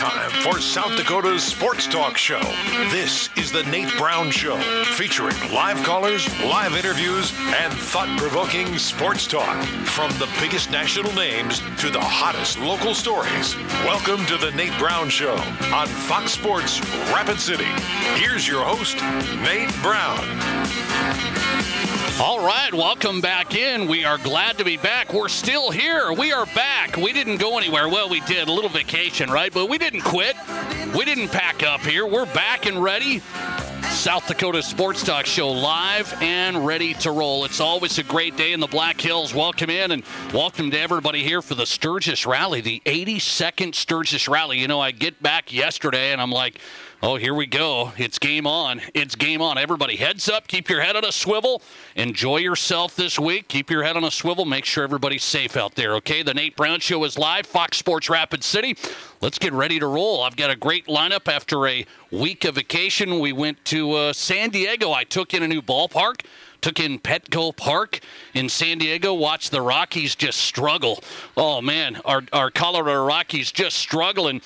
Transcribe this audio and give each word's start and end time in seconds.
time 0.00 0.30
for 0.42 0.58
South 0.60 0.96
Dakota's 0.96 1.42
Sports 1.42 1.86
Talk 1.86 2.16
Show. 2.16 2.40
This 2.88 3.28
is 3.36 3.52
The 3.52 3.64
Nate 3.64 3.94
Brown 3.98 4.30
Show, 4.30 4.56
featuring 4.96 5.36
live 5.52 5.76
callers, 5.84 6.26
live 6.42 6.74
interviews, 6.74 7.34
and 7.38 7.70
thought 7.70 8.08
provoking 8.18 8.78
sports 8.78 9.26
talk. 9.26 9.62
From 9.84 10.10
the 10.12 10.26
biggest 10.40 10.70
national 10.70 11.12
names 11.12 11.60
to 11.80 11.90
the 11.90 12.00
hottest 12.00 12.58
local 12.60 12.94
stories. 12.94 13.54
Welcome 13.84 14.24
to 14.24 14.38
The 14.38 14.52
Nate 14.52 14.76
Brown 14.78 15.10
Show 15.10 15.34
on 15.70 15.86
Fox 15.86 16.32
Sports 16.32 16.80
Rapid 17.12 17.38
City. 17.38 17.68
Here's 18.14 18.48
your 18.48 18.64
host, 18.64 18.96
Nate 19.44 19.70
Brown. 19.82 20.16
All 22.22 22.44
right, 22.44 22.72
welcome 22.74 23.22
back 23.22 23.54
in. 23.54 23.88
We 23.88 24.04
are 24.04 24.18
glad 24.18 24.58
to 24.58 24.64
be 24.64 24.76
back. 24.76 25.14
We're 25.14 25.30
still 25.30 25.70
here. 25.70 26.12
We 26.12 26.34
are 26.34 26.44
back. 26.44 26.98
We 26.98 27.14
didn't 27.14 27.38
go 27.38 27.56
anywhere. 27.56 27.88
Well, 27.88 28.10
we 28.10 28.20
did 28.20 28.46
a 28.46 28.52
little 28.52 28.68
vacation, 28.68 29.30
right? 29.30 29.50
But 29.50 29.70
we 29.70 29.78
didn't 29.78 30.02
quit. 30.02 30.36
We 30.94 31.06
didn't 31.06 31.28
pack 31.28 31.62
up 31.62 31.80
here. 31.80 32.06
We're 32.06 32.26
back 32.26 32.66
and 32.66 32.82
ready. 32.82 33.22
South 33.88 34.26
Dakota 34.26 34.62
Sports 34.62 35.02
Talk 35.02 35.24
Show 35.24 35.48
live 35.48 36.14
and 36.20 36.66
ready 36.66 36.92
to 36.94 37.10
roll. 37.10 37.46
It's 37.46 37.58
always 37.58 37.98
a 37.98 38.02
great 38.02 38.36
day 38.36 38.52
in 38.52 38.60
the 38.60 38.66
Black 38.66 39.00
Hills. 39.00 39.34
Welcome 39.34 39.70
in 39.70 39.90
and 39.90 40.02
welcome 40.34 40.70
to 40.72 40.78
everybody 40.78 41.22
here 41.24 41.40
for 41.40 41.54
the 41.54 41.64
Sturgis 41.64 42.26
Rally, 42.26 42.60
the 42.60 42.82
82nd 42.84 43.74
Sturgis 43.74 44.28
Rally. 44.28 44.58
You 44.58 44.68
know, 44.68 44.78
I 44.80 44.90
get 44.90 45.22
back 45.22 45.54
yesterday 45.54 46.12
and 46.12 46.20
I'm 46.20 46.30
like, 46.30 46.60
Oh, 47.02 47.16
here 47.16 47.32
we 47.32 47.46
go. 47.46 47.92
It's 47.96 48.18
game 48.18 48.46
on. 48.46 48.82
It's 48.92 49.14
game 49.14 49.40
on. 49.40 49.56
Everybody, 49.56 49.96
heads 49.96 50.28
up. 50.28 50.46
Keep 50.48 50.68
your 50.68 50.82
head 50.82 50.96
on 50.96 51.04
a 51.06 51.12
swivel. 51.12 51.62
Enjoy 51.96 52.36
yourself 52.36 52.94
this 52.94 53.18
week. 53.18 53.48
Keep 53.48 53.70
your 53.70 53.84
head 53.84 53.96
on 53.96 54.04
a 54.04 54.10
swivel. 54.10 54.44
Make 54.44 54.66
sure 54.66 54.84
everybody's 54.84 55.24
safe 55.24 55.56
out 55.56 55.76
there, 55.76 55.94
okay? 55.94 56.22
The 56.22 56.34
Nate 56.34 56.56
Brown 56.56 56.78
Show 56.80 57.02
is 57.04 57.16
live, 57.16 57.46
Fox 57.46 57.78
Sports 57.78 58.10
Rapid 58.10 58.44
City. 58.44 58.76
Let's 59.22 59.38
get 59.38 59.54
ready 59.54 59.78
to 59.78 59.86
roll. 59.86 60.22
I've 60.22 60.36
got 60.36 60.50
a 60.50 60.56
great 60.56 60.88
lineup 60.88 61.26
after 61.26 61.66
a 61.66 61.86
week 62.12 62.44
of 62.44 62.56
vacation. 62.56 63.18
We 63.18 63.32
went 63.32 63.64
to 63.66 63.92
uh, 63.92 64.12
San 64.12 64.50
Diego. 64.50 64.92
I 64.92 65.04
took 65.04 65.32
in 65.32 65.42
a 65.42 65.48
new 65.48 65.62
ballpark 65.62 66.26
took 66.60 66.78
in 66.78 66.98
Petco 66.98 67.56
Park 67.56 68.00
in 68.34 68.48
San 68.48 68.76
Diego, 68.76 69.14
watched 69.14 69.50
the 69.50 69.62
Rockies 69.62 70.14
just 70.14 70.38
struggle. 70.40 71.02
Oh 71.34 71.62
man, 71.62 72.00
our 72.04 72.22
our 72.34 72.50
Colorado 72.50 73.02
Rockies 73.06 73.50
just 73.50 73.78
struggling. 73.78 74.42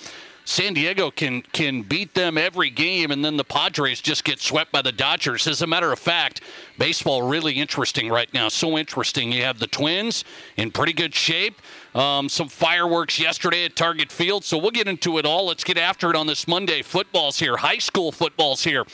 San 0.46 0.74
Diego 0.74 1.10
can 1.10 1.40
can 1.52 1.82
beat 1.82 2.14
them 2.14 2.36
every 2.36 2.68
game, 2.68 3.10
and 3.10 3.24
then 3.24 3.36
the 3.36 3.44
Padres 3.44 4.00
just 4.00 4.24
get 4.24 4.40
swept 4.40 4.72
by 4.72 4.82
the 4.82 4.92
Dodgers. 4.92 5.46
As 5.46 5.62
a 5.62 5.66
matter 5.66 5.90
of 5.90 5.98
fact, 5.98 6.42
baseball 6.78 7.22
really 7.22 7.54
interesting 7.54 8.10
right 8.10 8.32
now. 8.34 8.48
So 8.48 8.76
interesting. 8.76 9.32
You 9.32 9.42
have 9.42 9.58
the 9.58 9.66
Twins 9.66 10.24
in 10.56 10.70
pretty 10.70 10.92
good 10.92 11.14
shape. 11.14 11.60
Um, 11.94 12.28
some 12.28 12.48
fireworks 12.48 13.18
yesterday 13.18 13.64
at 13.64 13.74
Target 13.74 14.12
Field. 14.12 14.44
So 14.44 14.58
we'll 14.58 14.70
get 14.70 14.86
into 14.86 15.16
it 15.18 15.24
all. 15.24 15.46
Let's 15.46 15.64
get 15.64 15.78
after 15.78 16.10
it 16.10 16.16
on 16.16 16.26
this 16.26 16.46
Monday. 16.46 16.82
Football's 16.82 17.38
here. 17.38 17.56
High 17.56 17.78
school 17.78 18.12
football's 18.12 18.62
here. 18.62 18.84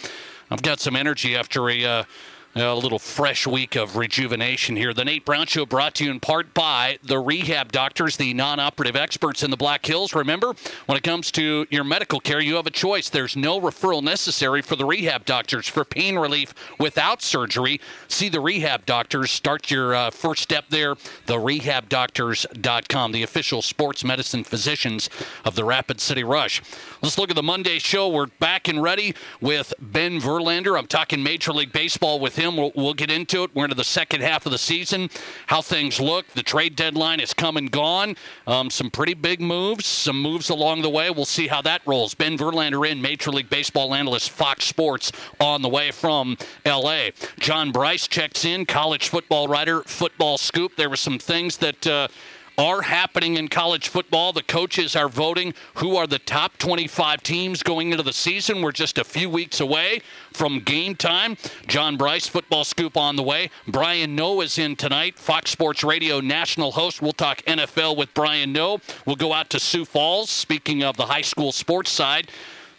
I've 0.53 0.63
got 0.63 0.79
some 0.81 0.95
energy 0.95 1.37
after 1.37 1.69
a. 1.69 1.85
Uh, 1.85 2.05
a 2.57 2.75
little 2.75 2.99
fresh 2.99 3.47
week 3.47 3.77
of 3.77 3.97
rejuvenation 3.97 4.75
here. 4.75 4.93
The 4.93 5.05
Nate 5.05 5.25
Brown 5.25 5.47
Show 5.47 5.65
brought 5.65 5.95
to 5.97 6.05
you 6.05 6.11
in 6.11 6.19
part 6.19 6.53
by 6.53 6.99
the 7.03 7.21
rehab 7.21 7.71
doctors, 7.71 8.17
the 8.17 8.35
non 8.35 8.59
operative 8.59 8.97
experts 8.97 9.45
in 9.45 9.53
the 9.53 9.57
Black 9.57 9.87
Hills. 9.87 10.15
Remember, 10.15 10.55
when 10.87 10.99
it 10.99 11.05
comes 11.05 11.31
to 11.33 11.67
your 11.71 11.85
medical 11.85 12.19
care, 12.19 12.41
you 12.41 12.57
have 12.57 12.67
a 12.67 12.71
choice. 12.73 13.09
There's 13.09 13.37
no 13.37 13.61
referral 13.61 14.03
necessary 14.03 14.63
for 14.63 14.75
the 14.75 14.85
rehab 14.85 15.25
doctors 15.27 15.69
for 15.69 15.85
pain 15.85 16.19
relief 16.19 16.53
without 16.79 17.23
surgery. 17.23 17.81
See 18.09 18.29
the 18.29 18.41
rehab 18.41 18.85
doctors. 18.85 19.31
Start 19.31 19.71
your 19.71 19.95
uh, 19.95 20.11
first 20.11 20.43
step 20.43 20.65
there, 20.71 20.97
therehabdoctors.com, 21.27 23.13
the 23.13 23.23
official 23.23 23.63
sports 23.63 24.05
medicine 24.05 24.43
physicians 24.43 25.09
of 25.45 25.55
the 25.55 25.65
Rapid 25.65 26.01
City 26.01 26.25
Rush. 26.25 26.63
Let's 27.01 27.17
look 27.17 27.31
at 27.31 27.37
the 27.37 27.43
Monday 27.43 27.79
show. 27.79 28.09
We're 28.09 28.27
back 28.27 28.67
and 28.67 28.83
ready 28.83 29.15
with 29.41 29.73
Ben 29.81 30.21
Verlander. 30.21 30.77
I'm 30.77 30.89
talking 30.89 31.23
Major 31.23 31.53
League 31.53 31.73
Baseball 31.73 32.19
with 32.19 32.40
him. 32.41 32.57
We'll, 32.57 32.73
we'll, 32.75 32.95
get 32.95 33.11
into 33.11 33.45
it. 33.45 33.55
We're 33.55 33.65
into 33.65 33.77
the 33.77 33.85
second 33.85 34.23
half 34.23 34.47
of 34.47 34.53
the 34.53 34.59
season, 34.59 35.11
how 35.47 35.63
things 35.63 36.01
look. 36.01 36.27
The 36.29 36.43
trade 36.43 36.77
deadline 36.77 37.21
is 37.21 37.33
come 37.33 37.57
and 37.57 37.71
gone. 37.71 38.17
Um, 38.47 38.71
some 38.71 38.91
pretty 38.91 39.15
big 39.15 39.41
moves, 39.41 39.87
some 39.87 40.21
moves 40.21 40.51
along 40.51 40.83
the 40.83 40.91
way. 40.91 41.11
We'll 41.11 41.25
see 41.25 41.47
how 41.47 41.63
that 41.63 41.83
rolls. 41.87 42.15
Ben 42.15 42.37
Verlander 42.37 42.89
in, 42.89 43.01
Major 43.01 43.31
League 43.31 43.51
Baseball 43.51 43.95
analyst, 43.95 44.31
Fox 44.31 44.65
Sports, 44.65 45.13
on 45.39 45.63
the 45.63 45.69
way 45.69 45.91
from 45.91 46.37
L.A. 46.65 47.13
John 47.39 47.71
Brice 47.71 48.09
checks 48.09 48.45
in, 48.45 48.67
college 48.67 49.09
football 49.09 49.47
writer, 49.49 49.83
Football 49.83 50.39
Scoop. 50.39 50.77
There 50.77 50.91
were 50.91 50.97
some 50.97 51.19
things 51.19 51.59
that. 51.59 51.87
Uh, 51.87 52.09
are 52.61 52.83
happening 52.83 53.37
in 53.37 53.49
college 53.49 53.89
football. 53.89 54.33
The 54.33 54.43
coaches 54.43 54.95
are 54.95 55.09
voting 55.09 55.55
who 55.75 55.97
are 55.97 56.07
the 56.07 56.19
top 56.19 56.59
25 56.59 57.23
teams 57.23 57.63
going 57.63 57.91
into 57.91 58.03
the 58.03 58.13
season. 58.13 58.61
We're 58.61 58.73
just 58.73 58.99
a 58.99 59.05
few 59.05 59.31
weeks 59.31 59.61
away 59.61 60.03
from 60.35 60.61
game 60.61 60.95
time. 60.95 61.39
John 61.67 61.97
Brice, 61.97 62.27
football 62.27 62.65
scoop 62.65 62.99
on 62.99 63.17
the 63.17 63.23
way. 63.23 63.51
Brian 63.67 64.15
Noe 64.15 64.43
is 64.43 64.59
in 64.59 64.77
tonight, 64.77 65.19
Fox 65.19 65.51
Sports 65.51 65.83
Radio 65.83 66.21
national 66.21 66.73
host. 66.73 67.01
We'll 67.01 67.13
talk 67.13 67.39
NFL 67.43 67.97
with 67.97 68.13
Brian 68.13 68.53
Noe. 68.53 68.81
We'll 69.07 69.17
go 69.17 69.33
out 69.33 69.49
to 69.51 69.59
Sioux 69.59 69.87
Falls. 69.87 70.29
Speaking 70.29 70.83
of 70.83 70.99
the 70.99 71.07
high 71.07 71.23
school 71.23 71.53
sports 71.53 71.91
side, 71.91 72.31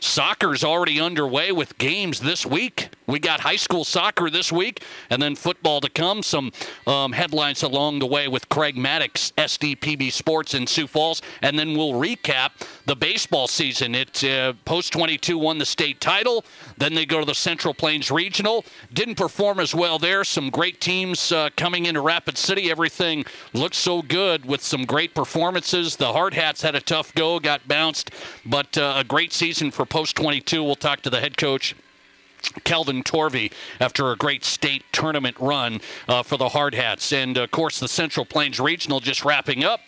Soccer's 0.02 0.64
already 0.64 1.00
underway 1.00 1.52
with 1.52 1.78
games 1.78 2.20
this 2.20 2.44
week. 2.44 2.90
We 3.06 3.20
got 3.20 3.42
high 3.42 3.56
school 3.58 3.84
soccer 3.84 4.30
this 4.30 4.52
week, 4.52 4.84
and 5.10 5.22
then 5.22 5.36
football 5.36 5.80
to 5.82 5.90
come. 5.90 6.24
Some 6.24 6.52
um, 6.88 7.12
headlines 7.12 7.62
along 7.62 8.00
the 8.00 8.08
way 8.08 8.28
with 8.28 8.50
Craig 8.50 8.76
Mattick, 8.76 9.34
SDPB 9.34 10.12
Sports 10.12 10.54
in 10.54 10.66
Sioux 10.66 10.88
Falls, 10.88 11.22
and 11.42 11.60
then 11.60 11.78
we'll 11.78 11.94
recap 11.94 12.52
the 12.86 12.96
baseball 12.96 13.48
season. 13.48 13.94
It 13.94 14.24
uh, 14.24 14.54
post 14.66 14.92
22 14.94 15.38
won 15.38 15.60
the 15.60 15.66
state 15.66 16.02
title. 16.02 16.46
Then 16.78 16.94
they 16.96 17.06
go 17.06 17.20
to 17.20 17.26
the 17.26 17.36
Central 17.36 17.74
Plains 17.74 18.10
Regional. 18.10 18.66
Didn't 18.94 19.16
perform 19.16 19.60
as 19.60 19.76
well 19.76 20.00
there. 20.00 20.24
Some 20.24 20.50
great 20.50 20.82
teams 20.82 21.32
uh, 21.32 21.50
coming 21.58 21.86
into 21.86 22.02
Rapid 22.02 22.38
City. 22.38 22.72
Everything 22.72 23.24
looks 23.54 23.78
so 23.78 24.02
good 24.02 24.46
with 24.46 24.64
some 24.64 24.86
great 24.86 25.14
performances. 25.14 25.96
The 25.98 26.14
Hard 26.14 26.34
Hats 26.34 26.62
had 26.62 26.76
a 26.76 26.82
tough 26.82 27.14
go, 27.14 27.40
got 27.40 27.68
bounced, 27.68 28.12
but 28.46 28.78
uh, 28.78 28.96
a 28.98 29.04
great 29.04 29.32
season 29.34 29.70
for 29.70 29.86
post 29.92 30.16
22. 30.16 30.64
We'll 30.64 30.76
talk 30.76 31.02
to 31.02 31.10
the 31.10 31.20
head 31.20 31.38
coach. 31.38 31.76
Kelvin 32.64 33.04
Torve 33.04 33.52
after 33.80 34.12
a 34.12 34.16
great 34.16 34.44
state 34.44 34.84
tournament 34.92 35.36
run 35.38 35.80
uh, 36.08 36.24
for 36.24 36.38
the 36.38 36.50
Hard 36.50 36.74
Hats. 36.74 37.12
And 37.12 37.38
of 37.38 37.52
course, 37.52 37.80
the 37.80 37.90
Central 37.90 38.26
Plains 38.26 38.60
Regional 38.60 39.00
just 39.00 39.24
wrapping 39.24 39.64
up 39.64 39.82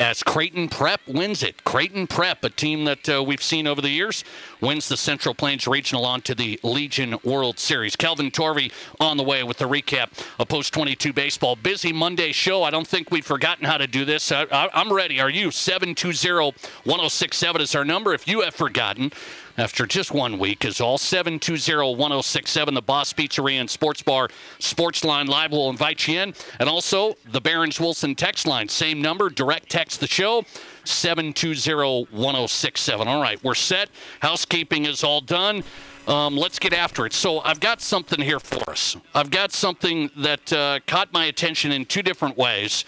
as 0.00 0.22
Creighton 0.22 0.68
Prep 0.68 1.00
wins 1.06 1.42
it. 1.42 1.64
Creighton 1.64 2.06
Prep, 2.06 2.44
a 2.44 2.50
team 2.50 2.84
that 2.84 3.08
uh, 3.08 3.22
we've 3.22 3.42
seen 3.42 3.66
over 3.66 3.80
the 3.80 3.90
years, 3.90 4.24
wins 4.60 4.88
the 4.88 4.96
Central 4.96 5.34
Plains 5.34 5.66
Regional 5.66 6.04
onto 6.04 6.34
the 6.34 6.58
Legion 6.62 7.16
World 7.22 7.58
Series. 7.58 7.96
Kelvin 7.96 8.30
Torve 8.30 8.70
on 9.00 9.16
the 9.16 9.22
way 9.22 9.42
with 9.44 9.58
the 9.58 9.68
recap 9.68 10.10
of 10.38 10.48
Post 10.48 10.72
22 10.74 11.12
Baseball. 11.12 11.56
Busy 11.56 11.92
Monday 11.92 12.32
show. 12.32 12.62
I 12.62 12.70
don't 12.70 12.86
think 12.86 13.10
we've 13.10 13.24
forgotten 13.24 13.64
how 13.64 13.78
to 13.78 13.86
do 13.86 14.04
this. 14.04 14.32
I, 14.32 14.68
am 14.72 14.92
ready. 14.92 15.20
Are 15.20 15.30
you? 15.30 15.50
720 15.50 16.54
1067 16.84 17.62
is 17.62 17.74
our 17.74 17.84
number. 17.84 18.14
If 18.14 18.26
you 18.26 18.40
have 18.40 18.54
forgotten, 18.54 19.12
after 19.56 19.86
just 19.86 20.12
one 20.12 20.38
week 20.38 20.64
is 20.64 20.80
all 20.80 20.98
720-1067 20.98 22.74
the 22.74 22.82
boss 22.82 23.12
pizzeria 23.12 23.60
and 23.60 23.70
sports 23.70 24.02
bar 24.02 24.28
sports 24.58 25.04
line 25.04 25.26
live 25.26 25.52
will 25.52 25.70
invite 25.70 26.08
you 26.08 26.18
in 26.18 26.34
and 26.58 26.68
also 26.68 27.14
the 27.30 27.40
barons 27.40 27.78
wilson 27.78 28.14
text 28.14 28.46
line 28.46 28.68
same 28.68 29.00
number 29.00 29.30
direct 29.30 29.70
text 29.70 30.00
the 30.00 30.06
show 30.06 30.42
720-1067 30.84 33.06
all 33.06 33.22
right 33.22 33.42
we're 33.44 33.54
set 33.54 33.88
housekeeping 34.20 34.86
is 34.86 35.04
all 35.04 35.20
done 35.20 35.62
um, 36.06 36.36
let's 36.36 36.58
get 36.58 36.74
after 36.74 37.06
it. 37.06 37.14
So 37.14 37.40
I've 37.40 37.60
got 37.60 37.80
something 37.80 38.20
here 38.20 38.38
for 38.38 38.70
us. 38.70 38.94
I've 39.14 39.30
got 39.30 39.52
something 39.52 40.10
that 40.18 40.52
uh, 40.52 40.80
caught 40.86 41.10
my 41.14 41.24
attention 41.24 41.72
in 41.72 41.86
two 41.86 42.02
different 42.02 42.36
ways. 42.36 42.84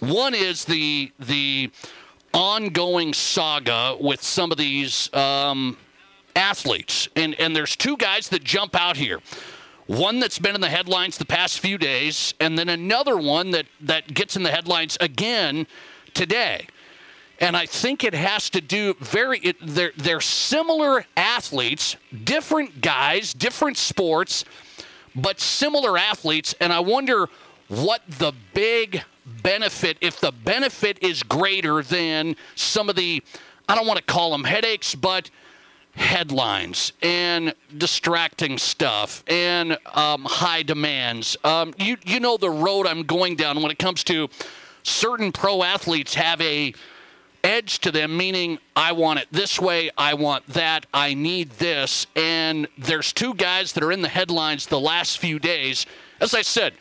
One 0.00 0.34
is 0.34 0.64
the 0.64 1.12
the 1.20 1.70
ongoing 2.32 3.12
saga 3.12 3.96
with 4.00 4.22
some 4.22 4.50
of 4.50 4.58
these 4.58 5.12
um, 5.14 5.76
athletes. 6.36 7.08
And, 7.16 7.34
and 7.40 7.54
there's 7.54 7.76
two 7.76 7.96
guys 7.96 8.28
that 8.30 8.44
jump 8.44 8.74
out 8.74 8.96
here. 8.96 9.20
One 9.86 10.20
that's 10.20 10.38
been 10.38 10.54
in 10.54 10.60
the 10.60 10.68
headlines 10.68 11.18
the 11.18 11.24
past 11.24 11.58
few 11.58 11.76
days, 11.76 12.32
and 12.38 12.56
then 12.56 12.68
another 12.68 13.16
one 13.16 13.50
that, 13.50 13.66
that 13.80 14.14
gets 14.14 14.36
in 14.36 14.44
the 14.44 14.50
headlines 14.50 14.96
again 15.00 15.66
today. 16.14 16.66
And 17.40 17.56
I 17.56 17.66
think 17.66 18.04
it 18.04 18.14
has 18.14 18.50
to 18.50 18.60
do 18.60 18.94
very, 19.00 19.38
it, 19.38 19.56
they're, 19.60 19.92
they're 19.96 20.20
similar 20.20 21.06
athletes, 21.16 21.96
different 22.24 22.82
guys, 22.82 23.32
different 23.32 23.78
sports, 23.78 24.44
but 25.16 25.40
similar 25.40 25.96
athletes. 25.98 26.54
And 26.60 26.72
I 26.72 26.80
wonder 26.80 27.28
what 27.68 28.02
the 28.06 28.32
big 28.52 29.02
benefit, 29.42 29.96
if 30.00 30.20
the 30.20 30.32
benefit 30.32 31.02
is 31.02 31.22
greater 31.22 31.82
than 31.82 32.36
some 32.54 32.88
of 32.90 32.96
the, 32.96 33.22
I 33.68 33.74
don't 33.74 33.86
want 33.86 33.98
to 33.98 34.04
call 34.04 34.32
them 34.32 34.44
headaches, 34.44 34.94
but 34.94 35.30
headlines 35.96 36.92
and 37.02 37.54
distracting 37.76 38.58
stuff 38.58 39.24
and 39.26 39.76
um, 39.94 40.24
high 40.24 40.62
demands. 40.62 41.36
Um, 41.44 41.74
you 41.78 41.96
you 42.04 42.20
know 42.20 42.36
the 42.36 42.50
road 42.50 42.86
I'm 42.86 43.02
going 43.02 43.36
down 43.36 43.60
when 43.62 43.70
it 43.70 43.78
comes 43.78 44.04
to 44.04 44.28
certain 44.82 45.32
pro 45.32 45.62
athletes 45.62 46.14
have 46.14 46.40
a 46.40 46.72
edge 47.42 47.78
to 47.80 47.90
them, 47.90 48.16
meaning 48.16 48.58
I 48.76 48.92
want 48.92 49.20
it 49.20 49.28
this 49.30 49.60
way, 49.60 49.90
I 49.96 50.14
want 50.14 50.46
that, 50.48 50.86
I 50.92 51.14
need 51.14 51.50
this. 51.52 52.06
And 52.16 52.68
there's 52.76 53.12
two 53.12 53.34
guys 53.34 53.72
that 53.72 53.82
are 53.82 53.92
in 53.92 54.02
the 54.02 54.08
headlines 54.08 54.66
the 54.66 54.80
last 54.80 55.18
few 55.18 55.38
days, 55.38 55.86
as 56.20 56.34
I 56.34 56.42
said, 56.42 56.74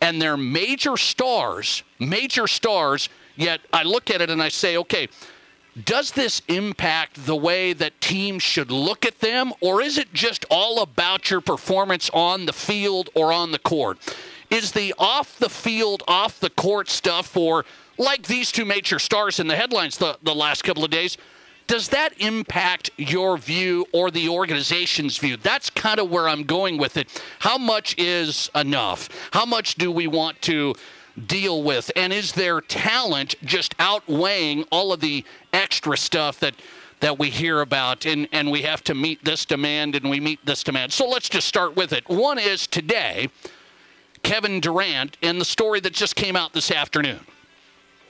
and 0.00 0.22
they're 0.22 0.36
major 0.36 0.96
stars, 0.96 1.82
major 1.98 2.46
stars. 2.46 3.08
Yet 3.36 3.60
I 3.72 3.82
look 3.84 4.10
at 4.10 4.20
it 4.20 4.30
and 4.30 4.42
I 4.42 4.48
say, 4.48 4.76
okay, 4.78 5.08
does 5.84 6.12
this 6.12 6.42
impact 6.48 7.26
the 7.26 7.36
way 7.36 7.72
that 7.72 8.00
teams 8.00 8.42
should 8.42 8.70
look 8.70 9.04
at 9.04 9.20
them, 9.20 9.52
or 9.60 9.80
is 9.80 9.98
it 9.98 10.12
just 10.12 10.44
all 10.50 10.82
about 10.82 11.30
your 11.30 11.40
performance 11.40 12.10
on 12.12 12.46
the 12.46 12.52
field 12.52 13.10
or 13.14 13.32
on 13.32 13.52
the 13.52 13.58
court? 13.58 13.98
Is 14.50 14.72
the 14.72 14.94
off 14.98 15.38
the 15.38 15.50
field, 15.50 16.02
off 16.08 16.40
the 16.40 16.50
court 16.50 16.88
stuff 16.88 17.26
for 17.26 17.64
like 17.98 18.26
these 18.26 18.50
two 18.50 18.64
major 18.64 18.98
stars 18.98 19.38
in 19.40 19.46
the 19.46 19.56
headlines 19.56 19.98
the, 19.98 20.18
the 20.22 20.34
last 20.34 20.62
couple 20.62 20.84
of 20.84 20.90
days? 20.90 21.18
Does 21.66 21.88
that 21.88 22.14
impact 22.18 22.90
your 22.96 23.36
view 23.36 23.84
or 23.92 24.10
the 24.10 24.30
organization's 24.30 25.18
view? 25.18 25.36
That's 25.36 25.68
kind 25.68 26.00
of 26.00 26.08
where 26.08 26.26
I'm 26.26 26.44
going 26.44 26.78
with 26.78 26.96
it. 26.96 27.22
How 27.40 27.58
much 27.58 27.94
is 27.98 28.50
enough? 28.54 29.10
How 29.32 29.44
much 29.44 29.74
do 29.74 29.92
we 29.92 30.06
want 30.06 30.40
to 30.42 30.74
deal 31.26 31.62
with? 31.62 31.90
And 31.96 32.12
is 32.12 32.32
their 32.32 32.60
talent 32.60 33.34
just 33.44 33.74
outweighing 33.78 34.64
all 34.70 34.92
of 34.92 35.00
the 35.00 35.24
extra 35.52 35.96
stuff 35.96 36.40
that 36.40 36.54
that 37.00 37.18
we 37.18 37.30
hear 37.30 37.60
about 37.60 38.06
and, 38.06 38.28
and 38.32 38.50
we 38.50 38.62
have 38.62 38.82
to 38.84 38.94
meet 38.94 39.24
this 39.24 39.44
demand 39.44 39.94
and 39.94 40.10
we 40.10 40.20
meet 40.20 40.44
this 40.44 40.64
demand. 40.64 40.92
So 40.92 41.08
let's 41.08 41.28
just 41.28 41.46
start 41.46 41.76
with 41.76 41.92
it. 41.92 42.08
One 42.08 42.38
is 42.38 42.66
today, 42.66 43.30
Kevin 44.22 44.60
Durant 44.60 45.16
and 45.22 45.40
the 45.40 45.44
story 45.44 45.80
that 45.80 45.92
just 45.92 46.16
came 46.16 46.36
out 46.36 46.52
this 46.52 46.70
afternoon. 46.70 47.20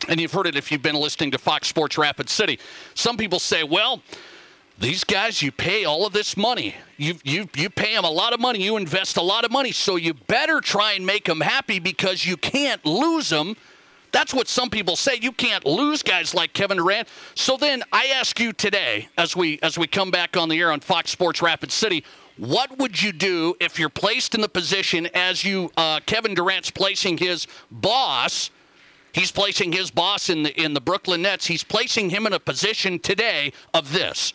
And 0.08 0.20
you've 0.20 0.32
heard 0.32 0.46
it 0.46 0.56
if 0.56 0.70
you've 0.70 0.82
been 0.82 0.94
listening 0.94 1.32
to 1.32 1.38
Fox 1.38 1.68
Sports 1.68 1.98
Rapid 1.98 2.30
City. 2.30 2.58
Some 2.94 3.16
people 3.16 3.38
say, 3.38 3.64
well, 3.64 4.00
these 4.80 5.02
guys, 5.02 5.42
you 5.42 5.50
pay 5.50 5.84
all 5.84 6.06
of 6.06 6.12
this 6.12 6.36
money. 6.36 6.74
You, 6.96 7.14
you, 7.24 7.48
you 7.56 7.68
pay 7.68 7.94
them 7.94 8.04
a 8.04 8.10
lot 8.10 8.32
of 8.32 8.38
money. 8.38 8.62
You 8.62 8.76
invest 8.76 9.16
a 9.16 9.22
lot 9.22 9.44
of 9.44 9.50
money. 9.50 9.72
So 9.72 9.96
you 9.96 10.14
better 10.14 10.60
try 10.60 10.92
and 10.92 11.04
make 11.04 11.24
them 11.24 11.40
happy 11.40 11.80
because 11.80 12.24
you 12.24 12.36
can't 12.36 12.84
lose 12.86 13.28
them. 13.28 13.56
That's 14.12 14.32
what 14.32 14.48
some 14.48 14.70
people 14.70 14.94
say. 14.94 15.18
You 15.20 15.32
can't 15.32 15.66
lose 15.66 16.02
guys 16.02 16.32
like 16.32 16.52
Kevin 16.52 16.78
Durant. 16.78 17.08
So 17.34 17.56
then 17.56 17.82
I 17.92 18.06
ask 18.06 18.38
you 18.40 18.52
today, 18.52 19.08
as 19.18 19.36
we 19.36 19.58
as 19.62 19.76
we 19.76 19.86
come 19.86 20.10
back 20.10 20.36
on 20.36 20.48
the 20.48 20.58
air 20.58 20.72
on 20.72 20.80
Fox 20.80 21.10
Sports 21.10 21.42
Rapid 21.42 21.70
City, 21.70 22.04
what 22.38 22.78
would 22.78 23.02
you 23.02 23.12
do 23.12 23.54
if 23.60 23.78
you're 23.78 23.90
placed 23.90 24.34
in 24.34 24.40
the 24.40 24.48
position 24.48 25.08
as 25.12 25.44
you 25.44 25.70
uh, 25.76 26.00
Kevin 26.06 26.34
Durant's 26.34 26.70
placing 26.70 27.18
his 27.18 27.46
boss? 27.70 28.50
He's 29.12 29.32
placing 29.32 29.72
his 29.72 29.90
boss 29.90 30.30
in 30.30 30.44
the 30.44 30.58
in 30.58 30.72
the 30.72 30.80
Brooklyn 30.80 31.22
Nets. 31.22 31.46
He's 31.46 31.64
placing 31.64 32.08
him 32.08 32.26
in 32.26 32.32
a 32.32 32.40
position 32.40 32.98
today 32.98 33.52
of 33.74 33.92
this 33.92 34.32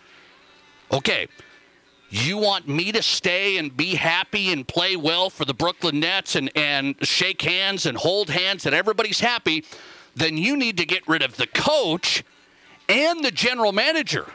okay, 0.93 1.27
you 2.09 2.37
want 2.37 2.67
me 2.67 2.91
to 2.91 3.01
stay 3.01 3.57
and 3.57 3.75
be 3.75 3.95
happy 3.95 4.53
and 4.53 4.67
play 4.67 4.95
well 4.95 5.31
for 5.31 5.45
the 5.45 5.53
Brooklyn 5.53 5.99
Nets 5.99 6.35
and, 6.35 6.51
and 6.55 6.95
shake 7.01 7.41
hands 7.41 7.87
and 7.87 7.97
hold 7.97 8.29
hands 8.29 8.67
and 8.67 8.75
everybody's 8.75 9.19
happy, 9.19 9.65
then 10.15 10.37
you 10.37 10.55
need 10.55 10.77
to 10.77 10.85
get 10.85 11.07
rid 11.07 11.23
of 11.23 11.37
the 11.37 11.47
coach 11.47 12.23
and 12.87 13.23
the 13.25 13.31
general 13.31 13.71
manager. 13.71 14.27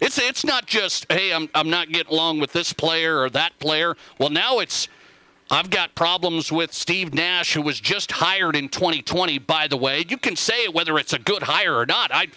It's 0.00 0.16
it's 0.18 0.44
not 0.44 0.66
just, 0.66 1.10
hey, 1.10 1.32
I'm 1.32 1.48
I'm 1.54 1.68
not 1.68 1.90
getting 1.90 2.12
along 2.12 2.40
with 2.40 2.52
this 2.52 2.72
player 2.72 3.20
or 3.20 3.30
that 3.30 3.58
player. 3.58 3.96
Well, 4.18 4.30
now 4.30 4.60
it's 4.60 4.88
I've 5.50 5.70
got 5.70 5.94
problems 5.94 6.52
with 6.52 6.72
Steve 6.72 7.12
Nash, 7.14 7.54
who 7.54 7.62
was 7.62 7.80
just 7.80 8.12
hired 8.12 8.54
in 8.54 8.68
2020, 8.68 9.38
by 9.38 9.66
the 9.66 9.76
way. 9.76 10.04
You 10.08 10.16
can 10.16 10.36
say 10.36 10.68
whether 10.68 10.98
it's 10.98 11.12
a 11.12 11.18
good 11.18 11.42
hire 11.42 11.74
or 11.74 11.86
not. 11.86 12.10
I 12.12 12.28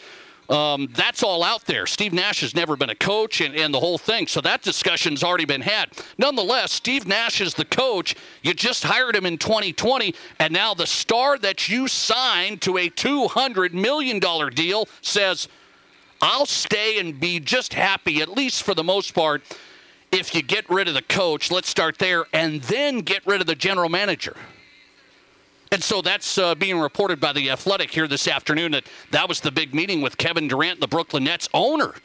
um, 0.52 0.90
that's 0.94 1.24
all 1.24 1.44
out 1.44 1.66
there. 1.66 1.88
Steve 1.88 2.12
Nash 2.12 2.42
has 2.42 2.54
never 2.54 2.76
been 2.76 2.90
a 2.90 2.96
coach 2.96 3.40
and, 3.40 3.56
and 3.56 3.74
the 3.74 3.80
whole 3.80 3.98
thing. 3.98 4.28
So 4.28 4.42
that 4.42 4.62
discussion's 4.62 5.24
already 5.24 5.46
been 5.46 5.62
had. 5.62 5.90
Nonetheless, 6.18 6.74
Steve 6.74 7.08
Nash 7.08 7.40
is 7.40 7.54
the 7.54 7.66
coach. 7.66 8.16
You 8.42 8.54
just 8.54 8.84
hired 8.84 9.16
him 9.16 9.26
in 9.26 9.38
2020, 9.38 10.14
and 10.40 10.54
now 10.54 10.74
the 10.74 10.86
star 10.86 11.38
that 11.40 11.70
you 11.70 11.88
signed 11.88 12.62
to 12.64 12.78
a 12.78 12.90
$200 12.90 13.72
million 13.74 14.20
deal 14.54 14.88
says, 15.02 15.48
I'll 16.22 16.46
stay 16.46 17.00
and 17.00 17.20
be 17.20 17.40
just 17.40 17.74
happy, 17.74 18.22
at 18.22 18.30
least 18.30 18.64
for 18.64 18.76
the 18.76 18.84
most 18.84 19.16
part, 19.16 19.42
if 20.12 20.36
you 20.36 20.44
get 20.44 20.70
rid 20.70 20.88
of 20.88 20.94
the 20.94 21.02
coach. 21.02 21.50
Let's 21.50 21.70
start 21.70 21.98
there, 21.98 22.26
and 22.34 22.62
then 22.64 23.00
get 23.00 23.26
rid 23.26 23.40
of 23.40 23.48
the 23.48 23.56
general 23.56 23.90
manager. 23.90 24.36
And 25.74 25.82
so 25.82 26.02
that's 26.02 26.38
uh, 26.38 26.54
being 26.54 26.78
reported 26.80 27.22
by 27.22 27.32
the 27.32 27.50
Athletic 27.50 27.92
here 27.92 28.06
this 28.06 28.28
afternoon 28.28 28.74
that 28.74 28.84
that 29.12 29.30
was 29.30 29.40
the 29.40 29.52
big 29.52 29.74
meeting 29.74 30.02
with 30.02 30.18
Kevin 30.18 30.50
Durant, 30.50 30.82
the 30.82 30.88
Brooklyn 30.88 31.24
Nets 31.24 31.48
owner. 31.54 31.96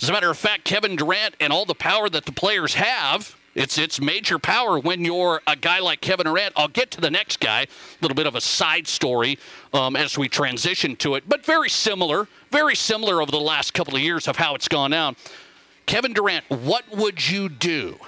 As 0.00 0.08
a 0.08 0.12
matter 0.12 0.30
of 0.30 0.38
fact, 0.38 0.62
Kevin 0.62 0.94
Durant 0.94 1.34
and 1.40 1.52
all 1.52 1.64
the 1.64 1.74
power 1.74 2.08
that 2.08 2.26
the 2.26 2.32
players 2.32 2.74
have, 2.74 3.36
it's 3.56 3.76
it's 3.76 4.00
major 4.00 4.38
power 4.38 4.78
when 4.78 5.04
you're 5.04 5.42
a 5.48 5.56
guy 5.56 5.80
like 5.80 6.00
Kevin 6.00 6.26
Durant. 6.26 6.52
I'll 6.56 6.68
get 6.68 6.92
to 6.92 7.00
the 7.00 7.10
next 7.10 7.40
guy. 7.40 7.62
A 7.62 7.68
little 8.02 8.14
bit 8.14 8.28
of 8.28 8.36
a 8.36 8.40
side 8.40 8.86
story 8.86 9.36
um, 9.74 9.96
as 9.96 10.16
we 10.16 10.28
transition 10.28 10.94
to 10.96 11.16
it, 11.16 11.24
but 11.28 11.44
very 11.44 11.68
similar, 11.68 12.28
very 12.52 12.76
similar 12.76 13.20
over 13.20 13.32
the 13.32 13.40
last 13.40 13.74
couple 13.74 13.96
of 13.96 14.00
years 14.00 14.28
of 14.28 14.36
how 14.36 14.54
it's 14.54 14.68
gone 14.68 14.92
down. 14.92 15.16
Kevin 15.86 16.12
Durant, 16.12 16.48
what 16.48 16.84
would 16.96 17.28
you 17.28 17.48
do? 17.48 17.98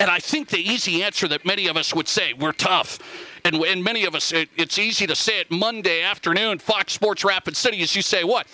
And 0.00 0.10
I 0.10 0.18
think 0.18 0.48
the 0.48 0.58
easy 0.58 1.04
answer 1.04 1.28
that 1.28 1.44
many 1.44 1.66
of 1.66 1.76
us 1.76 1.94
would 1.94 2.08
say, 2.08 2.32
we're 2.32 2.52
tough 2.52 2.98
and, 3.44 3.56
and 3.56 3.84
many 3.84 4.04
of 4.04 4.14
us, 4.14 4.32
it, 4.32 4.48
it's 4.56 4.78
easy 4.78 5.06
to 5.06 5.14
say 5.14 5.40
it 5.40 5.50
Monday 5.50 6.02
afternoon, 6.02 6.58
Fox 6.58 6.92
Sports 6.94 7.24
Rapid 7.24 7.56
City, 7.56 7.82
as 7.82 7.94
you 7.94 8.02
say, 8.02 8.24
what? 8.24 8.46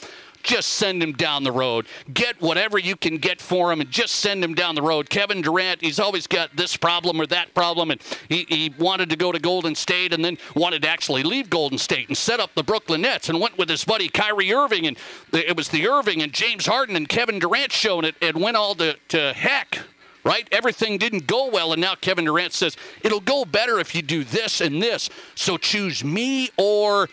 just 0.43 0.71
send 0.71 1.03
him 1.03 1.13
down 1.13 1.45
the 1.45 1.53
road. 1.53 1.87
Get 2.13 2.41
whatever 2.41 2.79
you 2.79 2.97
can 2.97 3.19
get 3.19 3.41
for 3.41 3.71
him 3.71 3.81
and 3.81 3.91
just 3.91 4.17
send 4.17 4.43
him 4.43 4.55
down 4.55 4.75
the 4.75 4.83
road. 4.83 5.11
Kevin 5.11 5.43
Durant, 5.43 5.83
he's 5.83 6.01
always 6.01 6.27
got 6.27 6.57
this 6.57 6.79
problem 6.79 7.21
or 7.21 7.27
that 7.27 7.55
problem, 7.55 7.91
and 7.91 8.01
he, 8.29 8.47
he 8.49 8.75
wanted 8.79 9.11
to 9.11 9.17
go 9.17 9.33
to 9.33 9.39
Golden 9.39 9.75
State 9.75 10.15
and 10.15 10.25
then 10.25 10.39
wanted 10.57 10.81
to 10.83 10.89
actually 10.89 11.23
leave 11.23 11.51
Golden 11.51 11.77
State 11.77 12.09
and 12.09 12.17
set 12.17 12.41
up 12.41 12.55
the 12.55 12.63
Brooklyn 12.63 13.03
Nets 13.03 13.29
and 13.29 13.39
went 13.39 13.59
with 13.59 13.69
his 13.69 13.85
buddy 13.85 14.09
Kyrie 14.09 14.53
Irving, 14.53 14.87
and 14.87 14.97
it 15.33 15.57
was 15.57 15.69
the 15.69 15.87
Irving 15.87 16.23
and 16.23 16.33
James 16.33 16.67
Harden 16.67 16.97
and 16.97 17.09
Kevin 17.09 17.39
Durant 17.39 17.73
show, 17.73 17.99
and 17.99 18.07
it, 18.07 18.15
it 18.21 18.37
went 18.37 18.57
all 18.57 18.75
to, 18.77 18.97
to 19.09 19.35
heck 19.35 19.81
right? 20.25 20.49
Everything 20.53 20.99
didn't 20.99 21.27
go 21.27 21.49
well, 21.49 21.73
and 21.73 21.81
now 21.81 21.95
Kevin 21.95 22.25
Durant 22.25 22.53
says 22.53 22.77
it'll 23.03 23.21
go 23.21 23.45
better 23.45 23.79
if 23.79 23.95
you 23.95 24.03
do 24.03 24.25
this 24.25 24.61
and 24.61 24.83
this. 24.83 25.11
So 25.35 25.57
choose 25.57 26.05
me 26.05 26.51
or 26.57 27.09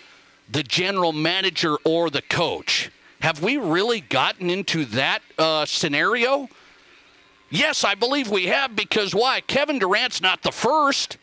the 0.49 0.63
general 0.63 1.13
manager 1.13 1.75
or 1.83 2.09
the 2.09 2.21
coach. 2.21 2.91
Have 3.21 3.41
we 3.41 3.57
really 3.57 4.01
gotten 4.01 4.49
into 4.49 4.85
that 4.85 5.21
uh, 5.37 5.65
scenario? 5.65 6.47
Yes, 7.49 7.83
I 7.83 7.95
believe 7.95 8.29
we 8.29 8.47
have 8.47 8.75
because 8.75 9.15
why? 9.15 9.41
Kevin 9.41 9.79
Durant's 9.79 10.21
not 10.21 10.43
the 10.43 10.51
first. 10.51 11.17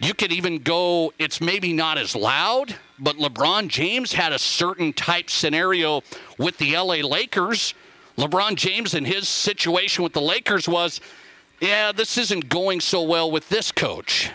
You 0.00 0.12
could 0.12 0.32
even 0.32 0.58
go, 0.58 1.12
it's 1.18 1.40
maybe 1.40 1.72
not 1.72 1.96
as 1.96 2.14
loud, 2.14 2.76
but 2.98 3.16
LeBron 3.16 3.68
James 3.68 4.12
had 4.12 4.32
a 4.32 4.38
certain 4.38 4.92
type 4.92 5.30
scenario 5.30 6.02
with 6.38 6.58
the 6.58 6.76
LA 6.76 6.96
Lakers 6.96 7.74
LeBron 8.16 8.56
James 8.56 8.94
and 8.94 9.06
his 9.06 9.28
situation 9.28 10.02
with 10.02 10.12
the 10.12 10.20
Lakers 10.20 10.68
was, 10.68 11.00
yeah, 11.60 11.92
this 11.92 12.16
isn't 12.18 12.48
going 12.48 12.80
so 12.80 13.02
well 13.02 13.30
with 13.30 13.48
this 13.48 13.72
coach. 13.72 14.30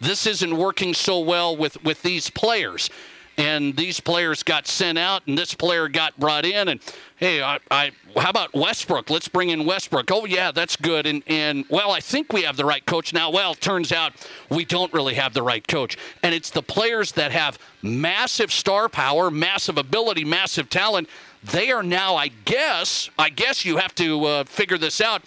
This 0.00 0.26
isn't 0.26 0.56
working 0.56 0.94
so 0.94 1.20
well 1.20 1.56
with, 1.56 1.82
with 1.84 2.02
these 2.02 2.30
players. 2.30 2.90
And 3.36 3.76
these 3.76 4.00
players 4.00 4.42
got 4.42 4.66
sent 4.66 4.98
out, 4.98 5.22
and 5.28 5.38
this 5.38 5.54
player 5.54 5.86
got 5.88 6.18
brought 6.18 6.44
in. 6.44 6.66
And 6.66 6.80
hey, 7.14 7.40
I, 7.40 7.60
I 7.70 7.92
how 8.16 8.30
about 8.30 8.52
Westbrook? 8.52 9.10
Let's 9.10 9.28
bring 9.28 9.50
in 9.50 9.64
Westbrook. 9.64 10.10
Oh 10.10 10.24
yeah, 10.24 10.50
that's 10.50 10.74
good. 10.74 11.06
And 11.06 11.22
and 11.28 11.64
well, 11.70 11.92
I 11.92 12.00
think 12.00 12.32
we 12.32 12.42
have 12.42 12.56
the 12.56 12.64
right 12.64 12.84
coach 12.84 13.12
now. 13.14 13.30
Well, 13.30 13.54
turns 13.54 13.92
out 13.92 14.12
we 14.50 14.64
don't 14.64 14.92
really 14.92 15.14
have 15.14 15.34
the 15.34 15.44
right 15.44 15.64
coach. 15.68 15.96
And 16.24 16.34
it's 16.34 16.50
the 16.50 16.64
players 16.64 17.12
that 17.12 17.30
have 17.30 17.60
massive 17.80 18.50
star 18.50 18.88
power, 18.88 19.30
massive 19.30 19.78
ability, 19.78 20.24
massive 20.24 20.68
talent 20.68 21.08
they 21.42 21.70
are 21.70 21.82
now, 21.82 22.16
I 22.16 22.28
guess, 22.28 23.10
I 23.18 23.30
guess 23.30 23.64
you 23.64 23.76
have 23.76 23.94
to 23.96 24.24
uh, 24.24 24.44
figure 24.44 24.78
this 24.78 25.00
out. 25.00 25.22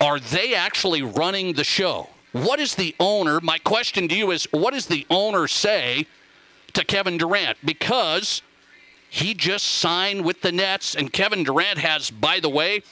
Are 0.00 0.20
they 0.20 0.54
actually 0.54 1.02
running 1.02 1.54
the 1.54 1.64
show? 1.64 2.08
What 2.32 2.60
is 2.60 2.74
the 2.74 2.94
owner? 2.98 3.40
My 3.40 3.58
question 3.58 4.08
to 4.08 4.14
you 4.14 4.30
is 4.30 4.48
what 4.50 4.74
does 4.74 4.86
the 4.86 5.06
owner 5.08 5.46
say 5.46 6.06
to 6.72 6.84
Kevin 6.84 7.16
Durant? 7.16 7.58
Because 7.64 8.42
he 9.08 9.34
just 9.34 9.64
signed 9.64 10.24
with 10.24 10.40
the 10.40 10.50
Nets, 10.50 10.96
and 10.96 11.12
Kevin 11.12 11.44
Durant 11.44 11.78
has, 11.78 12.10
by 12.10 12.40
the 12.40 12.48
way, 12.48 12.82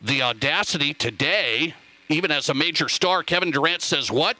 the 0.00 0.22
audacity 0.22 0.94
today, 0.94 1.74
even 2.08 2.30
as 2.30 2.48
a 2.48 2.54
major 2.54 2.88
star, 2.88 3.24
Kevin 3.24 3.50
Durant 3.50 3.82
says, 3.82 4.10
What? 4.10 4.36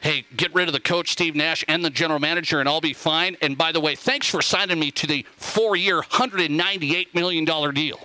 Hey, 0.00 0.24
get 0.36 0.54
rid 0.54 0.68
of 0.68 0.72
the 0.72 0.80
coach, 0.80 1.12
Steve 1.12 1.36
Nash, 1.36 1.64
and 1.68 1.84
the 1.84 1.90
general 1.90 2.18
manager, 2.18 2.60
and 2.60 2.68
I'll 2.68 2.80
be 2.80 2.94
fine. 2.94 3.36
And 3.42 3.56
by 3.56 3.70
the 3.72 3.80
way, 3.80 3.94
thanks 3.94 4.26
for 4.26 4.42
signing 4.42 4.78
me 4.78 4.90
to 4.92 5.06
the 5.06 5.24
four 5.36 5.76
year, 5.76 6.00
$198 6.00 7.14
million 7.14 7.74
deal. 7.74 8.00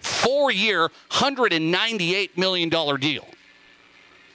Four 0.00 0.52
year, 0.52 0.90
$198 1.10 2.36
million 2.36 2.68
deal. 3.00 3.26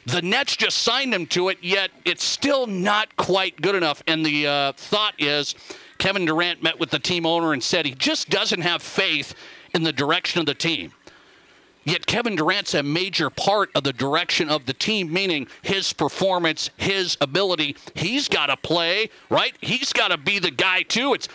The 0.06 0.22
Nets 0.22 0.58
just 0.58 0.80
signed 0.80 1.14
him 1.14 1.28
to 1.28 1.50
it, 1.50 1.60
yet 1.62 1.92
it's 2.06 2.24
still 2.24 2.68
not 2.68 3.16
quite 3.16 3.62
good 3.62 3.76
enough. 3.76 4.04
And 4.08 4.26
the 4.26 4.48
uh, 4.48 4.72
thought 4.74 5.14
is 5.20 5.56
Kevin 6.00 6.26
Durant 6.26 6.64
met 6.64 6.80
with 6.80 6.90
the 6.90 7.00
team 7.00 7.26
owner 7.26 7.54
and 7.54 7.64
said 7.64 7.86
he 7.86 7.94
just 7.94 8.30
doesn't 8.30 8.62
have 8.62 8.82
faith 8.82 9.36
in 9.74 9.84
the 9.84 9.94
direction 9.94 10.40
of 10.40 10.48
the 10.48 10.56
team. 10.56 10.92
Yet 11.84 12.06
Kevin 12.06 12.36
Durant's 12.36 12.76
a 12.76 12.84
major 12.84 13.30
part 13.30 13.72
of 13.74 13.84
the 13.84 13.94
direction 13.94 14.50
of 14.50 14.66
the 14.66 14.74
team, 14.74 15.12
meaning 15.12 15.48
his 15.64 15.94
performance, 15.94 16.70
his 16.78 17.18
ability. 17.22 17.76
He's 17.96 18.28
got 18.28 18.48
to 18.48 18.58
play, 18.58 19.10
right? 19.30 19.56
He's 19.62 19.92
got 19.92 20.10
to 20.10 20.18
be 20.18 20.38
the 20.38 20.52
guy, 20.52 20.84
too. 20.84 21.16
It's 21.16 21.28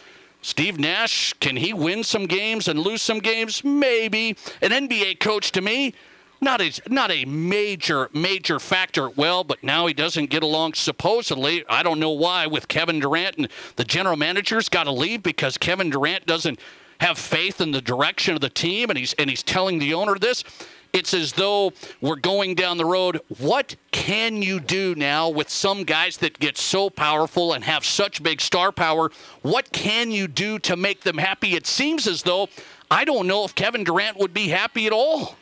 Steve 0.42 0.78
Nash. 0.78 1.32
Can 1.34 1.56
he 1.56 1.72
win 1.72 2.04
some 2.04 2.26
games 2.26 2.68
and 2.68 2.78
lose 2.78 3.02
some 3.02 3.18
games? 3.18 3.64
Maybe. 3.64 4.36
An 4.62 4.70
NBA 4.70 5.18
coach 5.18 5.50
to 5.52 5.60
me, 5.60 5.94
not 6.40 6.60
a, 6.60 6.70
not 6.88 7.10
a 7.10 7.24
major, 7.24 8.08
major 8.12 8.60
factor. 8.60 9.08
Well, 9.08 9.42
but 9.42 9.64
now 9.64 9.86
he 9.86 9.94
doesn't 9.94 10.30
get 10.30 10.44
along, 10.44 10.74
supposedly. 10.74 11.64
I 11.68 11.82
don't 11.82 11.98
know 11.98 12.10
why, 12.10 12.46
with 12.46 12.68
Kevin 12.68 13.00
Durant. 13.00 13.36
And 13.38 13.48
the 13.74 13.84
general 13.84 14.16
manager's 14.16 14.68
got 14.68 14.84
to 14.84 14.92
leave 14.92 15.24
because 15.24 15.58
Kevin 15.58 15.90
Durant 15.90 16.24
doesn't– 16.24 16.60
have 17.00 17.18
faith 17.18 17.60
in 17.60 17.72
the 17.72 17.80
direction 17.80 18.34
of 18.34 18.40
the 18.40 18.48
team, 18.48 18.90
and 18.90 18.98
he's 18.98 19.12
and 19.14 19.30
he's 19.30 19.42
telling 19.42 19.78
the 19.78 19.94
owner 19.94 20.18
this. 20.18 20.44
It's 20.92 21.12
as 21.12 21.34
though 21.34 21.74
we're 22.00 22.16
going 22.16 22.54
down 22.54 22.78
the 22.78 22.86
road. 22.86 23.20
What 23.38 23.76
can 23.90 24.40
you 24.40 24.60
do 24.60 24.94
now 24.94 25.28
with 25.28 25.50
some 25.50 25.84
guys 25.84 26.16
that 26.18 26.38
get 26.38 26.56
so 26.56 26.88
powerful 26.88 27.52
and 27.52 27.62
have 27.64 27.84
such 27.84 28.22
big 28.22 28.40
star 28.40 28.72
power? 28.72 29.10
What 29.42 29.72
can 29.72 30.10
you 30.10 30.26
do 30.26 30.58
to 30.60 30.74
make 30.74 31.02
them 31.02 31.18
happy? 31.18 31.54
It 31.54 31.66
seems 31.66 32.06
as 32.06 32.22
though 32.22 32.48
I 32.90 33.04
don't 33.04 33.26
know 33.26 33.44
if 33.44 33.54
Kevin 33.54 33.84
Durant 33.84 34.16
would 34.18 34.32
be 34.32 34.48
happy 34.48 34.86
at 34.86 34.92
all. 34.92 35.36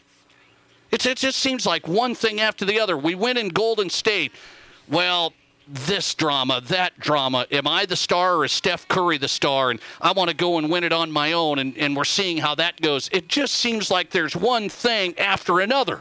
It's, 0.90 1.06
it 1.06 1.18
just 1.18 1.38
seems 1.38 1.66
like 1.66 1.86
one 1.86 2.14
thing 2.14 2.40
after 2.40 2.64
the 2.64 2.80
other. 2.80 2.96
We 2.96 3.14
win 3.14 3.36
in 3.36 3.48
Golden 3.48 3.90
State. 3.90 4.32
Well, 4.88 5.32
this 5.66 6.14
drama, 6.14 6.60
that 6.66 6.98
drama. 6.98 7.46
Am 7.50 7.66
I 7.66 7.86
the 7.86 7.96
star 7.96 8.36
or 8.36 8.44
is 8.44 8.52
Steph 8.52 8.86
Curry 8.88 9.18
the 9.18 9.28
star? 9.28 9.70
And 9.70 9.80
I 10.00 10.12
want 10.12 10.30
to 10.30 10.36
go 10.36 10.58
and 10.58 10.70
win 10.70 10.84
it 10.84 10.92
on 10.92 11.10
my 11.10 11.32
own. 11.32 11.58
And, 11.58 11.76
and 11.78 11.96
we're 11.96 12.04
seeing 12.04 12.38
how 12.38 12.54
that 12.56 12.80
goes. 12.80 13.08
It 13.12 13.28
just 13.28 13.54
seems 13.54 13.90
like 13.90 14.10
there's 14.10 14.36
one 14.36 14.68
thing 14.68 15.18
after 15.18 15.60
another. 15.60 16.00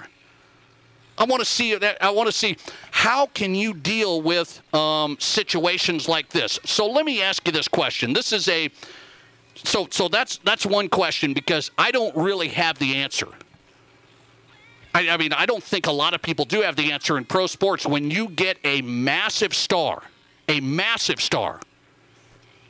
I 1.18 1.26
want 1.26 1.42
to 1.42 1.46
see 1.46 1.78
I 2.02 2.10
want 2.10 2.28
to 2.28 2.34
see 2.34 2.58
how 2.92 3.28
can 3.28 3.54
you 3.54 3.74
deal 3.74 4.22
with 4.22 4.62
um, 4.74 5.16
situations 5.20 6.10
like 6.10 6.30
this. 6.30 6.60
So 6.66 6.90
let 6.90 7.06
me 7.06 7.22
ask 7.22 7.46
you 7.46 7.52
this 7.52 7.68
question. 7.68 8.14
This 8.14 8.34
is 8.34 8.48
a 8.48 8.70
so 9.56 9.88
so 9.92 10.08
that's 10.08 10.38
that's 10.38 10.66
one 10.66 10.90
question 10.90 11.34
because 11.34 11.70
I 11.78 11.92
don't 11.92 12.16
really 12.16 12.48
have 12.50 12.80
the 12.80 12.96
answer. 12.96 13.28
I, 14.94 15.10
I, 15.10 15.18
mean, 15.18 15.34
I 15.34 15.46
don't 15.46 15.64
think 15.64 15.88
a 15.88 15.92
lot 15.92 16.14
of 16.14 16.22
people 16.22 16.46
do 16.46 16.62
have 16.62 16.76
the 16.76 16.92
answer 16.92 17.18
in 17.18 17.26
pro 17.26 17.48
sports. 17.48 17.86
When 17.86 18.12
you 18.12 18.30
get 18.30 18.58
a 18.64 18.82
massive 18.82 19.54
star, 19.54 20.04
a 20.48 20.60
massive 20.60 21.20
star, 21.20 21.60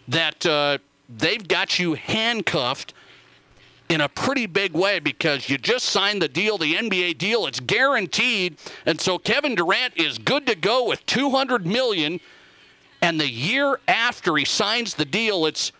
that 0.07 0.45
uh, 0.45 0.77
they've 1.09 1.45
got 1.47 1.79
you 1.79 1.95
handcuffed 1.95 2.93
in 3.89 4.01
a 4.01 4.09
pretty 4.09 4.45
big 4.45 4.73
way 4.73 4.99
because 4.99 5.49
you 5.49 5.57
just 5.57 5.85
signed 5.85 6.21
the 6.21 6.27
deal, 6.27 6.57
the 6.57 6.75
NBA 6.75 7.17
deal. 7.17 7.45
It's 7.45 7.59
guaranteed, 7.59 8.57
and 8.85 8.99
so 8.99 9.17
Kevin 9.17 9.55
Durant 9.55 9.97
is 9.97 10.17
good 10.17 10.47
to 10.47 10.55
go 10.55 10.87
with 10.87 11.05
200 11.05 11.65
million. 11.65 12.19
And 13.01 13.19
the 13.19 13.29
year 13.29 13.79
after 13.87 14.37
he 14.37 14.45
signs 14.45 14.93
the 14.93 15.03
deal, 15.03 15.45
it's 15.45 15.73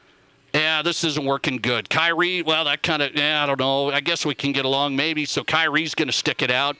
yeah, 0.53 0.81
this 0.83 1.03
isn't 1.03 1.25
working 1.25 1.57
good. 1.57 1.89
Kyrie, 1.89 2.43
well, 2.43 2.65
that 2.65 2.83
kind 2.83 3.01
of, 3.01 3.15
yeah, 3.15 3.43
I 3.43 3.47
don't 3.47 3.59
know. 3.59 3.89
I 3.89 4.01
guess 4.01 4.25
we 4.25 4.35
can 4.35 4.51
get 4.51 4.65
along 4.65 4.95
maybe. 4.95 5.25
So 5.25 5.43
Kyrie's 5.43 5.95
going 5.95 6.07
to 6.07 6.13
stick 6.13 6.41
it 6.41 6.51
out. 6.51 6.77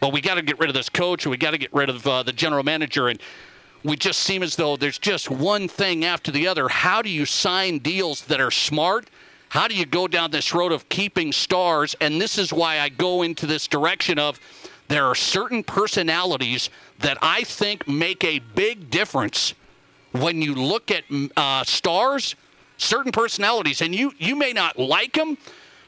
But 0.00 0.12
we 0.12 0.20
got 0.20 0.34
to 0.34 0.42
get 0.42 0.58
rid 0.58 0.68
of 0.68 0.74
this 0.74 0.90
coach. 0.90 1.26
We 1.26 1.38
got 1.38 1.52
to 1.52 1.58
get 1.58 1.72
rid 1.72 1.88
of 1.88 2.06
uh, 2.06 2.22
the 2.22 2.32
general 2.32 2.62
manager. 2.62 3.08
And 3.08 3.18
we 3.82 3.96
just 3.96 4.20
seem 4.20 4.42
as 4.42 4.56
though 4.56 4.76
there's 4.76 4.98
just 4.98 5.30
one 5.30 5.68
thing 5.68 6.04
after 6.04 6.30
the 6.30 6.46
other. 6.46 6.68
How 6.68 7.00
do 7.00 7.08
you 7.08 7.24
sign 7.24 7.78
deals 7.78 8.22
that 8.26 8.40
are 8.40 8.50
smart? 8.50 9.08
How 9.48 9.68
do 9.68 9.74
you 9.74 9.86
go 9.86 10.06
down 10.06 10.30
this 10.30 10.52
road 10.52 10.72
of 10.72 10.88
keeping 10.90 11.32
stars? 11.32 11.96
And 12.02 12.20
this 12.20 12.36
is 12.36 12.52
why 12.52 12.80
I 12.80 12.90
go 12.90 13.22
into 13.22 13.46
this 13.46 13.66
direction 13.66 14.18
of 14.18 14.38
there 14.88 15.06
are 15.06 15.14
certain 15.14 15.64
personalities 15.64 16.68
that 16.98 17.16
I 17.22 17.44
think 17.44 17.88
make 17.88 18.22
a 18.24 18.40
big 18.40 18.90
difference 18.90 19.54
when 20.12 20.42
you 20.42 20.54
look 20.54 20.90
at 20.90 21.04
uh, 21.36 21.64
stars 21.64 22.34
certain 22.76 23.12
personalities, 23.12 23.80
and 23.80 23.94
you 23.94 24.12
you 24.18 24.36
may 24.36 24.52
not 24.52 24.78
like 24.78 25.14
them, 25.14 25.38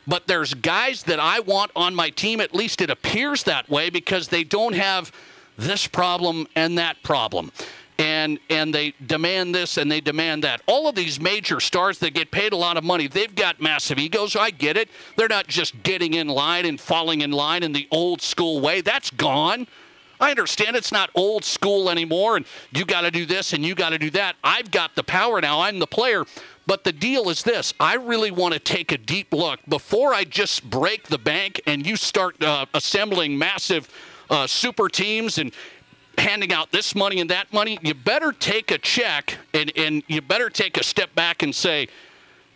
but 0.07 0.27
there's 0.27 0.55
guys 0.55 1.03
that 1.05 1.21
I 1.21 1.41
want 1.41 1.71
on 1.75 1.95
my 1.95 2.11
team. 2.11 2.41
At 2.41 2.55
least 2.55 2.81
it 2.81 2.91
appears 2.91 3.43
that 3.45 3.69
way 3.69 3.91
because 3.91 4.29
they 4.29 4.45
don't 4.45 4.75
have 4.75 5.13
this 5.57 5.87
problem 5.87 6.47
and 6.55 6.79
that 6.79 7.03
problem. 7.03 7.51
And 7.99 8.39
and 8.51 8.75
they 8.75 8.93
demand 9.07 9.55
this 9.55 9.79
and 9.79 9.91
they 9.91 10.01
demand 10.01 10.45
that. 10.45 10.61
All 10.67 10.87
of 10.87 10.95
these 10.95 11.19
major 11.19 11.61
stars 11.61 11.99
that 12.01 12.13
get 12.13 12.31
paid 12.31 12.53
a 12.53 12.57
lot 12.57 12.77
of 12.77 12.85
money, 12.85 13.07
they've 13.07 13.35
got 13.35 13.61
massive 13.61 13.99
egos. 13.99 14.37
I 14.37 14.51
get 14.51 14.77
it. 14.77 14.91
They're 15.17 15.29
not 15.29 15.47
just 15.47 15.83
getting 15.83 16.15
in 16.15 16.29
line 16.29 16.67
and 16.67 16.79
falling 16.79 17.23
in 17.23 17.33
line 17.33 17.63
in 17.63 17.73
the 17.73 17.89
old 17.91 18.21
school 18.21 18.61
way. 18.61 18.83
That's 18.83 19.11
gone. 19.11 19.67
I 20.21 20.31
understand 20.31 20.77
it's 20.77 20.93
not 20.93 21.11
old 21.15 21.45
school 21.45 21.91
anymore, 21.91 22.37
and 22.37 22.47
you 22.73 22.85
got 22.85 23.03
to 23.03 23.11
do 23.11 23.27
this 23.27 23.53
and 23.53 23.65
you 23.65 23.75
got 23.75 23.91
to 23.91 23.99
do 23.99 24.11
that. 24.11 24.37
I've 24.43 24.71
got 24.71 24.95
the 24.95 25.05
power 25.05 25.41
now. 25.41 25.61
I'm 25.61 25.79
the 25.79 25.87
player. 25.87 26.25
But 26.67 26.83
the 26.85 26.93
deal 26.93 27.29
is 27.29 27.43
this 27.43 27.75
I 27.79 27.95
really 27.95 28.31
want 28.31 28.55
to 28.55 28.61
take 28.61 28.93
a 28.93 28.99
deep 28.99 29.33
look 29.33 29.61
before 29.69 30.13
I 30.13 30.25
just 30.25 30.69
break 30.69 31.05
the 31.05 31.19
bank 31.19 31.61
and 31.67 31.87
you 31.87 31.97
start 31.97 32.43
uh, 32.43 32.67
assembling 32.75 33.39
massive 33.39 33.89
uh, 34.29 34.47
super 34.47 34.89
teams 34.89 35.39
and 35.39 35.53
handing 36.19 36.53
out 36.53 36.73
this 36.73 36.95
money 36.95 37.21
and 37.21 37.31
that 37.31 37.53
money. 37.53 37.79
You 37.83 37.95
better 37.95 38.33
take 38.33 38.71
a 38.71 38.79
check 38.79 39.39
and, 39.55 39.73
and 39.77 40.03
you 40.09 40.21
better 40.23 40.51
take 40.51 40.77
a 40.77 40.85
step 40.85 41.15
back 41.15 41.43
and 41.43 41.55
say, 41.55 41.89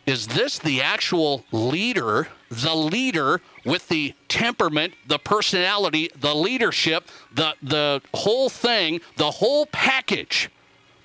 is 0.07 0.26
this 0.26 0.59
the 0.59 0.83
actual 0.83 1.45
leader, 1.52 2.29
the 2.49 2.75
leader 2.75 3.40
with 3.64 3.87
the 3.88 4.14
temperament, 4.29 4.95
the 5.07 5.19
personality, 5.19 6.11
the 6.19 6.35
leadership, 6.35 7.09
the, 7.33 7.55
the 7.62 8.00
whole 8.14 8.49
thing, 8.49 9.00
the 9.17 9.31
whole 9.31 9.67
package? 9.67 10.50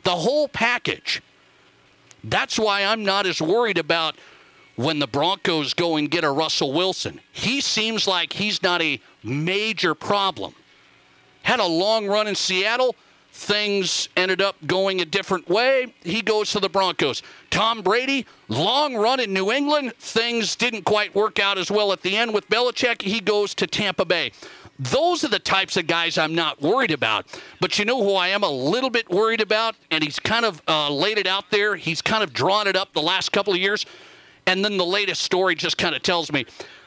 The 0.03 0.15
whole 0.15 0.47
package. 0.47 1.21
That's 2.25 2.57
why 2.57 2.83
I'm 2.83 3.03
not 3.03 3.27
as 3.27 3.39
worried 3.39 3.77
about 3.77 4.15
when 4.75 4.99
the 4.99 5.07
Broncos 5.07 5.73
go 5.73 5.95
and 5.95 6.09
get 6.09 6.23
a 6.23 6.31
Russell 6.31 6.73
Wilson. 6.73 7.21
He 7.31 7.61
seems 7.61 8.07
like 8.07 8.33
he's 8.33 8.63
not 8.63 8.81
a 8.81 8.99
major 9.23 9.93
problem. 9.93 10.55
Had 11.43 11.59
a 11.59 11.65
long 11.65 12.07
run 12.07 12.27
in 12.27 12.33
Seattle. 12.33 12.95
Things 13.31 14.09
ended 14.17 14.41
up 14.41 14.55
going 14.65 15.01
a 15.01 15.05
different 15.05 15.47
way. 15.49 15.93
He 16.03 16.21
goes 16.21 16.51
to 16.53 16.59
the 16.59 16.69
Broncos. 16.69 17.21
Tom 17.51 17.81
Brady, 17.81 18.25
long 18.47 18.95
run 18.95 19.19
in 19.19 19.31
New 19.31 19.51
England. 19.51 19.93
Things 19.99 20.55
didn't 20.55 20.83
quite 20.83 21.13
work 21.13 21.37
out 21.37 21.57
as 21.57 21.69
well 21.69 21.91
at 21.91 22.01
the 22.01 22.17
end 22.17 22.33
with 22.33 22.49
Belichick. 22.49 23.01
He 23.01 23.19
goes 23.19 23.53
to 23.55 23.67
Tampa 23.67 24.05
Bay. 24.05 24.31
Those 24.77 25.23
are 25.23 25.29
the 25.29 25.39
types 25.39 25.77
of 25.77 25.87
guys 25.87 26.17
I'm 26.17 26.35
not 26.35 26.61
worried 26.61 26.91
about. 26.91 27.27
But 27.61 27.79
you 27.79 27.85
know 27.85 28.03
who 28.03 28.13
I 28.13 28.29
am 28.29 28.43
a 28.43 28.49
little 28.49 28.89
bit 28.89 29.09
worried 29.09 29.41
about? 29.41 29.75
And 29.89 30.03
he's 30.03 30.19
kind 30.19 30.45
of 30.45 30.61
uh, 30.67 30.89
laid 30.91 31.17
it 31.17 31.27
out 31.27 31.49
there. 31.49 31.75
He's 31.75 32.01
kind 32.01 32.23
of 32.23 32.33
drawn 32.33 32.67
it 32.67 32.75
up 32.75 32.93
the 32.93 33.01
last 33.01 33.31
couple 33.31 33.53
of 33.53 33.59
years. 33.59 33.85
And 34.45 34.63
then 34.63 34.77
the 34.77 34.85
latest 34.85 35.21
story 35.21 35.55
just 35.55 35.77
kind 35.77 35.95
of 35.95 36.03
tells 36.03 36.31
me 36.31 36.45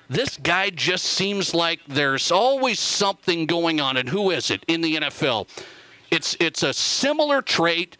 this 0.08 0.36
guy 0.36 0.70
just 0.70 1.04
seems 1.04 1.54
like 1.54 1.80
there's 1.86 2.30
always 2.30 2.78
something 2.78 3.46
going 3.46 3.80
on. 3.80 3.96
And 3.96 4.08
who 4.08 4.30
is 4.30 4.50
it 4.50 4.64
in 4.68 4.80
the 4.80 4.96
NFL? 4.96 5.48
It's, 6.10 6.36
it's 6.40 6.62
a 6.62 6.72
similar 6.72 7.42
trait, 7.42 7.96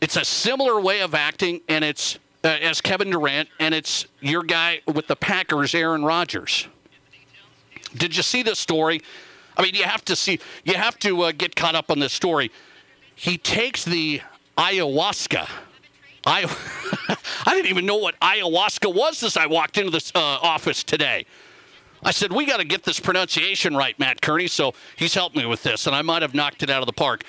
it's 0.00 0.16
a 0.16 0.24
similar 0.24 0.80
way 0.80 1.00
of 1.00 1.14
acting, 1.14 1.60
and 1.68 1.84
it's 1.84 2.18
uh, 2.42 2.48
as 2.48 2.80
Kevin 2.80 3.10
Durant, 3.10 3.50
and 3.58 3.74
it's 3.74 4.06
your 4.20 4.42
guy 4.42 4.80
with 4.86 5.06
the 5.06 5.16
Packers, 5.16 5.74
Aaron 5.74 6.02
Rodgers. 6.02 6.66
Did 7.94 8.16
you 8.16 8.22
see 8.22 8.42
this 8.42 8.58
story? 8.58 9.02
I 9.60 9.62
mean, 9.62 9.74
you 9.74 9.84
have 9.84 10.02
to 10.06 10.16
see, 10.16 10.40
you 10.64 10.72
have 10.72 10.98
to 11.00 11.20
uh, 11.20 11.32
get 11.32 11.54
caught 11.54 11.74
up 11.74 11.90
on 11.90 11.98
this 11.98 12.14
story. 12.14 12.50
He 13.14 13.36
takes 13.36 13.84
the 13.84 14.22
ayahuasca. 14.56 15.46
I, 16.24 17.16
I 17.46 17.54
didn't 17.54 17.68
even 17.68 17.84
know 17.84 17.98
what 17.98 18.18
ayahuasca 18.20 18.94
was 18.94 19.22
as 19.22 19.36
I 19.36 19.44
walked 19.44 19.76
into 19.76 19.90
this 19.90 20.12
uh, 20.14 20.18
office 20.18 20.82
today. 20.82 21.26
I 22.02 22.10
said, 22.10 22.32
We 22.32 22.46
got 22.46 22.56
to 22.56 22.64
get 22.64 22.84
this 22.84 22.98
pronunciation 22.98 23.76
right, 23.76 23.98
Matt 23.98 24.22
Kearney. 24.22 24.46
So 24.46 24.72
he's 24.96 25.12
helped 25.12 25.36
me 25.36 25.44
with 25.44 25.62
this, 25.62 25.86
and 25.86 25.94
I 25.94 26.00
might 26.00 26.22
have 26.22 26.32
knocked 26.32 26.62
it 26.62 26.70
out 26.70 26.80
of 26.80 26.86
the 26.86 26.94
park. 26.94 27.24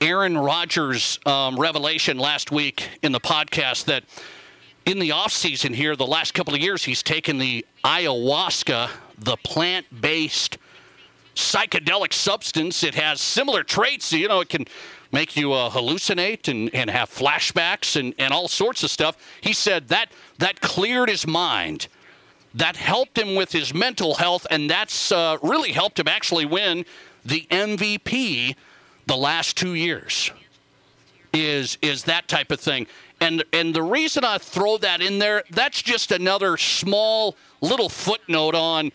Aaron 0.00 0.38
Rodgers' 0.38 1.18
um, 1.26 1.60
revelation 1.60 2.16
last 2.16 2.50
week 2.50 2.88
in 3.02 3.12
the 3.12 3.20
podcast 3.20 3.84
that 3.84 4.04
in 4.86 4.98
the 4.98 5.10
offseason 5.10 5.74
here, 5.74 5.94
the 5.94 6.06
last 6.06 6.32
couple 6.32 6.54
of 6.54 6.60
years, 6.60 6.84
he's 6.84 7.02
taken 7.02 7.36
the 7.36 7.66
ayahuasca, 7.84 8.88
the 9.18 9.36
plant 9.36 10.00
based 10.00 10.56
psychedelic 11.34 12.12
substance. 12.12 12.82
It 12.82 12.94
has 12.94 13.20
similar 13.20 13.62
traits. 13.62 14.12
You 14.12 14.28
know, 14.28 14.40
it 14.40 14.48
can 14.48 14.66
make 15.12 15.36
you 15.36 15.52
uh, 15.52 15.70
hallucinate 15.70 16.48
and, 16.48 16.74
and 16.74 16.90
have 16.90 17.08
flashbacks 17.10 17.98
and, 17.98 18.14
and 18.18 18.34
all 18.34 18.48
sorts 18.48 18.82
of 18.82 18.90
stuff. 18.90 19.16
He 19.40 19.52
said 19.52 19.88
that 19.88 20.10
that 20.38 20.60
cleared 20.60 21.08
his 21.08 21.26
mind. 21.26 21.88
That 22.54 22.76
helped 22.76 23.18
him 23.18 23.34
with 23.34 23.50
his 23.50 23.74
mental 23.74 24.14
health, 24.14 24.46
and 24.48 24.70
that's 24.70 25.10
uh, 25.10 25.38
really 25.42 25.72
helped 25.72 25.98
him 25.98 26.06
actually 26.06 26.46
win 26.46 26.84
the 27.24 27.46
MVP 27.50 28.54
the 29.06 29.16
last 29.16 29.56
two 29.56 29.74
years. 29.74 30.30
is 31.32 31.78
is 31.82 32.04
that 32.04 32.28
type 32.28 32.50
of 32.52 32.60
thing. 32.60 32.86
And 33.20 33.44
and 33.52 33.74
the 33.74 33.82
reason 33.82 34.24
I 34.24 34.38
throw 34.38 34.78
that 34.78 35.00
in 35.00 35.18
there, 35.18 35.42
that's 35.50 35.82
just 35.82 36.12
another 36.12 36.56
small 36.56 37.36
little 37.60 37.88
footnote 37.88 38.54
on 38.54 38.92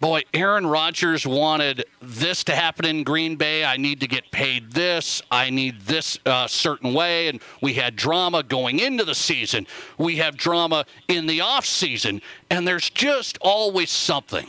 boy, 0.00 0.22
Aaron 0.34 0.66
Rodgers 0.66 1.26
wanted 1.26 1.84
this 2.00 2.44
to 2.44 2.54
happen 2.54 2.84
in 2.84 3.04
Green 3.04 3.36
Bay. 3.36 3.64
I 3.64 3.76
need 3.76 4.00
to 4.00 4.06
get 4.06 4.30
paid 4.30 4.72
this. 4.72 5.22
I 5.30 5.50
need 5.50 5.80
this 5.82 6.18
uh, 6.26 6.46
certain 6.46 6.92
way. 6.94 7.28
And 7.28 7.40
we 7.62 7.74
had 7.74 7.96
drama 7.96 8.42
going 8.42 8.78
into 8.78 9.04
the 9.04 9.14
season. 9.14 9.66
We 9.98 10.16
have 10.16 10.36
drama 10.36 10.84
in 11.08 11.26
the 11.26 11.40
off 11.40 11.66
season. 11.66 12.20
And 12.50 12.66
there's 12.66 12.90
just 12.90 13.38
always 13.40 13.90
something. 13.90 14.46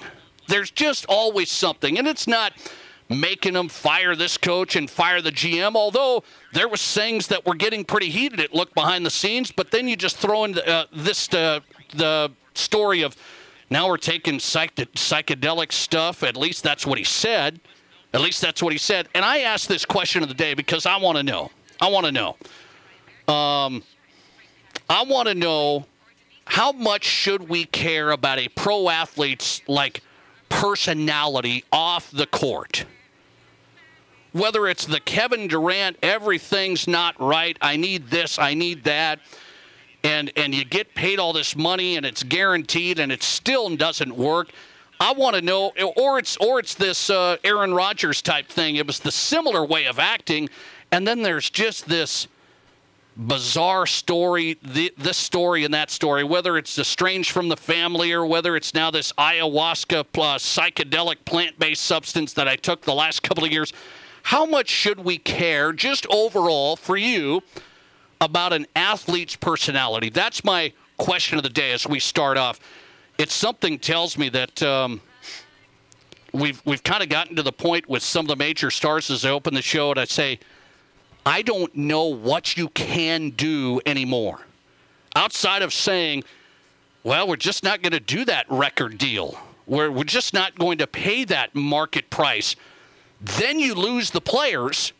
There's 0.47 0.71
just 0.71 1.05
always 1.07 1.51
something. 1.51 1.97
And 1.97 2.07
it's 2.07 2.27
not 2.27 2.53
making 3.09 3.53
them 3.53 3.69
fire 3.69 4.15
this 4.15 4.37
coach 4.37 4.75
and 4.75 4.89
fire 4.89 5.21
the 5.21 5.31
GM, 5.31 5.75
although 5.75 6.23
there 6.53 6.67
was 6.67 6.93
things 6.93 7.27
that 7.27 7.45
were 7.45 7.55
getting 7.55 7.85
pretty 7.85 8.09
heated. 8.09 8.39
It 8.39 8.53
looked 8.53 8.75
behind 8.75 9.05
the 9.05 9.09
scenes. 9.09 9.51
But 9.51 9.71
then 9.71 9.87
you 9.87 9.95
just 9.95 10.17
throw 10.17 10.43
in 10.43 10.57
uh, 10.59 10.85
this, 10.93 11.33
uh, 11.33 11.61
the 11.95 12.31
story 12.53 13.01
of, 13.03 13.15
now 13.69 13.87
we're 13.87 13.97
taking 13.97 14.39
psych- 14.39 14.75
psychedelic 14.75 15.71
stuff. 15.71 16.23
At 16.23 16.37
least 16.37 16.63
that's 16.63 16.85
what 16.85 16.97
he 16.97 17.03
said. 17.03 17.59
At 18.13 18.21
least 18.21 18.41
that's 18.41 18.63
what 18.63 18.71
he 18.71 18.79
said. 18.79 19.09
And 19.13 19.25
I 19.25 19.39
asked 19.39 19.67
this 19.67 19.85
question 19.85 20.23
of 20.23 20.29
the 20.29 20.35
day 20.35 20.53
because 20.53 20.85
I 20.85 20.97
want 20.97 21.17
to 21.17 21.23
know. 21.23 21.51
I 21.81 21.89
want 21.89 22.05
to 22.05 22.11
know. 22.11 22.37
Um, 23.33 23.83
I 24.89 25.03
want 25.03 25.27
to 25.27 25.35
know 25.35 25.85
how 26.45 26.71
much 26.71 27.03
should 27.03 27.49
we 27.49 27.65
care 27.65 28.11
about 28.11 28.39
a 28.39 28.47
pro 28.49 28.89
athlete's 28.89 29.61
like 29.67 30.01
personality 30.47 31.65
off 31.71 32.09
the 32.11 32.25
court? 32.25 32.85
Whether 34.31 34.67
it's 34.67 34.85
the 34.85 35.01
Kevin 35.01 35.47
Durant, 35.47 35.97
everything's 36.01 36.87
not 36.87 37.19
right. 37.19 37.57
I 37.59 37.75
need 37.75 38.09
this. 38.09 38.39
I 38.39 38.53
need 38.53 38.85
that 38.85 39.19
and 40.07 40.31
and 40.37 40.55
you 40.55 40.63
get 40.63 40.95
paid 40.95 41.19
all 41.19 41.33
this 41.33 41.55
money 41.55 41.97
and 41.97 42.05
it's 42.05 42.23
guaranteed 42.23 42.99
and 42.99 43.11
it 43.11 43.21
still 43.21 43.75
doesn't 43.75 44.15
work. 44.15 44.49
I 44.99 45.11
want 45.13 45.35
to 45.35 45.41
know, 45.41 45.71
or 45.95 46.17
it's 46.17 46.37
or 46.37 46.59
it's 46.59 46.73
this 46.73 47.09
uh, 47.09 47.37
Aaron 47.43 47.73
Rodgers 47.73 48.21
type 48.21 48.47
thing. 48.47 48.77
It 48.77 48.87
was 48.87 48.99
the 48.99 49.11
similar 49.11 49.63
way 49.63 49.85
of 49.85 49.99
acting, 49.99 50.49
and 50.91 51.07
then 51.07 51.21
there's 51.21 51.49
just 51.49 51.87
this 51.87 52.27
bizarre 53.15 53.85
story, 53.85 54.57
the, 54.61 54.93
this 54.97 55.17
story 55.17 55.65
and 55.65 55.73
that 55.73 55.91
story. 55.91 56.23
Whether 56.23 56.57
it's 56.57 56.79
estranged 56.79 57.31
from 57.31 57.49
the 57.49 57.57
family 57.57 58.11
or 58.11 58.25
whether 58.25 58.55
it's 58.55 58.73
now 58.73 58.89
this 58.89 59.11
ayahuasca 59.13 60.05
plus 60.13 60.43
psychedelic 60.43 61.25
plant-based 61.25 61.83
substance 61.83 62.33
that 62.33 62.47
I 62.47 62.55
took 62.55 62.81
the 62.81 62.93
last 62.93 63.23
couple 63.23 63.43
of 63.43 63.51
years. 63.51 63.73
How 64.23 64.45
much 64.45 64.69
should 64.69 64.99
we 64.99 65.17
care, 65.17 65.73
just 65.73 66.05
overall, 66.09 66.75
for 66.75 66.97
you? 66.97 67.43
About 68.21 68.53
an 68.53 68.67
athlete's 68.75 69.35
personality? 69.35 70.09
That's 70.09 70.43
my 70.43 70.73
question 70.97 71.37
of 71.37 71.43
the 71.43 71.49
day 71.49 71.71
as 71.71 71.87
we 71.87 71.99
start 71.99 72.37
off. 72.37 72.59
It's 73.17 73.33
something 73.33 73.79
tells 73.79 74.17
me 74.17 74.29
that 74.29 74.61
um, 74.63 75.01
we've 76.33 76.61
we've 76.65 76.83
kind 76.83 77.03
of 77.03 77.09
gotten 77.09 77.35
to 77.35 77.43
the 77.43 77.51
point 77.51 77.89
with 77.89 78.03
some 78.03 78.25
of 78.25 78.29
the 78.29 78.35
major 78.35 78.69
stars 78.69 79.09
as 79.09 79.25
I 79.25 79.29
open 79.31 79.53
the 79.53 79.61
show 79.61 79.91
and 79.91 79.99
I 79.99 80.05
say, 80.05 80.39
I 81.25 81.41
don't 81.41 81.75
know 81.75 82.05
what 82.05 82.55
you 82.55 82.69
can 82.69 83.31
do 83.31 83.81
anymore. 83.85 84.39
Outside 85.15 85.61
of 85.61 85.73
saying, 85.73 86.23
well, 87.03 87.27
we're 87.27 87.35
just 87.35 87.63
not 87.63 87.81
going 87.81 87.91
to 87.91 87.99
do 87.99 88.23
that 88.25 88.45
record 88.49 88.97
deal. 88.97 89.37
We're, 89.65 89.91
we're 89.91 90.03
just 90.03 90.33
not 90.33 90.57
going 90.57 90.77
to 90.77 90.87
pay 90.87 91.25
that 91.25 91.53
market 91.53 92.09
price. 92.09 92.55
Then 93.19 93.59
you 93.59 93.75
lose 93.75 94.11
the 94.11 94.21
players 94.21 94.93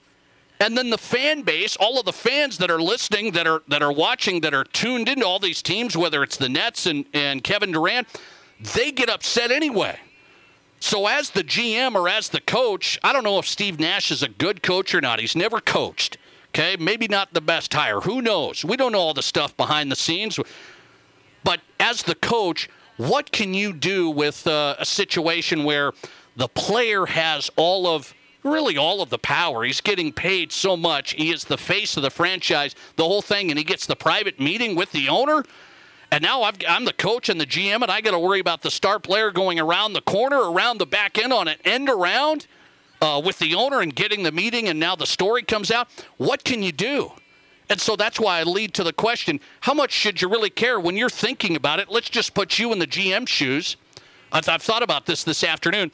and 0.60 0.78
then 0.78 0.90
the 0.90 0.98
fan 0.98 1.44
base, 1.44 1.76
all 1.76 2.00
of 2.00 2.06
the 2.06 2.14
fans 2.14 2.58
that 2.58 2.72
are 2.72 2.82
listening, 2.82 3.32
that 3.32 3.46
are 3.46 3.62
that 3.68 3.84
are 3.84 3.92
watching, 3.92 4.42
that 4.42 4.54
are 4.54 4.64
tuned 4.64 5.08
into 5.08 5.26
all 5.26 5.40
these 5.40 5.62
teams, 5.62 5.96
whether 5.96 6.24
it's 6.24 6.38
the 6.38 6.50
Nets 6.50 6.86
and, 6.86 7.06
and 7.14 7.44
Kevin 7.44 7.72
Durant, 7.72 8.08
they 8.76 8.92
get 8.92 9.10
upset 9.10 9.52
anyway. 9.52 10.00
So 10.80 11.08
as 11.08 11.32
the 11.32 11.44
GM 11.44 11.96
or 11.96 12.08
as 12.08 12.30
the 12.30 12.42
coach, 12.42 13.00
I 13.04 13.14
don't 13.14 13.24
know 13.24 13.40
if 13.40 13.48
Steve 13.48 13.80
Nash 13.80 14.12
is 14.12 14.22
a 14.22 14.30
good 14.30 14.62
coach 14.62 14.94
or 14.94 15.02
not. 15.02 15.20
He's 15.20 15.36
never 15.36 15.60
coached. 15.60 16.18
Okay, 16.50 16.76
maybe 16.80 17.08
not 17.08 17.34
the 17.34 17.42
best 17.42 17.74
hire. 17.74 18.02
Who 18.02 18.22
knows? 18.22 18.64
We 18.64 18.78
don't 18.78 18.92
know 18.92 19.00
all 19.00 19.14
the 19.14 19.24
stuff 19.24 19.56
behind 19.58 19.92
the 19.92 19.96
scenes. 19.96 20.40
But 21.44 21.62
as 21.80 22.04
the 22.04 22.16
coach, 22.16 22.70
what 22.98 23.32
can 23.32 23.54
you 23.54 23.74
do 23.74 24.10
with 24.10 24.46
uh, 24.48 24.76
a 24.80 24.86
situation 24.86 25.64
where 25.64 25.94
the 26.36 26.48
player 26.48 27.06
has 27.06 27.50
all 27.56 27.86
of 27.86 28.14
really 28.48 28.78
all 28.78 29.02
of 29.02 29.10
the 29.10 29.18
power. 29.18 29.64
He's 29.64 29.82
getting 29.82 30.12
paid 30.12 30.52
so 30.52 30.76
much. 30.76 31.12
He 31.14 31.32
is 31.32 31.44
the 31.44 31.58
face 31.58 31.98
of 31.98 32.04
the 32.04 32.10
franchise, 32.10 32.76
the 32.96 33.04
whole 33.04 33.22
thing, 33.22 33.50
and 33.50 33.58
he 33.58 33.64
gets 33.64 33.86
the 33.86 33.96
private 33.96 34.40
meeting 34.40 34.76
with 34.76 34.92
the 34.92 35.10
owner. 35.10 35.44
And 36.10 36.24
now 36.24 36.42
i 36.42 36.52
am 36.68 36.86
the 36.86 36.94
coach 36.94 37.28
and 37.30 37.40
the 37.40 37.46
GM, 37.46 37.82
and 37.82 37.92
I 37.92 38.02
got 38.02 38.12
to 38.12 38.20
worry 38.20 38.40
about 38.40 38.62
the 38.62 38.72
star 38.72 39.00
player 39.00 39.30
going 39.32 39.60
around 39.60 39.94
the 39.94 40.02
corner, 40.02 40.52
around 40.52 40.78
the 40.78 40.86
back 40.86 41.18
end 41.18 41.34
on 41.34 41.48
an 41.48 41.58
end 41.66 41.90
around 41.90 42.48
uh, 43.02 43.22
with 43.24 43.40
the 43.40 43.56
owner 43.56 43.82
and 43.82 43.94
getting 43.94 44.24
the 44.24 44.32
meeting, 44.32 44.70
and 44.70 44.80
now 44.80 44.96
the 44.96 45.06
story 45.06 45.44
comes 45.44 45.70
out. 45.70 45.90
What 46.18 46.44
can 46.44 46.64
you 46.64 46.72
do? 46.72 47.12
And 47.70 47.80
so 47.82 47.98
that's 47.98 48.20
why 48.20 48.40
I 48.40 48.44
lead 48.44 48.74
to 48.76 48.84
the 48.84 48.94
question 48.94 49.40
how 49.62 49.74
much 49.74 49.92
should 49.92 50.22
you 50.22 50.30
really 50.30 50.50
care 50.50 50.80
when 50.80 50.96
you're 50.96 51.10
thinking 51.10 51.56
about 51.56 51.80
it? 51.80 51.90
Let's 51.90 52.10
just 52.10 52.34
put 52.34 52.58
you 52.58 52.72
in 52.72 52.80
the 52.80 52.88
GM 52.88 53.28
shoes. 53.28 53.76
I've, 54.32 54.48
I've 54.48 54.62
thought 54.62 54.84
about 54.84 55.06
this 55.06 55.24
this 55.24 55.44
afternoon. 55.44 55.92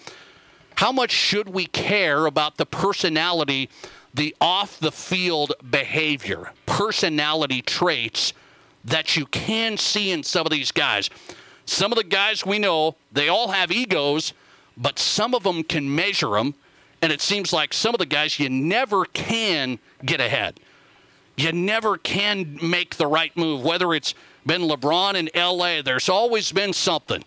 How 0.75 0.91
much 0.91 1.11
should 1.11 1.49
we 1.49 1.65
care 1.67 2.25
about 2.25 2.57
the 2.57 2.65
personality, 2.65 3.69
the 4.13 4.35
off 4.41 4.79
the 4.79 4.91
field 4.91 5.53
behavior, 5.69 6.51
personality 6.65 7.61
traits 7.61 8.33
that 8.85 9.15
you 9.15 9.25
can 9.27 9.77
see 9.77 10.11
in 10.11 10.23
some 10.23 10.45
of 10.45 10.51
these 10.51 10.71
guys? 10.71 11.09
Some 11.65 11.91
of 11.91 11.97
the 11.97 12.03
guys 12.03 12.45
we 12.45 12.59
know, 12.59 12.95
they 13.11 13.29
all 13.29 13.49
have 13.49 13.71
egos, 13.71 14.33
but 14.75 14.99
some 14.99 15.33
of 15.33 15.43
them 15.43 15.63
can 15.63 15.93
measure 15.93 16.31
them. 16.31 16.55
And 17.01 17.11
it 17.11 17.21
seems 17.21 17.53
like 17.53 17.73
some 17.73 17.93
of 17.93 17.99
the 17.99 18.05
guys 18.05 18.39
you 18.39 18.49
never 18.49 19.05
can 19.05 19.79
get 20.05 20.19
ahead. 20.19 20.59
You 21.35 21.51
never 21.51 21.97
can 21.97 22.57
make 22.61 22.95
the 22.95 23.07
right 23.07 23.35
move, 23.35 23.63
whether 23.63 23.93
it's 23.93 24.13
been 24.45 24.61
LeBron 24.61 25.15
in 25.15 25.29
LA, 25.35 25.81
there's 25.81 26.09
always 26.09 26.51
been 26.51 26.73
something. 26.73 27.23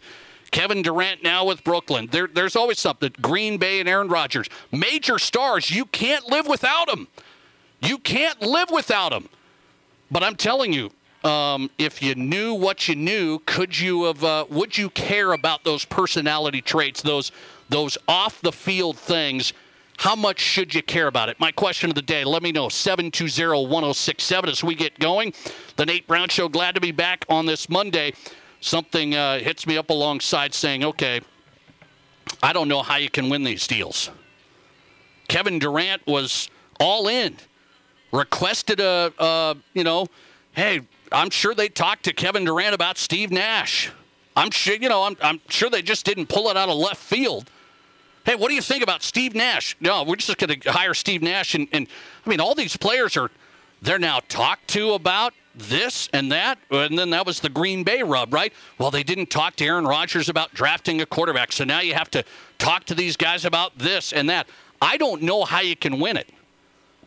Kevin 0.51 0.83
Durant 0.83 1.23
now 1.23 1.45
with 1.45 1.65
Brooklyn. 1.65 2.09
There, 2.11 2.27
there's 2.27 2.57
always 2.57 2.79
something. 2.79 3.13
Green 3.21 3.59
Bay 3.59 3.81
and 3.81 3.89
Aaron 3.89 4.09
Rodgers. 4.09 4.49
Major 4.73 5.19
stars. 5.19 5.71
You 5.71 5.85
can't 5.87 6.29
live 6.29 6.47
without 6.47 6.87
them. 6.87 7.09
You 7.81 7.99
can't 7.99 8.41
live 8.41 8.71
without 8.71 9.11
them. 9.11 9.29
But 10.11 10.23
I'm 10.23 10.37
telling 10.37 10.73
you, 10.73 10.91
um, 11.25 11.71
if 11.79 12.03
you 12.03 12.15
knew 12.15 12.55
what 12.55 12.89
you 12.89 12.95
knew, 12.95 13.41
could 13.41 13.79
you 13.79 14.05
have? 14.05 14.23
Uh, 14.23 14.47
would 14.49 14.79
you 14.79 14.91
care 14.91 15.33
about 15.33 15.65
those 15.65 15.85
personality 15.85 16.61
traits, 16.61 17.03
those 17.03 17.33
those 17.69 17.99
off 18.07 18.41
the 18.41 18.53
field 18.53 18.97
things? 18.97 19.53
How 19.99 20.15
much 20.15 20.41
should 20.41 20.75
you 20.75 20.83
care 20.83 21.07
about 21.07 21.31
it? 21.31 21.41
My 21.41 21.51
question 21.51 21.89
of 21.91 21.95
the 21.95 22.03
day. 22.03 22.23
Let 22.23 22.43
me 22.43 22.53
know. 22.53 22.67
720-1067 22.67 24.49
as 24.49 24.63
we 24.63 24.75
get 24.75 24.99
going. 24.99 25.33
The 25.77 25.87
Nate 25.87 26.07
Brown 26.07 26.29
Show. 26.29 26.51
Glad 26.51 26.75
to 26.75 26.83
be 26.83 26.93
back 26.93 27.25
on 27.31 27.47
this 27.47 27.71
Monday 27.71 28.13
something 28.61 29.15
uh, 29.15 29.39
hits 29.39 29.67
me 29.67 29.77
up 29.77 29.91
alongside 29.91 30.55
saying, 30.55 30.85
okay, 30.85 31.21
I 32.43 32.53
don't 32.53 32.69
know 32.69 32.83
how 32.83 32.97
you 32.97 33.11
can 33.11 33.29
win 33.29 33.45
these 33.45 33.67
deals. 33.67 34.11
Kevin 35.29 35.59
Durant 35.59 36.07
was 36.07 36.51
all 36.79 37.09
in, 37.09 37.37
requested 38.13 38.81
a, 38.81 39.13
a 39.19 39.57
you 39.75 39.85
know, 39.85 40.07
hey, 40.53 40.83
I'm 41.13 41.31
sure 41.31 41.55
they 41.55 41.69
talked 41.69 42.05
to 42.05 42.13
Kevin 42.13 42.45
Durant 42.45 42.75
about 42.75 42.99
Steve 42.99 43.31
Nash. 43.31 43.91
I'm 44.37 44.51
sure, 44.51 44.75
you 44.75 44.89
know, 44.89 45.05
I'm, 45.05 45.17
I'm 45.23 45.41
sure 45.49 45.71
they 45.71 45.83
just 45.83 46.05
didn't 46.05 46.27
pull 46.27 46.49
it 46.51 46.57
out 46.57 46.69
of 46.69 46.77
left 46.77 47.01
field. 47.01 47.51
Hey, 48.25 48.35
what 48.35 48.49
do 48.49 48.55
you 48.55 48.63
think 48.63 48.83
about 48.83 49.03
Steve 49.03 49.35
Nash? 49.35 49.77
No, 49.81 50.03
we're 50.03 50.17
just 50.17 50.37
going 50.37 50.61
to 50.61 50.73
hire 50.73 50.95
Steve 50.95 51.23
Nash. 51.23 51.55
And, 51.55 51.69
and 51.73 51.87
I 52.25 52.29
mean, 52.29 52.41
all 52.41 52.55
these 52.55 52.77
players 52.77 53.17
are, 53.17 53.31
they're 53.81 53.99
now 53.99 54.21
talked 54.29 54.69
to 54.69 54.93
about 54.93 55.33
this 55.57 56.09
and 56.13 56.31
that. 56.33 56.59
And 56.71 56.99
then 56.99 57.11
that 57.11 57.27
was 57.27 57.41
the 57.41 57.49
Green 57.49 57.83
Bay 57.83 58.03
rub, 58.03 58.33
right? 58.33 58.53
Well, 58.79 58.91
they 58.91 59.03
didn't 59.03 59.31
talk 59.31 59.57
to 59.57 59.65
Aaron 59.65 59.87
Rodgers 59.87 60.29
about 60.29 60.55
drafting 60.55 61.01
a 61.01 61.07
quarterback. 61.07 61.53
So 61.53 61.65
now 61.65 61.81
you 61.81 61.95
have 61.95 62.11
to 62.13 62.25
talk 62.59 62.85
to 62.85 62.95
these 62.95 63.17
guys 63.17 63.45
about 63.45 63.79
this 63.79 64.13
and 64.13 64.29
that. 64.31 64.47
I 64.81 64.97
don't 64.97 65.23
know 65.23 65.45
how 65.45 65.61
you 65.61 65.77
can 65.77 65.99
win 66.01 66.17
it. 66.17 66.31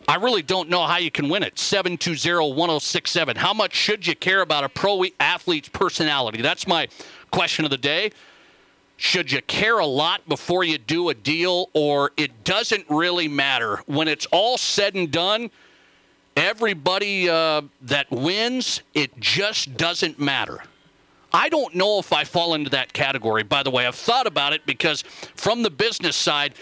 I 0.08 0.16
really 0.16 0.42
don't 0.42 0.70
know 0.70 0.86
how 0.86 0.98
you 0.98 1.12
can 1.12 1.30
win 1.30 1.44
it. 1.44 1.60
720 1.60 2.54
1067. 2.56 3.36
How 3.36 3.54
much 3.54 3.76
should 3.76 4.08
you 4.08 4.16
care 4.16 4.42
about 4.42 4.64
a 4.64 4.70
pro 4.70 5.04
athlete's 5.20 5.70
personality? 5.70 6.42
That's 6.42 6.66
my 6.66 6.88
question 7.32 7.64
of 7.64 7.72
the 7.72 7.78
day. 7.78 8.12
Should 8.98 9.32
you 9.32 9.42
care 9.44 9.80
a 9.80 9.86
lot 9.86 10.28
before 10.28 10.64
you 10.64 10.78
do 10.78 11.10
a 11.10 11.14
deal, 11.14 11.70
or 11.74 12.12
it 12.18 12.44
doesn't 12.44 12.86
really 12.90 13.28
matter? 13.28 13.82
When 13.86 14.08
it's 14.08 14.26
all 14.32 14.58
said 14.58 14.96
and 14.96 15.10
done, 15.10 15.52
everybody 16.40 17.30
uh, 17.30 17.62
that 17.82 18.10
wins, 18.10 18.82
it 18.94 19.20
just 19.20 19.76
doesn't 19.76 20.20
matter. 20.20 20.64
I 21.32 21.50
don't 21.50 21.76
know 21.76 22.00
if 22.00 22.12
I 22.12 22.24
fall 22.24 22.54
into 22.56 22.70
that 22.72 22.94
category. 22.94 23.44
By 23.44 23.62
the 23.62 23.70
way, 23.70 23.86
I've 23.86 23.94
thought 23.94 24.26
about 24.26 24.54
it 24.54 24.66
because 24.66 25.04
from 25.36 25.62
the 25.62 25.70
business 25.70 26.16
side, 26.16 26.56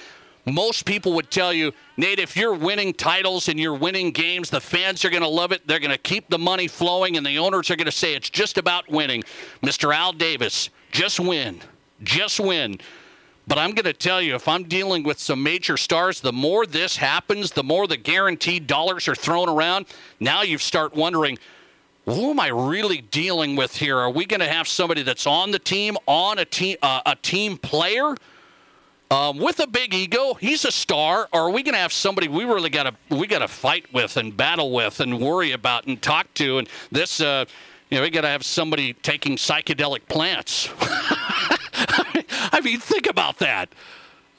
most 0.46 0.86
people 0.86 1.14
would 1.14 1.30
tell 1.30 1.54
you, 1.54 1.74
Nate, 1.96 2.20
if 2.20 2.36
you're 2.36 2.54
winning 2.54 2.94
titles 2.94 3.50
and 3.50 3.60
you're 3.60 3.76
winning 3.76 4.12
games, 4.12 4.50
the 4.50 4.60
fans 4.60 5.06
are 5.06 5.10
going 5.10 5.22
to 5.22 5.28
love 5.28 5.52
it. 5.52 5.68
They're 5.68 5.80
going 5.80 5.92
to 5.92 5.98
keep 5.98 6.30
the 6.30 6.40
money 6.40 6.68
flowing, 6.68 7.16
and 7.16 7.26
the 7.26 7.38
owners 7.38 7.70
are 7.70 7.76
going 7.76 7.86
to 7.86 7.92
say 7.92 8.16
it's 8.16 8.30
just 8.30 8.58
about 8.58 8.90
winning. 8.90 9.24
Mr. 9.62 9.96
Al 9.96 10.12
Davis, 10.12 10.70
just 10.92 11.20
win. 11.20 11.62
Just 12.04 12.40
win. 12.40 12.80
But 13.48 13.58
I'm 13.58 13.72
going 13.72 13.86
to 13.86 13.94
tell 13.94 14.22
you, 14.22 14.36
if 14.36 14.48
I'm 14.48 14.66
dealing 14.66 15.04
with 15.04 15.20
some 15.20 15.42
major 15.42 15.78
stars, 15.78 16.20
the 16.20 16.34
more 16.34 16.66
this 16.66 16.98
happens, 16.98 17.52
the 17.52 17.64
more 17.64 17.88
the 17.88 17.96
guaranteed 17.96 18.68
dollars 18.68 19.08
are 19.08 19.16
thrown 19.16 19.48
around. 19.48 19.86
Now 20.20 20.42
you 20.42 20.58
start 20.58 20.94
wondering, 20.94 21.38
who 22.06 22.32
am 22.32 22.42
I 22.42 22.48
really 22.48 23.00
dealing 23.00 23.56
with 23.56 23.78
here? 23.78 23.98
Are 23.98 24.10
we 24.10 24.26
going 24.26 24.42
to 24.42 24.48
have 24.48 24.68
somebody 24.68 25.02
that's 25.02 25.26
on 25.26 25.52
the 25.52 25.60
team, 25.60 25.98
on 26.08 26.40
a 26.40 26.46
team, 26.46 26.76
uh, 26.82 27.02
a 27.06 27.16
team 27.16 27.58
player? 27.58 28.16
Um, 29.10 29.38
with 29.38 29.62
a 29.62 29.68
big 29.68 29.94
ego, 29.94 30.34
he's 30.34 30.66
a 30.66 30.72
star. 30.72 31.30
Or 31.32 31.44
are 31.44 31.50
we 31.50 31.64
going 31.64 31.74
to 31.74 31.80
have 31.80 31.94
somebody 31.94 32.28
we 32.28 32.44
really 32.44 32.70
got 32.70 32.84
to 32.84 33.16
we 33.16 33.28
got 33.28 33.40
to 33.40 33.48
fight 33.48 33.86
with 33.94 34.18
and 34.18 34.36
battle 34.36 34.72
with 34.72 35.00
and 35.00 35.22
worry 35.22 35.54
about 35.54 35.88
and 35.88 36.02
talk 36.02 36.34
to? 36.36 36.58
And 36.58 36.68
this, 36.92 37.22
uh, 37.22 37.46
you 37.90 37.98
know, 37.98 38.04
we 38.04 38.10
got 38.10 38.22
to 38.22 38.28
have 38.28 38.44
somebody 38.44 38.92
taking 38.92 39.38
psychedelic 39.38 40.08
plants. 40.10 40.70
I 42.52 42.62
mean, 42.62 42.80
think 42.80 43.08
about 43.08 43.40
that. 43.40 43.70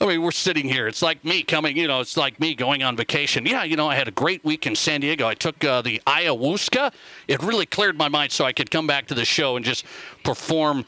I 0.01 0.07
mean, 0.07 0.23
we're 0.23 0.31
sitting 0.31 0.68
here. 0.68 0.87
It's 0.87 1.03
like 1.03 1.25
me 1.25 1.42
coming, 1.42 1.77
you 1.77 1.88
know, 1.88 2.01
it's 2.01 2.16
like 2.16 2.38
me 2.38 2.55
going 2.55 2.85
on 2.85 2.97
vacation. 2.97 3.44
Yeah, 3.44 3.64
you 3.64 3.77
know, 3.77 3.88
I 3.88 3.97
had 3.97 4.07
a 4.07 4.12
great 4.12 4.44
week 4.44 4.64
in 4.66 4.77
San 4.77 5.01
Diego. 5.01 5.27
I 5.27 5.35
took 5.35 5.64
uh, 5.64 5.83
the 5.83 6.01
ayahuasca. 6.07 6.92
It 7.27 7.42
really 7.42 7.66
cleared 7.66 7.99
my 7.99 8.09
mind 8.09 8.31
so 8.31 8.44
I 8.44 8.53
could 8.53 8.71
come 8.71 8.87
back 8.87 9.09
to 9.09 9.14
the 9.14 9.25
show 9.25 9.57
and 9.57 9.64
just 9.64 9.85
perform 10.23 10.85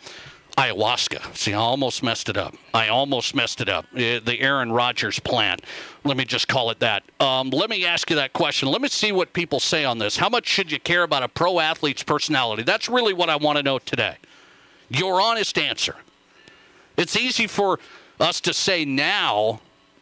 ayahuasca. 0.56 1.36
See, 1.36 1.52
I 1.52 1.58
almost 1.58 2.04
messed 2.04 2.28
it 2.28 2.36
up. 2.36 2.54
I 2.72 2.86
almost 2.86 3.34
messed 3.34 3.60
it 3.60 3.68
up. 3.68 3.84
Uh, 3.92 4.20
the 4.20 4.36
Aaron 4.38 4.70
Rodgers 4.70 5.18
plant. 5.18 5.62
Let 6.04 6.16
me 6.16 6.24
just 6.24 6.46
call 6.46 6.70
it 6.70 6.78
that. 6.78 7.02
Um, 7.18 7.50
let 7.50 7.68
me 7.68 7.84
ask 7.84 8.10
you 8.10 8.16
that 8.16 8.32
question. 8.32 8.68
Let 8.68 8.80
me 8.80 8.88
see 8.88 9.10
what 9.10 9.32
people 9.32 9.58
say 9.58 9.84
on 9.84 9.98
this. 9.98 10.16
How 10.16 10.28
much 10.28 10.46
should 10.46 10.70
you 10.70 10.78
care 10.78 11.02
about 11.02 11.24
a 11.24 11.28
pro 11.28 11.58
athlete's 11.58 12.04
personality? 12.04 12.62
That's 12.62 12.88
really 12.88 13.12
what 13.12 13.28
I 13.28 13.36
want 13.36 13.56
to 13.56 13.64
know 13.64 13.80
today. 13.80 14.16
Your 14.88 15.20
honest 15.20 15.58
answer. 15.58 15.96
It's 17.00 17.16
easy 17.16 17.46
for 17.46 17.78
us 18.20 18.42
to 18.42 18.52
say 18.52 18.84
now, 18.84 19.60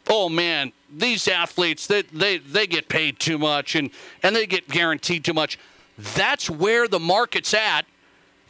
oh 0.08 0.28
man, 0.28 0.72
these 0.92 1.28
athletes 1.28 1.86
they, 1.86 2.02
they, 2.02 2.38
they 2.38 2.66
get 2.66 2.88
paid 2.88 3.20
too 3.20 3.38
much 3.38 3.76
and, 3.76 3.90
and 4.22 4.34
they 4.34 4.46
get 4.46 4.68
guaranteed 4.68 5.24
too 5.24 5.32
much. 5.32 5.58
That's 5.96 6.50
where 6.50 6.88
the 6.88 6.98
market's 6.98 7.54
at. 7.54 7.82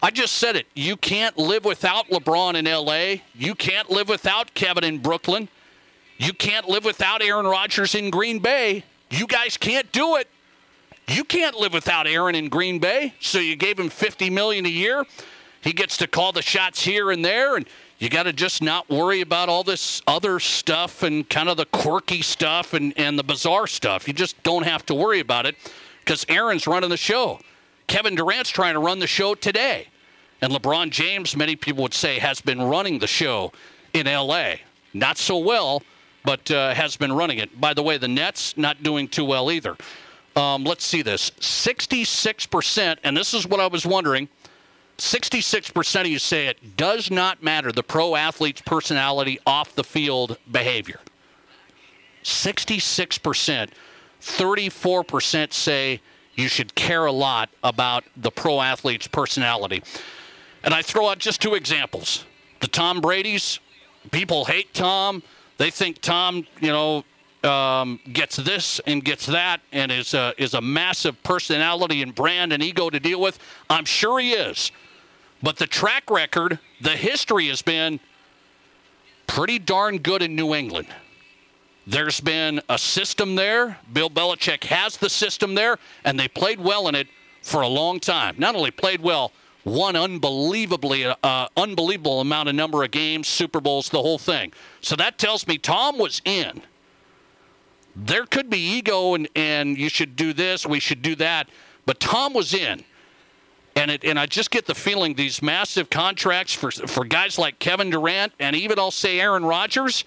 I 0.02 0.10
just 0.10 0.36
said 0.36 0.56
it. 0.56 0.66
You 0.74 0.96
can't 0.96 1.36
live 1.36 1.64
without 1.64 2.08
LeBron 2.08 2.54
in 2.54 2.64
LA. 2.64 3.22
You 3.34 3.54
can't 3.54 3.90
live 3.90 4.08
without 4.08 4.54
Kevin 4.54 4.84
in 4.84 4.98
Brooklyn. 4.98 5.48
You 6.16 6.32
can't 6.32 6.68
live 6.68 6.84
without 6.84 7.20
Aaron 7.20 7.46
Rodgers 7.46 7.94
in 7.94 8.10
Green 8.10 8.38
Bay. 8.38 8.84
You 9.10 9.26
guys 9.26 9.56
can't 9.56 9.90
do 9.92 10.16
it. 10.16 10.28
You 11.08 11.24
can't 11.24 11.56
live 11.56 11.72
without 11.72 12.06
Aaron 12.06 12.34
in 12.34 12.48
Green 12.48 12.78
Bay. 12.78 13.14
So 13.20 13.38
you 13.38 13.56
gave 13.56 13.78
him 13.78 13.88
50 13.88 14.30
million 14.30 14.64
a 14.66 14.70
year. 14.70 15.04
He 15.60 15.72
gets 15.72 15.96
to 15.98 16.06
call 16.06 16.32
the 16.32 16.42
shots 16.42 16.82
here 16.82 17.10
and 17.10 17.24
there 17.24 17.56
and 17.56 17.66
you 17.98 18.08
got 18.08 18.24
to 18.24 18.32
just 18.32 18.62
not 18.62 18.88
worry 18.88 19.20
about 19.20 19.48
all 19.48 19.64
this 19.64 20.02
other 20.06 20.38
stuff 20.38 21.02
and 21.02 21.28
kind 21.28 21.48
of 21.48 21.56
the 21.56 21.66
quirky 21.66 22.22
stuff 22.22 22.72
and, 22.72 22.94
and 22.96 23.18
the 23.18 23.24
bizarre 23.24 23.66
stuff. 23.66 24.06
You 24.06 24.14
just 24.14 24.40
don't 24.44 24.62
have 24.62 24.86
to 24.86 24.94
worry 24.94 25.18
about 25.18 25.46
it 25.46 25.56
because 26.04 26.24
Aaron's 26.28 26.66
running 26.66 26.90
the 26.90 26.96
show. 26.96 27.40
Kevin 27.88 28.14
Durant's 28.14 28.50
trying 28.50 28.74
to 28.74 28.80
run 28.80 29.00
the 29.00 29.08
show 29.08 29.34
today. 29.34 29.88
And 30.40 30.52
LeBron 30.52 30.90
James, 30.90 31.36
many 31.36 31.56
people 31.56 31.82
would 31.82 31.94
say, 31.94 32.20
has 32.20 32.40
been 32.40 32.62
running 32.62 33.00
the 33.00 33.08
show 33.08 33.52
in 33.92 34.06
LA. 34.06 34.54
Not 34.94 35.18
so 35.18 35.38
well, 35.38 35.82
but 36.24 36.48
uh, 36.52 36.74
has 36.74 36.96
been 36.96 37.12
running 37.12 37.38
it. 37.38 37.60
By 37.60 37.74
the 37.74 37.82
way, 37.82 37.98
the 37.98 38.06
Nets 38.06 38.56
not 38.56 38.82
doing 38.84 39.08
too 39.08 39.24
well 39.24 39.50
either. 39.50 39.76
Um, 40.36 40.62
let's 40.62 40.84
see 40.84 41.02
this 41.02 41.30
66%, 41.40 42.98
and 43.02 43.16
this 43.16 43.34
is 43.34 43.44
what 43.44 43.58
I 43.58 43.66
was 43.66 43.84
wondering 43.84 44.28
66% 44.98 46.00
of 46.00 46.06
you 46.08 46.18
say 46.18 46.48
it 46.48 46.76
does 46.76 47.10
not 47.10 47.42
matter 47.42 47.70
the 47.70 47.84
pro 47.84 48.16
athlete's 48.16 48.60
personality 48.60 49.38
off 49.46 49.74
the 49.74 49.84
field 49.84 50.38
behavior. 50.50 51.00
66%. 52.24 53.70
34% 54.20 55.52
say 55.52 56.00
you 56.34 56.48
should 56.48 56.74
care 56.74 57.06
a 57.06 57.12
lot 57.12 57.48
about 57.62 58.04
the 58.16 58.30
pro 58.30 58.60
athlete's 58.60 59.06
personality. 59.06 59.82
And 60.64 60.74
I 60.74 60.82
throw 60.82 61.08
out 61.08 61.18
just 61.18 61.40
two 61.40 61.54
examples. 61.54 62.24
The 62.60 62.66
Tom 62.66 63.00
Brady's, 63.00 63.60
people 64.10 64.44
hate 64.44 64.74
Tom. 64.74 65.22
They 65.58 65.70
think 65.70 66.00
Tom, 66.00 66.44
you 66.60 66.72
know, 66.72 67.04
um, 67.48 68.00
gets 68.12 68.34
this 68.36 68.80
and 68.86 69.04
gets 69.04 69.26
that 69.26 69.60
and 69.70 69.92
is 69.92 70.12
a, 70.12 70.34
is 70.38 70.54
a 70.54 70.60
massive 70.60 71.22
personality 71.22 72.02
and 72.02 72.12
brand 72.12 72.52
and 72.52 72.62
ego 72.62 72.90
to 72.90 72.98
deal 72.98 73.20
with. 73.20 73.38
I'm 73.70 73.84
sure 73.84 74.18
he 74.18 74.32
is. 74.32 74.72
But 75.42 75.56
the 75.56 75.66
track 75.66 76.10
record, 76.10 76.58
the 76.80 76.96
history 76.96 77.48
has 77.48 77.62
been 77.62 78.00
pretty 79.26 79.58
darn 79.58 79.98
good 79.98 80.22
in 80.22 80.34
New 80.34 80.54
England. 80.54 80.88
There's 81.86 82.20
been 82.20 82.60
a 82.68 82.76
system 82.76 83.34
there. 83.34 83.78
Bill 83.92 84.10
Belichick 84.10 84.64
has 84.64 84.96
the 84.96 85.08
system 85.08 85.54
there, 85.54 85.78
and 86.04 86.18
they 86.18 86.28
played 86.28 86.60
well 86.60 86.88
in 86.88 86.94
it 86.94 87.06
for 87.42 87.62
a 87.62 87.68
long 87.68 88.00
time. 88.00 88.34
Not 88.38 88.54
only 88.54 88.70
played 88.70 89.00
well, 89.00 89.32
won 89.64 89.96
unbelievably 89.96 91.04
uh, 91.22 91.48
unbelievable 91.56 92.20
amount 92.20 92.48
of 92.48 92.54
number 92.54 92.84
of 92.84 92.90
games, 92.90 93.28
Super 93.28 93.60
Bowls, 93.60 93.88
the 93.88 94.02
whole 94.02 94.18
thing. 94.18 94.52
So 94.80 94.96
that 94.96 95.18
tells 95.18 95.46
me 95.46 95.58
Tom 95.58 95.98
was 95.98 96.20
in. 96.24 96.62
There 97.94 98.26
could 98.26 98.48
be 98.48 98.58
ego 98.58 99.14
and, 99.14 99.28
and 99.34 99.76
you 99.76 99.88
should 99.88 100.14
do 100.14 100.32
this, 100.32 100.66
we 100.66 100.80
should 100.80 101.02
do 101.02 101.16
that, 101.16 101.48
but 101.84 102.00
Tom 102.00 102.32
was 102.32 102.54
in. 102.54 102.84
And 103.78 103.92
it, 103.92 104.04
and 104.04 104.18
I 104.18 104.26
just 104.26 104.50
get 104.50 104.66
the 104.66 104.74
feeling 104.74 105.14
these 105.14 105.40
massive 105.40 105.88
contracts 105.88 106.52
for 106.52 106.72
for 106.72 107.04
guys 107.04 107.38
like 107.38 107.60
Kevin 107.60 107.90
Durant 107.90 108.32
and 108.40 108.56
even 108.56 108.76
I'll 108.76 108.90
say 108.90 109.20
Aaron 109.20 109.44
Rodgers, 109.44 110.04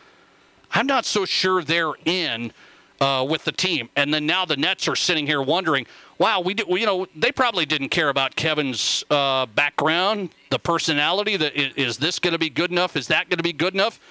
I'm 0.71 0.87
not 0.87 1.05
so 1.05 1.23
sure 1.23 1.63
they're 1.63 1.93
in 2.03 2.51
uh, 2.99 3.25
with 3.27 3.45
the 3.45 3.51
team. 3.53 3.89
And 3.95 4.13
then 4.13 4.25
now 4.25 4.43
the 4.43 4.57
Nets 4.57 4.89
are 4.89 4.95
sitting 4.97 5.25
here 5.25 5.41
wondering, 5.41 5.87
wow, 6.17 6.41
we, 6.41 6.53
do, 6.53 6.65
you 6.67 6.85
know 6.85 7.07
they 7.15 7.31
probably 7.31 7.65
didn't 7.65 7.89
care 7.89 8.09
about 8.09 8.35
Kevin's 8.35 9.05
uh, 9.09 9.45
background, 9.45 10.31
the 10.49 10.59
personality. 10.59 11.37
That 11.37 11.55
is, 11.55 11.73
is 11.75 11.97
this 11.97 12.19
going 12.19 12.33
to 12.33 12.39
be 12.39 12.49
good 12.49 12.71
enough? 12.71 12.97
Is 12.97 13.07
that 13.07 13.29
going 13.29 13.37
to 13.37 13.43
be 13.43 13.53
good 13.53 13.73
enough? 13.73 14.01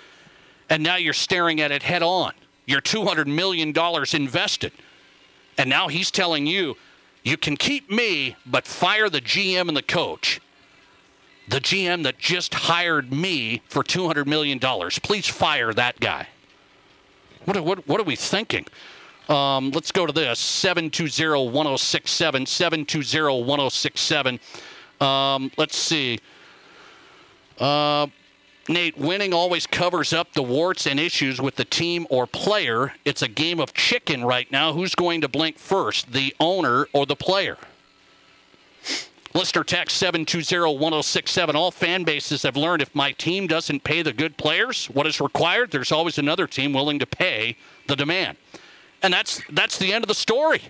And 0.70 0.82
now 0.82 0.96
you're 0.96 1.12
staring 1.12 1.60
at 1.60 1.70
it 1.70 1.82
head 1.82 2.02
on. 2.02 2.32
You're 2.64 2.80
200 2.80 3.28
million 3.28 3.72
dollars 3.72 4.14
invested, 4.14 4.72
and 5.58 5.68
now 5.68 5.88
he's 5.88 6.10
telling 6.10 6.46
you 6.46 6.78
you 7.22 7.36
can 7.36 7.56
keep 7.56 7.90
me, 7.90 8.36
but 8.46 8.66
fire 8.66 9.08
the 9.08 9.20
GM 9.20 9.68
and 9.68 9.76
the 9.76 9.82
coach. 9.82 10.40
The 11.48 11.60
GM 11.60 12.04
that 12.04 12.18
just 12.18 12.54
hired 12.54 13.12
me 13.12 13.62
for 13.68 13.82
$200 13.82 14.26
million. 14.26 14.60
Please 15.02 15.26
fire 15.26 15.74
that 15.74 15.98
guy. 16.00 16.28
What, 17.44 17.60
what, 17.60 17.88
what 17.88 18.00
are 18.00 18.04
we 18.04 18.16
thinking? 18.16 18.66
Um, 19.28 19.70
let's 19.70 19.92
go 19.92 20.06
to 20.06 20.12
this 20.12 20.38
720 20.38 21.50
1067. 21.50 22.46
720 22.46 23.44
1067. 23.44 24.40
Um, 25.00 25.50
let's 25.56 25.76
see. 25.76 26.20
Uh, 27.58 28.06
Nate, 28.70 28.96
winning 28.96 29.34
always 29.34 29.66
covers 29.66 30.12
up 30.12 30.32
the 30.32 30.44
warts 30.44 30.86
and 30.86 31.00
issues 31.00 31.40
with 31.40 31.56
the 31.56 31.64
team 31.64 32.06
or 32.08 32.24
player. 32.24 32.94
It's 33.04 33.20
a 33.20 33.26
game 33.26 33.58
of 33.58 33.74
chicken 33.74 34.24
right 34.24 34.50
now. 34.52 34.72
Who's 34.72 34.94
going 34.94 35.22
to 35.22 35.28
blink 35.28 35.58
first, 35.58 36.12
the 36.12 36.34
owner 36.38 36.86
or 36.92 37.04
the 37.04 37.16
player? 37.16 37.58
Listener 39.34 39.64
text 39.64 39.96
720 39.96 40.78
1067. 40.78 41.56
All 41.56 41.72
fan 41.72 42.04
bases 42.04 42.44
have 42.44 42.56
learned 42.56 42.80
if 42.80 42.94
my 42.94 43.10
team 43.10 43.48
doesn't 43.48 43.82
pay 43.82 44.02
the 44.02 44.12
good 44.12 44.36
players 44.36 44.86
what 44.86 45.04
is 45.04 45.20
required, 45.20 45.72
there's 45.72 45.90
always 45.90 46.18
another 46.18 46.46
team 46.46 46.72
willing 46.72 47.00
to 47.00 47.06
pay 47.06 47.56
the 47.88 47.96
demand. 47.96 48.36
And 49.02 49.12
that's 49.12 49.42
that's 49.50 49.78
the 49.78 49.92
end 49.92 50.04
of 50.04 50.08
the 50.08 50.14
story. 50.14 50.62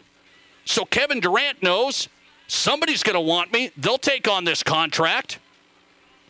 So 0.64 0.86
Kevin 0.86 1.20
Durant 1.20 1.62
knows 1.62 2.08
somebody's 2.46 3.02
going 3.02 3.14
to 3.14 3.20
want 3.20 3.52
me. 3.52 3.72
They'll 3.76 3.98
take 3.98 4.26
on 4.26 4.44
this 4.44 4.62
contract. 4.62 5.38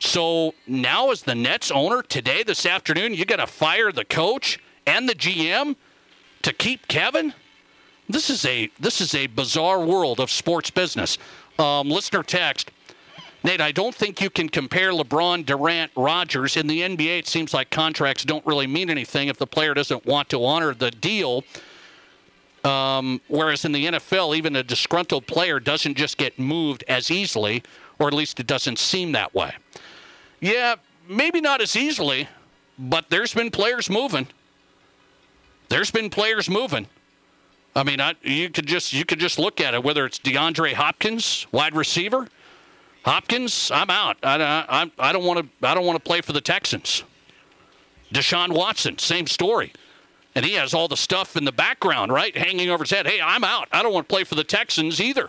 So 0.01 0.55
now, 0.67 1.11
as 1.11 1.23
the 1.23 1.35
Nets 1.35 1.71
owner 1.71 2.03
today, 2.03 2.43
this 2.43 2.65
afternoon, 2.65 3.13
you 3.15 3.27
got 3.27 3.37
to 3.37 3.47
fire 3.47 3.93
the 3.93 4.05
coach 4.05 4.59
and 4.87 5.07
the 5.07 5.15
GM 5.15 5.77
to 6.43 6.53
keep 6.55 6.89
Kevin. 6.89 7.35
This 8.09 8.31
is 8.31 8.45
a 8.47 8.71
this 8.81 9.01
is 9.01 9.15
a 9.15 9.27
bizarre 9.29 9.85
world 9.85 10.19
of 10.19 10.31
sports 10.31 10.71
business. 10.71 11.19
Um, 11.59 11.91
listener 11.91 12.23
text. 12.23 12.71
Nate, 13.45 13.61
I 13.61 13.73
don't 13.73 13.95
think 13.95 14.21
you 14.21 14.29
can 14.29 14.49
compare 14.49 14.93
LeBron, 14.93 15.47
Durant, 15.47 15.93
Rodgers 15.97 16.59
In 16.59 16.67
the 16.67 16.81
NBA, 16.81 17.21
it 17.21 17.27
seems 17.27 17.55
like 17.55 17.71
contracts 17.71 18.23
don't 18.23 18.45
really 18.45 18.67
mean 18.67 18.91
anything 18.91 19.29
if 19.29 19.39
the 19.39 19.47
player 19.47 19.73
doesn't 19.73 20.05
want 20.05 20.29
to 20.31 20.45
honor 20.45 20.75
the 20.75 20.91
deal. 20.91 21.45
Um, 22.65 23.21
whereas 23.29 23.65
in 23.65 23.73
the 23.73 23.87
NFL, 23.87 24.37
even 24.37 24.57
a 24.57 24.63
disgruntled 24.63 25.27
player 25.27 25.59
doesn't 25.59 25.95
just 25.95 26.19
get 26.19 26.39
moved 26.39 26.85
as 26.87 27.11
easily, 27.11 27.63
or 27.99 28.09
at 28.09 28.15
least 28.15 28.41
it 28.41 28.47
doesn't 28.47 28.79
seem 28.79 29.13
that 29.13 29.35
way. 29.35 29.55
Yeah, 30.41 30.77
maybe 31.09 31.41
not 31.41 31.61
as 31.61 31.77
easily, 31.77 32.29
but 32.79 33.11
there's 33.11 33.35
been 33.35 33.51
players 33.51 33.91
moving. 33.91 34.27
There's 35.69 35.91
been 35.91 36.11
players 36.11 36.49
moving. 36.49 36.87
I 37.77 37.85
mean, 37.85 38.01
I, 38.01 38.15
you 38.23 38.51
could 38.51 38.67
just 38.67 38.93
you 38.93 39.05
could 39.05 39.21
just 39.21 39.39
look 39.39 39.61
at 39.61 39.75
it. 39.75 39.85
Whether 39.85 40.05
it's 40.05 40.19
DeAndre 40.19 40.73
Hopkins, 40.73 41.47
wide 41.53 41.77
receiver, 41.77 42.27
Hopkins, 43.05 43.71
I'm 43.73 43.91
out. 43.91 44.17
I, 44.23 44.65
I, 44.69 44.91
I 44.99 45.13
don't 45.13 45.25
want 45.25 45.41
to 45.41 45.69
I 45.69 45.75
don't 45.75 45.87
want 45.87 45.97
to 45.97 46.03
play 46.03 46.21
for 46.21 46.33
the 46.33 46.41
Texans. 46.41 47.05
Deshaun 48.13 48.53
Watson, 48.53 48.99
same 48.99 49.27
story. 49.27 49.73
And 50.35 50.45
he 50.45 50.55
has 50.55 50.75
all 50.75 50.89
the 50.89 50.97
stuff 50.97 51.37
in 51.37 51.45
the 51.45 51.53
background, 51.53 52.13
right, 52.13 52.37
hanging 52.37 52.71
over 52.71 52.85
his 52.85 52.91
head. 52.91 53.07
Hey, 53.07 53.21
I'm 53.21 53.45
out. 53.45 53.69
I 53.73 53.83
don't 53.83 53.93
want 53.93 54.09
to 54.09 54.13
play 54.13 54.25
for 54.25 54.37
the 54.37 54.45
Texans 54.45 55.01
either. 55.01 55.29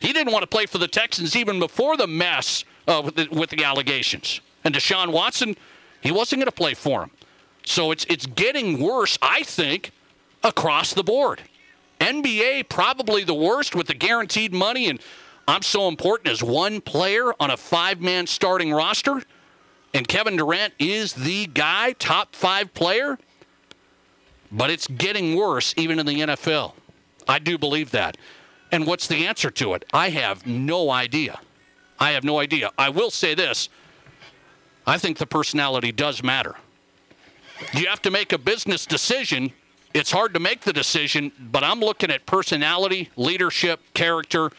He 0.00 0.12
didn't 0.12 0.32
want 0.32 0.42
to 0.42 0.48
play 0.48 0.66
for 0.66 0.78
the 0.78 0.88
Texans 0.88 1.36
even 1.36 1.58
before 1.58 1.96
the 1.96 2.06
mess 2.06 2.64
uh, 2.86 3.02
with, 3.04 3.16
the, 3.16 3.28
with 3.30 3.50
the 3.50 3.64
allegations. 3.64 4.40
And 4.64 4.74
Deshaun 4.74 5.12
Watson, 5.12 5.56
he 6.00 6.10
wasn't 6.10 6.40
going 6.40 6.46
to 6.46 6.52
play 6.52 6.74
for 6.74 7.02
him. 7.02 7.10
So 7.64 7.90
it's 7.90 8.04
it's 8.08 8.26
getting 8.26 8.80
worse, 8.80 9.18
I 9.22 9.42
think, 9.42 9.90
across 10.42 10.92
the 10.92 11.02
board. 11.02 11.40
NBA 12.00 12.68
probably 12.68 13.24
the 13.24 13.34
worst 13.34 13.74
with 13.74 13.86
the 13.86 13.94
guaranteed 13.94 14.52
money, 14.52 14.88
and 14.88 15.00
I'm 15.48 15.62
so 15.62 15.88
important 15.88 16.28
as 16.28 16.42
one 16.42 16.80
player 16.80 17.32
on 17.40 17.50
a 17.50 17.56
five-man 17.56 18.26
starting 18.26 18.72
roster, 18.72 19.22
and 19.94 20.06
Kevin 20.06 20.36
Durant 20.36 20.74
is 20.78 21.14
the 21.14 21.46
guy, 21.46 21.92
top 21.92 22.34
five 22.34 22.74
player. 22.74 23.18
But 24.52 24.70
it's 24.70 24.86
getting 24.86 25.34
worse 25.34 25.74
even 25.76 25.98
in 25.98 26.06
the 26.06 26.20
NFL. 26.20 26.74
I 27.26 27.38
do 27.38 27.58
believe 27.58 27.90
that. 27.92 28.16
And 28.70 28.86
what's 28.86 29.06
the 29.06 29.26
answer 29.26 29.50
to 29.52 29.74
it? 29.74 29.84
I 29.92 30.10
have 30.10 30.46
no 30.46 30.90
idea. 30.90 31.40
I 32.04 32.10
have 32.10 32.22
no 32.22 32.38
idea. 32.38 32.70
I 32.76 32.90
will 32.90 33.10
say 33.10 33.34
this 33.34 33.70
I 34.86 34.98
think 34.98 35.16
the 35.16 35.26
personality 35.26 35.90
does 35.90 36.22
matter. 36.22 36.54
You 37.72 37.86
have 37.86 38.02
to 38.02 38.10
make 38.10 38.34
a 38.34 38.38
business 38.38 38.84
decision. 38.84 39.50
It's 39.94 40.10
hard 40.10 40.34
to 40.34 40.40
make 40.40 40.60
the 40.60 40.72
decision, 40.72 41.32
but 41.38 41.64
I'm 41.64 41.80
looking 41.80 42.10
at 42.10 42.26
personality, 42.26 43.08
leadership, 43.16 43.80
character. 43.94 44.50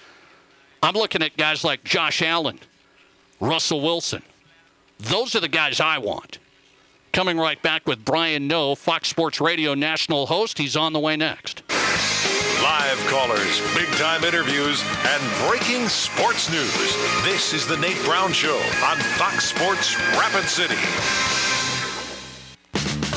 I'm 0.81 0.95
looking 0.95 1.21
at 1.21 1.37
guys 1.37 1.63
like 1.63 1.83
Josh 1.83 2.23
Allen, 2.23 2.59
Russell 3.39 3.81
Wilson. 3.81 4.23
Those 4.97 5.35
are 5.35 5.39
the 5.39 5.47
guys 5.47 5.79
I 5.79 5.99
want. 5.99 6.39
Coming 7.13 7.37
right 7.37 7.61
back 7.61 7.85
with 7.85 8.03
Brian 8.03 8.47
Noe, 8.47 8.73
Fox 8.73 9.07
Sports 9.09 9.39
Radio 9.39 9.75
national 9.75 10.25
host. 10.25 10.57
He's 10.57 10.75
on 10.75 10.93
the 10.93 10.99
way 10.99 11.15
next. 11.15 11.64
Live 12.95 13.07
callers, 13.07 13.61
big 13.75 13.89
time 13.97 14.23
interviews, 14.23 14.81
and 15.05 15.49
breaking 15.49 15.89
sports 15.89 16.49
news. 16.49 16.95
This 17.23 17.51
is 17.51 17.67
The 17.67 17.75
Nate 17.75 18.01
Brown 18.05 18.31
Show 18.31 18.55
on 18.85 18.97
Fox 19.17 19.43
Sports 19.49 19.97
Rapid 20.13 20.47
City. 20.47 20.77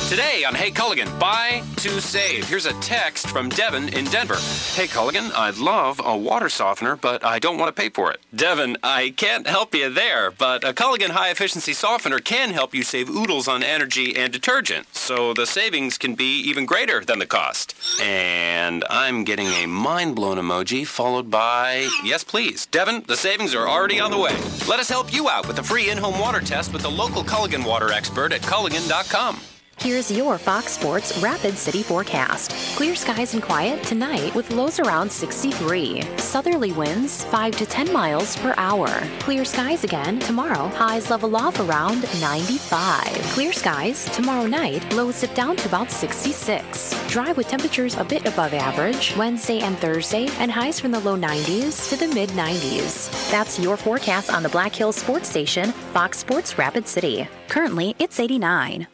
Today 0.09 0.43
on 0.43 0.55
Hey 0.55 0.71
Culligan, 0.71 1.19
buy 1.19 1.61
to 1.75 2.01
save. 2.01 2.49
Here's 2.49 2.65
a 2.65 2.73
text 2.81 3.27
from 3.27 3.47
Devin 3.47 3.89
in 3.89 4.05
Denver. 4.05 4.37
Hey 4.73 4.87
Culligan, 4.87 5.31
I'd 5.35 5.59
love 5.59 6.01
a 6.03 6.17
water 6.17 6.49
softener, 6.49 6.95
but 6.95 7.23
I 7.23 7.37
don't 7.37 7.59
want 7.59 7.75
to 7.75 7.79
pay 7.79 7.89
for 7.89 8.11
it. 8.11 8.19
Devin, 8.35 8.77
I 8.81 9.11
can't 9.11 9.45
help 9.45 9.75
you 9.75 9.87
there, 9.87 10.31
but 10.31 10.63
a 10.63 10.73
Culligan 10.73 11.11
high 11.11 11.29
efficiency 11.29 11.73
softener 11.73 12.17
can 12.17 12.49
help 12.49 12.73
you 12.73 12.81
save 12.81 13.07
oodles 13.07 13.47
on 13.47 13.61
energy 13.61 14.15
and 14.15 14.33
detergent, 14.33 14.95
so 14.95 15.31
the 15.35 15.45
savings 15.45 15.99
can 15.99 16.15
be 16.15 16.39
even 16.39 16.65
greater 16.65 17.05
than 17.05 17.19
the 17.19 17.27
cost. 17.27 17.75
And 18.01 18.83
I'm 18.89 19.23
getting 19.23 19.49
a 19.49 19.67
mind 19.67 20.15
blown 20.15 20.37
emoji 20.37 20.87
followed 20.87 21.29
by 21.29 21.87
yes, 22.03 22.23
please. 22.23 22.65
Devin, 22.65 23.03
the 23.05 23.15
savings 23.15 23.53
are 23.53 23.69
already 23.69 23.99
on 23.99 24.09
the 24.09 24.17
way. 24.17 24.35
Let 24.67 24.79
us 24.79 24.89
help 24.89 25.13
you 25.13 25.29
out 25.29 25.47
with 25.47 25.59
a 25.59 25.63
free 25.63 25.91
in 25.91 25.99
home 25.99 26.17
water 26.17 26.39
test 26.39 26.73
with 26.73 26.81
the 26.81 26.89
local 26.89 27.23
Culligan 27.23 27.63
water 27.63 27.91
expert 27.91 28.33
at 28.33 28.41
Culligan.com. 28.41 29.39
Here's 29.81 30.11
your 30.11 30.37
Fox 30.37 30.73
Sports 30.73 31.17
Rapid 31.19 31.57
City 31.57 31.83
forecast. 31.83 32.51
Clear 32.75 32.95
skies 32.95 33.33
and 33.33 33.41
quiet 33.41 33.81
tonight 33.81 34.35
with 34.35 34.51
lows 34.51 34.77
around 34.77 35.09
63. 35.09 36.01
Southerly 36.17 36.73
winds 36.73 37.23
5 37.23 37.55
to 37.55 37.65
10 37.65 37.93
miles 37.93 38.35
per 38.35 38.53
hour. 38.57 38.89
Clear 39.19 39.45
skies 39.45 39.85
again 39.85 40.19
tomorrow. 40.19 40.67
Highs 40.67 41.09
level 41.09 41.33
off 41.33 41.57
around 41.61 42.01
95. 42.19 43.07
Clear 43.31 43.53
skies 43.53 44.03
tomorrow 44.09 44.45
night. 44.47 44.83
Lows 44.93 45.21
dip 45.21 45.33
down 45.33 45.55
to 45.55 45.67
about 45.69 45.89
66. 45.89 47.07
Dry 47.07 47.31
with 47.31 47.47
temperatures 47.47 47.95
a 47.95 48.03
bit 48.03 48.27
above 48.27 48.53
average 48.53 49.15
Wednesday 49.15 49.61
and 49.61 49.77
Thursday, 49.77 50.27
and 50.39 50.51
highs 50.51 50.77
from 50.77 50.91
the 50.91 50.99
low 50.99 51.17
90s 51.17 51.89
to 51.89 51.95
the 51.95 52.13
mid 52.13 52.31
90s. 52.31 53.31
That's 53.31 53.57
your 53.57 53.77
forecast 53.77 54.29
on 54.29 54.43
the 54.43 54.49
Black 54.49 54.75
Hills 54.75 54.97
Sports 54.97 55.29
Station, 55.29 55.71
Fox 55.93 56.17
Sports 56.17 56.57
Rapid 56.57 56.85
City. 56.85 57.29
Currently, 57.47 57.95
it's 57.97 58.19
89. 58.19 58.85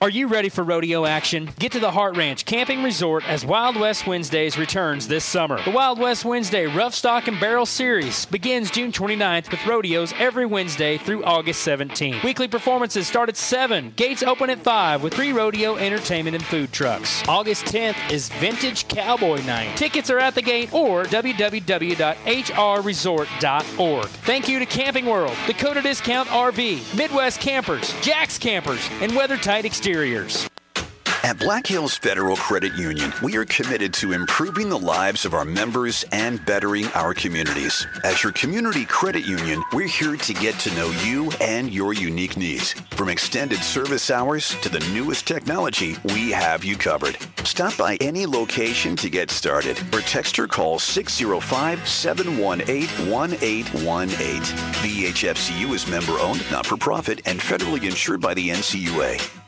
Are 0.00 0.08
you 0.08 0.28
ready 0.28 0.48
for 0.48 0.62
rodeo 0.62 1.06
action? 1.06 1.50
Get 1.58 1.72
to 1.72 1.80
the 1.80 1.90
Heart 1.90 2.16
Ranch 2.16 2.44
Camping 2.44 2.84
Resort 2.84 3.28
as 3.28 3.44
Wild 3.44 3.74
West 3.74 4.06
Wednesdays 4.06 4.56
returns 4.56 5.08
this 5.08 5.24
summer. 5.24 5.60
The 5.64 5.72
Wild 5.72 5.98
West 5.98 6.24
Wednesday 6.24 6.68
Rough 6.68 6.94
Stock 6.94 7.26
and 7.26 7.40
Barrel 7.40 7.66
Series 7.66 8.24
begins 8.26 8.70
June 8.70 8.92
29th 8.92 9.50
with 9.50 9.66
rodeos 9.66 10.14
every 10.16 10.46
Wednesday 10.46 10.98
through 10.98 11.24
August 11.24 11.66
17th. 11.66 12.22
Weekly 12.22 12.46
performances 12.46 13.08
start 13.08 13.28
at 13.28 13.36
7, 13.36 13.92
gates 13.96 14.22
open 14.22 14.50
at 14.50 14.60
5 14.60 15.02
with 15.02 15.14
free 15.14 15.32
rodeo 15.32 15.74
entertainment 15.74 16.36
and 16.36 16.44
food 16.44 16.70
trucks. 16.70 17.26
August 17.26 17.64
10th 17.64 18.12
is 18.12 18.28
Vintage 18.34 18.86
Cowboy 18.86 19.42
Night. 19.46 19.76
Tickets 19.76 20.10
are 20.10 20.20
at 20.20 20.36
the 20.36 20.42
gate 20.42 20.72
or 20.72 21.06
www.hrresort.org. 21.06 24.06
Thank 24.06 24.48
you 24.48 24.60
to 24.60 24.66
Camping 24.66 25.06
World, 25.06 25.34
Dakota 25.48 25.82
Discount 25.82 26.28
RV, 26.28 26.96
Midwest 26.96 27.40
Campers, 27.40 27.92
Jack's 28.00 28.38
Campers, 28.38 28.88
and 29.00 29.10
WeatherTight 29.10 29.64
Exterior. 29.64 29.87
Exteriors. 29.88 30.50
At 31.24 31.38
Black 31.38 31.66
Hills 31.66 31.96
Federal 31.96 32.36
Credit 32.36 32.74
Union, 32.74 33.10
we 33.22 33.36
are 33.36 33.46
committed 33.46 33.94
to 33.94 34.12
improving 34.12 34.68
the 34.68 34.78
lives 34.78 35.24
of 35.24 35.32
our 35.32 35.46
members 35.46 36.04
and 36.12 36.44
bettering 36.44 36.84
our 36.88 37.14
communities. 37.14 37.86
As 38.04 38.22
your 38.22 38.32
community 38.32 38.84
credit 38.84 39.24
union, 39.26 39.62
we're 39.72 39.88
here 39.88 40.16
to 40.16 40.34
get 40.34 40.58
to 40.60 40.74
know 40.74 40.90
you 41.04 41.30
and 41.40 41.70
your 41.70 41.94
unique 41.94 42.36
needs. 42.36 42.74
From 42.90 43.08
extended 43.08 43.60
service 43.60 44.10
hours 44.10 44.54
to 44.60 44.68
the 44.68 44.80
newest 44.92 45.26
technology, 45.26 45.96
we 46.04 46.30
have 46.32 46.64
you 46.64 46.76
covered. 46.76 47.16
Stop 47.44 47.74
by 47.78 47.96
any 48.02 48.26
location 48.26 48.94
to 48.96 49.08
get 49.08 49.30
started 49.30 49.78
or 49.94 50.02
text 50.02 50.38
or 50.38 50.46
call 50.46 50.78
605 50.78 51.88
718 51.88 53.10
1818. 53.10 54.42
BHFCU 54.82 55.72
is 55.72 55.88
member 55.88 56.18
owned, 56.20 56.44
not 56.50 56.66
for 56.66 56.76
profit, 56.76 57.22
and 57.24 57.40
federally 57.40 57.82
insured 57.84 58.20
by 58.20 58.34
the 58.34 58.50
NCUA. 58.50 59.47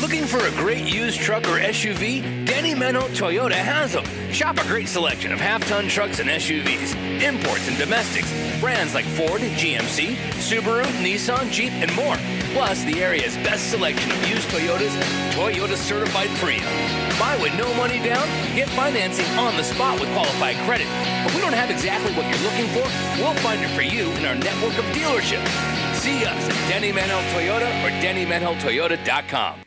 Looking 0.00 0.26
for 0.26 0.44
a 0.46 0.50
great 0.50 0.84
used 0.84 1.20
truck 1.20 1.44
or 1.44 1.58
SUV? 1.58 2.44
Denny 2.44 2.74
Menholt 2.74 3.16
Toyota 3.16 3.54
has 3.54 3.94
them. 3.94 4.04
Shop 4.30 4.58
a 4.58 4.66
great 4.68 4.88
selection 4.88 5.32
of 5.32 5.40
half-ton 5.40 5.88
trucks 5.88 6.20
and 6.20 6.28
SUVs, 6.28 6.94
imports 7.22 7.66
and 7.66 7.78
domestics, 7.78 8.30
brands 8.60 8.94
like 8.94 9.06
Ford, 9.06 9.40
GMC, 9.40 10.16
Subaru, 10.36 10.84
Nissan, 11.00 11.50
Jeep, 11.50 11.72
and 11.72 11.90
more. 11.96 12.14
Plus, 12.52 12.84
the 12.84 13.02
area's 13.02 13.36
best 13.38 13.70
selection 13.70 14.10
of 14.12 14.28
used 14.28 14.46
Toyotas, 14.50 14.92
Toyota 15.32 15.76
certified 15.76 16.28
pre-owned. 16.44 17.18
Buy 17.18 17.38
with 17.40 17.56
no 17.56 17.72
money 17.74 17.98
down, 17.98 18.28
get 18.54 18.68
financing 18.76 19.26
on 19.38 19.56
the 19.56 19.64
spot 19.64 19.98
with 19.98 20.12
qualified 20.12 20.56
credit. 20.68 20.86
If 21.24 21.34
we 21.34 21.40
don't 21.40 21.54
have 21.54 21.70
exactly 21.70 22.12
what 22.12 22.28
you're 22.28 22.44
looking 22.44 22.68
for, 22.76 22.84
we'll 23.16 23.34
find 23.40 23.62
it 23.62 23.72
for 23.74 23.82
you 23.82 24.12
in 24.20 24.26
our 24.26 24.36
network 24.36 24.76
of 24.76 24.84
dealerships. 24.92 25.48
See 25.96 26.26
us 26.26 26.48
at 26.48 26.68
Denny 26.68 26.92
Menholt 26.92 27.24
Toyota 27.32 27.68
or 27.82 27.90
DennyMenhoToyota.com. 28.04 29.65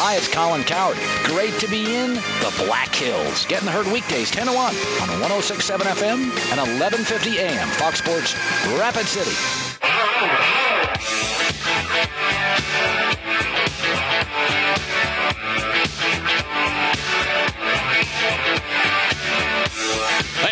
Hi, 0.00 0.14
it's 0.14 0.32
Colin 0.32 0.62
Cowherd. 0.62 0.96
Great 1.26 1.58
to 1.58 1.66
be 1.66 1.96
in 1.96 2.14
the 2.14 2.54
Black 2.64 2.94
Hills. 2.94 3.44
Getting 3.46 3.66
the 3.66 3.72
herd 3.72 3.90
weekdays 3.92 4.30
10 4.30 4.46
to 4.46 4.52
1 4.52 4.56
on 4.56 5.08
1067 5.18 5.86
FM 5.88 6.22
and 6.54 6.60
1150 6.78 7.40
AM. 7.40 7.66
Fox 7.70 7.98
Sports 7.98 8.36
Rapid 8.78 9.06
City. 9.06 9.34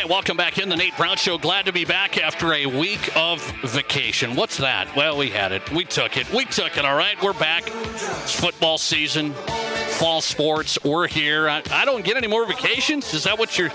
Hey, 0.07 0.13
welcome 0.13 0.37
back 0.37 0.59
in 0.59 0.69
the 0.69 0.77
Nate 0.77 0.97
Brown 0.97 1.17
Show. 1.17 1.37
Glad 1.37 1.67
to 1.67 1.73
be 1.73 1.85
back 1.85 2.17
after 2.17 2.53
a 2.53 2.67
week 2.67 3.11
of 3.17 3.43
vacation. 3.63 4.37
What's 4.37 4.59
that? 4.59 4.95
Well, 4.95 5.17
we 5.17 5.31
had 5.31 5.51
it. 5.51 5.69
We 5.73 5.85
took 5.85 6.17
it. 6.17 6.33
We 6.33 6.45
took 6.45 6.77
it, 6.79 6.85
all 6.85 6.97
right? 6.97 7.21
We're 7.21 7.33
back. 7.33 7.65
It's 7.67 8.39
football 8.39 8.79
season, 8.79 9.35
fall 9.97 10.21
sports. 10.21 10.79
We're 10.85 11.09
here. 11.09 11.49
I, 11.49 11.63
I 11.71 11.85
don't 11.87 12.05
get 12.05 12.17
any 12.19 12.27
more 12.27 12.47
vacations. 12.47 13.15
Is 13.15 13.25
that 13.25 13.39
what 13.39 13.59
you're. 13.59 13.71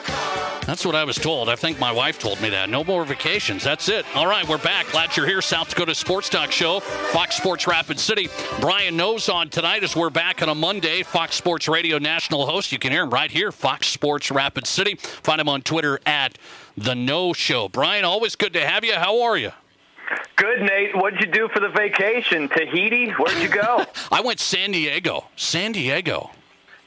That's 0.65 0.85
what 0.85 0.93
I 0.93 1.03
was 1.03 1.15
told. 1.15 1.49
I 1.49 1.55
think 1.55 1.79
my 1.79 1.91
wife 1.91 2.19
told 2.19 2.39
me 2.41 2.49
that. 2.49 2.69
No 2.69 2.83
more 2.83 3.03
vacations. 3.03 3.63
That's 3.63 3.89
it. 3.89 4.05
All 4.15 4.27
right, 4.27 4.47
we're 4.47 4.59
back. 4.59 4.87
Glad 4.91 5.17
you're 5.17 5.25
here. 5.25 5.41
South 5.41 5.69
Dakota 5.69 5.95
Sports 5.95 6.29
Talk 6.29 6.51
Show, 6.51 6.79
Fox 6.79 7.35
Sports 7.35 7.65
Rapid 7.65 7.99
City. 7.99 8.29
Brian 8.59 8.95
Noe's 8.95 9.29
on 9.29 9.49
tonight 9.49 9.83
as 9.83 9.95
we're 9.95 10.11
back 10.11 10.43
on 10.43 10.49
a 10.49 10.55
Monday. 10.55 11.01
Fox 11.01 11.35
Sports 11.35 11.67
Radio 11.67 11.97
national 11.97 12.45
host. 12.45 12.71
You 12.71 12.77
can 12.77 12.91
hear 12.91 13.03
him 13.03 13.09
right 13.09 13.31
here, 13.31 13.51
Fox 13.51 13.87
Sports 13.87 14.29
Rapid 14.29 14.67
City. 14.67 14.95
Find 14.95 15.41
him 15.41 15.49
on 15.49 15.63
Twitter 15.63 15.99
at 16.05 16.37
The 16.77 16.93
Noe 16.93 17.33
Show. 17.33 17.67
Brian, 17.67 18.05
always 18.05 18.35
good 18.35 18.53
to 18.53 18.65
have 18.65 18.85
you. 18.85 18.93
How 18.93 19.21
are 19.23 19.37
you? 19.37 19.51
Good, 20.41 20.61
Nate. 20.63 20.95
What'd 20.95 21.19
you 21.21 21.27
do 21.27 21.49
for 21.49 21.59
the 21.59 21.69
vacation? 21.69 22.49
Tahiti? 22.49 23.11
Where'd 23.11 23.39
you 23.39 23.47
go? 23.47 23.85
I 24.11 24.21
went 24.21 24.39
San 24.39 24.71
Diego. 24.71 25.25
San 25.35 25.71
Diego. 25.71 26.31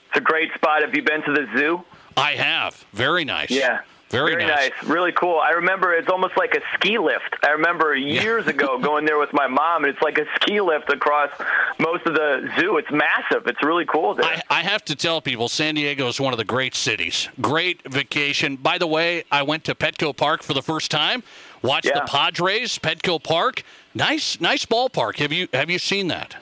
It's 0.08 0.16
a 0.16 0.20
great 0.20 0.52
spot. 0.54 0.82
Have 0.82 0.92
you 0.92 1.02
been 1.04 1.22
to 1.22 1.32
the 1.32 1.46
zoo? 1.56 1.84
I 2.16 2.32
have. 2.32 2.84
Very 2.92 3.24
nice. 3.24 3.52
Yeah. 3.52 3.82
Very, 4.10 4.32
Very 4.32 4.46
nice. 4.46 4.70
nice. 4.80 4.90
Really 4.90 5.12
cool. 5.12 5.38
I 5.38 5.50
remember 5.50 5.92
it's 5.92 6.08
almost 6.08 6.36
like 6.36 6.54
a 6.54 6.60
ski 6.74 6.98
lift. 6.98 7.36
I 7.44 7.50
remember 7.50 7.94
years 7.96 8.46
ago 8.46 8.78
going 8.82 9.04
there 9.04 9.18
with 9.18 9.32
my 9.32 9.46
mom, 9.46 9.84
and 9.84 9.92
it's 9.92 10.02
like 10.02 10.18
a 10.18 10.26
ski 10.36 10.60
lift 10.60 10.92
across 10.92 11.30
most 11.78 12.06
of 12.06 12.14
the 12.14 12.48
zoo. 12.58 12.76
It's 12.76 12.90
massive. 12.90 13.46
It's 13.46 13.62
really 13.62 13.84
cool 13.86 14.14
there. 14.14 14.26
I, 14.26 14.42
I 14.50 14.62
have 14.62 14.84
to 14.86 14.96
tell 14.96 15.20
people 15.20 15.48
San 15.48 15.74
Diego 15.76 16.06
is 16.08 16.20
one 16.20 16.32
of 16.32 16.38
the 16.38 16.44
great 16.44 16.74
cities. 16.74 17.28
Great 17.40 17.82
vacation. 17.90 18.56
By 18.56 18.78
the 18.78 18.86
way, 18.86 19.24
I 19.32 19.42
went 19.42 19.64
to 19.64 19.74
Petco 19.74 20.16
Park 20.16 20.42
for 20.42 20.54
the 20.54 20.62
first 20.62 20.90
time. 20.90 21.22
Watched 21.64 21.86
Yeah. 21.86 21.94
the 22.00 22.02
Padres, 22.02 22.78
Petco 22.78 23.22
Park. 23.22 23.62
Nice, 23.94 24.38
nice 24.38 24.66
ballpark. 24.66 25.16
Have 25.16 25.32
you 25.32 25.48
have 25.54 25.70
you 25.70 25.78
seen 25.78 26.08
that? 26.08 26.36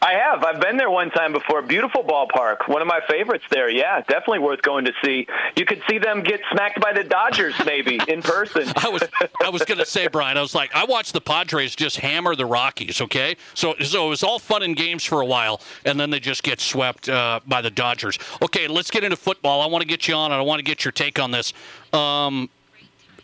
I 0.00 0.14
have. 0.14 0.42
I've 0.42 0.60
been 0.60 0.78
there 0.78 0.90
one 0.90 1.10
time 1.10 1.32
before. 1.32 1.62
Beautiful 1.62 2.02
ballpark. 2.02 2.66
One 2.66 2.82
of 2.82 2.88
my 2.88 2.98
favorites 3.08 3.44
there. 3.50 3.68
Yeah, 3.68 4.00
definitely 4.00 4.40
worth 4.40 4.60
going 4.62 4.84
to 4.86 4.92
see. 5.04 5.28
You 5.56 5.64
could 5.64 5.80
see 5.88 5.98
them 5.98 6.24
get 6.24 6.40
smacked 6.50 6.80
by 6.80 6.92
the 6.92 7.04
Dodgers 7.04 7.54
maybe 7.64 8.00
in 8.08 8.20
person. 8.20 8.64
I 8.76 8.88
was 8.88 9.02
I 9.44 9.50
was 9.50 9.62
gonna 9.64 9.84
say, 9.84 10.08
Brian. 10.08 10.36
I 10.38 10.40
was 10.40 10.54
like, 10.54 10.74
I 10.74 10.86
watched 10.86 11.12
the 11.12 11.20
Padres 11.20 11.76
just 11.76 11.98
hammer 11.98 12.34
the 12.34 12.46
Rockies. 12.46 13.00
Okay, 13.02 13.36
so 13.54 13.74
so 13.80 14.06
it 14.06 14.08
was 14.08 14.24
all 14.24 14.38
fun 14.38 14.62
and 14.62 14.74
games 14.74 15.04
for 15.04 15.20
a 15.20 15.26
while, 15.26 15.60
and 15.84 16.00
then 16.00 16.08
they 16.08 16.18
just 16.18 16.42
get 16.42 16.60
swept 16.60 17.10
uh, 17.10 17.40
by 17.46 17.60
the 17.60 17.70
Dodgers. 17.70 18.18
Okay, 18.40 18.66
let's 18.68 18.90
get 18.90 19.04
into 19.04 19.16
football. 19.16 19.60
I 19.60 19.66
want 19.66 19.82
to 19.82 19.88
get 19.88 20.08
you 20.08 20.14
on, 20.14 20.32
and 20.32 20.38
I 20.40 20.42
want 20.42 20.60
to 20.60 20.64
get 20.64 20.82
your 20.82 20.92
take 20.92 21.18
on 21.20 21.30
this. 21.30 21.52
Um, 21.92 22.48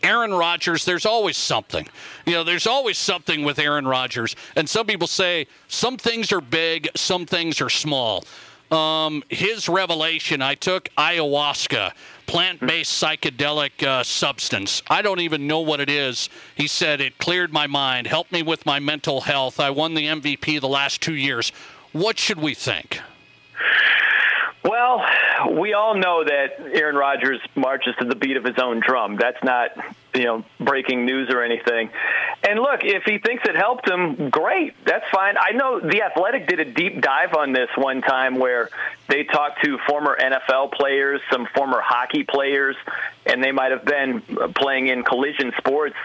Aaron 0.02 0.32
Rodgers, 0.32 0.84
there's 0.84 1.06
always 1.06 1.36
something. 1.36 1.88
You 2.26 2.34
know, 2.34 2.44
there's 2.44 2.66
always 2.66 2.98
something 2.98 3.44
with 3.44 3.58
Aaron 3.58 3.86
Rodgers. 3.86 4.36
And 4.56 4.68
some 4.68 4.86
people 4.86 5.08
say 5.08 5.46
some 5.68 5.96
things 5.96 6.32
are 6.32 6.40
big, 6.40 6.88
some 6.94 7.26
things 7.26 7.60
are 7.60 7.70
small. 7.70 8.24
Um, 8.70 9.22
his 9.30 9.68
revelation 9.68 10.42
I 10.42 10.54
took 10.54 10.90
ayahuasca, 10.98 11.92
plant 12.26 12.60
based 12.60 13.02
psychedelic 13.02 13.82
uh, 13.82 14.04
substance. 14.04 14.82
I 14.90 15.00
don't 15.00 15.20
even 15.20 15.46
know 15.46 15.60
what 15.60 15.80
it 15.80 15.88
is. 15.88 16.28
He 16.54 16.66
said 16.66 17.00
it 17.00 17.16
cleared 17.16 17.52
my 17.52 17.66
mind, 17.66 18.06
helped 18.06 18.30
me 18.30 18.42
with 18.42 18.66
my 18.66 18.78
mental 18.78 19.22
health. 19.22 19.58
I 19.58 19.70
won 19.70 19.94
the 19.94 20.06
MVP 20.06 20.60
the 20.60 20.68
last 20.68 21.00
two 21.00 21.14
years. 21.14 21.50
What 21.92 22.18
should 22.18 22.38
we 22.38 22.54
think? 22.54 23.00
Well, 24.68 25.02
we 25.58 25.72
all 25.72 25.94
know 25.94 26.24
that 26.24 26.60
Aaron 26.60 26.94
Rodgers 26.94 27.40
marches 27.54 27.94
to 28.00 28.04
the 28.04 28.14
beat 28.14 28.36
of 28.36 28.44
his 28.44 28.58
own 28.58 28.80
drum. 28.80 29.16
That's 29.16 29.42
not, 29.42 29.70
you 30.14 30.24
know, 30.24 30.44
breaking 30.60 31.06
news 31.06 31.30
or 31.30 31.42
anything. 31.42 31.88
And 32.46 32.60
look, 32.60 32.80
if 32.82 33.04
he 33.04 33.16
thinks 33.16 33.48
it 33.48 33.56
helped 33.56 33.88
him, 33.88 34.28
great. 34.28 34.74
That's 34.84 35.08
fine. 35.10 35.36
I 35.38 35.52
know 35.52 35.80
The 35.80 36.02
Athletic 36.02 36.48
did 36.48 36.60
a 36.60 36.66
deep 36.66 37.00
dive 37.00 37.32
on 37.34 37.52
this 37.52 37.70
one 37.76 38.02
time 38.02 38.38
where 38.38 38.68
they 39.08 39.24
talked 39.24 39.64
to 39.64 39.78
former 39.88 40.18
NFL 40.20 40.72
players, 40.72 41.22
some 41.32 41.46
former 41.54 41.80
hockey 41.80 42.24
players, 42.24 42.76
and 43.24 43.42
they 43.42 43.52
might 43.52 43.70
have 43.70 43.86
been 43.86 44.20
playing 44.54 44.88
in 44.88 45.02
collision 45.02 45.52
sports, 45.56 45.96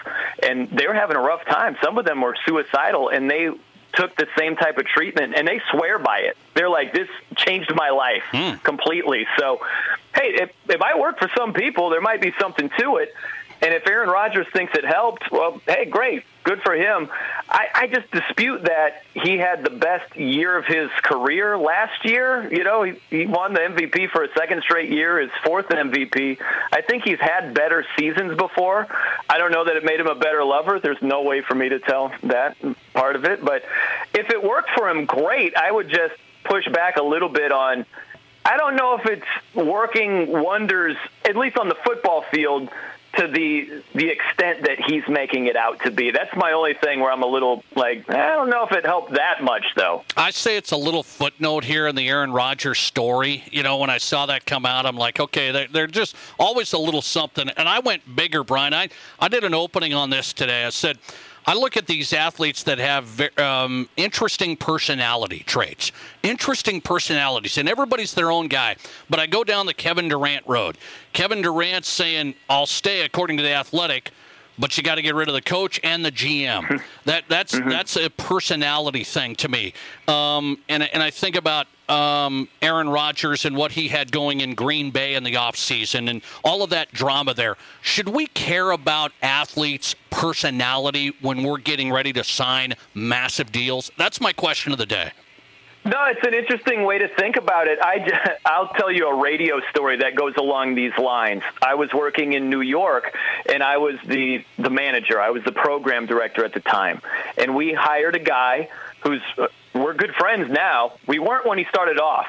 and 0.42 0.70
they 0.70 0.86
were 0.86 0.94
having 0.94 1.16
a 1.16 1.20
rough 1.20 1.44
time. 1.44 1.76
Some 1.82 1.98
of 1.98 2.06
them 2.06 2.22
were 2.22 2.34
suicidal, 2.46 3.10
and 3.10 3.30
they 3.30 3.50
took 3.96 4.16
the 4.16 4.26
same 4.38 4.56
type 4.56 4.78
of 4.78 4.86
treatment 4.86 5.34
and 5.36 5.46
they 5.46 5.60
swear 5.70 5.98
by 5.98 6.20
it. 6.20 6.36
They're 6.54 6.68
like, 6.68 6.92
this 6.92 7.08
changed 7.36 7.74
my 7.74 7.90
life 7.90 8.22
hmm. 8.30 8.56
completely. 8.62 9.26
So, 9.38 9.60
hey, 10.14 10.34
if, 10.34 10.50
if 10.68 10.82
I 10.82 10.98
work 10.98 11.18
for 11.18 11.30
some 11.36 11.52
people, 11.52 11.90
there 11.90 12.00
might 12.00 12.20
be 12.20 12.32
something 12.40 12.70
to 12.78 12.96
it. 12.96 13.14
And 13.62 13.72
if 13.72 13.86
Aaron 13.86 14.08
Rodgers 14.08 14.46
thinks 14.52 14.74
it 14.74 14.84
helped, 14.84 15.30
well, 15.30 15.60
hey, 15.66 15.86
great. 15.86 16.24
Good 16.44 16.60
for 16.62 16.74
him. 16.74 17.08
I, 17.48 17.66
I 17.74 17.86
just 17.86 18.10
dispute 18.10 18.64
that 18.64 19.02
he 19.14 19.38
had 19.38 19.64
the 19.64 19.70
best 19.70 20.14
year 20.14 20.58
of 20.58 20.66
his 20.66 20.90
career 21.02 21.56
last 21.56 22.04
year. 22.04 22.52
You 22.52 22.64
know, 22.64 22.82
he, 22.82 23.00
he 23.08 23.26
won 23.26 23.54
the 23.54 23.60
MVP 23.60 24.10
for 24.10 24.22
a 24.22 24.28
second 24.36 24.62
straight 24.62 24.90
year, 24.90 25.20
his 25.20 25.30
fourth 25.42 25.68
MVP. 25.68 26.38
I 26.70 26.82
think 26.82 27.04
he's 27.04 27.18
had 27.18 27.54
better 27.54 27.86
seasons 27.98 28.36
before. 28.36 28.86
I 29.28 29.38
don't 29.38 29.52
know 29.52 29.64
that 29.64 29.76
it 29.76 29.84
made 29.84 29.98
him 29.98 30.06
a 30.06 30.14
better 30.14 30.44
lover. 30.44 30.78
There's 30.78 31.00
no 31.00 31.22
way 31.22 31.40
for 31.40 31.54
me 31.54 31.70
to 31.70 31.78
tell 31.78 32.12
that 32.24 32.58
part 32.92 33.16
of 33.16 33.24
it. 33.24 33.42
But 33.42 33.64
if 34.12 34.28
it 34.28 34.44
worked 34.44 34.68
for 34.76 34.90
him, 34.90 35.06
great. 35.06 35.56
I 35.56 35.72
would 35.72 35.88
just 35.88 36.14
push 36.44 36.68
back 36.68 36.98
a 36.98 37.02
little 37.02 37.30
bit 37.30 37.52
on. 37.52 37.86
I 38.44 38.58
don't 38.58 38.76
know 38.76 38.98
if 38.98 39.06
it's 39.06 39.26
working 39.54 40.30
wonders, 40.30 40.96
at 41.26 41.36
least 41.36 41.56
on 41.56 41.70
the 41.70 41.76
football 41.86 42.26
field, 42.30 42.68
to 43.18 43.28
the 43.28 43.82
the 43.94 44.08
extent 44.08 44.62
that 44.62 44.78
he's 44.86 45.06
making 45.08 45.46
it 45.46 45.56
out 45.56 45.80
to 45.82 45.90
be. 45.90 46.10
That's 46.10 46.34
my 46.36 46.52
only 46.52 46.74
thing 46.74 47.00
where 47.00 47.10
I'm 47.10 47.22
a 47.22 47.26
little 47.26 47.62
like 47.76 48.08
I 48.10 48.34
don't 48.34 48.50
know 48.50 48.64
if 48.64 48.72
it 48.72 48.84
helped 48.84 49.12
that 49.12 49.42
much 49.42 49.64
though. 49.76 50.04
I 50.16 50.30
say 50.30 50.56
it's 50.56 50.72
a 50.72 50.76
little 50.76 51.02
footnote 51.02 51.64
here 51.64 51.86
in 51.86 51.96
the 51.96 52.08
Aaron 52.08 52.32
Rodgers 52.32 52.78
story. 52.78 53.44
You 53.50 53.62
know, 53.62 53.78
when 53.78 53.90
I 53.90 53.98
saw 53.98 54.26
that 54.26 54.46
come 54.46 54.66
out, 54.66 54.86
I'm 54.86 54.96
like, 54.96 55.20
okay, 55.20 55.50
they're, 55.50 55.68
they're 55.68 55.86
just 55.86 56.16
always 56.38 56.72
a 56.72 56.78
little 56.78 57.02
something. 57.02 57.48
And 57.56 57.68
I 57.68 57.80
went 57.80 58.16
bigger, 58.16 58.44
Brian. 58.44 58.74
I, 58.74 58.88
I 59.18 59.28
did 59.28 59.44
an 59.44 59.54
opening 59.54 59.94
on 59.94 60.10
this 60.10 60.32
today. 60.32 60.64
I 60.64 60.70
said, 60.70 60.98
I 61.46 61.54
look 61.54 61.76
at 61.76 61.86
these 61.86 62.12
athletes 62.12 62.62
that 62.62 62.78
have 62.78 63.04
ve- 63.04 63.42
um, 63.42 63.88
interesting 63.96 64.56
personality 64.56 65.40
traits, 65.46 65.92
interesting 66.22 66.80
personalities, 66.80 67.58
and 67.58 67.68
everybody's 67.68 68.14
their 68.14 68.30
own 68.30 68.48
guy. 68.48 68.76
But 69.10 69.20
I 69.20 69.26
go 69.26 69.44
down 69.44 69.66
the 69.66 69.74
Kevin 69.74 70.08
Durant 70.08 70.46
road. 70.46 70.78
Kevin 71.12 71.42
Durant 71.42 71.84
saying, 71.84 72.34
"I'll 72.48 72.66
stay," 72.66 73.02
according 73.02 73.36
to 73.36 73.42
the 73.42 73.52
Athletic, 73.52 74.10
but 74.58 74.76
you 74.76 74.82
got 74.82 74.96
to 74.96 75.02
get 75.02 75.14
rid 75.14 75.28
of 75.28 75.34
the 75.34 75.42
coach 75.42 75.80
and 75.82 76.04
the 76.04 76.12
GM. 76.12 76.82
that 77.04 77.24
that's 77.28 77.52
that's 77.52 77.96
a 77.96 78.10
personality 78.10 79.04
thing 79.04 79.34
to 79.36 79.48
me. 79.48 79.74
Um, 80.08 80.58
and 80.68 80.82
and 80.82 81.02
I 81.02 81.10
think 81.10 81.36
about 81.36 81.66
um, 81.88 82.48
Aaron 82.62 82.88
Rodgers 82.88 83.44
and 83.44 83.56
what 83.56 83.72
he 83.72 83.88
had 83.88 84.10
going 84.10 84.40
in 84.40 84.54
Green 84.54 84.90
Bay 84.90 85.14
in 85.14 85.24
the 85.24 85.34
offseason 85.34 86.08
and 86.08 86.22
all 86.42 86.62
of 86.62 86.70
that 86.70 86.92
drama 86.92 87.34
there. 87.34 87.56
Should 87.82 88.08
we 88.08 88.26
care 88.28 88.70
about 88.70 89.12
athletes' 89.22 89.94
personality 90.10 91.12
when 91.20 91.42
we're 91.42 91.58
getting 91.58 91.92
ready 91.92 92.12
to 92.14 92.24
sign 92.24 92.74
massive 92.94 93.52
deals? 93.52 93.90
That's 93.98 94.20
my 94.20 94.32
question 94.32 94.72
of 94.72 94.78
the 94.78 94.86
day. 94.86 95.12
No, 95.86 96.06
it's 96.06 96.26
an 96.26 96.32
interesting 96.32 96.84
way 96.84 96.98
to 96.98 97.08
think 97.08 97.36
about 97.36 97.68
it. 97.68 97.78
I, 97.80 98.38
I'll 98.46 98.68
tell 98.68 98.90
you 98.90 99.08
a 99.08 99.20
radio 99.20 99.60
story 99.70 99.98
that 99.98 100.14
goes 100.14 100.34
along 100.36 100.74
these 100.74 100.96
lines. 100.96 101.42
I 101.60 101.74
was 101.74 101.92
working 101.92 102.32
in 102.32 102.48
New 102.48 102.62
York, 102.62 103.14
and 103.52 103.62
I 103.62 103.76
was 103.76 103.96
the, 104.06 104.44
the 104.58 104.70
manager. 104.70 105.20
I 105.20 105.30
was 105.30 105.44
the 105.44 105.52
program 105.52 106.06
director 106.06 106.44
at 106.44 106.54
the 106.54 106.60
time. 106.60 107.02
And 107.36 107.54
we 107.54 107.74
hired 107.74 108.16
a 108.16 108.18
guy 108.18 108.70
who's, 109.02 109.20
uh, 109.36 109.48
we're 109.74 109.92
good 109.92 110.14
friends 110.14 110.50
now. 110.50 110.94
We 111.06 111.18
weren't 111.18 111.46
when 111.46 111.58
he 111.58 111.64
started 111.66 112.00
off. 112.00 112.28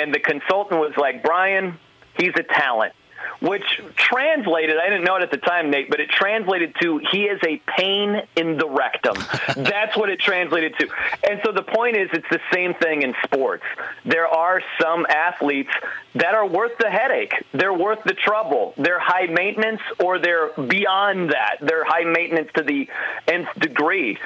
And 0.00 0.14
the 0.14 0.20
consultant 0.20 0.78
was 0.78 0.96
like, 0.96 1.22
Brian, 1.22 1.78
he's 2.16 2.32
a 2.36 2.44
talent 2.44 2.94
which 3.40 3.80
translated, 3.96 4.76
I 4.78 4.88
didn't 4.88 5.04
know 5.04 5.16
it 5.16 5.22
at 5.22 5.30
the 5.30 5.38
time, 5.38 5.70
Nate, 5.70 5.90
but 5.90 6.00
it 6.00 6.08
translated 6.10 6.74
to 6.80 6.98
he 7.10 7.24
is 7.24 7.40
a 7.46 7.60
pain 7.78 8.22
in 8.36 8.58
the 8.58 8.68
rectum. 8.68 9.16
That's 9.56 9.96
what 9.96 10.10
it 10.10 10.20
translated 10.20 10.74
to. 10.78 10.88
And 11.28 11.40
so 11.44 11.52
the 11.52 11.62
point 11.62 11.96
is, 11.96 12.08
it's 12.12 12.28
the 12.30 12.40
same 12.52 12.74
thing 12.74 13.02
in 13.02 13.14
sports. 13.24 13.64
There 14.04 14.26
are 14.26 14.62
some 14.80 15.06
athletes 15.08 15.70
that 16.14 16.34
are 16.34 16.46
worth 16.46 16.78
the 16.78 16.90
headache, 16.90 17.34
they're 17.52 17.72
worth 17.72 18.02
the 18.04 18.14
trouble. 18.14 18.74
They're 18.76 19.00
high 19.00 19.26
maintenance 19.26 19.80
or 20.02 20.18
they're 20.18 20.50
beyond 20.52 21.30
that. 21.30 21.58
They're 21.60 21.84
high 21.84 22.04
maintenance 22.04 22.50
to 22.54 22.62
the 22.62 22.88
nth 23.26 23.48
degree. 23.58 24.18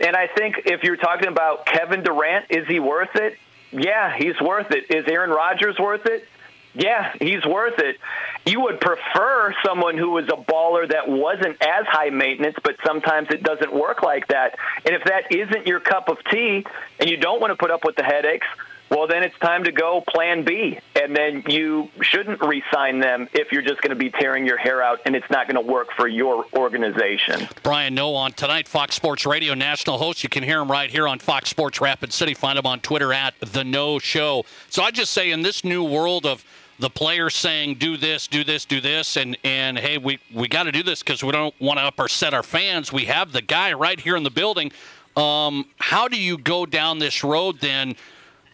And 0.00 0.16
I 0.16 0.26
think 0.26 0.62
if 0.64 0.82
you're 0.82 0.96
talking 0.96 1.28
about 1.28 1.66
Kevin 1.66 2.02
Durant, 2.02 2.46
is 2.50 2.66
he 2.66 2.80
worth 2.80 3.14
it? 3.16 3.36
Yeah, 3.70 4.14
he's 4.16 4.40
worth 4.40 4.70
it. 4.70 4.90
Is 4.90 5.06
Aaron 5.06 5.30
Rodgers 5.30 5.78
worth 5.78 6.06
it? 6.06 6.26
Yeah, 6.74 7.12
he's 7.18 7.44
worth 7.44 7.78
it. 7.78 7.98
You 8.46 8.60
would 8.62 8.80
prefer 8.80 9.54
someone 9.64 9.98
who 9.98 10.10
was 10.10 10.26
a 10.26 10.36
baller 10.36 10.88
that 10.88 11.08
wasn't 11.08 11.60
as 11.62 11.86
high 11.86 12.10
maintenance, 12.10 12.56
but 12.62 12.76
sometimes 12.86 13.28
it 13.30 13.42
doesn't 13.42 13.72
work 13.72 14.02
like 14.02 14.28
that. 14.28 14.56
And 14.84 14.94
if 14.94 15.04
that 15.04 15.32
isn't 15.32 15.66
your 15.66 15.80
cup 15.80 16.08
of 16.08 16.18
tea 16.30 16.64
and 16.98 17.10
you 17.10 17.16
don't 17.16 17.40
want 17.40 17.50
to 17.50 17.56
put 17.56 17.70
up 17.70 17.84
with 17.84 17.96
the 17.96 18.04
headaches, 18.04 18.46
well, 18.90 19.06
then 19.06 19.22
it's 19.22 19.38
time 19.38 19.64
to 19.64 19.72
go 19.72 20.02
plan 20.06 20.42
B. 20.44 20.80
And 21.00 21.14
then 21.14 21.44
you 21.46 21.90
shouldn't 22.02 22.42
re 22.42 22.62
sign 22.72 22.98
them 22.98 23.28
if 23.32 23.52
you're 23.52 23.62
just 23.62 23.80
going 23.82 23.90
to 23.90 23.96
be 23.96 24.10
tearing 24.10 24.46
your 24.46 24.58
hair 24.58 24.82
out 24.82 25.00
and 25.06 25.14
it's 25.14 25.30
not 25.30 25.46
going 25.48 25.64
to 25.64 25.72
work 25.72 25.92
for 25.96 26.08
your 26.08 26.44
organization. 26.54 27.48
Brian 27.62 27.94
Noe 27.94 28.14
on 28.14 28.32
tonight, 28.32 28.66
Fox 28.66 28.96
Sports 28.96 29.24
Radio 29.24 29.54
national 29.54 29.98
host. 29.98 30.24
You 30.24 30.28
can 30.28 30.42
hear 30.42 30.60
him 30.60 30.70
right 30.70 30.90
here 30.90 31.06
on 31.06 31.20
Fox 31.20 31.50
Sports 31.50 31.80
Rapid 31.80 32.12
City. 32.12 32.34
Find 32.34 32.58
him 32.58 32.66
on 32.66 32.80
Twitter 32.80 33.12
at 33.12 33.34
The 33.38 33.62
Noe 33.62 34.00
Show. 34.00 34.44
So 34.68 34.82
I 34.82 34.90
just 34.90 35.12
say, 35.12 35.30
in 35.30 35.42
this 35.42 35.62
new 35.62 35.84
world 35.84 36.26
of 36.26 36.44
the 36.80 36.90
players 36.90 37.36
saying 37.36 37.74
do 37.74 37.96
this, 37.96 38.26
do 38.26 38.42
this, 38.42 38.64
do 38.64 38.80
this, 38.80 39.16
and 39.16 39.36
and 39.44 39.78
hey, 39.78 39.98
we 39.98 40.18
we 40.34 40.48
got 40.48 40.64
to 40.64 40.72
do 40.72 40.82
this 40.82 41.02
because 41.02 41.22
we 41.22 41.30
don't 41.30 41.54
want 41.60 41.78
to 41.78 41.84
upset 41.86 42.34
our 42.34 42.42
fans. 42.42 42.92
We 42.92 43.04
have 43.04 43.32
the 43.32 43.42
guy 43.42 43.72
right 43.72 44.00
here 44.00 44.16
in 44.16 44.22
the 44.22 44.30
building. 44.30 44.72
Um, 45.16 45.66
how 45.78 46.08
do 46.08 46.20
you 46.20 46.38
go 46.38 46.66
down 46.66 46.98
this 46.98 47.22
road 47.22 47.60
then 47.60 47.96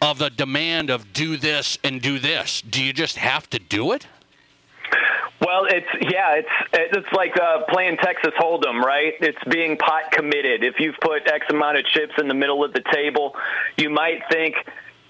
of 0.00 0.18
the 0.18 0.30
demand 0.30 0.90
of 0.90 1.12
do 1.12 1.36
this 1.36 1.78
and 1.84 2.02
do 2.02 2.18
this? 2.18 2.62
Do 2.62 2.82
you 2.82 2.92
just 2.92 3.16
have 3.16 3.48
to 3.50 3.58
do 3.58 3.92
it? 3.92 4.06
Well, 5.40 5.66
it's 5.68 5.86
yeah, 6.00 6.40
it's 6.40 6.48
it's 6.72 7.12
like 7.12 7.38
uh, 7.38 7.64
playing 7.68 7.98
Texas 7.98 8.32
Hold'em, 8.40 8.82
right? 8.82 9.12
It's 9.20 9.42
being 9.50 9.76
pot 9.76 10.10
committed. 10.10 10.64
If 10.64 10.80
you've 10.80 10.96
put 11.00 11.30
X 11.30 11.46
amount 11.50 11.76
of 11.76 11.84
chips 11.84 12.14
in 12.18 12.26
the 12.26 12.34
middle 12.34 12.64
of 12.64 12.72
the 12.72 12.82
table, 12.92 13.36
you 13.76 13.90
might 13.90 14.22
think, 14.30 14.56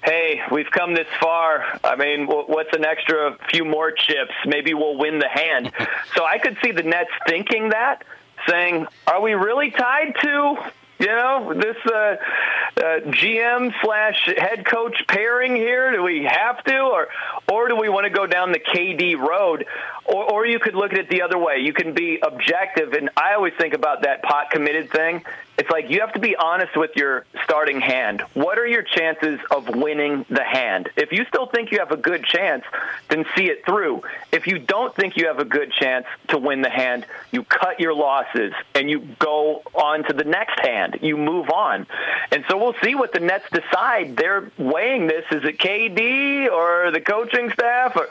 hey, 0.07 0.40
we've 0.50 0.70
come 0.70 0.94
this 0.94 1.09
far. 1.20 1.64
I 1.84 1.96
mean, 1.96 2.26
what's 2.26 2.74
an 2.74 2.84
extra 2.84 3.36
few 3.50 3.64
more 3.64 3.90
chips? 3.90 4.32
Maybe 4.46 4.72
we'll 4.72 4.96
win 4.96 5.18
the 5.18 5.28
hand. 5.28 5.72
so 6.16 6.24
I 6.24 6.38
could 6.38 6.57
see 6.64 6.72
the 6.72 6.84
Nets 6.84 7.11
thinking 7.28 7.70
that, 7.70 8.04
saying, 8.48 8.86
are 9.07 9.20
we 9.20 9.34
really 9.34 9.70
tied 9.72 10.14
to 10.22 10.57
you 10.98 11.09
know, 11.09 11.52
this 11.54 11.76
uh, 11.84 11.92
uh, 11.92 12.80
GM 13.11 13.72
slash 13.82 14.30
head 14.38 14.64
coach 14.64 14.96
pairing 15.07 15.54
here. 15.54 15.92
Do 15.92 16.02
we 16.02 16.24
have 16.24 16.64
to, 16.64 16.78
or 16.78 17.09
or 17.52 17.68
do 17.68 17.76
we 17.76 17.88
want 17.88 18.04
to 18.04 18.11
go 18.11 18.26
down 18.26 18.52
the 18.52 18.59
KD 18.59 19.18
road? 19.18 19.66
Or, 20.07 20.32
or 20.32 20.46
you 20.46 20.59
could 20.59 20.74
look 20.74 20.92
at 20.92 20.98
it 20.98 21.11
the 21.11 21.22
other 21.22 21.38
way. 21.38 21.59
You 21.59 21.74
can 21.74 21.92
be 21.92 22.18
objective, 22.22 22.94
and 22.94 23.11
I 23.16 23.34
always 23.34 23.52
think 23.59 23.74
about 23.74 24.02
that 24.02 24.22
pot 24.22 24.50
committed 24.50 24.90
thing. 24.90 25.22
It's 25.59 25.70
like 25.70 25.88
you 25.88 26.00
have 26.00 26.12
to 26.12 26.18
be 26.18 26.36
honest 26.36 26.76
with 26.76 26.90
your 26.96 27.24
starting 27.44 27.80
hand. 27.80 28.20
What 28.34 28.59
are 28.59 28.66
your 28.66 28.82
chances 28.82 29.40
of 29.50 29.68
winning 29.68 30.26
the 30.28 30.44
hand? 30.44 30.90
If 30.96 31.12
you 31.12 31.24
still 31.26 31.46
think 31.46 31.72
you 31.72 31.78
have 31.78 31.92
a 31.92 31.96
good 31.96 32.24
chance, 32.24 32.64
then 33.09 33.24
see 33.34 33.46
it 33.46 33.64
through. 33.64 34.02
If 34.32 34.46
you 34.46 34.59
don't 34.59 34.94
think 34.94 35.16
you 35.16 35.28
have 35.28 35.38
a 35.38 35.44
good 35.44 35.72
chance 35.72 36.07
to 36.28 36.38
win 36.38 36.61
the 36.61 36.70
hand, 36.70 37.07
you 37.30 37.42
cut 37.42 37.80
your 37.80 37.94
losses 37.94 38.52
and 38.74 38.90
you 38.90 39.00
go 39.18 39.62
on 39.74 40.04
to 40.04 40.12
the 40.12 40.24
next 40.24 40.61
hand. 40.61 40.98
You 41.00 41.16
move 41.16 41.48
on. 41.50 41.86
And 42.30 42.44
so 42.50 42.59
we'll 42.59 42.76
see 42.82 42.94
what 42.94 43.12
the 43.12 43.20
Nets 43.20 43.46
decide. 43.50 44.16
They're 44.16 44.50
weighing 44.59 45.07
this. 45.07 45.24
Is 45.30 45.44
it 45.44 45.59
KD 45.59 46.50
or 46.50 46.90
the 46.90 47.00
coaching 47.00 47.50
staff? 47.50 47.96
Or 47.96 48.09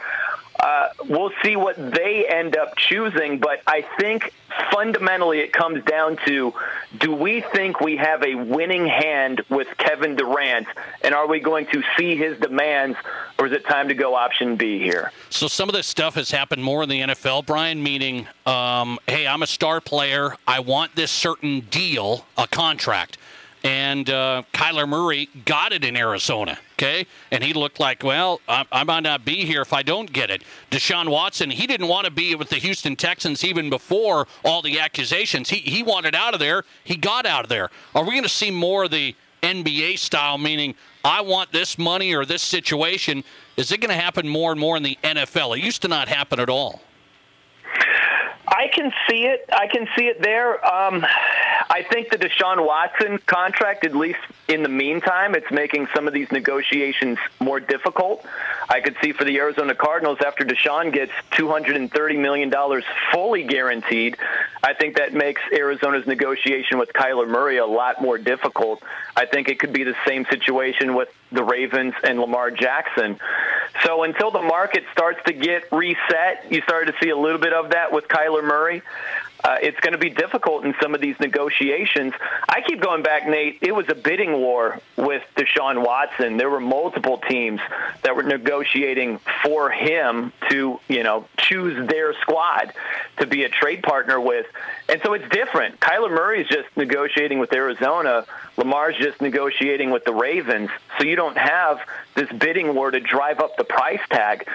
uh, 0.60 0.90
we'll 1.10 1.32
see 1.44 1.56
what 1.56 1.76
they 1.78 2.26
end 2.28 2.56
up 2.56 2.76
choosing. 2.78 3.40
But 3.40 3.62
I 3.68 3.86
think 4.00 4.34
fundamentally 4.72 5.40
it 5.40 5.52
comes 5.52 5.84
down 5.84 6.18
to 6.26 6.54
do 6.98 7.14
we 7.14 7.42
think 7.42 7.82
we 7.82 7.98
have 7.98 8.24
a 8.24 8.36
winning 8.36 8.86
hand 8.86 9.42
with 9.50 9.68
Kevin 9.78 10.16
Durant, 10.16 10.68
and 11.02 11.14
are 11.14 11.28
we 11.28 11.40
going 11.40 11.68
to 11.68 11.84
see 11.98 12.16
his 12.16 12.40
demands, 12.40 12.98
or 13.38 13.48
is 13.48 13.52
it 13.52 13.66
time 13.66 13.90
to 13.90 13.94
go 13.94 14.16
option 14.16 14.56
B 14.56 14.80
here? 14.80 15.12
So 15.30 15.48
some 15.48 15.70
of 15.70 15.76
this 15.76 15.88
stuff 15.88 16.16
has 16.16 16.32
happened 16.32 16.64
more 16.64 16.84
in 16.84 16.90
the 16.90 17.02
NFL, 17.02 17.46
Brian, 17.46 17.84
meaning, 17.84 18.28
um, 18.46 18.98
hey, 19.08 19.28
I'm 19.28 19.44
a 19.44 19.48
star 19.48 19.82
player. 19.82 20.36
I 20.48 20.62
want 20.62 20.96
this 20.96 21.12
certain 21.12 21.62
deal, 21.62 22.26
a 22.38 22.48
contract 22.48 23.18
and 23.66 24.12
uh, 24.12 24.44
Kyler 24.54 24.88
Murray 24.88 25.28
got 25.44 25.74
it 25.74 25.84
in 25.84 25.98
Arizona. 25.98 26.60
Okay, 26.74 27.08
and 27.32 27.44
he 27.44 27.52
looked 27.54 27.80
like, 27.80 28.04
well, 28.04 28.40
I, 28.48 28.64
I, 28.72 28.84
might 28.84 29.00
not 29.00 29.26
be 29.26 29.44
here 29.46 29.62
if 29.62 29.74
I 29.74 29.82
don't 29.82 30.12
get 30.12 30.30
it. 30.30 30.44
Deshaun 30.70 31.10
Watson, 31.10 31.50
he 31.50 31.66
didn't 31.66 31.88
want 31.88 32.06
to 32.06 32.12
be 32.12 32.36
with 32.36 32.50
the 32.50 32.58
Houston 32.58 32.96
Texans 32.96 33.44
even 33.44 33.70
before 33.70 34.28
all 34.44 34.62
the 34.62 34.80
accusations. 34.80 35.50
He 35.50 35.58
he 35.58 35.82
wanted 35.82 36.14
out 36.14 36.36
of 36.36 36.40
there. 36.40 36.64
He 36.84 36.96
got 36.96 37.26
out 37.26 37.46
of 37.46 37.50
there. 37.50 37.72
Are 37.96 38.04
we 38.04 38.12
going 38.12 38.24
to 38.24 38.30
see 38.30 38.52
more 38.52 38.84
of 38.84 38.92
the 38.92 39.16
NBA 39.42 39.98
style, 39.98 40.38
meaning 40.38 40.76
I 41.04 41.22
want 41.22 41.52
this 41.52 41.80
money 41.80 42.14
or 42.14 42.24
this 42.24 42.44
situation? 42.44 43.24
Is 43.58 43.72
it 43.72 43.82
going 43.82 43.90
to 43.90 44.00
happen 44.00 44.30
more 44.30 44.52
and 44.52 44.60
more 44.60 44.78
in 44.78 44.84
the 44.84 45.00
NFL? 45.04 45.58
It 45.58 45.64
used 45.64 45.82
to 45.82 45.88
not 45.88 46.08
happen 46.08 46.40
at 46.40 46.50
all. 46.50 46.82
I 48.48 48.68
can 48.74 48.92
see 49.10 49.26
it. 49.26 49.50
I 49.52 49.68
can 49.68 49.88
see 49.98 50.08
it 50.08 50.22
there. 50.22 50.54
Um, 50.66 51.06
I 51.70 51.84
think 51.84 52.10
the 52.10 52.18
Deshaun 52.18 52.66
Watson 52.66 53.20
contract, 53.26 53.86
at 53.86 53.96
least 53.96 54.20
in 54.48 54.64
the 54.64 54.70
meantime, 54.70 55.36
it's 55.36 55.50
making 55.52 55.88
some 55.96 56.08
of 56.08 56.14
these 56.14 56.32
negotiations 56.32 57.18
more 57.40 57.60
difficult. 57.60 58.26
I 58.70 58.82
could 58.82 58.96
see 59.02 59.12
for 59.12 59.24
the 59.24 59.38
Arizona 59.38 59.74
Cardinals 59.74 60.20
after 60.26 60.44
Deshaun 60.44 60.94
gets 60.94 61.12
$230 61.32 62.20
million 62.20 62.54
fully 63.12 63.44
guaranteed, 63.44 64.18
I 64.64 64.74
think 64.74 64.98
that 64.98 65.14
makes 65.14 65.42
Arizona's 65.52 66.08
negotiation 66.08 66.78
with 66.78 66.94
Kyler 66.94 67.28
Murray 67.28 67.58
a 67.58 67.66
lot 67.66 68.02
more 68.02 68.18
difficult. 68.18 68.82
I 69.16 69.26
think 69.26 69.50
it 69.50 69.60
could 69.60 69.74
be 69.74 69.84
the 69.84 69.96
same 70.08 70.26
situation 70.26 70.96
with 70.96 71.10
the 71.32 71.44
Ravens 71.44 71.94
and 72.04 72.20
Lamar 72.20 72.52
Jackson. 72.52 73.20
So 73.84 74.04
until 74.04 74.32
the 74.32 74.42
market 74.42 74.84
starts 74.92 75.20
to 75.26 75.34
get 75.34 75.72
reset, 75.72 76.52
you 76.52 76.62
started 76.62 76.94
to 76.94 76.98
see 77.04 77.10
a 77.10 77.18
little 77.18 77.40
bit 77.40 77.54
of 77.54 77.72
that 77.72 77.92
with 77.92 78.08
Kyler 78.08 78.35
Murray 78.42 78.82
uh, 79.46 79.58
it's 79.62 79.80
going 79.80 79.94
to 79.94 80.00
be 80.00 80.10
difficult 80.10 80.66
in 80.66 80.74
some 80.82 80.96
of 80.96 81.02
these 81.02 81.16
negotiations. 81.20 82.14
I 82.50 82.62
keep 82.62 82.82
going 82.82 83.04
back, 83.04 83.28
Nate. 83.28 83.60
It 83.62 83.76
was 83.76 83.86
a 83.90 83.94
bidding 83.94 84.34
war 84.34 84.80
with 84.98 85.22
Deshaun 85.36 85.86
Watson. 85.86 86.38
There 86.38 86.50
were 86.50 86.60
multiple 86.60 87.20
teams 87.30 87.62
that 88.02 88.16
were 88.16 88.24
negotiating 88.24 89.20
for 89.44 89.70
him 89.70 90.34
to, 90.50 90.80
you 90.88 91.04
know, 91.04 91.28
choose 91.48 91.88
their 91.88 92.14
squad 92.22 92.74
to 93.18 93.28
be 93.28 93.44
a 93.44 93.50
trade 93.50 93.84
partner 93.84 94.20
with. 94.20 94.46
And 94.90 95.02
so 95.04 95.14
it's 95.14 95.28
different. 95.30 95.80
Kyler 95.80 96.40
is 96.40 96.48
just 96.48 96.76
negotiating 96.76 97.40
with 97.40 97.54
Arizona. 97.54 98.26
Lamar's 98.58 98.96
just 98.98 99.22
negotiating 99.22 99.92
with 99.92 100.06
the 100.06 100.14
Ravens. 100.14 100.70
So 100.98 101.06
you 101.06 101.16
don't 101.16 101.38
have 101.38 101.80
this 102.16 102.32
bidding 102.32 102.74
war 102.74 102.92
to 102.92 103.00
drive 103.00 103.40
up 103.40 103.58
the 103.58 103.64
price 103.64 104.02
tag. 104.10 104.48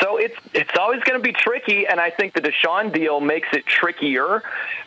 So 0.00 0.16
it's 0.16 0.36
it's 0.52 0.76
always 0.78 1.02
going 1.04 1.18
to 1.18 1.22
be 1.22 1.32
tricky, 1.32 1.86
and 1.86 2.00
I 2.00 2.10
think 2.10 2.34
the 2.34 2.40
Deshaun 2.40 2.92
deal 2.92 3.20
makes 3.20 3.48
it 3.52 3.66
trickier. 3.66 4.42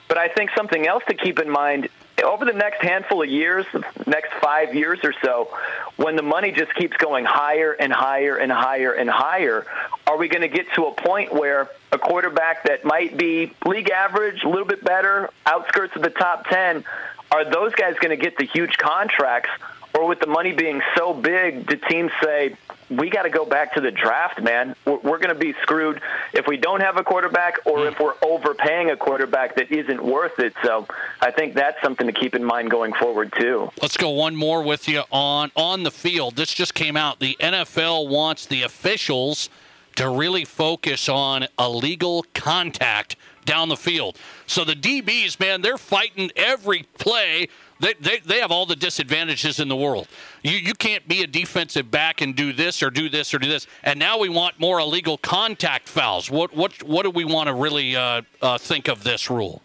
But 0.08 0.18
I 0.18 0.28
think 0.30 0.52
something 0.56 0.88
else 0.88 1.04
to 1.08 1.14
keep 1.14 1.40
in 1.40 1.50
mind 1.50 1.90
over 2.24 2.46
the 2.46 2.54
next 2.54 2.82
handful 2.82 3.22
of 3.22 3.30
years, 3.30 3.66
next 4.06 4.34
five 4.42 4.74
years 4.74 5.00
or 5.04 5.14
so, 5.24 5.50
when 5.98 6.16
the 6.16 6.24
money 6.24 6.52
just 6.52 6.74
keeps 6.76 6.98
going 6.98 7.26
higher 7.26 7.74
and 7.74 7.94
higher 7.94 8.38
and 8.38 8.52
higher 8.52 8.94
and 8.94 9.10
higher, 9.10 9.66
are 10.06 10.18
we 10.18 10.28
going 10.28 10.42
to 10.42 10.48
get 10.48 10.72
to 10.74 10.86
a 10.86 10.92
point 10.92 11.34
where 11.34 11.70
a 11.92 11.98
quarterback 11.98 12.64
that 12.64 12.84
might 12.84 13.18
be 13.18 13.54
league 13.66 13.90
average, 13.90 14.44
a 14.44 14.50
little 14.50 14.66
bit 14.66 14.84
better, 14.84 15.30
outskirts 15.46 15.96
of 15.96 16.02
the 16.02 16.10
top 16.10 16.48
10, 16.48 16.84
are 17.32 17.46
those 17.46 17.74
guys 17.76 17.96
going 18.00 18.18
to 18.18 18.22
get 18.22 18.38
the 18.38 18.46
huge 18.46 18.78
contracts? 18.78 19.50
Or 19.94 20.06
with 20.08 20.20
the 20.20 20.28
money 20.28 20.54
being 20.54 20.82
so 20.96 21.14
big, 21.14 21.66
do 21.66 21.76
teams 21.76 22.12
say, 22.22 22.56
we 22.90 23.10
got 23.10 23.24
to 23.24 23.30
go 23.30 23.46
back 23.46 23.74
to 23.74 23.82
the 23.82 23.92
draft, 23.92 24.42
man. 24.42 24.76
We're, 24.86 24.98
we're 24.98 25.18
going 25.18 25.34
to 25.34 25.36
be 25.36 25.54
screwed 25.62 26.02
if 26.34 26.48
we 26.48 26.58
don't 26.58 26.82
have 26.82 26.98
a 26.98 27.04
quarterback 27.04 27.60
or 27.66 27.88
if 27.88 28.00
we're 28.00 28.16
overpaying 28.22 28.90
a 28.92 28.98
quarterback 28.98 29.56
that 29.56 29.72
isn't 29.72 30.04
worth 30.04 30.40
it. 30.40 30.54
So 30.64 30.88
I 31.22 31.32
think 31.32 31.56
that's 31.56 31.82
something 31.82 32.08
to 32.08 32.14
keep 32.14 32.36
in 32.36 32.44
mind 32.44 32.72
going 32.72 32.94
forward 32.94 33.34
too. 33.38 33.70
Let's 33.82 33.98
go 33.98 34.10
one 34.10 34.36
more 34.36 34.62
with 34.62 34.88
you 34.88 35.04
on 35.12 35.52
on 35.56 35.84
the 35.84 35.92
field. 35.92 36.36
This 36.36 36.54
just 36.54 36.74
came 36.74 36.96
out. 36.96 37.20
The 37.20 37.36
NFL 37.40 38.10
wants 38.10 38.46
the 38.46 38.64
officials 38.64 39.50
to 39.96 40.10
really 40.10 40.46
focus 40.46 41.10
on 41.10 41.48
illegal 41.60 42.24
contact 42.34 43.16
down 43.46 43.70
the 43.70 43.78
field. 43.78 44.18
So 44.46 44.64
the 44.64 44.76
DBs, 44.76 45.40
man, 45.40 45.62
they're 45.62 45.78
fighting 45.78 46.30
every 46.36 46.84
play 47.00 47.48
they, 47.80 47.94
they, 48.00 48.20
they 48.20 48.40
have 48.40 48.52
all 48.52 48.66
the 48.66 48.76
disadvantages 48.76 49.60
in 49.60 49.68
the 49.68 49.76
world. 49.76 50.08
You, 50.44 50.58
you 50.58 50.74
can't 50.74 51.08
be 51.08 51.24
a 51.24 51.28
defensive 51.28 51.92
back 51.92 52.22
and 52.22 52.36
do 52.36 52.54
this 52.54 52.82
or 52.82 52.90
do 52.90 53.10
this 53.10 53.34
or 53.34 53.40
do 53.40 53.48
this. 53.48 53.68
And 53.84 54.00
now 54.00 54.18
we 54.18 54.30
want 54.30 54.60
more 54.60 54.80
illegal 54.80 55.18
contact 55.18 55.88
fouls. 55.88 56.32
What, 56.32 56.56
what, 56.56 56.82
what 56.84 57.04
do 57.04 57.12
we 57.12 57.26
want 57.26 57.48
to 57.48 57.54
really 57.54 57.96
uh, 57.96 58.22
uh, 58.42 58.58
think 58.58 58.88
of 58.88 59.04
this 59.04 59.30
rule? 59.30 59.62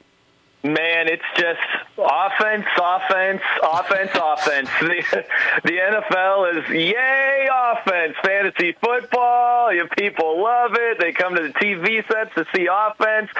Man, 0.65 1.09
it's 1.09 1.25
just 1.37 1.61
offense, 1.99 2.67
offense, 2.81 3.43
offense, 3.63 4.11
offense. 4.15 4.69
The, 4.81 5.25
the 5.65 5.71
NFL 5.71 6.57
is 6.57 6.71
yay 6.71 7.49
offense. 7.53 8.15
Fantasy 8.23 8.73
football, 8.81 9.73
you 9.73 9.89
people 9.99 10.43
love 10.43 10.73
it. 10.75 10.99
They 11.01 11.13
come 11.13 11.35
to 11.35 11.43
the 11.43 11.55
TV 11.55 12.07
sets 12.07 12.35
to 12.37 12.47
see 12.55 12.69
offense 12.71 13.31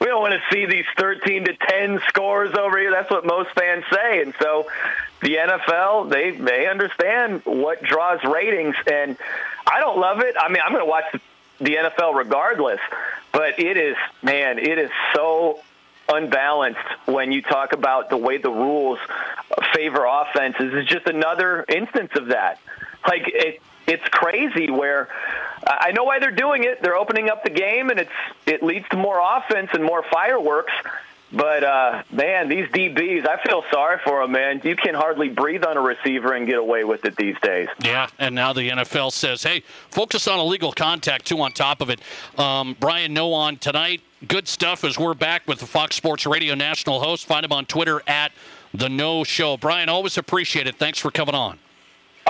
we 0.00 0.06
don't 0.06 0.22
want 0.22 0.32
to 0.32 0.54
see 0.54 0.64
these 0.64 0.86
13 0.96 1.44
to 1.44 1.54
10 1.54 2.00
scores 2.08 2.54
over 2.56 2.78
here. 2.78 2.90
That's 2.90 3.10
what 3.10 3.26
most 3.26 3.50
fans 3.50 3.84
say. 3.92 4.22
And 4.22 4.32
so 4.40 4.66
the 5.20 5.36
NFL, 5.36 6.10
they 6.10 6.30
they 6.30 6.66
understand 6.66 7.42
what 7.44 7.82
draws 7.82 8.24
ratings 8.24 8.76
and 8.90 9.16
I 9.66 9.78
don't 9.80 9.98
love 9.98 10.20
it. 10.20 10.34
I 10.40 10.48
mean, 10.48 10.62
I'm 10.64 10.72
going 10.72 10.84
to 10.84 10.90
watch 10.90 11.04
the 11.58 11.74
NFL 11.76 12.16
regardless, 12.16 12.80
but 13.30 13.58
it 13.58 13.76
is 13.76 13.96
man, 14.22 14.58
it 14.58 14.78
is 14.78 14.90
so 15.14 15.60
unbalanced 16.12 16.80
when 17.06 17.32
you 17.32 17.42
talk 17.42 17.72
about 17.72 18.10
the 18.10 18.16
way 18.16 18.38
the 18.38 18.50
rules 18.50 18.98
favor 19.74 20.06
offenses. 20.06 20.72
It's 20.74 20.88
just 20.88 21.06
another 21.06 21.64
instance 21.68 22.10
of 22.16 22.28
that. 22.28 22.60
Like 23.06 23.22
it, 23.26 23.62
it's 23.86 24.04
crazy 24.08 24.70
where 24.70 25.08
I 25.66 25.92
know 25.92 26.04
why 26.04 26.18
they're 26.18 26.30
doing 26.30 26.64
it. 26.64 26.82
They're 26.82 26.96
opening 26.96 27.28
up 27.28 27.44
the 27.44 27.50
game, 27.50 27.90
and 27.90 28.00
it's 28.00 28.10
it 28.46 28.62
leads 28.62 28.88
to 28.90 28.96
more 28.96 29.20
offense 29.20 29.70
and 29.72 29.84
more 29.84 30.04
fireworks. 30.10 30.72
But 31.32 31.62
uh, 31.62 32.02
man, 32.10 32.48
these 32.48 32.66
DBs, 32.68 33.26
I 33.26 33.40
feel 33.46 33.62
sorry 33.72 33.98
for 34.04 34.22
them, 34.22 34.32
man. 34.32 34.60
You 34.64 34.74
can 34.74 34.94
hardly 34.94 35.28
breathe 35.28 35.64
on 35.64 35.76
a 35.76 35.80
receiver 35.80 36.32
and 36.32 36.46
get 36.46 36.58
away 36.58 36.84
with 36.84 37.04
it 37.04 37.16
these 37.16 37.36
days. 37.40 37.68
Yeah, 37.82 38.08
and 38.18 38.34
now 38.34 38.52
the 38.52 38.68
NFL 38.68 39.12
says, 39.12 39.42
"Hey, 39.42 39.62
focus 39.90 40.26
on 40.26 40.38
illegal 40.40 40.72
contact 40.72 41.26
too." 41.26 41.40
On 41.40 41.52
top 41.52 41.80
of 41.80 41.90
it, 41.90 42.00
um, 42.38 42.76
Brian 42.80 43.14
Noe 43.14 43.32
on 43.32 43.56
tonight. 43.58 44.02
Good 44.26 44.48
stuff 44.48 44.84
as 44.84 44.98
we're 44.98 45.14
back 45.14 45.46
with 45.46 45.60
the 45.60 45.66
Fox 45.66 45.96
Sports 45.96 46.26
Radio 46.26 46.54
national 46.54 47.00
host. 47.00 47.24
Find 47.26 47.44
him 47.44 47.52
on 47.52 47.64
Twitter 47.64 48.02
at 48.06 48.32
the 48.74 48.88
Noe 48.88 49.24
Show. 49.24 49.56
Brian, 49.56 49.88
always 49.88 50.18
appreciate 50.18 50.66
it. 50.66 50.76
Thanks 50.76 50.98
for 50.98 51.10
coming 51.10 51.34
on. 51.34 51.58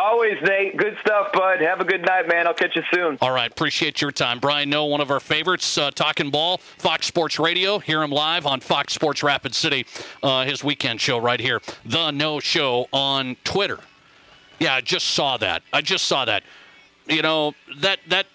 Always, 0.01 0.39
Nate. 0.43 0.79
Good 0.79 0.97
stuff, 1.03 1.31
bud. 1.31 1.61
Have 1.61 1.81
a 1.81 1.85
good 1.85 2.01
night, 2.01 2.27
man. 2.27 2.47
I'll 2.47 2.55
catch 2.55 2.75
you 2.75 2.83
soon. 2.91 3.19
All 3.21 3.33
right. 3.33 3.51
Appreciate 3.51 4.01
your 4.01 4.11
time. 4.11 4.39
Brian 4.39 4.71
Noe, 4.71 4.87
one 4.87 5.03
of 5.03 5.11
our 5.11 5.21
favorites, 5.21 5.77
uh, 5.77 5.91
talking 5.91 6.31
ball, 6.31 6.57
Fox 6.57 7.07
Sports 7.07 7.39
Radio. 7.39 7.79
Hear 7.79 8.03
him 8.03 8.11
live 8.11 8.47
on 8.47 8.61
Fox 8.61 8.95
Sports 8.95 9.23
Rapid 9.23 9.55
City, 9.55 9.85
uh, 10.23 10.47
his 10.47 10.65
weekend 10.65 11.03
show 11.03 11.19
right 11.19 11.39
here. 11.39 11.61
The 11.85 12.13
Noe 12.13 12.41
Show 12.41 12.89
on 12.95 13.37
Twitter. 13.45 13.79
Yeah, 14.59 14.77
I 14.77 14.81
just 14.81 15.09
saw 15.09 15.37
that. 15.37 15.63
I 15.71 15.83
just 15.83 16.07
saw 16.07 16.25
that. 16.25 16.45
You 17.07 17.21
know 17.21 17.53
that 17.81 17.99
that 18.09 18.27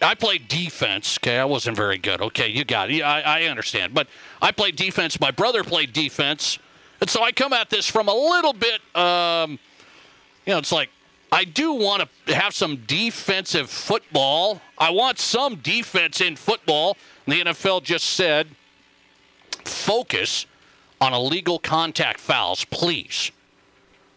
I 0.00 0.16
played 0.16 0.48
defense. 0.48 1.18
Okay, 1.20 1.38
I 1.38 1.44
wasn't 1.44 1.76
very 1.76 1.98
good. 1.98 2.20
Okay, 2.20 2.48
you 2.48 2.64
got 2.64 2.90
it. 2.90 3.00
I, 3.00 3.20
I 3.20 3.42
understand, 3.44 3.94
but 3.94 4.08
I 4.40 4.50
played 4.50 4.74
defense. 4.74 5.20
My 5.20 5.30
brother 5.30 5.62
played 5.62 5.92
defense, 5.92 6.58
and 7.00 7.08
so 7.08 7.22
I 7.22 7.30
come 7.30 7.52
at 7.52 7.70
this 7.70 7.88
from 7.88 8.08
a 8.08 8.14
little 8.14 8.54
bit. 8.54 8.80
Um, 8.96 9.60
you 10.46 10.52
know, 10.52 10.58
it's 10.58 10.72
like 10.72 10.90
I 11.32 11.44
do 11.44 11.72
want 11.72 12.06
to 12.26 12.34
have 12.34 12.54
some 12.54 12.76
defensive 12.86 13.70
football. 13.70 14.60
I 14.76 14.90
want 14.90 15.18
some 15.18 15.56
defense 15.56 16.20
in 16.20 16.36
football. 16.36 16.98
The 17.26 17.40
NFL 17.40 17.82
just 17.84 18.04
said 18.10 18.48
focus 19.64 20.44
on 21.00 21.14
illegal 21.14 21.58
contact 21.58 22.20
fouls, 22.20 22.66
please. 22.66 23.30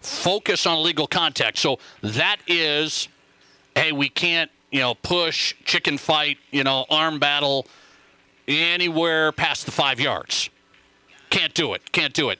Focus 0.01 0.67
on 0.67 0.77
illegal 0.77 1.07
contact. 1.07 1.57
So 1.57 1.79
that 2.01 2.37
is, 2.47 3.07
hey, 3.75 3.93
we 3.93 4.09
can't, 4.09 4.51
you 4.69 4.81
know, 4.81 4.93
push, 4.95 5.55
chicken 5.63 5.97
fight, 5.97 6.37
you 6.51 6.65
know, 6.65 6.85
arm 6.89 7.17
battle 7.17 7.65
anywhere 8.45 9.31
past 9.31 9.65
the 9.65 9.71
five 9.71 10.01
yards. 10.01 10.49
Can't 11.29 11.53
do 11.53 11.73
it. 11.73 11.91
Can't 11.93 12.13
do 12.13 12.29
it. 12.29 12.39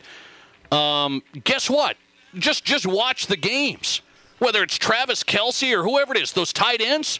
Um, 0.71 1.23
guess 1.45 1.69
what? 1.69 1.95
Just 2.38 2.65
just 2.65 2.86
watch 2.86 3.28
the 3.28 3.38
games. 3.38 4.01
Whether 4.39 4.63
it's 4.63 4.77
Travis 4.77 5.23
Kelce 5.23 5.73
or 5.73 5.83
whoever 5.83 6.13
it 6.15 6.21
is, 6.21 6.33
those 6.33 6.51
tight 6.51 6.81
ends, 6.81 7.19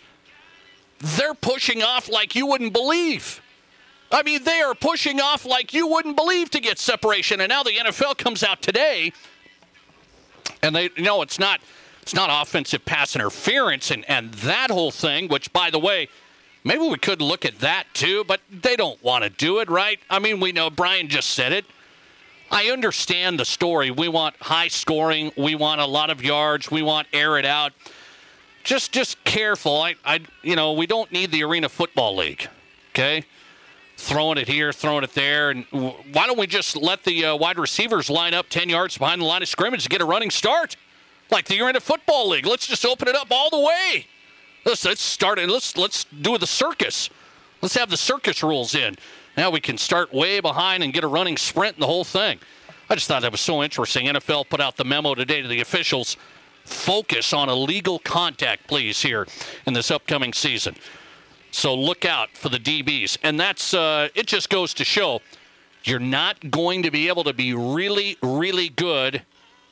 they're 1.00 1.34
pushing 1.34 1.82
off 1.82 2.10
like 2.10 2.36
you 2.36 2.46
wouldn't 2.46 2.74
believe. 2.74 3.42
I 4.12 4.24
mean, 4.24 4.44
they 4.44 4.62
are 4.62 4.76
pushing 4.76 5.20
off 5.20 5.46
like 5.46 5.74
you 5.74 5.88
wouldn't 5.88 6.16
believe 6.16 6.50
to 6.52 6.60
get 6.60 6.80
separation. 6.80 7.42
And 7.42 7.50
now 7.50 7.64
the 7.64 7.72
NFL 7.72 8.18
comes 8.18 8.44
out 8.44 8.62
today, 8.62 9.14
and 10.62 10.76
they 10.76 10.90
you 10.96 11.04
know 11.04 11.22
it's 11.22 11.40
not 11.40 11.60
it's 12.02 12.14
not 12.14 12.30
offensive 12.32 12.86
pass 12.86 13.16
interference 13.16 13.90
and, 13.90 14.08
and 14.08 14.32
that 14.36 14.70
whole 14.70 14.92
thing, 14.92 15.28
which 15.28 15.52
by 15.52 15.72
the 15.72 15.80
way, 15.80 16.08
maybe 16.64 16.88
we 16.88 16.98
could 16.98 17.20
look 17.20 17.46
at 17.46 17.60
that 17.60 17.86
too, 17.94 18.24
but 18.26 18.42
they 18.52 18.76
don't 18.76 19.02
want 19.04 19.24
to 19.24 19.30
do 19.32 19.58
it, 19.60 19.70
right? 19.70 20.00
I 20.08 20.20
mean, 20.20 20.40
we 20.40 20.52
know 20.52 20.70
Brian 20.70 21.08
just 21.08 21.32
said 21.32 21.52
it. 21.52 21.66
I 22.52 22.70
understand 22.70 23.40
the 23.40 23.46
story. 23.46 23.92
We 23.92 24.08
want 24.08 24.36
high 24.40 24.68
scoring. 24.68 25.32
We 25.38 25.56
want 25.56 25.82
a 25.82 25.86
lot 25.86 26.10
of 26.10 26.24
yards. 26.24 26.72
We 26.72 26.82
want 26.82 27.08
air 27.14 27.38
it 27.38 27.46
out. 27.46 27.74
Just, 28.64 28.92
just 28.92 29.24
careful. 29.24 29.82
I, 29.82 29.96
I, 30.06 30.22
you 30.42 30.56
know, 30.56 30.74
we 30.74 30.88
don't 30.88 31.12
need 31.12 31.32
the 31.32 31.44
Arena 31.44 31.70
Football 31.70 32.16
League. 32.16 32.48
Okay, 32.90 33.26
throwing 33.98 34.38
it 34.38 34.48
here, 34.48 34.72
throwing 34.72 35.04
it 35.04 35.14
there, 35.14 35.50
and 35.50 35.66
why 35.72 36.26
don't 36.28 36.40
we 36.40 36.48
just 36.48 36.78
let 36.78 37.04
the 37.04 37.26
uh, 37.26 37.36
wide 37.36 37.60
receivers 37.60 38.10
line 38.10 38.34
up 38.34 38.48
ten 38.48 38.70
yards 38.70 38.98
behind 38.98 39.20
the 39.20 39.26
line 39.26 39.42
of 39.42 39.50
scrimmage 39.50 39.84
to 39.84 39.90
get 39.90 40.00
a 40.02 40.06
running 40.06 40.32
start, 40.32 40.78
like 41.30 41.46
the 41.46 41.60
Arena 41.60 41.82
Football 41.82 42.30
League? 42.30 42.46
Let's 42.46 42.68
just 42.68 42.86
open 42.86 43.10
it 43.10 43.16
up 43.16 43.28
all 43.32 43.50
the 43.50 43.60
way. 43.60 44.08
Let's 44.66 44.86
let's 44.86 45.02
start 45.02 45.40
it. 45.40 45.50
Let's 45.50 45.76
let's 45.76 46.06
do 46.06 46.38
the 46.38 46.48
circus. 46.48 47.10
Let's 47.62 47.76
have 47.76 47.90
the 47.90 47.98
circus 47.98 48.42
rules 48.42 48.76
in. 48.76 48.96
Now 49.38 49.50
we 49.50 49.60
can 49.60 49.78
start 49.78 50.14
way 50.14 50.40
behind 50.40 50.84
and 50.84 50.94
get 50.94 51.04
a 51.04 51.08
running 51.08 51.38
sprint 51.38 51.76
and 51.76 51.84
the 51.84 51.88
whole 51.88 52.04
thing. 52.04 52.40
I 52.90 52.96
just 52.96 53.08
thought 53.08 53.24
that 53.24 53.32
was 53.32 53.42
so 53.42 53.64
interesting. 53.64 54.06
NFL 54.06 54.50
put 54.50 54.62
out 54.62 54.78
the 54.78 54.86
memo 54.86 55.16
today 55.16 55.42
to 55.42 55.48
the 55.48 55.62
officials. 55.62 56.18
Focus 56.64 57.34
on 57.34 57.50
illegal 57.50 58.00
contact, 58.00 58.68
please, 58.68 59.02
here 59.02 59.28
in 59.66 59.74
this 59.74 59.92
upcoming 59.92 60.34
season. 60.34 60.76
So 61.52 61.74
look 61.74 62.06
out 62.06 62.36
for 62.36 62.50
the 62.50 62.60
DBs. 62.60 63.18
And 63.24 63.40
that's, 63.40 63.74
uh, 63.74 64.10
it 64.14 64.28
just 64.28 64.50
goes 64.50 64.74
to 64.76 64.84
show 64.84 65.22
you're 65.84 66.00
not 66.00 66.52
going 66.52 66.84
to 66.84 66.92
be 66.92 67.08
able 67.08 67.24
to 67.24 67.34
be 67.34 67.54
really, 67.54 68.18
really 68.22 68.70
good 68.70 69.24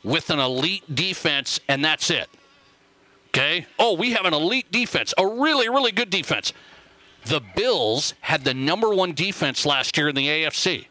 with 0.04 0.30
an 0.30 0.40
elite 0.40 0.84
defense, 0.94 1.60
and 1.68 1.84
that's 1.84 2.10
it. 2.10 2.30
Okay? 3.30 3.66
Oh, 3.80 3.96
we 3.96 4.12
have 4.12 4.26
an 4.26 4.34
elite 4.34 4.72
defense, 4.72 5.14
a 5.18 5.26
really, 5.26 5.70
really 5.70 5.92
good 5.92 6.10
defense. 6.10 6.54
The 7.26 7.42
Bills 7.56 8.14
had 8.22 8.44
the 8.44 8.54
number 8.54 8.90
one 8.90 9.14
defense 9.14 9.66
last 9.66 9.98
year 9.98 10.10
in 10.10 10.16
the 10.16 10.28
AFC. 10.28 10.88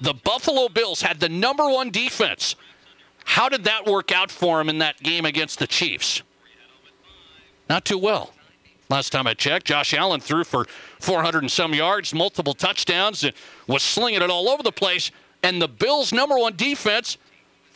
The 0.00 0.14
Buffalo 0.14 0.68
Bills 0.68 1.02
had 1.02 1.20
the 1.20 1.28
number 1.28 1.68
one 1.68 1.90
defense. 1.90 2.56
How 3.24 3.48
did 3.48 3.64
that 3.64 3.86
work 3.86 4.10
out 4.12 4.30
for 4.30 4.58
them 4.58 4.68
in 4.68 4.78
that 4.78 5.02
game 5.02 5.24
against 5.24 5.58
the 5.58 5.66
Chiefs? 5.66 6.22
Not 7.68 7.84
too 7.84 7.98
well. 7.98 8.32
Last 8.90 9.10
time 9.10 9.26
I 9.26 9.34
checked, 9.34 9.66
Josh 9.66 9.92
Allen 9.92 10.20
threw 10.20 10.44
for 10.44 10.66
400 11.00 11.42
and 11.42 11.50
some 11.50 11.74
yards, 11.74 12.14
multiple 12.14 12.54
touchdowns, 12.54 13.22
and 13.22 13.34
was 13.66 13.82
slinging 13.82 14.22
it 14.22 14.30
all 14.30 14.48
over 14.48 14.62
the 14.62 14.72
place. 14.72 15.10
And 15.42 15.60
the 15.60 15.68
Bills' 15.68 16.12
number 16.12 16.38
one 16.38 16.56
defense, 16.56 17.18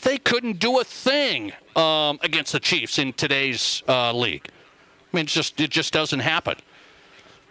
they 0.03 0.17
couldn't 0.17 0.59
do 0.59 0.81
a 0.81 0.85
thing 0.85 1.53
um, 1.77 2.19
against 2.23 2.53
the 2.53 2.61
Chiefs 2.61 2.99
in 2.99 3.13
today's 3.13 3.83
uh, 3.87 4.13
league. 4.13 4.49
I 5.13 5.17
mean, 5.17 5.27
just 5.27 5.61
it 5.61 5.71
just 5.71 5.93
doesn't 5.93 6.21
happen. 6.21 6.57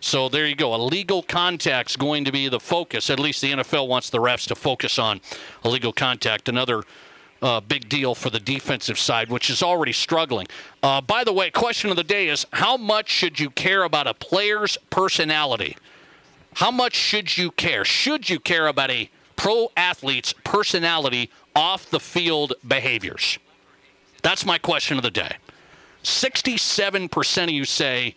So 0.01 0.29
there 0.29 0.47
you 0.47 0.55
go. 0.55 0.73
Illegal 0.73 1.21
contact's 1.21 1.95
going 1.95 2.25
to 2.25 2.31
be 2.31 2.49
the 2.49 2.59
focus. 2.59 3.09
At 3.11 3.19
least 3.19 3.41
the 3.41 3.51
NFL 3.51 3.87
wants 3.87 4.09
the 4.09 4.17
refs 4.17 4.47
to 4.47 4.55
focus 4.55 4.97
on 4.97 5.21
illegal 5.63 5.93
contact. 5.93 6.49
Another 6.49 6.83
uh, 7.41 7.61
big 7.61 7.87
deal 7.87 8.15
for 8.15 8.31
the 8.31 8.39
defensive 8.39 8.97
side, 8.97 9.29
which 9.29 9.49
is 9.51 9.61
already 9.61 9.93
struggling. 9.93 10.47
Uh, 10.81 11.01
by 11.01 11.23
the 11.23 11.31
way, 11.31 11.51
question 11.51 11.91
of 11.91 11.95
the 11.95 12.03
day 12.03 12.29
is 12.29 12.47
how 12.53 12.77
much 12.77 13.09
should 13.09 13.39
you 13.39 13.51
care 13.51 13.83
about 13.83 14.07
a 14.07 14.13
player's 14.15 14.75
personality? 14.89 15.77
How 16.55 16.71
much 16.71 16.95
should 16.95 17.37
you 17.37 17.51
care? 17.51 17.85
Should 17.85 18.27
you 18.27 18.39
care 18.39 18.67
about 18.67 18.89
a 18.89 19.09
pro 19.35 19.71
athlete's 19.77 20.33
personality 20.43 21.29
off 21.55 21.89
the 21.91 21.99
field 21.99 22.53
behaviors? 22.67 23.37
That's 24.23 24.45
my 24.47 24.57
question 24.57 24.97
of 24.97 25.03
the 25.03 25.11
day. 25.11 25.35
67% 26.03 27.43
of 27.43 27.49
you 27.49 27.65
say 27.65 28.15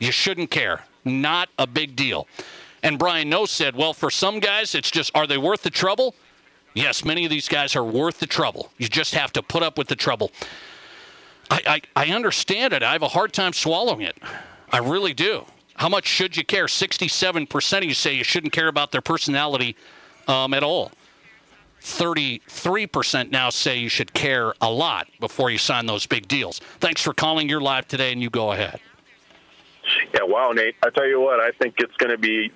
you 0.00 0.10
shouldn't 0.10 0.50
care. 0.50 0.84
Not 1.04 1.48
a 1.58 1.66
big 1.66 1.94
deal. 1.94 2.26
And 2.82 2.98
Brian 2.98 3.28
Noe 3.28 3.46
said, 3.46 3.76
well, 3.76 3.92
for 3.92 4.10
some 4.10 4.40
guys, 4.40 4.74
it's 4.74 4.90
just, 4.90 5.14
are 5.14 5.26
they 5.26 5.38
worth 5.38 5.62
the 5.62 5.70
trouble? 5.70 6.14
Yes, 6.74 7.04
many 7.04 7.24
of 7.24 7.30
these 7.30 7.48
guys 7.48 7.76
are 7.76 7.84
worth 7.84 8.18
the 8.18 8.26
trouble. 8.26 8.72
You 8.78 8.88
just 8.88 9.14
have 9.14 9.32
to 9.34 9.42
put 9.42 9.62
up 9.62 9.76
with 9.76 9.88
the 9.88 9.96
trouble. 9.96 10.30
I, 11.50 11.80
I, 11.96 12.04
I 12.04 12.14
understand 12.14 12.72
it. 12.72 12.82
I 12.82 12.92
have 12.92 13.02
a 13.02 13.08
hard 13.08 13.32
time 13.32 13.52
swallowing 13.52 14.02
it. 14.02 14.16
I 14.72 14.78
really 14.78 15.14
do. 15.14 15.44
How 15.74 15.88
much 15.88 16.06
should 16.06 16.36
you 16.36 16.44
care? 16.44 16.66
67% 16.66 17.78
of 17.78 17.84
you 17.84 17.94
say 17.94 18.14
you 18.14 18.24
shouldn't 18.24 18.52
care 18.52 18.68
about 18.68 18.92
their 18.92 19.00
personality 19.00 19.76
um, 20.28 20.54
at 20.54 20.62
all. 20.62 20.92
33% 21.82 23.30
now 23.30 23.50
say 23.50 23.78
you 23.78 23.88
should 23.88 24.12
care 24.12 24.54
a 24.60 24.70
lot 24.70 25.08
before 25.18 25.50
you 25.50 25.58
sign 25.58 25.86
those 25.86 26.06
big 26.06 26.28
deals. 26.28 26.60
Thanks 26.78 27.02
for 27.02 27.14
calling. 27.14 27.48
You're 27.48 27.60
live 27.60 27.88
today, 27.88 28.12
and 28.12 28.22
you 28.22 28.30
go 28.30 28.52
ahead. 28.52 28.80
Yeah, 30.14 30.22
wow, 30.22 30.52
Nate. 30.52 30.76
I 30.82 30.90
tell 30.90 31.06
you 31.06 31.20
what, 31.20 31.40
I 31.40 31.50
think 31.52 31.74
it's 31.78 31.96
going 31.96 32.10
to 32.10 32.18
be 32.18 32.52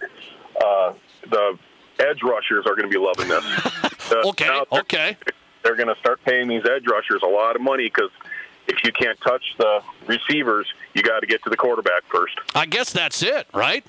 uh, 0.62 0.95
the 1.28 1.59
edge 1.99 2.22
rushers 2.22 2.66
are 2.66 2.74
going 2.74 2.89
to 2.91 2.99
be 2.99 2.99
loving 2.99 3.28
this. 3.28 3.45
okay, 4.26 4.47
they're, 4.47 4.80
okay. 4.80 5.16
They're 5.62 5.76
going 5.76 5.89
to 5.89 5.99
start 6.01 6.20
paying 6.24 6.49
these 6.49 6.64
edge 6.66 6.87
rushers 6.87 7.22
a 7.22 7.28
lot 7.28 7.57
of 7.57 7.62
money 7.62 7.85
because 7.85 8.11
if 8.66 8.82
you 8.85 8.93
can't 8.93 9.20
touch 9.20 9.43
the 9.59 9.82
receivers, 10.07 10.66
you 10.95 11.03
got 11.03 11.20
to 11.20 11.26
get 11.26 11.43
to 11.45 11.51
the 11.51 11.57
quarterback 11.57 12.03
first. 12.09 12.39
I 12.55 12.66
guess 12.66 12.93
that's 12.93 13.22
it, 13.22 13.47
right? 13.53 13.85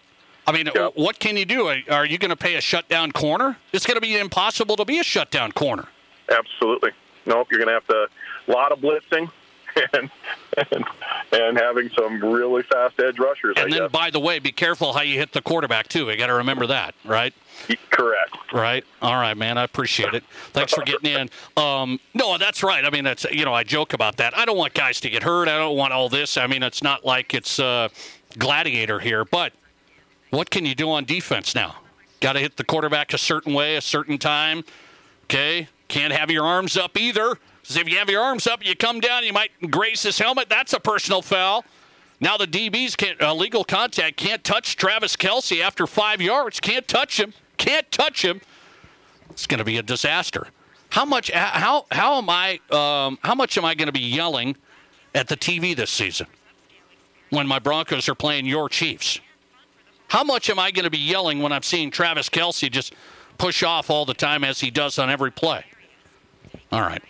I 0.47 0.51
mean, 0.51 0.69
yep. 0.73 0.93
what 0.95 1.19
can 1.19 1.37
you 1.37 1.45
do? 1.45 1.67
Are 1.89 2.05
you 2.05 2.17
going 2.17 2.29
to 2.29 2.35
pay 2.35 2.55
a 2.55 2.61
shutdown 2.61 3.11
corner? 3.11 3.57
It's 3.73 3.85
going 3.85 3.95
to 3.95 4.01
be 4.01 4.17
impossible 4.17 4.75
to 4.75 4.85
be 4.85 4.99
a 4.99 5.03
shutdown 5.03 5.51
corner. 5.51 5.87
Absolutely. 6.29 6.91
Nope. 7.25 7.47
You're 7.49 7.59
going 7.59 7.69
to 7.69 7.73
have 7.73 7.87
to 7.87 8.07
a 8.47 8.51
lot 8.51 8.71
of 8.71 8.79
blitzing 8.79 9.31
and 9.93 10.09
and, 10.71 10.85
and 11.31 11.57
having 11.57 11.89
some 11.97 12.23
really 12.23 12.63
fast 12.63 12.99
edge 12.99 13.19
rushers. 13.19 13.55
And 13.57 13.67
I 13.67 13.69
then, 13.69 13.83
guess. 13.85 13.91
by 13.91 14.09
the 14.09 14.19
way, 14.19 14.39
be 14.39 14.51
careful 14.51 14.93
how 14.93 15.01
you 15.01 15.17
hit 15.17 15.33
the 15.33 15.41
quarterback 15.41 15.87
too. 15.87 16.09
You 16.09 16.17
got 16.17 16.27
to 16.27 16.35
remember 16.35 16.67
that, 16.67 16.95
right? 17.03 17.33
Correct. 17.89 18.35
Right. 18.53 18.85
All 19.01 19.15
right, 19.15 19.35
man. 19.35 19.57
I 19.57 19.63
appreciate 19.63 20.13
it. 20.13 20.23
Thanks 20.51 20.73
for 20.73 20.83
getting 20.83 21.11
in. 21.11 21.29
Um, 21.57 21.99
no, 22.13 22.37
that's 22.37 22.63
right. 22.63 22.83
I 22.83 22.89
mean, 22.89 23.05
that's 23.05 23.23
you 23.25 23.45
know, 23.45 23.53
I 23.53 23.63
joke 23.63 23.93
about 23.93 24.17
that. 24.17 24.37
I 24.37 24.45
don't 24.45 24.57
want 24.57 24.73
guys 24.73 24.99
to 25.01 25.09
get 25.09 25.23
hurt. 25.23 25.47
I 25.47 25.57
don't 25.57 25.77
want 25.77 25.93
all 25.93 26.09
this. 26.09 26.37
I 26.37 26.47
mean, 26.47 26.63
it's 26.63 26.83
not 26.83 27.05
like 27.05 27.33
it's 27.33 27.59
uh, 27.59 27.87
gladiator 28.37 28.99
here, 28.99 29.23
but 29.23 29.53
what 30.31 30.49
can 30.49 30.65
you 30.65 30.75
do 30.75 30.91
on 30.91 31.05
defense 31.05 31.55
now? 31.55 31.77
Got 32.19 32.33
to 32.33 32.39
hit 32.39 32.57
the 32.57 32.63
quarterback 32.63 33.13
a 33.13 33.17
certain 33.17 33.53
way, 33.53 33.77
a 33.77 33.81
certain 33.81 34.17
time. 34.17 34.63
Okay. 35.25 35.67
Can't 35.87 36.13
have 36.13 36.29
your 36.29 36.45
arms 36.45 36.77
up 36.77 36.97
either. 36.97 37.37
If 37.67 37.89
you 37.89 37.97
have 37.97 38.09
your 38.09 38.21
arms 38.21 38.47
up, 38.47 38.65
you 38.65 38.75
come 38.75 38.99
down, 38.99 39.25
you 39.25 39.33
might 39.33 39.51
graze 39.71 40.03
his 40.03 40.19
helmet. 40.19 40.49
That's 40.49 40.73
a 40.73 40.79
personal 40.79 41.21
foul. 41.21 41.65
Now 42.19 42.37
the 42.37 42.47
DBs 42.47 42.95
can't 42.95 43.21
uh, 43.21 43.33
legal 43.33 43.63
contact 43.63 44.17
can't 44.17 44.43
touch 44.43 44.77
Travis 44.77 45.15
Kelce 45.15 45.61
after 45.61 45.85
five 45.87 46.21
yards. 46.21 46.59
Can't 46.59 46.87
touch 46.87 47.19
him. 47.19 47.33
Can't 47.57 47.89
touch 47.91 48.23
him. 48.23 48.41
It's 49.31 49.47
going 49.47 49.57
to 49.57 49.65
be 49.65 49.77
a 49.77 49.83
disaster. 49.83 50.47
How 50.89 51.03
much? 51.03 51.29
How 51.31 51.85
how 51.91 52.17
am 52.17 52.29
I? 52.29 52.59
Um, 52.71 53.19
how 53.21 53.35
much 53.35 53.57
am 53.57 53.65
I 53.65 53.75
going 53.75 53.87
to 53.87 53.91
be 53.91 53.99
yelling 53.99 54.55
at 55.13 55.27
the 55.27 55.35
TV 55.35 55.75
this 55.75 55.89
season 55.89 56.27
when 57.31 57.47
my 57.47 57.59
Broncos 57.59 58.07
are 58.07 58.15
playing 58.15 58.45
your 58.45 58.69
Chiefs? 58.69 59.19
How 60.07 60.23
much 60.23 60.49
am 60.49 60.59
I 60.59 60.71
going 60.71 60.85
to 60.85 60.89
be 60.91 60.99
yelling 60.99 61.41
when 61.41 61.51
I'm 61.51 61.63
seeing 61.63 61.91
Travis 61.91 62.29
Kelce 62.29 62.71
just 62.71 62.93
push 63.37 63.63
off 63.63 63.89
all 63.89 64.05
the 64.05 64.13
time 64.13 64.43
as 64.43 64.61
he 64.61 64.71
does 64.71 64.97
on 64.99 65.09
every 65.09 65.31
play? 65.31 65.65
All 66.71 66.81
right. 66.81 67.01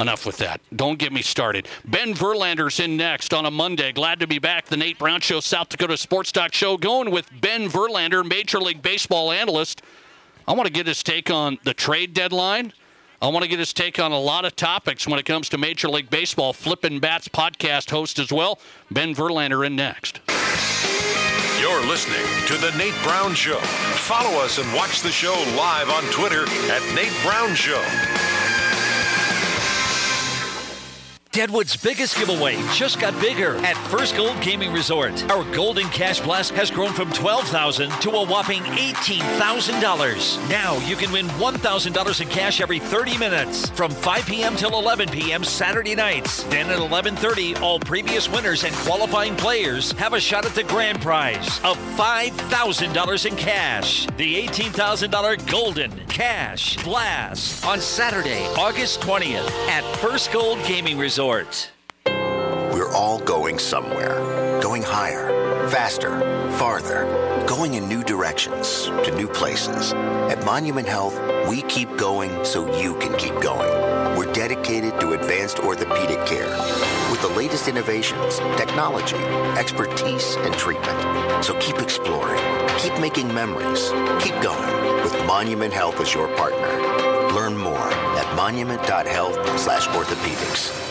Enough 0.00 0.24
with 0.24 0.38
that. 0.38 0.62
Don't 0.74 0.98
get 0.98 1.12
me 1.12 1.20
started. 1.20 1.68
Ben 1.84 2.14
Verlander's 2.14 2.80
in 2.80 2.96
next 2.96 3.34
on 3.34 3.44
a 3.44 3.50
Monday. 3.50 3.92
Glad 3.92 4.20
to 4.20 4.26
be 4.26 4.38
back. 4.38 4.66
The 4.66 4.76
Nate 4.76 4.98
Brown 4.98 5.20
Show, 5.20 5.40
South 5.40 5.68
Dakota 5.68 5.96
Sports 5.96 6.32
Talk 6.32 6.54
Show, 6.54 6.78
going 6.78 7.10
with 7.10 7.28
Ben 7.40 7.68
Verlander, 7.68 8.26
Major 8.26 8.60
League 8.60 8.80
Baseball 8.80 9.30
analyst. 9.30 9.82
I 10.48 10.52
want 10.54 10.66
to 10.66 10.72
get 10.72 10.86
his 10.86 11.02
take 11.02 11.30
on 11.30 11.58
the 11.64 11.74
trade 11.74 12.14
deadline. 12.14 12.72
I 13.20 13.28
want 13.28 13.42
to 13.42 13.48
get 13.48 13.58
his 13.58 13.74
take 13.74 13.98
on 13.98 14.12
a 14.12 14.18
lot 14.18 14.46
of 14.46 14.56
topics 14.56 15.06
when 15.06 15.18
it 15.18 15.26
comes 15.26 15.50
to 15.50 15.58
Major 15.58 15.88
League 15.90 16.08
Baseball. 16.08 16.54
Flippin' 16.54 16.98
Bats 16.98 17.28
podcast 17.28 17.90
host 17.90 18.18
as 18.18 18.32
well. 18.32 18.58
Ben 18.90 19.14
Verlander 19.14 19.66
in 19.66 19.76
next. 19.76 20.20
You're 21.60 21.84
listening 21.86 22.24
to 22.46 22.54
The 22.54 22.74
Nate 22.78 22.94
Brown 23.02 23.34
Show. 23.34 23.58
Follow 23.58 24.40
us 24.40 24.56
and 24.56 24.72
watch 24.72 25.02
the 25.02 25.10
show 25.10 25.34
live 25.58 25.90
on 25.90 26.04
Twitter 26.04 26.44
at 26.70 26.82
Nate 26.94 27.12
Brown 27.22 27.54
Show. 27.54 27.84
Deadwood's 31.32 31.76
biggest 31.76 32.18
giveaway 32.18 32.56
just 32.74 32.98
got 32.98 33.14
bigger 33.20 33.54
at 33.58 33.76
First 33.86 34.16
Gold 34.16 34.40
Gaming 34.40 34.72
Resort. 34.72 35.30
Our 35.30 35.44
Golden 35.54 35.86
Cash 35.90 36.20
Blast 36.22 36.50
has 36.54 36.72
grown 36.72 36.92
from 36.92 37.12
12,000 37.12 37.88
to 37.88 38.10
a 38.10 38.26
whopping 38.26 38.62
$18,000. 38.62 40.50
Now 40.50 40.76
you 40.88 40.96
can 40.96 41.12
win 41.12 41.26
$1,000 41.26 42.20
in 42.20 42.28
cash 42.30 42.60
every 42.60 42.80
30 42.80 43.16
minutes 43.16 43.70
from 43.70 43.92
5 43.92 44.26
p.m. 44.26 44.56
till 44.56 44.76
11 44.76 45.10
p.m. 45.10 45.44
Saturday 45.44 45.94
nights. 45.94 46.42
Then 46.44 46.68
at 46.68 46.80
11:30, 46.80 47.60
all 47.60 47.78
previous 47.78 48.28
winners 48.28 48.64
and 48.64 48.74
qualifying 48.74 49.36
players 49.36 49.92
have 49.92 50.14
a 50.14 50.20
shot 50.20 50.44
at 50.44 50.56
the 50.56 50.64
grand 50.64 51.00
prize 51.00 51.60
of 51.62 51.78
$5,000 51.96 53.26
in 53.26 53.36
cash. 53.36 54.06
The 54.16 54.48
$18,000 54.48 55.48
Golden 55.48 55.92
Cash 56.08 56.82
Blast 56.82 57.64
on 57.64 57.78
Saturday, 57.78 58.44
August 58.58 59.00
20th 59.02 59.48
at 59.68 59.84
First 59.98 60.32
Gold 60.32 60.58
Gaming 60.66 60.98
Resort. 60.98 61.19
We're 62.72 62.90
all 62.94 63.18
going 63.18 63.58
somewhere. 63.58 64.14
Going 64.62 64.82
higher, 64.82 65.68
faster, 65.68 66.18
farther. 66.52 67.04
Going 67.46 67.74
in 67.74 67.86
new 67.90 68.02
directions, 68.02 68.86
to 68.86 69.14
new 69.14 69.28
places. 69.28 69.92
At 69.92 70.42
Monument 70.46 70.88
Health, 70.88 71.20
we 71.46 71.60
keep 71.64 71.94
going 71.98 72.42
so 72.42 72.74
you 72.80 72.94
can 73.00 73.14
keep 73.18 73.38
going. 73.42 73.68
We're 74.16 74.32
dedicated 74.32 74.98
to 75.00 75.12
advanced 75.12 75.58
orthopedic 75.58 76.24
care 76.24 76.48
with 77.10 77.20
the 77.20 77.28
latest 77.36 77.68
innovations, 77.68 78.38
technology, 78.56 79.22
expertise, 79.58 80.36
and 80.36 80.54
treatment. 80.54 81.44
So 81.44 81.52
keep 81.60 81.80
exploring, 81.80 82.40
keep 82.78 82.98
making 82.98 83.28
memories, 83.34 83.90
keep 84.24 84.40
going 84.40 85.02
with 85.02 85.12
Monument 85.26 85.74
Health 85.74 86.00
as 86.00 86.14
your 86.14 86.34
partner. 86.38 86.72
Learn 87.34 87.58
more 87.58 87.92
at 88.16 88.34
monument.health 88.36 89.60
slash 89.60 89.86
orthopedics. 89.88 90.90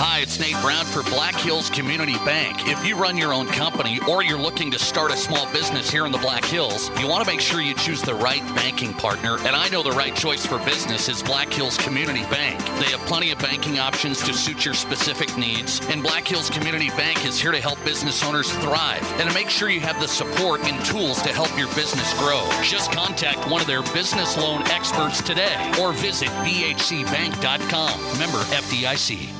Hi, 0.00 0.20
it's 0.20 0.38
Nate 0.38 0.54
Brown 0.62 0.84
for 0.84 1.02
Black 1.10 1.34
Hills 1.34 1.68
Community 1.70 2.14
Bank. 2.24 2.68
If 2.68 2.86
you 2.86 2.94
run 2.94 3.16
your 3.16 3.34
own 3.34 3.48
company 3.48 3.98
or 4.08 4.22
you're 4.22 4.38
looking 4.38 4.70
to 4.70 4.78
start 4.78 5.10
a 5.10 5.16
small 5.16 5.50
business 5.52 5.90
here 5.90 6.06
in 6.06 6.12
the 6.12 6.18
Black 6.18 6.44
Hills, 6.44 6.88
you 7.00 7.08
want 7.08 7.24
to 7.24 7.28
make 7.28 7.40
sure 7.40 7.60
you 7.60 7.74
choose 7.74 8.00
the 8.00 8.14
right 8.14 8.40
banking 8.54 8.94
partner. 8.94 9.38
And 9.38 9.56
I 9.56 9.68
know 9.70 9.82
the 9.82 9.90
right 9.90 10.14
choice 10.14 10.46
for 10.46 10.58
business 10.58 11.08
is 11.08 11.20
Black 11.20 11.52
Hills 11.52 11.76
Community 11.78 12.22
Bank. 12.30 12.60
They 12.78 12.92
have 12.92 13.00
plenty 13.06 13.32
of 13.32 13.40
banking 13.40 13.80
options 13.80 14.22
to 14.22 14.32
suit 14.32 14.64
your 14.64 14.74
specific 14.74 15.36
needs. 15.36 15.80
And 15.88 16.00
Black 16.00 16.28
Hills 16.28 16.48
Community 16.48 16.90
Bank 16.90 17.26
is 17.26 17.40
here 17.40 17.50
to 17.50 17.60
help 17.60 17.84
business 17.84 18.22
owners 18.22 18.52
thrive 18.58 19.02
and 19.18 19.28
to 19.28 19.34
make 19.34 19.50
sure 19.50 19.68
you 19.68 19.80
have 19.80 20.00
the 20.00 20.06
support 20.06 20.60
and 20.60 20.78
tools 20.86 21.20
to 21.22 21.30
help 21.30 21.50
your 21.58 21.74
business 21.74 22.16
grow. 22.20 22.48
Just 22.62 22.92
contact 22.92 23.50
one 23.50 23.60
of 23.60 23.66
their 23.66 23.82
business 23.92 24.36
loan 24.36 24.62
experts 24.68 25.20
today 25.20 25.72
or 25.80 25.92
visit 25.92 26.28
bhcbank.com. 26.46 28.00
Member 28.20 28.38
FDIC. 28.54 29.37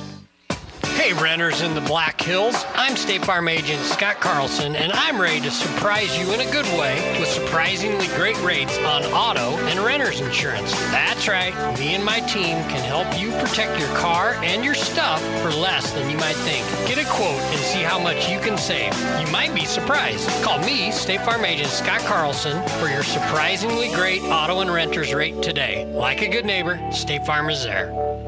Hey, 0.99 1.13
renters 1.13 1.61
in 1.61 1.75
the 1.75 1.81
Black 1.81 2.19
Hills. 2.19 2.65
I'm 2.75 2.97
State 2.97 3.23
Farm 3.23 3.47
Agent 3.47 3.81
Scott 3.83 4.19
Carlson, 4.19 4.75
and 4.75 4.91
I'm 4.91 5.19
ready 5.19 5.39
to 5.39 5.49
surprise 5.49 6.15
you 6.19 6.33
in 6.33 6.41
a 6.41 6.51
good 6.51 6.65
way 6.77 7.17
with 7.17 7.29
surprisingly 7.29 8.07
great 8.17 8.37
rates 8.41 8.77
on 8.79 9.05
auto 9.05 9.55
and 9.67 9.79
renter's 9.79 10.19
insurance. 10.19 10.73
That's 10.91 11.29
right, 11.29 11.53
me 11.79 11.95
and 11.95 12.03
my 12.03 12.19
team 12.19 12.57
can 12.67 12.83
help 12.83 13.17
you 13.17 13.31
protect 13.39 13.79
your 13.79 13.87
car 13.95 14.33
and 14.43 14.65
your 14.65 14.75
stuff 14.75 15.21
for 15.41 15.51
less 15.51 15.89
than 15.93 16.09
you 16.09 16.17
might 16.17 16.35
think. 16.35 16.67
Get 16.85 16.97
a 16.97 17.09
quote 17.09 17.31
and 17.31 17.61
see 17.61 17.81
how 17.81 17.97
much 17.97 18.29
you 18.29 18.37
can 18.41 18.57
save. 18.57 18.93
You 19.21 19.31
might 19.31 19.55
be 19.55 19.63
surprised. 19.63 20.27
Call 20.43 20.59
me, 20.59 20.91
State 20.91 21.21
Farm 21.21 21.45
Agent 21.45 21.69
Scott 21.69 22.01
Carlson, 22.01 22.61
for 22.77 22.89
your 22.89 23.03
surprisingly 23.03 23.87
great 23.93 24.21
auto 24.23 24.59
and 24.59 24.69
renter's 24.69 25.13
rate 25.13 25.41
today. 25.41 25.85
Like 25.93 26.21
a 26.21 26.27
good 26.27 26.45
neighbor, 26.45 26.77
State 26.91 27.25
Farm 27.25 27.49
is 27.49 27.63
there. 27.63 28.18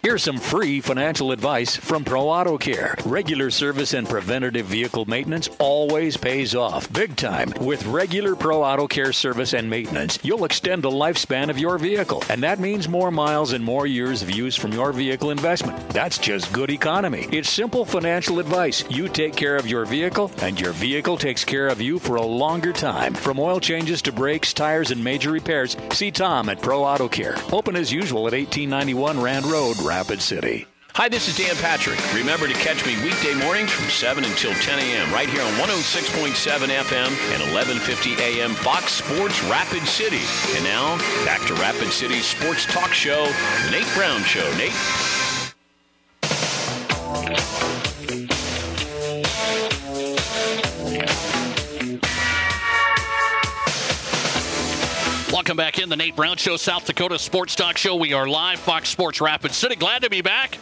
Here's 0.00 0.22
some 0.22 0.38
free 0.38 0.80
financial 0.80 1.32
advice 1.32 1.74
from 1.74 2.04
Pro 2.04 2.28
Auto 2.28 2.56
Care. 2.56 2.94
Regular 3.04 3.50
service 3.50 3.94
and 3.94 4.08
preventative 4.08 4.66
vehicle 4.66 5.06
maintenance 5.06 5.48
always 5.58 6.16
pays 6.16 6.54
off 6.54 6.90
big 6.92 7.16
time. 7.16 7.52
With 7.60 7.84
regular 7.84 8.36
Pro 8.36 8.62
Auto 8.62 8.86
Care 8.86 9.12
service 9.12 9.54
and 9.54 9.68
maintenance, 9.68 10.16
you'll 10.22 10.44
extend 10.44 10.84
the 10.84 10.90
lifespan 10.90 11.50
of 11.50 11.58
your 11.58 11.78
vehicle, 11.78 12.22
and 12.30 12.40
that 12.44 12.60
means 12.60 12.88
more 12.88 13.10
miles 13.10 13.52
and 13.52 13.64
more 13.64 13.88
years 13.88 14.22
of 14.22 14.30
use 14.30 14.54
from 14.54 14.72
your 14.72 14.92
vehicle 14.92 15.32
investment. 15.32 15.76
That's 15.88 16.16
just 16.16 16.52
good 16.52 16.70
economy. 16.70 17.26
It's 17.32 17.50
simple 17.50 17.84
financial 17.84 18.38
advice. 18.38 18.84
You 18.88 19.08
take 19.08 19.34
care 19.34 19.56
of 19.56 19.66
your 19.66 19.84
vehicle, 19.84 20.30
and 20.42 20.60
your 20.60 20.72
vehicle 20.74 21.16
takes 21.16 21.44
care 21.44 21.66
of 21.66 21.80
you 21.80 21.98
for 21.98 22.14
a 22.16 22.22
longer 22.22 22.72
time. 22.72 23.14
From 23.14 23.40
oil 23.40 23.58
changes 23.58 24.00
to 24.02 24.12
brakes, 24.12 24.52
tires, 24.52 24.92
and 24.92 25.02
major 25.02 25.32
repairs, 25.32 25.76
see 25.90 26.12
Tom 26.12 26.48
at 26.50 26.62
Pro 26.62 26.84
Auto 26.84 27.08
Care. 27.08 27.34
Open 27.50 27.74
as 27.74 27.92
usual 27.92 28.28
at 28.28 28.32
1891 28.32 29.20
Rand 29.20 29.46
Road, 29.46 29.76
Rapid 29.88 30.20
City. 30.20 30.66
Hi, 30.96 31.08
this 31.08 31.28
is 31.28 31.36
Dan 31.38 31.56
Patrick. 31.56 31.98
Remember 32.12 32.46
to 32.46 32.52
catch 32.52 32.84
me 32.84 32.94
weekday 33.02 33.32
mornings 33.32 33.70
from 33.70 33.88
7 33.88 34.22
until 34.22 34.52
10 34.52 34.78
a.m. 34.78 35.10
right 35.14 35.28
here 35.28 35.40
on 35.40 35.52
106.7 35.54 36.34
FM 36.34 37.08
and 37.32 37.40
1150 37.54 38.14
a.m. 38.20 38.52
Fox 38.52 38.92
Sports 38.92 39.42
Rapid 39.44 39.86
City. 39.88 40.20
And 40.56 40.64
now, 40.64 40.98
back 41.24 41.40
to 41.46 41.54
Rapid 41.54 41.90
City's 41.90 42.26
sports 42.26 42.66
talk 42.66 42.92
show, 42.92 43.32
Nate 43.70 43.88
Brown 43.94 44.22
Show. 44.24 44.44
Nate? 44.58 44.74
Welcome 55.48 55.64
back 55.64 55.78
in 55.78 55.88
the 55.88 55.96
Nate 55.96 56.14
Brown 56.14 56.36
Show, 56.36 56.58
South 56.58 56.84
Dakota 56.84 57.18
Sports 57.18 57.54
Talk 57.54 57.78
Show. 57.78 57.96
We 57.96 58.12
are 58.12 58.28
live, 58.28 58.58
Fox 58.58 58.90
Sports 58.90 59.18
Rapid 59.18 59.52
City. 59.52 59.76
Glad 59.76 60.02
to 60.02 60.10
be 60.10 60.20
back. 60.20 60.58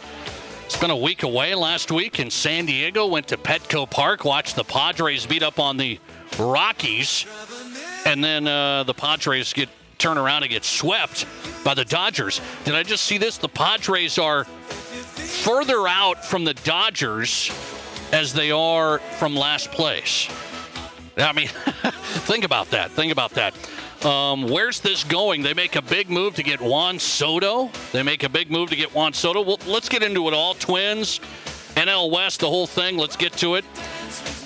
It's 0.63 0.77
been 0.77 0.91
a 0.91 0.95
week 0.95 1.23
away 1.23 1.55
last 1.55 1.91
week 1.91 2.21
in 2.21 2.31
San 2.31 2.65
Diego. 2.65 3.05
Went 3.05 3.27
to 3.27 3.37
Petco 3.37 3.89
Park, 3.89 4.23
watched 4.23 4.55
the 4.55 4.63
Padres 4.63 5.25
beat 5.25 5.43
up 5.43 5.59
on 5.59 5.75
the 5.75 5.99
Rockies, 6.39 7.25
and 8.05 8.23
then 8.23 8.47
uh, 8.47 8.83
the 8.83 8.93
Padres 8.93 9.51
get 9.51 9.67
turn 9.97 10.17
around 10.17 10.43
and 10.43 10.51
get 10.53 10.63
swept 10.63 11.25
by 11.65 11.73
the 11.73 11.83
Dodgers. 11.83 12.39
Did 12.63 12.73
I 12.73 12.83
just 12.83 13.03
see 13.03 13.17
this? 13.17 13.37
The 13.37 13.49
Padres 13.49 14.17
are 14.17 14.45
further 14.45 15.85
out 15.85 16.23
from 16.23 16.45
the 16.45 16.53
Dodgers 16.53 17.51
as 18.13 18.31
they 18.31 18.51
are 18.51 18.99
from 18.99 19.35
last 19.35 19.69
place. 19.69 20.29
I 21.17 21.33
mean, 21.33 21.47
think 22.23 22.45
about 22.45 22.69
that. 22.69 22.91
Think 22.91 23.11
about 23.11 23.31
that. 23.31 23.53
Um, 24.05 24.47
where's 24.47 24.79
this 24.79 25.03
going? 25.03 25.41
They 25.41 25.53
make 25.53 25.75
a 25.75 25.81
big 25.81 26.09
move 26.09 26.35
to 26.35 26.43
get 26.43 26.61
Juan 26.61 26.99
Soto. 26.99 27.71
They 27.91 28.03
make 28.03 28.23
a 28.23 28.29
big 28.29 28.51
move 28.51 28.69
to 28.69 28.75
get 28.75 28.93
Juan 28.93 29.13
Soto. 29.13 29.41
Well, 29.41 29.59
let's 29.65 29.89
get 29.89 30.03
into 30.03 30.27
it 30.27 30.33
all. 30.33 30.53
Twins, 30.53 31.19
NL 31.75 32.11
West, 32.11 32.41
the 32.41 32.47
whole 32.49 32.67
thing. 32.67 32.97
Let's 32.97 33.15
get 33.15 33.33
to 33.33 33.55
it. 33.55 33.65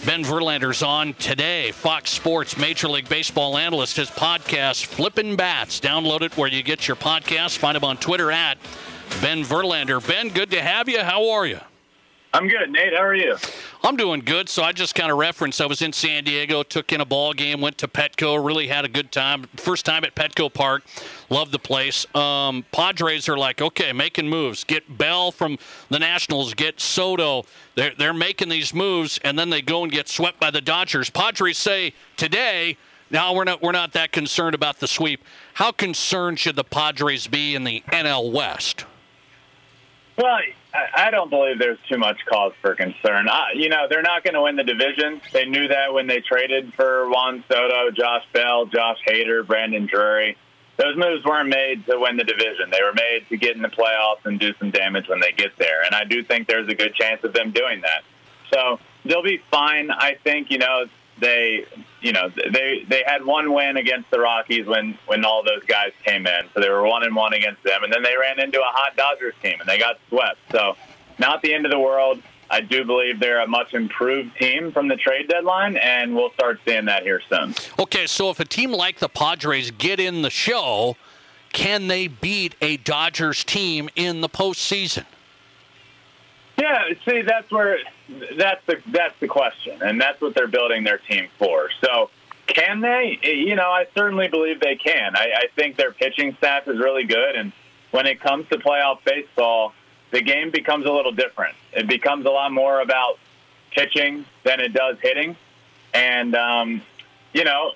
Ben 0.06 0.24
Verlander's 0.24 0.82
on 0.82 1.14
today. 1.16 1.72
Fox 1.72 2.10
Sports 2.10 2.58
Major 2.58 2.88
League 2.88 3.08
Baseball 3.08 3.58
analyst. 3.58 3.98
His 3.98 4.10
podcast, 4.10 4.86
Flippin' 4.86 5.36
Bats. 5.36 5.80
Download 5.80 6.22
it 6.22 6.36
where 6.38 6.50
you 6.50 6.64
get 6.64 6.88
your 6.88 6.98
podcast. 6.98 7.58
Find 7.58 7.78
him 7.78 7.84
on 7.84 7.98
Twitter 7.98 8.32
at 8.32 8.58
Ben 9.22 9.44
Verlander. 9.44 10.06
Ben, 10.08 10.30
good 10.30 10.50
to 10.52 10.62
have 10.62 10.90
you. 10.90 11.02
How 11.04 11.30
are 11.30 11.46
you? 11.46 11.60
I'm 12.34 12.48
good, 12.48 12.72
Nate. 12.72 12.94
How 12.94 13.04
are 13.04 13.16
you? 13.16 13.36
I'm 13.84 13.98
doing 13.98 14.22
good. 14.22 14.48
So 14.48 14.64
I 14.64 14.72
just 14.72 14.96
kind 14.96 15.12
of 15.12 15.18
referenced 15.18 15.60
I 15.60 15.66
was 15.66 15.82
in 15.82 15.92
San 15.92 16.24
Diego, 16.24 16.64
took 16.64 16.94
in 16.94 17.02
a 17.02 17.06
ball 17.06 17.34
game, 17.34 17.60
went 17.60 17.78
to 17.80 17.90
Petco, 17.90 18.44
really 18.44 18.68
had 18.68 18.86
a 18.86 18.88
good 18.88 19.12
time. 19.12 19.44
First 19.58 19.86
time 19.86 20.06
at 20.06 20.16
Petco 20.16 20.54
Park, 20.54 20.84
loved 21.30 21.52
the 21.52 21.60
place. 21.60 22.06
Um, 22.16 22.64
Padres 22.72 23.28
are 23.28 23.38
like, 23.38 23.62
okay, 23.62 23.92
making 23.92 24.30
moves. 24.30 24.64
Get 24.64 24.98
Bell 24.98 25.32
from 25.32 25.58
the 25.90 26.00
Nationals, 26.00 26.54
get 26.54 26.80
Soto. 26.80 27.44
They're 27.76 27.94
they're 27.98 28.14
making 28.14 28.48
these 28.48 28.74
moves, 28.74 29.20
and 29.26 29.38
then 29.38 29.50
they 29.50 29.62
go 29.62 29.84
and 29.84 29.92
get 29.92 30.08
swept 30.08 30.40
by 30.40 30.52
the 30.52 30.62
Dodgers. 30.62 31.10
Padres 31.10 31.58
say 31.58 31.94
today. 32.18 32.78
Now 33.10 33.34
we're 33.34 33.44
not 33.44 33.62
we're 33.62 33.74
not 33.74 33.92
that 33.92 34.14
concerned 34.14 34.56
about 34.56 34.80
the 34.80 34.88
sweep. 34.88 35.22
How 35.56 35.74
concerned 35.74 36.40
should 36.40 36.56
the 36.56 36.64
Padres 36.64 37.28
be 37.28 37.56
in 37.56 37.66
the 37.66 37.84
NL 37.92 38.32
West? 38.32 38.86
Well, 40.18 40.40
I 40.74 41.12
don't 41.12 41.30
believe 41.30 41.60
there's 41.60 41.80
too 41.90 41.98
much 41.98 42.18
cause 42.26 42.54
for 42.62 42.76
concern. 42.76 43.28
I, 43.28 43.48
you 43.56 43.68
know, 43.68 43.88
they're 43.90 44.02
not 44.02 44.24
going 44.24 44.36
to 44.36 44.42
win 44.42 44.56
the 44.56 44.64
division. 44.64 45.20
They 45.34 45.46
knew 45.46 45.68
that 45.68 45.94
when 45.94 46.08
they 46.08 46.22
traded 46.22 46.74
for 46.76 47.10
Juan 47.10 47.44
Soto, 47.50 47.92
Josh 47.92 48.24
Bell, 48.32 48.66
Josh 48.68 48.98
Hader, 49.06 49.46
Brandon 49.46 49.86
Drury. 49.86 50.38
those 50.78 50.96
moves 50.96 51.26
weren't 51.26 51.50
made 51.50 51.86
to 51.88 52.00
win 52.00 52.16
the 52.16 52.24
division. 52.24 52.70
They 52.72 52.82
were 52.82 52.94
made 52.94 53.28
to 53.30 53.38
get 53.38 53.56
in 53.56 53.62
the 53.62 53.68
playoffs 53.68 54.26
and 54.26 54.40
do 54.40 54.54
some 54.60 54.72
damage 54.72 55.10
when 55.10 55.20
they 55.20 55.34
get 55.34 55.58
there. 55.58 55.82
And 55.86 55.94
I 55.94 56.06
do 56.06 56.24
think 56.24 56.48
there's 56.48 56.70
a 56.70 56.76
good 56.76 56.96
chance 56.96 57.22
of 57.26 57.34
them 57.34 57.52
doing 57.52 57.82
that. 57.82 58.04
So 58.54 58.80
they'll 59.04 59.24
be 59.24 59.42
fine. 59.52 59.92
I 59.92 60.16
think 60.24 60.52
you 60.52 60.58
know 60.58 60.86
they 61.20 61.66
you 62.02 62.12
know 62.12 62.30
they 62.30 62.86
they 62.88 63.04
had 63.06 63.24
one 63.24 63.54
win 63.54 63.78
against 63.78 64.10
the 64.12 64.20
Rockies 64.20 64.66
when 64.66 64.98
when 65.06 65.24
all 65.24 65.44
those 65.44 65.64
guys 65.66 65.92
came 66.04 66.28
in, 66.28 66.46
so 66.54 66.60
they 66.60 66.70
were 66.70 66.84
one 66.84 67.04
and 67.04 67.16
one 67.16 67.34
against 67.34 67.64
them, 67.64 67.84
and 67.84 67.94
then 67.94 68.04
they 68.04 68.16
ran 68.18 68.40
into 68.40 68.60
a 68.60 68.66
hot 68.66 68.96
Dodgers 68.96 69.36
team 69.42 69.60
and 69.60 69.70
they 69.70 69.78
got 69.78 69.98
swept. 70.10 70.40
So 70.52 70.76
not 71.20 71.42
the 71.42 71.54
end 71.54 71.66
of 71.66 71.72
the 71.72 71.80
world. 71.80 72.22
I 72.50 72.60
do 72.60 72.84
believe 72.84 73.22
they're 73.22 73.42
a 73.42 73.48
much 73.48 73.74
improved 73.74 74.36
team 74.36 74.74
from 74.74 74.90
the 74.90 74.98
trade 74.98 75.30
deadline, 75.30 75.78
and 75.78 76.14
we'll 76.14 76.34
start 76.34 76.60
seeing 76.68 76.86
that 76.86 77.04
here 77.04 77.22
soon. 77.30 77.56
Okay, 77.80 78.06
so 78.06 78.30
if 78.30 78.42
a 78.42 78.46
team 78.46 78.74
like 78.74 79.00
the 79.00 79.08
Padres 79.08 79.72
get 79.72 80.02
in 80.02 80.22
the 80.22 80.30
show, 80.30 80.98
can 81.54 81.88
they 81.88 82.08
beat 82.08 82.56
a 82.62 82.76
Dodgers 82.76 83.46
team 83.46 83.90
in 83.96 84.20
the 84.20 84.28
postseason? 84.28 85.06
Yeah, 86.58 86.90
see, 87.08 87.22
that's 87.22 87.50
where 87.52 87.80
that's 88.38 88.66
the 88.66 88.78
that's 88.88 89.18
the 89.20 89.28
question, 89.28 89.82
and 89.82 90.00
that's 90.00 90.22
what 90.22 90.36
they're 90.36 90.48
building 90.48 90.84
their 90.84 90.98
team 90.98 91.28
for. 91.38 91.70
So, 91.84 92.10
can 92.48 92.82
they? 92.82 93.20
You 93.24 93.56
know, 93.56 93.70
I 93.70 93.88
certainly 93.96 94.28
believe 94.28 94.60
they 94.60 94.76
can. 94.76 95.16
I, 95.16 95.32
I 95.36 95.48
think 95.56 95.78
their 95.78 95.92
pitching 95.92 96.36
staff 96.38 96.68
is 96.68 96.78
really 96.78 97.04
good, 97.04 97.36
and 97.36 97.52
when 97.92 98.06
it 98.06 98.20
comes 98.20 98.48
to 98.50 98.58
playoff 98.58 99.04
baseball, 99.04 99.74
the 100.12 100.22
game 100.22 100.52
becomes 100.52 100.86
a 100.86 100.92
little 100.92 101.12
different. 101.12 101.56
It 101.74 101.88
becomes 101.88 102.26
a 102.26 102.30
lot 102.30 102.52
more 102.52 102.82
about 102.82 103.18
pitching 103.72 104.26
than 104.44 104.60
it 104.60 104.74
does 104.74 104.98
hitting, 105.02 105.36
and 105.94 106.36
um, 106.36 106.82
you 107.34 107.44
know, 107.44 107.72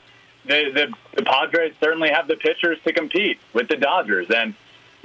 the, 0.45 0.71
the 0.73 0.93
the 1.15 1.23
Padres 1.23 1.73
certainly 1.79 2.09
have 2.09 2.27
the 2.27 2.35
pitchers 2.35 2.77
to 2.85 2.93
compete 2.93 3.39
with 3.53 3.67
the 3.67 3.77
Dodgers, 3.77 4.29
and 4.29 4.53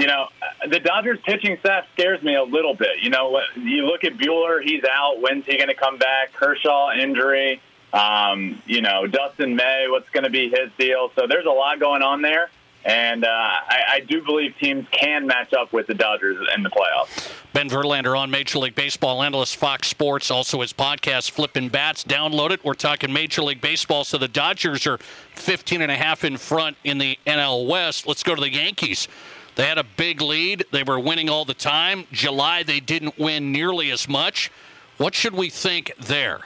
you 0.01 0.07
know, 0.07 0.29
the 0.67 0.81
Dodgers 0.81 1.19
pitching 1.25 1.59
staff 1.61 1.85
scares 1.93 2.23
me 2.23 2.35
a 2.35 2.43
little 2.43 2.75
bit. 2.75 3.03
You 3.03 3.11
know, 3.11 3.39
you 3.55 3.85
look 3.85 4.03
at 4.03 4.15
Buehler, 4.17 4.63
he's 4.63 4.83
out. 4.91 5.21
When's 5.21 5.45
he 5.45 5.59
going 5.59 5.69
to 5.69 5.75
come 5.75 5.99
back? 5.99 6.33
Kershaw 6.33 6.93
injury. 6.93 7.61
Um, 7.93 8.63
you 8.65 8.81
know, 8.81 9.07
Dustin 9.07 9.57
May, 9.57 9.89
what's 9.89 10.09
going 10.09 10.25
to 10.25 10.31
be 10.31 10.49
his 10.49 10.71
deal? 10.79 11.11
So 11.17 11.27
there's 11.27 11.45
a 11.45 11.51
lot 11.51 11.81
going 11.81 12.01
on 12.01 12.23
there. 12.23 12.49
And 12.83 13.27
uh, 13.27 13.29
I, 13.29 13.83
I 13.91 14.01
do 14.01 14.23
believe 14.25 14.55
teams 14.59 14.87
can 14.91 15.27
match 15.27 15.53
up 15.53 15.71
with 15.71 15.87
the 15.87 15.93
Dodgers 15.93 16.39
in 16.57 16.63
the 16.63 16.71
playoffs. 16.71 17.31
Ben 17.53 17.69
Verlander 17.69 18.19
on 18.19 18.31
Major 18.31 18.59
League 18.59 18.75
Baseball 18.75 19.23
analyst, 19.23 19.57
Fox 19.57 19.89
Sports, 19.89 20.31
also 20.31 20.63
his 20.63 20.73
podcast, 20.73 21.33
Flipping 21.33 21.69
Bats. 21.69 22.05
Download 22.05 22.53
it. 22.53 22.65
We're 22.65 22.73
talking 22.73 23.13
Major 23.13 23.43
League 23.43 23.61
Baseball. 23.61 24.05
So 24.05 24.17
the 24.17 24.29
Dodgers 24.29 24.87
are 24.87 24.97
15 25.35 25.83
and 25.83 25.93
a 25.93 25.97
half 25.97 26.25
in 26.25 26.39
front 26.39 26.79
in 26.83 26.97
the 26.97 27.19
NL 27.27 27.67
West. 27.67 28.07
Let's 28.07 28.23
go 28.23 28.35
to 28.35 28.41
the 28.41 28.51
Yankees. 28.51 29.09
They 29.57 29.67
had 29.67 29.79
a 29.79 29.85
big 29.85 30.21
lead. 30.21 30.65
They 30.73 30.83
were 30.83 30.99
winning 30.99 31.29
all 31.29 31.45
the 31.45 31.55
time. 31.55 32.07
July, 32.13 32.63
they 32.63 32.81
didn't 32.81 33.19
win 33.19 33.53
nearly 33.53 33.91
as 33.91 34.09
much. 34.09 34.51
What 34.97 35.15
should 35.15 35.35
we 35.35 35.51
think 35.51 35.93
there? 35.99 36.41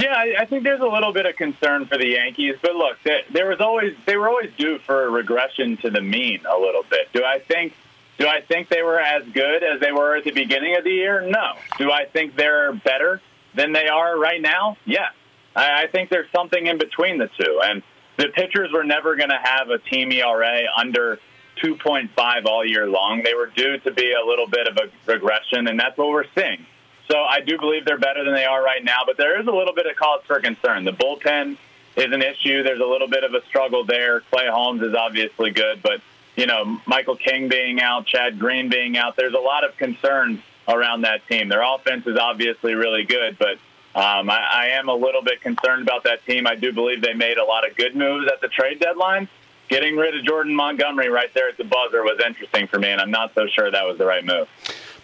Yeah, 0.00 0.16
I, 0.38 0.46
think 0.46 0.64
there's 0.64 0.80
a 0.80 0.86
little 0.86 1.12
bit 1.12 1.26
of 1.26 1.36
concern 1.36 1.84
for 1.84 1.98
the 1.98 2.06
Yankees, 2.06 2.56
but 2.62 2.74
look, 2.74 2.96
there 3.32 3.48
was 3.48 3.60
always 3.60 3.94
they 4.06 4.16
were 4.16 4.28
always 4.28 4.50
due 4.56 4.78
for 4.78 5.04
a 5.04 5.10
regression 5.10 5.76
to 5.78 5.90
the 5.90 6.00
mean 6.00 6.40
a 6.46 6.58
little 6.58 6.84
bit. 6.88 7.12
Do 7.12 7.22
I 7.22 7.38
think 7.38 7.74
do 8.18 8.26
I 8.26 8.40
think 8.40 8.68
they 8.68 8.82
were 8.82 8.98
as 8.98 9.24
good 9.32 9.62
as 9.62 9.80
they 9.80 9.92
were 9.92 10.16
at 10.16 10.24
the 10.24 10.30
beginning 10.30 10.76
of 10.76 10.84
the 10.84 10.90
year? 10.90 11.20
No. 11.20 11.52
Do 11.78 11.90
I 11.90 12.06
think 12.06 12.34
they're 12.34 12.72
better 12.72 13.20
than 13.54 13.72
they 13.72 13.88
are 13.88 14.18
right 14.18 14.40
now? 14.40 14.78
Yes. 14.86 15.12
I, 15.54 15.84
I 15.84 15.86
think 15.86 16.10
there's 16.10 16.30
something 16.34 16.66
in 16.66 16.78
between 16.78 17.18
the 17.18 17.28
two, 17.38 17.60
and 17.62 17.82
the 18.16 18.28
pitchers 18.28 18.72
were 18.72 18.84
never 18.84 19.16
going 19.16 19.30
to 19.30 19.40
have 19.42 19.70
a 19.70 19.78
team 19.78 20.12
ERA 20.12 20.62
under 20.76 21.18
2.5 21.62 22.46
all 22.46 22.64
year 22.64 22.88
long. 22.88 23.22
They 23.22 23.34
were 23.34 23.46
due 23.46 23.78
to 23.78 23.90
be 23.90 24.12
a 24.12 24.26
little 24.26 24.46
bit 24.46 24.66
of 24.66 24.76
a 24.76 24.90
regression, 25.10 25.66
and 25.68 25.78
that's 25.78 25.96
what 25.96 26.08
we're 26.08 26.24
seeing. 26.34 26.66
So 27.10 27.18
I 27.18 27.40
do 27.40 27.58
believe 27.58 27.84
they're 27.84 27.98
better 27.98 28.24
than 28.24 28.34
they 28.34 28.44
are 28.44 28.62
right 28.62 28.84
now, 28.84 29.00
but 29.04 29.16
there 29.16 29.40
is 29.40 29.46
a 29.46 29.52
little 29.52 29.74
bit 29.74 29.86
of 29.86 29.96
cause 29.96 30.20
for 30.26 30.40
concern. 30.40 30.84
The 30.84 30.92
bullpen 30.92 31.56
is 31.96 32.12
an 32.12 32.22
issue. 32.22 32.62
There's 32.62 32.80
a 32.80 32.86
little 32.86 33.08
bit 33.08 33.24
of 33.24 33.34
a 33.34 33.44
struggle 33.46 33.84
there. 33.84 34.20
Clay 34.20 34.48
Holmes 34.48 34.82
is 34.82 34.94
obviously 34.94 35.50
good, 35.50 35.82
but 35.82 36.00
you 36.36 36.46
know 36.46 36.80
Michael 36.86 37.16
King 37.16 37.48
being 37.48 37.80
out, 37.80 38.06
Chad 38.06 38.38
Green 38.38 38.68
being 38.68 38.96
out, 38.96 39.16
there's 39.16 39.34
a 39.34 39.38
lot 39.38 39.64
of 39.64 39.76
concerns 39.76 40.40
around 40.68 41.02
that 41.02 41.26
team. 41.26 41.48
Their 41.48 41.62
offense 41.62 42.06
is 42.06 42.16
obviously 42.16 42.74
really 42.74 43.04
good, 43.04 43.36
but 43.38 43.58
um, 43.92 44.30
I, 44.30 44.38
I 44.38 44.66
am 44.78 44.88
a 44.88 44.94
little 44.94 45.22
bit 45.22 45.40
concerned 45.40 45.82
about 45.82 46.04
that 46.04 46.24
team. 46.24 46.46
I 46.46 46.54
do 46.54 46.72
believe 46.72 47.02
they 47.02 47.14
made 47.14 47.38
a 47.38 47.44
lot 47.44 47.68
of 47.68 47.76
good 47.76 47.96
moves 47.96 48.30
at 48.32 48.40
the 48.40 48.48
trade 48.48 48.78
deadline. 48.78 49.28
Getting 49.70 49.96
rid 49.96 50.16
of 50.16 50.24
Jordan 50.24 50.54
Montgomery 50.54 51.08
right 51.08 51.32
there 51.32 51.48
at 51.48 51.56
the 51.56 51.62
buzzer 51.62 52.02
was 52.02 52.20
interesting 52.26 52.66
for 52.66 52.80
me, 52.80 52.88
and 52.88 53.00
I'm 53.00 53.12
not 53.12 53.32
so 53.36 53.46
sure 53.46 53.70
that 53.70 53.86
was 53.86 53.98
the 53.98 54.04
right 54.04 54.24
move. 54.24 54.48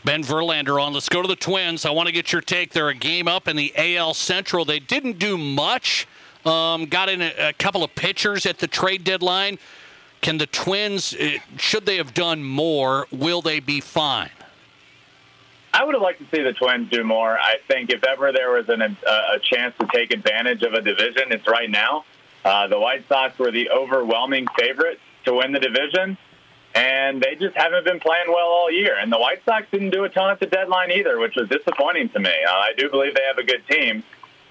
Ben 0.04 0.24
Verlander 0.24 0.82
on. 0.82 0.92
Let's 0.92 1.08
go 1.08 1.22
to 1.22 1.28
the 1.28 1.36
Twins. 1.36 1.86
I 1.86 1.90
want 1.90 2.08
to 2.08 2.12
get 2.12 2.32
your 2.32 2.42
take. 2.42 2.72
They're 2.72 2.88
a 2.88 2.94
game 2.94 3.28
up 3.28 3.46
in 3.46 3.54
the 3.54 3.72
AL 3.76 4.14
Central. 4.14 4.64
They 4.64 4.80
didn't 4.80 5.20
do 5.20 5.38
much. 5.38 6.08
Um, 6.44 6.86
got 6.86 7.08
in 7.08 7.22
a, 7.22 7.32
a, 7.38 7.52
couple 7.52 7.84
of 7.84 7.94
pitchers 7.94 8.44
at 8.44 8.58
the 8.58 8.66
trade 8.66 9.04
deadline. 9.04 9.58
Can 10.20 10.38
the 10.38 10.46
Twins, 10.46 11.14
uh, 11.14 11.38
should 11.56 11.86
they 11.86 11.96
have 11.96 12.14
done 12.14 12.42
more, 12.42 13.06
will 13.12 13.42
they 13.42 13.60
be 13.60 13.80
fine? 13.80 14.30
I 15.74 15.84
would 15.84 15.94
have 15.94 16.02
liked 16.02 16.20
to 16.20 16.36
see 16.36 16.42
the 16.42 16.52
Twins 16.52 16.90
do 16.90 17.04
more. 17.04 17.38
I 17.38 17.56
think 17.68 17.90
if 17.90 18.02
ever 18.04 18.32
there 18.32 18.50
was 18.50 18.68
an, 18.68 18.82
a, 18.82 19.10
a 19.10 19.38
chance 19.42 19.74
to 19.80 19.86
take 19.92 20.12
advantage 20.12 20.62
of 20.62 20.74
a 20.74 20.80
division, 20.80 21.30
it's 21.30 21.46
right 21.46 21.70
now. 21.70 22.04
Uh, 22.46 22.68
the 22.68 22.78
White 22.78 23.08
Sox 23.08 23.38
were 23.38 23.50
the 23.50 23.70
overwhelming 23.70 24.46
favorite 24.56 25.00
to 25.24 25.34
win 25.34 25.52
the 25.52 25.58
division 25.58 26.16
and 26.76 27.22
they 27.22 27.34
just 27.34 27.56
haven't 27.56 27.84
been 27.84 27.98
playing 27.98 28.26
well 28.28 28.48
all 28.48 28.70
year. 28.70 28.96
And 28.98 29.10
the 29.10 29.18
White 29.18 29.42
Sox 29.46 29.66
didn't 29.72 29.90
do 29.90 30.04
a 30.04 30.10
ton 30.10 30.30
at 30.30 30.38
the 30.38 30.46
deadline 30.46 30.90
either, 30.90 31.18
which 31.18 31.34
was 31.34 31.48
disappointing 31.48 32.10
to 32.10 32.20
me. 32.20 32.30
Uh, 32.46 32.52
I 32.52 32.72
do 32.76 32.90
believe 32.90 33.14
they 33.14 33.24
have 33.26 33.38
a 33.38 33.44
good 33.44 33.66
team, 33.66 34.04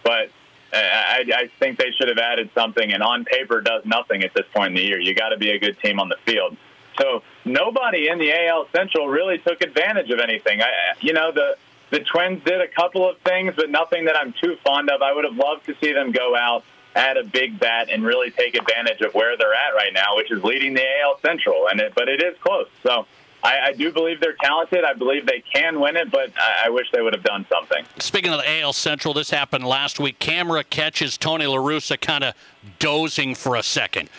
but 0.04 0.30
uh, 0.74 0.78
I, 0.78 1.24
I 1.34 1.50
think 1.60 1.78
they 1.78 1.92
should 1.92 2.10
have 2.10 2.18
added 2.18 2.50
something. 2.56 2.92
And 2.92 3.04
on 3.04 3.26
paper, 3.26 3.62
does 3.62 3.86
nothing 3.86 4.24
at 4.24 4.34
this 4.34 4.46
point 4.56 4.70
in 4.70 4.74
the 4.74 4.82
year. 4.82 5.00
You 5.00 5.14
got 5.14 5.30
to 5.30 5.38
be 5.38 5.52
a 5.52 5.60
good 5.60 5.80
team 5.80 6.00
on 6.00 6.10
the 6.10 6.18
field. 6.26 6.58
So 7.00 7.22
nobody 7.46 8.08
in 8.08 8.18
the 8.18 8.34
AL 8.48 8.70
Central 8.76 9.08
really 9.08 9.38
took 9.38 9.62
advantage 9.62 10.10
of 10.10 10.20
anything. 10.20 10.62
I, 10.64 10.70
you 11.02 11.14
know, 11.14 11.32
the 11.32 11.58
the 11.92 12.00
Twins 12.00 12.44
did 12.44 12.60
a 12.60 12.68
couple 12.68 13.08
of 13.08 13.20
things, 13.20 13.54
but 13.56 13.70
nothing 13.70 14.06
that 14.06 14.18
I'm 14.18 14.34
too 14.42 14.58
fond 14.64 14.90
of. 14.90 15.04
I 15.04 15.14
would 15.14 15.24
have 15.24 15.36
loved 15.36 15.68
to 15.68 15.76
see 15.80 15.94
them 15.94 16.12
go 16.12 16.36
out 16.36 16.64
add 16.96 17.18
a 17.18 17.24
big 17.24 17.60
bat 17.60 17.90
and 17.90 18.04
really 18.04 18.32
take 18.32 18.56
advantage 18.56 19.02
of 19.02 19.14
where 19.14 19.38
they're 19.38 19.54
at 19.54 19.76
right 19.76 19.94
now, 19.94 20.16
which 20.16 20.32
is 20.32 20.44
leading 20.44 20.74
the 20.74 20.84
AL 21.02 21.20
Central. 21.20 21.68
And 21.68 21.80
it, 21.80 21.94
but 21.94 22.08
it 22.08 22.24
is 22.24 22.36
close. 22.40 22.68
So 22.84 23.06
I, 23.44 23.60
I, 23.68 23.74
do 23.74 23.92
believe 23.92 24.20
they're 24.20 24.38
talented. 24.42 24.84
I 24.84 24.94
believe 24.94 25.26
they 25.26 25.44
can 25.54 25.80
win 25.80 25.98
it, 25.98 26.10
but 26.10 26.32
I, 26.38 26.64
I, 26.66 26.70
wish 26.70 26.88
they 26.92 27.02
would 27.02 27.14
have 27.14 27.24
done 27.24 27.46
something. 27.50 27.86
Speaking 28.00 28.32
of 28.34 28.40
the 28.40 28.62
AL 28.62 28.74
Central, 28.74 29.14
this 29.14 29.30
happened 29.30 29.66
last 29.66 30.00
week. 30.00 30.18
Camera 30.20 30.64
catches 30.64 31.18
Tony 31.18 31.46
La 31.46 31.58
Russa 31.58 32.00
kind 32.00 32.24
of 32.24 32.34
dozing 32.80 33.36
for 33.36 33.56
a 33.56 33.64
second. 33.64 34.10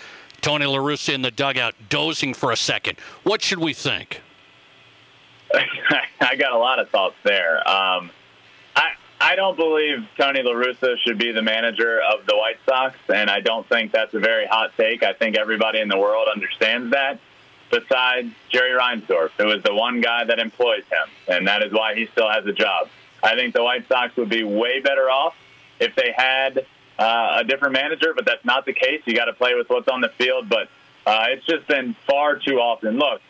Tony 0.43 0.66
La 0.66 0.79
Russa 0.79 1.14
in 1.14 1.22
the 1.22 1.31
dugout 1.31 1.74
dozing 1.89 2.35
for 2.35 2.53
a 2.53 2.57
second. 2.57 2.99
What 3.24 3.43
should 3.43 3.59
we 3.59 3.72
think? 3.72 4.20
I 6.20 6.37
got 6.37 6.53
a 6.53 6.59
lot 6.59 6.79
of 6.79 6.91
thoughts 6.91 7.16
there. 7.24 7.66
Um, 7.68 8.11
I 9.20 9.34
don't 9.34 9.56
believe 9.56 10.06
Tony 10.18 10.42
La 10.42 10.52
Russa 10.52 10.98
should 10.98 11.18
be 11.18 11.32
the 11.32 11.42
manager 11.42 12.00
of 12.00 12.26
the 12.26 12.36
White 12.36 12.58
Sox, 12.66 12.96
and 13.12 13.30
I 13.30 13.40
don't 13.40 13.66
think 13.68 13.92
that's 13.92 14.12
a 14.14 14.18
very 14.18 14.46
hot 14.46 14.72
take. 14.76 15.02
I 15.02 15.14
think 15.14 15.36
everybody 15.36 15.80
in 15.80 15.88
the 15.88 15.98
world 15.98 16.28
understands 16.32 16.92
that, 16.92 17.18
besides 17.70 18.28
Jerry 18.50 18.78
Reinsdorf, 18.78 19.30
who 19.38 19.50
is 19.52 19.62
the 19.62 19.74
one 19.74 20.00
guy 20.00 20.24
that 20.24 20.38
employs 20.38 20.84
him, 20.84 21.08
and 21.28 21.48
that 21.48 21.62
is 21.62 21.72
why 21.72 21.94
he 21.94 22.06
still 22.12 22.28
has 22.28 22.44
a 22.46 22.52
job. 22.52 22.88
I 23.22 23.34
think 23.34 23.54
the 23.54 23.62
White 23.62 23.88
Sox 23.88 24.14
would 24.16 24.28
be 24.28 24.44
way 24.44 24.80
better 24.80 25.10
off 25.10 25.34
if 25.80 25.94
they 25.94 26.12
had 26.14 26.66
uh, 26.98 27.38
a 27.40 27.44
different 27.44 27.72
manager, 27.72 28.12
but 28.14 28.26
that's 28.26 28.44
not 28.44 28.66
the 28.66 28.74
case. 28.74 29.02
You 29.06 29.14
got 29.14 29.26
to 29.26 29.32
play 29.32 29.54
with 29.54 29.68
what's 29.70 29.88
on 29.88 30.02
the 30.02 30.10
field, 30.10 30.48
but 30.48 30.68
uh, 31.06 31.26
it's 31.30 31.46
just 31.46 31.66
been 31.66 31.96
far 32.06 32.36
too 32.36 32.58
often. 32.58 32.98
Look, 32.98 33.22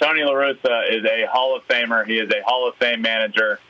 Tony 0.00 0.22
La 0.22 0.32
Russa 0.32 0.90
is 0.90 1.04
a 1.04 1.26
Hall 1.26 1.54
of 1.56 1.66
Famer. 1.68 2.06
He 2.06 2.18
is 2.18 2.30
a 2.30 2.42
Hall 2.42 2.68
of 2.68 2.76
Fame 2.76 3.02
manager, 3.02 3.60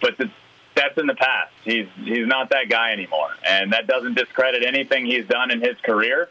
but 0.00 0.18
the 0.18 0.30
that's 0.78 0.96
in 0.96 1.06
the 1.06 1.14
past. 1.14 1.52
He's 1.64 1.86
he's 1.96 2.26
not 2.26 2.50
that 2.50 2.68
guy 2.68 2.92
anymore, 2.92 3.30
and 3.46 3.72
that 3.72 3.86
doesn't 3.86 4.14
discredit 4.14 4.64
anything 4.64 5.06
he's 5.06 5.26
done 5.26 5.50
in 5.50 5.60
his 5.60 5.76
career. 5.82 6.28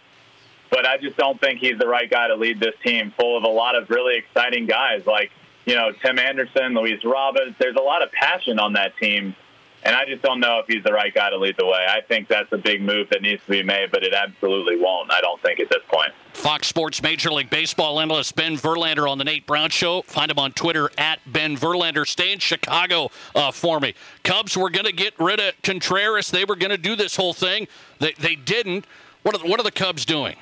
But 0.69 0.85
I 0.85 0.97
just 0.97 1.17
don't 1.17 1.39
think 1.39 1.59
he's 1.59 1.77
the 1.77 1.87
right 1.87 2.09
guy 2.09 2.27
to 2.27 2.35
lead 2.35 2.59
this 2.59 2.75
team, 2.83 3.13
full 3.17 3.37
of 3.37 3.43
a 3.43 3.49
lot 3.49 3.75
of 3.75 3.89
really 3.89 4.17
exciting 4.17 4.65
guys 4.65 5.05
like 5.05 5.31
you 5.65 5.75
know 5.75 5.91
Tim 6.03 6.17
Anderson, 6.17 6.73
Luis 6.73 7.03
Robert. 7.03 7.55
There's 7.59 7.75
a 7.75 7.83
lot 7.83 8.01
of 8.01 8.11
passion 8.11 8.59
on 8.59 8.73
that 8.73 8.97
team 8.97 9.35
and 9.83 9.95
I 9.95 10.05
just 10.05 10.21
don't 10.21 10.39
know 10.39 10.59
if 10.59 10.67
he's 10.67 10.83
the 10.83 10.91
right 10.91 11.13
guy 11.13 11.29
to 11.29 11.37
lead 11.37 11.55
the 11.57 11.65
way. 11.65 11.85
I 11.87 12.01
think 12.01 12.27
that's 12.27 12.51
a 12.51 12.57
big 12.57 12.81
move 12.81 13.09
that 13.11 13.21
needs 13.21 13.43
to 13.45 13.51
be 13.51 13.63
made, 13.63 13.91
but 13.91 14.03
it 14.03 14.13
absolutely 14.13 14.77
won't. 14.77 15.11
I 15.11 15.21
don't 15.21 15.41
think 15.41 15.59
at 15.59 15.69
this 15.69 15.83
point. 15.87 16.11
Fox 16.33 16.67
Sports 16.67 17.01
Major 17.01 17.31
League 17.31 17.49
Baseball 17.49 17.99
analyst 17.99 18.35
Ben 18.35 18.57
Verlander 18.57 19.09
on 19.09 19.17
the 19.17 19.23
Nate 19.23 19.47
Brown 19.47 19.69
Show. 19.69 20.01
Find 20.03 20.29
him 20.29 20.39
on 20.39 20.51
Twitter 20.51 20.91
at 20.97 21.19
Ben 21.25 21.55
Verlander. 21.55 22.07
Stay 22.07 22.31
in 22.31 22.39
Chicago 22.39 23.09
uh, 23.35 23.51
for 23.51 23.79
me. 23.79 23.93
Cubs 24.23 24.57
were 24.57 24.69
going 24.69 24.85
to 24.85 24.91
get 24.91 25.13
rid 25.19 25.39
of 25.39 25.53
Contreras. 25.63 26.31
They 26.31 26.45
were 26.45 26.55
going 26.55 26.71
to 26.71 26.77
do 26.77 26.95
this 26.95 27.15
whole 27.15 27.33
thing. 27.33 27.67
They, 27.99 28.13
they 28.13 28.35
didn't. 28.35 28.85
What 29.23 29.35
are, 29.35 29.39
the, 29.39 29.47
what 29.47 29.59
are 29.59 29.63
the 29.63 29.71
Cubs 29.71 30.05
doing? 30.05 30.35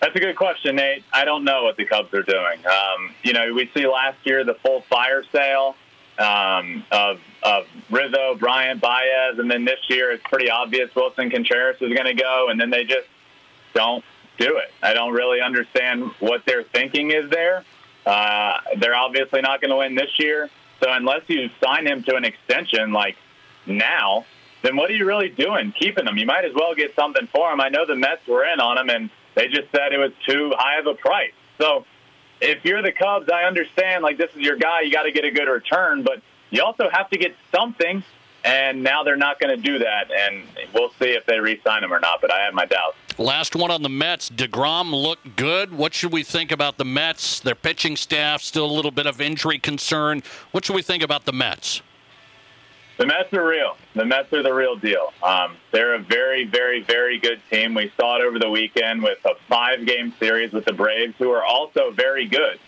That's 0.00 0.14
a 0.16 0.20
good 0.20 0.36
question, 0.36 0.76
Nate. 0.76 1.04
I 1.12 1.24
don't 1.24 1.44
know 1.44 1.64
what 1.64 1.76
the 1.76 1.86
Cubs 1.86 2.12
are 2.12 2.22
doing. 2.22 2.58
Um, 2.66 3.14
you 3.22 3.32
know, 3.32 3.54
we 3.54 3.70
see 3.72 3.86
last 3.86 4.18
year 4.24 4.44
the 4.44 4.54
full 4.54 4.82
fire 4.82 5.24
sale 5.32 5.76
um, 6.18 6.84
of 6.92 7.20
of 7.44 7.66
Rizzo, 7.90 8.34
Bryant, 8.36 8.80
Baez, 8.80 9.38
and 9.38 9.50
then 9.50 9.64
this 9.64 9.78
year 9.88 10.10
it's 10.12 10.24
pretty 10.24 10.50
obvious 10.50 10.90
Willson 10.94 11.30
Contreras 11.30 11.76
is 11.80 11.92
going 11.92 12.06
to 12.06 12.14
go, 12.14 12.48
and 12.48 12.58
then 12.58 12.70
they 12.70 12.84
just 12.84 13.06
don't 13.74 14.02
do 14.38 14.56
it. 14.56 14.72
I 14.82 14.94
don't 14.94 15.12
really 15.12 15.40
understand 15.40 16.10
what 16.20 16.44
their 16.46 16.62
thinking 16.62 17.10
is 17.10 17.30
there. 17.30 17.64
Uh, 18.06 18.54
they're 18.78 18.96
obviously 18.96 19.42
not 19.42 19.60
going 19.60 19.70
to 19.70 19.76
win 19.76 19.94
this 19.94 20.10
year, 20.18 20.48
so 20.82 20.90
unless 20.90 21.22
you 21.28 21.50
sign 21.62 21.86
him 21.86 22.02
to 22.04 22.16
an 22.16 22.24
extension 22.24 22.92
like 22.92 23.16
now, 23.66 24.24
then 24.62 24.76
what 24.76 24.90
are 24.90 24.94
you 24.94 25.04
really 25.04 25.28
doing 25.28 25.72
keeping 25.78 26.06
him? 26.06 26.16
You 26.16 26.26
might 26.26 26.44
as 26.46 26.52
well 26.54 26.74
get 26.74 26.94
something 26.96 27.28
for 27.32 27.52
him. 27.52 27.60
I 27.60 27.68
know 27.68 27.86
the 27.86 27.94
Mets 27.94 28.26
were 28.26 28.44
in 28.44 28.60
on 28.60 28.78
him, 28.78 28.88
and 28.88 29.10
they 29.34 29.48
just 29.48 29.70
said 29.70 29.92
it 29.92 29.98
was 29.98 30.12
too 30.26 30.52
high 30.56 30.78
of 30.78 30.86
a 30.86 30.94
price. 30.94 31.32
So 31.58 31.84
if 32.40 32.64
you're 32.64 32.82
the 32.82 32.92
Cubs, 32.92 33.28
I 33.30 33.44
understand 33.44 34.02
like 34.02 34.16
this 34.16 34.30
is 34.34 34.40
your 34.40 34.56
guy, 34.56 34.80
you 34.80 34.92
got 34.92 35.02
to 35.02 35.12
get 35.12 35.24
a 35.24 35.30
good 35.30 35.48
return, 35.48 36.02
but 36.02 36.22
you 36.54 36.62
also 36.62 36.88
have 36.90 37.10
to 37.10 37.18
get 37.18 37.34
something. 37.54 38.02
And 38.46 38.82
now 38.82 39.02
they're 39.02 39.16
not 39.16 39.40
going 39.40 39.56
to 39.56 39.62
do 39.62 39.78
that, 39.78 40.10
and 40.12 40.42
we'll 40.74 40.90
see 40.98 41.12
if 41.12 41.24
they 41.24 41.38
re-sign 41.40 41.82
him 41.82 41.94
or 41.94 41.98
not. 41.98 42.20
But 42.20 42.30
I 42.30 42.44
have 42.44 42.52
my 42.52 42.66
doubts. 42.66 42.98
Last 43.16 43.56
one 43.56 43.70
on 43.70 43.82
the 43.82 43.88
Mets. 43.88 44.28
DeGrom 44.28 44.90
looked 44.92 45.36
good. 45.36 45.72
What 45.72 45.94
should 45.94 46.12
we 46.12 46.22
think 46.22 46.52
about 46.52 46.76
the 46.76 46.84
Mets? 46.84 47.40
Their 47.40 47.54
pitching 47.54 47.96
staff 47.96 48.42
still 48.42 48.66
a 48.66 48.70
little 48.70 48.90
bit 48.90 49.06
of 49.06 49.18
injury 49.18 49.58
concern. 49.58 50.22
What 50.50 50.66
should 50.66 50.76
we 50.76 50.82
think 50.82 51.02
about 51.02 51.24
the 51.24 51.32
Mets? 51.32 51.80
The 52.98 53.06
Mets 53.06 53.32
are 53.32 53.46
real. 53.46 53.78
The 53.94 54.04
Mets 54.04 54.30
are 54.34 54.42
the 54.42 54.52
real 54.52 54.76
deal. 54.76 55.14
Um, 55.22 55.56
they're 55.72 55.94
a 55.94 56.00
very, 56.00 56.44
very, 56.44 56.82
very 56.82 57.18
good 57.18 57.40
team. 57.50 57.72
We 57.72 57.90
saw 57.98 58.16
it 58.16 58.24
over 58.26 58.38
the 58.38 58.50
weekend 58.50 59.02
with 59.02 59.24
a 59.24 59.36
five-game 59.48 60.12
series 60.20 60.52
with 60.52 60.66
the 60.66 60.74
Braves, 60.74 61.14
who 61.16 61.30
are 61.30 61.42
also 61.42 61.92
very 61.92 62.28
good. 62.28 62.58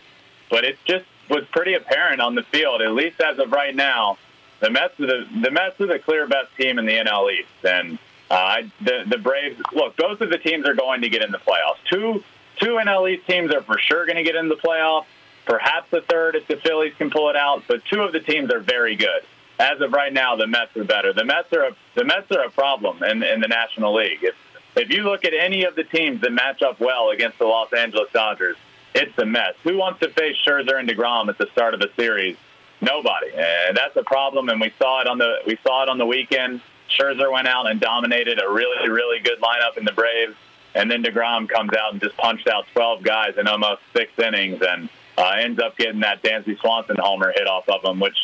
But 0.48 0.64
it's 0.64 0.80
just 0.86 1.04
was 1.28 1.44
pretty 1.50 1.74
apparent 1.74 2.20
on 2.20 2.34
the 2.34 2.42
field, 2.44 2.82
at 2.82 2.92
least 2.92 3.20
as 3.20 3.38
of 3.38 3.52
right 3.52 3.74
now. 3.74 4.18
The 4.60 4.70
Mets 4.70 4.98
are 5.00 5.06
the 5.06 5.26
the 5.42 5.50
Mets 5.50 5.80
are 5.80 5.86
the 5.86 5.98
clear 5.98 6.26
best 6.26 6.48
team 6.56 6.78
in 6.78 6.86
the 6.86 6.94
NL 6.94 7.32
East, 7.32 7.64
and 7.64 7.98
uh, 8.30 8.62
the 8.80 9.04
the 9.06 9.18
Braves. 9.18 9.60
Look, 9.72 9.96
both 9.96 10.20
of 10.20 10.30
the 10.30 10.38
teams 10.38 10.66
are 10.66 10.74
going 10.74 11.02
to 11.02 11.08
get 11.08 11.22
in 11.22 11.30
the 11.30 11.38
playoffs. 11.38 11.78
Two 11.90 12.24
two 12.58 12.78
NL 12.82 13.10
East 13.10 13.26
teams 13.26 13.52
are 13.52 13.62
for 13.62 13.78
sure 13.78 14.06
going 14.06 14.16
to 14.16 14.22
get 14.22 14.34
in 14.34 14.48
the 14.48 14.56
playoffs. 14.56 15.06
Perhaps 15.44 15.90
the 15.90 16.00
third 16.00 16.34
if 16.34 16.48
the 16.48 16.56
Phillies 16.56 16.94
can 16.98 17.10
pull 17.10 17.28
it 17.28 17.36
out, 17.36 17.62
but 17.68 17.84
two 17.84 18.00
of 18.00 18.12
the 18.12 18.20
teams 18.20 18.52
are 18.52 18.60
very 18.60 18.96
good 18.96 19.22
as 19.58 19.80
of 19.80 19.92
right 19.92 20.12
now, 20.12 20.36
the 20.36 20.46
Mets 20.46 20.76
are 20.76 20.84
better. 20.84 21.12
The 21.12 21.24
Mets 21.24 21.52
are 21.52 21.68
a, 21.68 21.76
the 21.94 22.04
Mets 22.04 22.30
are 22.30 22.44
a 22.44 22.50
problem 22.50 23.02
in, 23.02 23.22
in 23.22 23.40
the 23.40 23.48
National 23.48 23.94
League. 23.94 24.18
If, 24.22 24.34
if 24.76 24.90
you 24.90 25.04
look 25.04 25.24
at 25.24 25.32
any 25.32 25.64
of 25.64 25.74
the 25.74 25.84
teams 25.84 26.20
that 26.20 26.32
match 26.32 26.62
up 26.62 26.80
well 26.80 27.10
against 27.10 27.38
the 27.38 27.46
Los 27.46 27.72
Angeles 27.72 28.08
Dodgers, 28.12 28.56
it's 28.96 29.14
the 29.16 29.26
Mets. 29.26 29.58
Who 29.62 29.76
wants 29.76 30.00
to 30.00 30.10
face 30.10 30.36
Scherzer 30.44 30.78
and 30.78 30.88
Degrom 30.88 31.28
at 31.28 31.38
the 31.38 31.46
start 31.52 31.74
of 31.74 31.80
a 31.80 31.92
series? 31.96 32.36
Nobody, 32.80 33.32
and 33.34 33.76
that's 33.76 33.96
a 33.96 34.02
problem. 34.02 34.48
And 34.48 34.60
we 34.60 34.72
saw 34.78 35.00
it 35.00 35.06
on 35.06 35.18
the 35.18 35.36
we 35.46 35.58
saw 35.62 35.82
it 35.82 35.88
on 35.88 35.98
the 35.98 36.06
weekend. 36.06 36.60
Scherzer 36.90 37.30
went 37.30 37.48
out 37.48 37.70
and 37.70 37.80
dominated 37.80 38.40
a 38.42 38.50
really 38.50 38.88
really 38.88 39.20
good 39.20 39.40
lineup 39.40 39.76
in 39.76 39.84
the 39.84 39.92
Braves, 39.92 40.34
and 40.74 40.90
then 40.90 41.02
Degrom 41.02 41.48
comes 41.48 41.72
out 41.72 41.92
and 41.92 42.00
just 42.00 42.16
punched 42.16 42.48
out 42.48 42.66
12 42.74 43.02
guys 43.02 43.34
in 43.38 43.46
almost 43.46 43.80
six 43.94 44.12
innings, 44.18 44.60
and 44.66 44.88
uh, 45.16 45.36
ends 45.38 45.60
up 45.60 45.76
getting 45.76 46.00
that 46.00 46.22
Dansby 46.22 46.58
Swanson 46.60 46.96
homer 46.98 47.32
hit 47.34 47.46
off 47.46 47.68
of 47.68 47.84
him, 47.84 48.00
which 48.00 48.16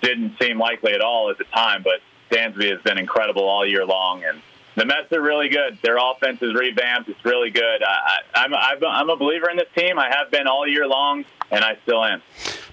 didn't 0.00 0.34
seem 0.40 0.58
likely 0.58 0.92
at 0.92 1.00
all 1.00 1.30
at 1.30 1.38
the 1.38 1.44
time, 1.44 1.82
but 1.82 2.00
Dansby 2.30 2.70
has 2.70 2.80
been 2.82 2.98
incredible 2.98 3.48
all 3.48 3.66
year 3.66 3.84
long, 3.84 4.22
and 4.24 4.40
the 4.78 4.86
Mets 4.86 5.12
are 5.12 5.20
really 5.20 5.48
good. 5.48 5.78
Their 5.82 5.96
offense 5.96 6.40
is 6.40 6.54
revamped. 6.54 7.08
It's 7.08 7.24
really 7.24 7.50
good. 7.50 7.82
I, 7.82 8.18
I'm, 8.34 8.54
I'm 8.54 9.10
a 9.10 9.16
believer 9.16 9.50
in 9.50 9.56
this 9.56 9.68
team. 9.76 9.98
I 9.98 10.08
have 10.08 10.30
been 10.30 10.46
all 10.46 10.66
year 10.66 10.86
long, 10.86 11.24
and 11.50 11.64
I 11.64 11.76
still 11.82 12.04
am. 12.04 12.22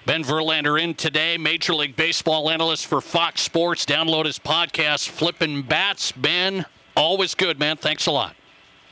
Ben 0.06 0.22
Verlander 0.22 0.80
in 0.80 0.94
today, 0.94 1.36
Major 1.36 1.74
League 1.74 1.96
Baseball 1.96 2.48
analyst 2.48 2.86
for 2.86 3.00
Fox 3.00 3.40
Sports. 3.40 3.84
Download 3.84 4.24
his 4.24 4.38
podcast, 4.38 5.08
Flipping 5.08 5.62
Bats. 5.62 6.12
Ben, 6.12 6.64
always 6.96 7.34
good, 7.34 7.58
man. 7.58 7.76
Thanks 7.76 8.06
a 8.06 8.12
lot. 8.12 8.36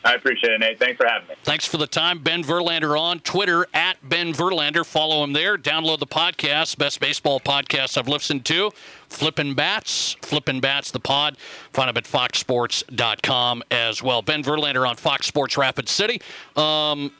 I 0.04 0.14
appreciate 0.14 0.52
it, 0.52 0.60
Nate. 0.60 0.78
Thanks 0.78 0.98
for 0.98 1.06
having 1.06 1.28
me. 1.28 1.34
Thanks 1.44 1.66
for 1.66 1.78
the 1.78 1.86
time. 1.86 2.18
Ben 2.18 2.44
Verlander 2.44 2.98
on 2.98 3.20
Twitter 3.20 3.66
at 3.72 3.96
Ben 4.06 4.34
Verlander. 4.34 4.84
Follow 4.84 5.24
him 5.24 5.32
there. 5.32 5.56
Download 5.56 5.98
the 5.98 6.06
podcast. 6.06 6.76
Best 6.76 7.00
baseball 7.00 7.40
podcast 7.40 7.96
I've 7.96 8.06
listened 8.06 8.44
to. 8.46 8.70
Flippin' 9.08 9.54
Bats. 9.54 10.16
Flippin' 10.20 10.60
Bats, 10.60 10.90
the 10.90 11.00
pod. 11.00 11.38
Find 11.72 11.88
him 11.88 11.96
at 11.96 12.04
foxsports.com 12.04 13.62
as 13.70 14.02
well. 14.02 14.20
Ben 14.20 14.42
Verlander 14.42 14.86
on 14.86 14.96
Fox 14.96 15.26
Sports 15.26 15.56
Rapid 15.56 15.88
City. 15.88 16.20
Um, 16.54 17.10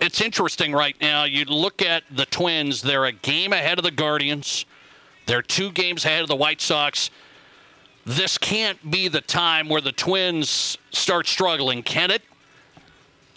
it's 0.00 0.20
interesting 0.20 0.72
right 0.72 0.96
now. 1.00 1.24
You 1.24 1.46
look 1.46 1.80
at 1.80 2.02
the 2.10 2.26
Twins, 2.26 2.82
they're 2.82 3.06
a 3.06 3.12
game 3.12 3.54
ahead 3.54 3.78
of 3.78 3.84
the 3.84 3.90
Guardians, 3.90 4.66
they're 5.26 5.42
two 5.42 5.70
games 5.72 6.04
ahead 6.04 6.22
of 6.22 6.28
the 6.28 6.36
White 6.36 6.60
Sox. 6.60 7.10
This 8.04 8.36
can't 8.36 8.90
be 8.90 9.08
the 9.08 9.22
time 9.22 9.70
where 9.70 9.80
the 9.80 9.92
Twins 9.92 10.76
start 10.92 11.26
struggling, 11.26 11.82
can 11.82 12.10
it? 12.10 12.20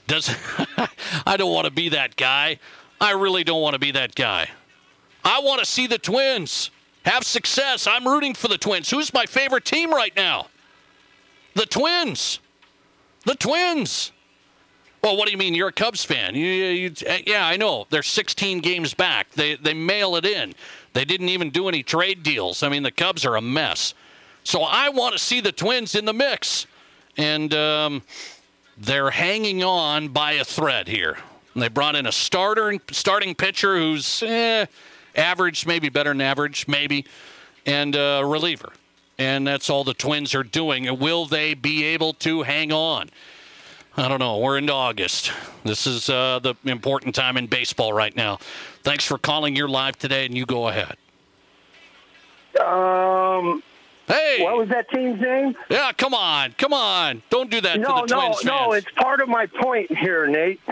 Does 0.07 0.35
I 1.25 1.37
don't 1.37 1.53
want 1.53 1.65
to 1.65 1.71
be 1.71 1.89
that 1.89 2.15
guy. 2.15 2.59
I 2.99 3.11
really 3.11 3.43
don't 3.43 3.61
want 3.61 3.73
to 3.73 3.79
be 3.79 3.91
that 3.91 4.15
guy. 4.15 4.49
I 5.23 5.39
want 5.39 5.59
to 5.59 5.65
see 5.65 5.87
the 5.87 5.97
Twins 5.97 6.71
have 7.05 7.23
success. 7.23 7.87
I'm 7.87 8.07
rooting 8.07 8.33
for 8.33 8.47
the 8.47 8.57
Twins. 8.57 8.89
Who's 8.89 9.13
my 9.13 9.25
favorite 9.25 9.65
team 9.65 9.91
right 9.91 10.15
now? 10.15 10.47
The 11.53 11.65
Twins. 11.65 12.39
The 13.25 13.35
Twins. 13.35 14.11
Well, 15.03 15.15
what 15.15 15.25
do 15.25 15.31
you 15.31 15.37
mean? 15.37 15.53
You're 15.53 15.67
a 15.69 15.73
Cubs 15.73 16.03
fan. 16.03 16.33
You, 16.35 16.45
you, 16.45 16.93
yeah, 17.25 17.47
I 17.47 17.55
know. 17.55 17.85
They're 17.89 18.03
16 18.03 18.59
games 18.59 18.93
back. 18.93 19.31
They, 19.31 19.55
they 19.55 19.73
mail 19.73 20.15
it 20.15 20.25
in. 20.25 20.53
They 20.93 21.05
didn't 21.05 21.29
even 21.29 21.49
do 21.49 21.67
any 21.69 21.83
trade 21.83 22.23
deals. 22.23 22.63
I 22.63 22.69
mean, 22.69 22.83
the 22.83 22.91
Cubs 22.91 23.25
are 23.25 23.35
a 23.35 23.41
mess. 23.41 23.93
So 24.43 24.63
I 24.63 24.89
want 24.89 25.13
to 25.13 25.19
see 25.19 25.39
the 25.39 25.51
Twins 25.51 25.93
in 25.93 26.05
the 26.05 26.13
mix. 26.13 26.65
And 27.15 27.53
um, 27.53 28.01
they're 28.77 29.09
hanging 29.09 29.63
on 29.63 30.09
by 30.09 30.33
a 30.33 30.43
thread 30.43 30.87
here. 30.87 31.17
And 31.53 31.63
they 31.63 31.67
brought 31.69 31.95
in 31.95 32.05
a 32.05 32.11
starter, 32.11 32.69
and 32.69 32.79
starting 32.91 33.33
pitcher 33.33 33.77
who's 33.77 34.21
eh, 34.23 34.67
average, 35.15 35.65
maybe 35.65 35.89
better 35.89 36.11
than 36.11 36.21
average, 36.21 36.67
maybe, 36.67 37.05
and 37.65 37.95
a 37.95 38.21
reliever. 38.23 38.71
And 39.17 39.47
that's 39.47 39.69
all 39.69 39.83
the 39.83 39.95
Twins 39.95 40.35
are 40.35 40.43
doing. 40.43 40.99
Will 40.99 41.25
they 41.25 41.55
be 41.55 41.83
able 41.83 42.13
to 42.13 42.43
hang 42.43 42.71
on? 42.71 43.09
I 43.99 44.07
don't 44.07 44.19
know. 44.19 44.37
We're 44.37 44.59
into 44.59 44.73
August. 44.73 45.31
This 45.63 45.87
is 45.87 46.07
uh, 46.07 46.37
the 46.37 46.53
important 46.65 47.15
time 47.15 47.35
in 47.35 47.47
baseball 47.47 47.93
right 47.93 48.15
now. 48.15 48.37
Thanks 48.83 49.03
for 49.03 49.17
calling. 49.17 49.55
You're 49.55 49.67
live 49.67 49.97
today, 49.97 50.27
and 50.27 50.37
you 50.37 50.45
go 50.45 50.67
ahead. 50.67 50.97
Um, 52.63 53.63
Hey, 54.07 54.37
what 54.41 54.57
was 54.57 54.69
that 54.69 54.89
team's 54.89 55.19
name? 55.19 55.55
Yeah, 55.69 55.91
come 55.91 56.13
on, 56.13 56.53
come 56.57 56.71
on! 56.71 57.21
Don't 57.29 57.51
do 57.51 57.59
that 57.59 57.79
no, 57.79 57.87
to 57.87 58.07
the 58.07 58.15
no, 58.15 58.21
Twins 58.21 58.45
no. 58.45 58.71
fans. 58.71 58.85
It's 58.85 58.95
part 58.95 59.19
of 59.19 59.27
my 59.27 59.47
point 59.47 59.95
here, 59.95 60.27
Nate. 60.27 60.61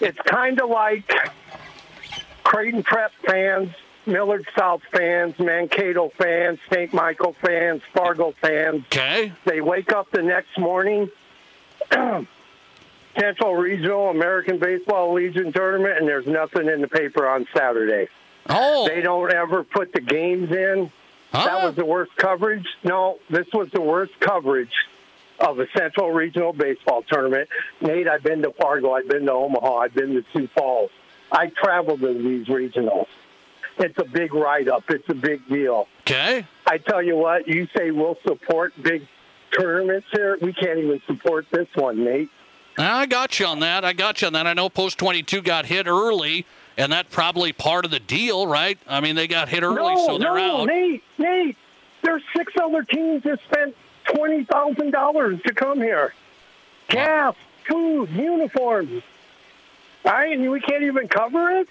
It's 0.00 0.18
kind 0.20 0.60
of 0.60 0.70
like 0.70 1.12
Creighton 2.42 2.82
Prep 2.82 3.12
fans, 3.26 3.70
Millard 4.06 4.46
South 4.56 4.80
fans, 4.92 5.38
Mankato 5.38 6.10
fans, 6.16 6.58
St. 6.72 6.92
Michael 6.94 7.36
fans, 7.42 7.82
Fargo 7.92 8.34
fans. 8.40 8.84
Okay. 8.86 9.32
They 9.44 9.60
wake 9.60 9.92
up 9.92 10.10
the 10.10 10.22
next 10.22 10.58
morning. 10.58 11.10
Central 13.18 13.54
Regional 13.54 14.10
American 14.10 14.58
Baseball 14.58 15.12
Legion 15.12 15.52
tournament, 15.52 15.98
and 15.98 16.08
there's 16.08 16.26
nothing 16.26 16.68
in 16.68 16.80
the 16.80 16.88
paper 16.88 17.28
on 17.28 17.46
Saturday. 17.54 18.08
Oh. 18.48 18.88
They 18.88 19.00
don't 19.00 19.32
ever 19.32 19.64
put 19.64 19.92
the 19.92 20.00
games 20.00 20.50
in. 20.50 20.90
That 21.34 21.64
was 21.64 21.74
the 21.74 21.84
worst 21.84 22.14
coverage. 22.16 22.66
No, 22.84 23.18
this 23.28 23.46
was 23.52 23.68
the 23.72 23.80
worst 23.80 24.12
coverage 24.20 24.72
of 25.40 25.58
a 25.58 25.66
Central 25.76 26.12
Regional 26.12 26.52
Baseball 26.52 27.02
tournament. 27.02 27.48
Nate, 27.80 28.08
I've 28.08 28.22
been 28.22 28.42
to 28.42 28.52
Fargo, 28.52 28.92
I've 28.92 29.08
been 29.08 29.26
to 29.26 29.32
Omaha, 29.32 29.78
I've 29.78 29.94
been 29.94 30.14
to 30.14 30.24
Sioux 30.32 30.48
Falls. 30.56 30.90
I 31.32 31.48
traveled 31.48 32.00
to 32.00 32.14
these 32.14 32.46
regionals. 32.46 33.06
It's 33.78 33.98
a 33.98 34.04
big 34.04 34.32
write 34.32 34.68
up. 34.68 34.84
It's 34.88 35.08
a 35.08 35.14
big 35.14 35.48
deal. 35.48 35.88
Okay. 36.02 36.46
I 36.66 36.78
tell 36.78 37.02
you 37.02 37.16
what, 37.16 37.48
you 37.48 37.66
say 37.76 37.90
we'll 37.90 38.18
support 38.24 38.72
big 38.80 39.08
tournaments 39.50 40.06
here. 40.12 40.38
We 40.40 40.52
can't 40.52 40.78
even 40.78 41.02
support 41.06 41.46
this 41.50 41.66
one, 41.74 42.04
Nate. 42.04 42.30
I 42.78 43.06
got 43.06 43.38
you 43.38 43.46
on 43.46 43.60
that. 43.60 43.84
I 43.84 43.92
got 43.92 44.20
you 44.20 44.26
on 44.26 44.32
that. 44.34 44.46
I 44.46 44.52
know 44.52 44.68
Post 44.68 44.98
22 44.98 45.42
got 45.42 45.66
hit 45.66 45.86
early, 45.86 46.46
and 46.76 46.92
that 46.92 47.10
probably 47.10 47.52
part 47.52 47.84
of 47.84 47.90
the 47.90 48.00
deal, 48.00 48.46
right? 48.46 48.78
I 48.86 49.00
mean, 49.00 49.16
they 49.16 49.26
got 49.26 49.48
hit 49.48 49.62
early, 49.62 49.94
no, 49.94 50.06
so 50.06 50.18
they're 50.18 50.34
no, 50.34 50.62
out. 50.62 50.66
Nate, 50.66 51.02
Nate, 51.18 51.56
there's 52.02 52.22
six 52.36 52.52
other 52.60 52.82
teams 52.82 53.22
that 53.24 53.40
spent 53.44 53.76
twenty 54.04 54.44
thousand 54.44 54.90
dollars 54.90 55.40
to 55.46 55.54
come 55.54 55.78
here. 55.78 56.14
Gas, 56.88 57.34
food, 57.66 58.10
uniforms. 58.10 59.02
All 60.04 60.12
right, 60.12 60.36
and 60.36 60.50
we 60.50 60.60
can't 60.60 60.82
even 60.82 61.08
cover 61.08 61.50
it. 61.50 61.68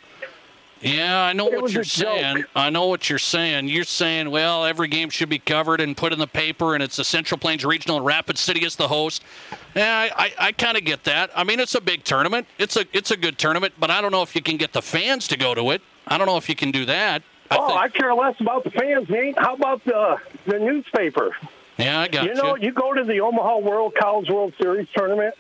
Yeah, 0.83 1.23
I 1.23 1.31
know 1.31 1.47
It 1.47 1.61
what 1.61 1.71
you're 1.71 1.85
saying. 1.85 2.43
I 2.55 2.69
know 2.69 2.87
what 2.87 3.09
you're 3.09 3.17
saying. 3.17 3.69
You're 3.69 3.85
saying, 3.85 4.29
well, 4.29 4.65
every 4.65 4.89
game 4.89 5.09
should 5.09 5.29
be 5.29 5.39
covered 5.39 5.79
and 5.79 5.95
put 5.95 6.11
in 6.11 6.19
the 6.19 6.27
paper, 6.27 6.73
and 6.73 6.83
it's 6.83 6.97
the 6.97 7.05
Central 7.05 7.37
Plains 7.37 7.63
Regional, 7.63 7.97
and 7.97 8.05
Rapid 8.05 8.37
City 8.37 8.65
is 8.65 8.75
the 8.75 8.89
host. 8.89 9.23
Yeah, 9.75 10.09
I, 10.15 10.25
I, 10.25 10.33
I 10.47 10.51
kind 10.51 10.75
of 10.75 10.83
get 10.83 11.05
that. 11.05 11.31
I 11.35 11.45
mean, 11.45 11.61
it's 11.61 11.75
a 11.75 11.81
big 11.81 12.03
tournament. 12.03 12.47
It's 12.57 12.75
a 12.75 12.85
it's 12.91 13.11
a 13.11 13.17
good 13.17 13.37
tournament, 13.37 13.73
but 13.79 13.89
I 13.89 14.01
don't 14.01 14.11
know 14.11 14.23
if 14.23 14.35
you 14.35 14.41
can 14.41 14.57
get 14.57 14.73
the 14.73 14.81
fans 14.81 15.27
to 15.29 15.37
go 15.37 15.55
to 15.55 15.71
it. 15.71 15.81
I 16.05 16.17
don't 16.17 16.27
know 16.27 16.37
if 16.37 16.49
you 16.49 16.55
can 16.55 16.71
do 16.71 16.85
that. 16.85 17.23
I 17.49 17.57
oh, 17.57 17.67
think- 17.67 17.79
I 17.79 17.87
care 17.87 18.13
less 18.13 18.39
about 18.41 18.65
the 18.65 18.71
fans, 18.71 19.09
Nate. 19.09 19.37
How 19.37 19.55
about 19.55 19.85
the 19.85 20.17
the 20.45 20.59
newspaper? 20.59 21.31
yeah, 21.77 22.01
I 22.01 22.07
got 22.09 22.25
you 22.25 22.33
know, 22.33 22.55
you 22.55 22.73
go 22.73 22.93
to 22.93 23.05
the 23.05 23.21
Omaha 23.21 23.59
World 23.59 23.95
College 23.95 24.29
World 24.29 24.53
Series 24.61 24.89
tournament, 24.93 25.35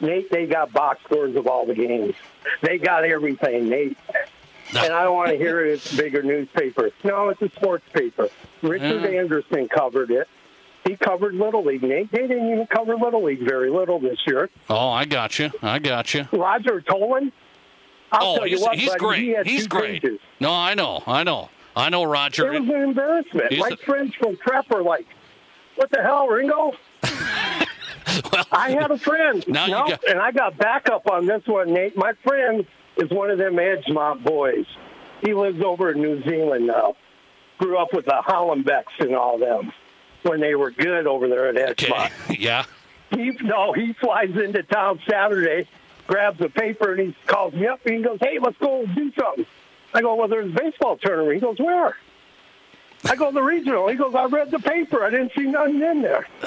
Nate. 0.00 0.30
They 0.30 0.46
got 0.46 0.72
box 0.72 1.04
scores 1.04 1.36
of 1.36 1.46
all 1.46 1.64
the 1.64 1.74
games. 1.74 2.16
They 2.60 2.78
got 2.78 3.04
everything, 3.04 3.68
Nate. 3.68 3.96
And 4.84 4.92
I 4.92 5.04
don't 5.04 5.14
want 5.14 5.30
to 5.30 5.36
hear 5.36 5.64
it. 5.64 5.72
it's 5.74 5.96
bigger 5.96 6.22
newspaper. 6.22 6.90
No, 7.04 7.28
it's 7.28 7.40
a 7.42 7.48
sports 7.50 7.84
paper. 7.92 8.28
Richard 8.62 9.02
Yeah. 9.02 9.20
Anderson 9.20 9.68
covered 9.68 10.10
it. 10.10 10.28
He 10.86 10.96
covered 10.96 11.34
Little 11.34 11.64
League, 11.64 11.82
Nate. 11.82 12.10
They 12.12 12.26
didn't 12.26 12.50
even 12.52 12.66
cover 12.66 12.94
Little 12.96 13.22
League 13.24 13.40
very 13.46 13.70
little 13.70 13.98
this 13.98 14.18
year. 14.26 14.50
Oh, 14.68 14.90
I 14.90 15.04
got 15.06 15.38
you. 15.38 15.50
I 15.62 15.78
got 15.78 16.12
you. 16.12 16.28
Roger 16.32 16.80
Tolan. 16.82 17.32
I'll 18.12 18.26
oh, 18.26 18.36
tell 18.36 18.46
you 18.46 18.56
he's, 18.56 18.62
what, 18.62 18.78
he's 18.78 18.88
buddy, 18.90 18.98
great. 19.00 19.46
He 19.46 19.52
he's 19.52 19.66
great. 19.66 20.02
pages. 20.02 20.20
No, 20.40 20.52
I 20.52 20.74
know. 20.74 21.02
I 21.06 21.24
know. 21.24 21.48
I 21.74 21.88
know, 21.88 22.04
Roger. 22.04 22.52
It 22.52 22.60
was 22.60 22.68
an 22.68 22.82
embarrassment. 22.82 23.50
He's 23.50 23.60
My 23.60 23.70
a- 23.70 23.76
friends 23.78 24.14
from 24.14 24.36
prep 24.36 24.70
were 24.70 24.82
like, 24.82 25.06
"What 25.76 25.90
the 25.90 26.02
hell, 26.02 26.28
Ringo?" 26.28 26.72
well, 28.32 28.46
I 28.52 28.70
had 28.78 28.90
a 28.90 28.98
friend, 28.98 29.44
Now 29.48 29.64
you 29.66 29.72
No, 29.72 29.88
got- 29.88 30.08
and 30.08 30.18
I 30.20 30.30
got 30.32 30.56
backup 30.58 31.10
on 31.10 31.26
this 31.26 31.42
one, 31.46 31.72
Nate. 31.72 31.96
My 31.96 32.12
friend 32.22 32.66
is 32.96 33.10
one 33.10 33.30
of 33.30 33.38
them 33.38 33.54
Edgemont 33.54 34.22
boys. 34.22 34.66
He 35.24 35.34
lives 35.34 35.62
over 35.62 35.90
in 35.92 36.00
New 36.00 36.22
Zealand 36.24 36.66
now. 36.66 36.96
Grew 37.58 37.78
up 37.78 37.92
with 37.92 38.04
the 38.04 38.22
Hollenbecks 38.26 39.00
and 39.00 39.14
all 39.14 39.38
them 39.38 39.72
when 40.22 40.40
they 40.40 40.54
were 40.54 40.70
good 40.70 41.06
over 41.06 41.28
there 41.28 41.48
at 41.48 41.76
Edgemont. 41.76 42.10
yeah. 42.38 42.64
He 43.10 43.30
no, 43.42 43.72
he 43.72 43.92
flies 43.94 44.30
into 44.30 44.62
town 44.64 45.00
Saturday, 45.08 45.68
grabs 46.06 46.40
a 46.40 46.48
paper, 46.48 46.92
and 46.92 47.08
he 47.08 47.16
calls 47.26 47.54
me 47.54 47.66
up 47.66 47.80
and 47.86 47.96
he 47.96 48.02
goes, 48.02 48.18
"Hey, 48.20 48.38
let's 48.40 48.56
go 48.58 48.84
do 48.86 49.12
something." 49.18 49.46
I 49.92 50.00
go, 50.00 50.14
"Well, 50.16 50.28
there's 50.28 50.50
a 50.50 50.54
baseball 50.54 50.96
tournament." 50.96 51.34
He 51.34 51.40
goes, 51.40 51.58
"Where?" 51.58 51.96
I 53.04 53.14
go, 53.14 53.30
"The 53.30 53.42
regional." 53.42 53.88
He 53.88 53.94
goes, 53.94 54.14
"I 54.14 54.24
read 54.24 54.50
the 54.50 54.58
paper. 54.58 55.04
I 55.04 55.10
didn't 55.10 55.32
see 55.36 55.44
nothing 55.44 55.80
in 55.80 56.02
there." 56.02 56.26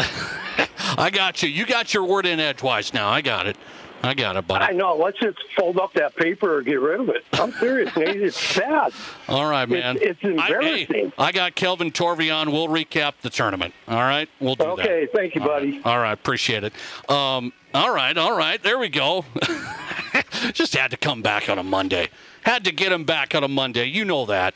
I 0.97 1.09
got 1.09 1.41
you. 1.43 1.49
You 1.49 1.65
got 1.65 1.93
your 1.93 2.03
word 2.05 2.25
in 2.25 2.39
edgewise 2.39 2.93
now. 2.93 3.07
I 3.09 3.21
got 3.21 3.47
it. 3.47 3.55
I 4.03 4.13
got 4.13 4.37
it, 4.37 4.47
buddy. 4.47 4.63
I 4.65 4.71
know. 4.71 4.95
Let's 4.95 5.19
just 5.19 5.37
fold 5.57 5.79
up 5.79 5.93
that 5.93 6.15
paper 6.15 6.55
or 6.57 6.61
get 6.61 6.79
rid 6.79 6.99
of 6.99 7.09
it. 7.09 7.25
I'm 7.33 7.51
serious, 7.53 7.95
Nate. 7.97 8.21
It's 8.21 8.39
sad. 8.55 8.93
All 9.27 9.49
right, 9.49 9.67
man. 9.67 9.97
It's, 9.97 10.19
it's 10.21 10.39
I, 10.39 10.47
embarrassing. 10.47 10.87
hey, 10.87 11.11
I 11.17 11.31
got 11.31 11.55
Kelvin 11.55 11.91
Torve 11.91 12.21
on. 12.29 12.51
We'll 12.51 12.67
recap 12.67 13.13
the 13.21 13.29
tournament. 13.29 13.73
All 13.87 13.97
right, 13.97 14.29
we'll 14.39 14.55
do 14.55 14.63
that. 14.63 14.71
Okay, 14.79 15.07
thank 15.13 15.35
you, 15.35 15.41
All 15.41 15.47
buddy. 15.47 15.71
right. 15.73 15.85
All 15.85 15.99
right, 15.99 16.13
appreciate 16.13 16.63
it. 16.63 16.73
Um, 17.09 17.51
all 17.73 17.93
right, 17.93 18.17
all 18.17 18.37
right. 18.37 18.61
There 18.61 18.77
we 18.79 18.89
go. 18.89 19.25
Just 20.53 20.75
had 20.75 20.91
to 20.91 20.97
come 20.97 21.21
back 21.21 21.49
on 21.49 21.57
a 21.59 21.63
Monday. 21.63 22.09
Had 22.43 22.63
to 22.65 22.71
get 22.71 22.91
him 22.91 23.03
back 23.03 23.35
on 23.35 23.43
a 23.43 23.47
Monday. 23.47 23.85
You 23.85 24.05
know 24.05 24.25
that. 24.27 24.55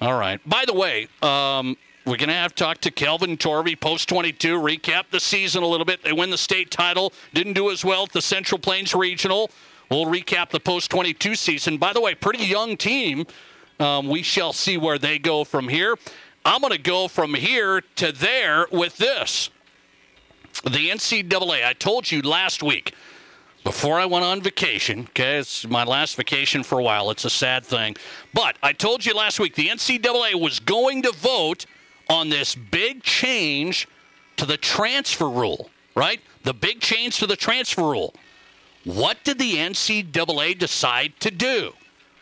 All 0.00 0.18
right. 0.18 0.40
By 0.48 0.64
the 0.66 0.74
way, 0.74 1.08
um, 1.22 1.76
we're 2.04 2.16
going 2.16 2.28
to 2.28 2.34
have 2.34 2.54
to 2.54 2.64
talk 2.64 2.78
to 2.78 2.90
Kelvin 2.90 3.36
Torve, 3.36 3.68
post 3.80 4.08
22, 4.08 4.58
recap 4.58 5.04
the 5.10 5.20
season 5.20 5.62
a 5.62 5.66
little 5.66 5.86
bit. 5.86 6.02
They 6.02 6.12
win 6.12 6.30
the 6.30 6.38
state 6.38 6.70
title, 6.70 7.12
didn't 7.32 7.52
do 7.52 7.70
as 7.70 7.84
well 7.84 8.04
at 8.04 8.12
the 8.12 8.22
Central 8.22 8.58
Plains 8.58 8.94
Regional. 8.94 9.50
We'll 9.88 10.06
recap 10.06 10.50
the 10.50 10.58
post 10.58 10.90
22 10.90 11.36
season. 11.36 11.78
By 11.78 11.92
the 11.92 12.00
way, 12.00 12.14
pretty 12.14 12.44
young 12.44 12.76
team. 12.76 13.26
Um, 13.78 14.08
we 14.08 14.22
shall 14.22 14.52
see 14.52 14.76
where 14.76 14.98
they 14.98 15.18
go 15.18 15.44
from 15.44 15.68
here. 15.68 15.96
I'm 16.44 16.60
going 16.60 16.72
to 16.72 16.78
go 16.78 17.06
from 17.06 17.34
here 17.34 17.82
to 17.96 18.10
there 18.10 18.66
with 18.72 18.96
this. 18.96 19.50
The 20.64 20.90
NCAA, 20.90 21.64
I 21.64 21.72
told 21.72 22.10
you 22.10 22.20
last 22.22 22.62
week 22.62 22.94
before 23.64 24.00
I 24.00 24.06
went 24.06 24.24
on 24.24 24.42
vacation, 24.42 25.06
okay, 25.10 25.38
it's 25.38 25.66
my 25.68 25.84
last 25.84 26.16
vacation 26.16 26.64
for 26.64 26.80
a 26.80 26.82
while. 26.82 27.10
It's 27.10 27.24
a 27.24 27.30
sad 27.30 27.64
thing. 27.64 27.96
But 28.34 28.56
I 28.60 28.72
told 28.72 29.06
you 29.06 29.14
last 29.14 29.38
week 29.38 29.54
the 29.54 29.68
NCAA 29.68 30.34
was 30.40 30.58
going 30.58 31.02
to 31.02 31.12
vote 31.12 31.66
on 32.12 32.28
this 32.28 32.54
big 32.54 33.02
change 33.02 33.88
to 34.36 34.44
the 34.44 34.56
transfer 34.56 35.28
rule, 35.28 35.70
right? 35.94 36.20
The 36.44 36.54
big 36.54 36.80
change 36.80 37.18
to 37.18 37.26
the 37.26 37.36
transfer 37.36 37.82
rule. 37.82 38.14
What 38.84 39.24
did 39.24 39.38
the 39.38 39.54
NCAA 39.54 40.58
decide 40.58 41.14
to 41.20 41.30
do? 41.30 41.72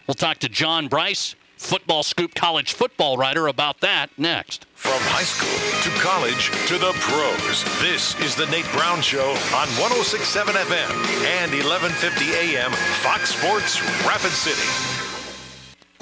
We'll 0.07 0.15
talk 0.15 0.39
to 0.39 0.49
John 0.49 0.89
Brice, 0.89 1.35
Football 1.57 2.03
Scoop 2.03 2.35
college 2.35 2.73
football 2.73 3.17
writer, 3.17 3.49
about 3.49 3.81
that 3.81 4.11
next. 4.17 4.67
From 4.75 5.01
high 5.03 5.25
school 5.25 5.49
to 5.83 6.01
college 6.01 6.51
to 6.69 6.79
the 6.79 6.93
pros, 7.01 7.65
this 7.81 8.19
is 8.21 8.35
the 8.35 8.47
Nate 8.47 8.71
Brown 8.73 9.03
Show 9.03 9.31
on 9.53 9.69
1067 9.77 10.55
FM 10.55 10.91
and 11.27 11.53
1150 11.53 12.33
AM 12.33 12.73
Fox 13.03 13.35
Sports 13.35 13.81
Rapid 14.07 14.31
City. 14.33 14.90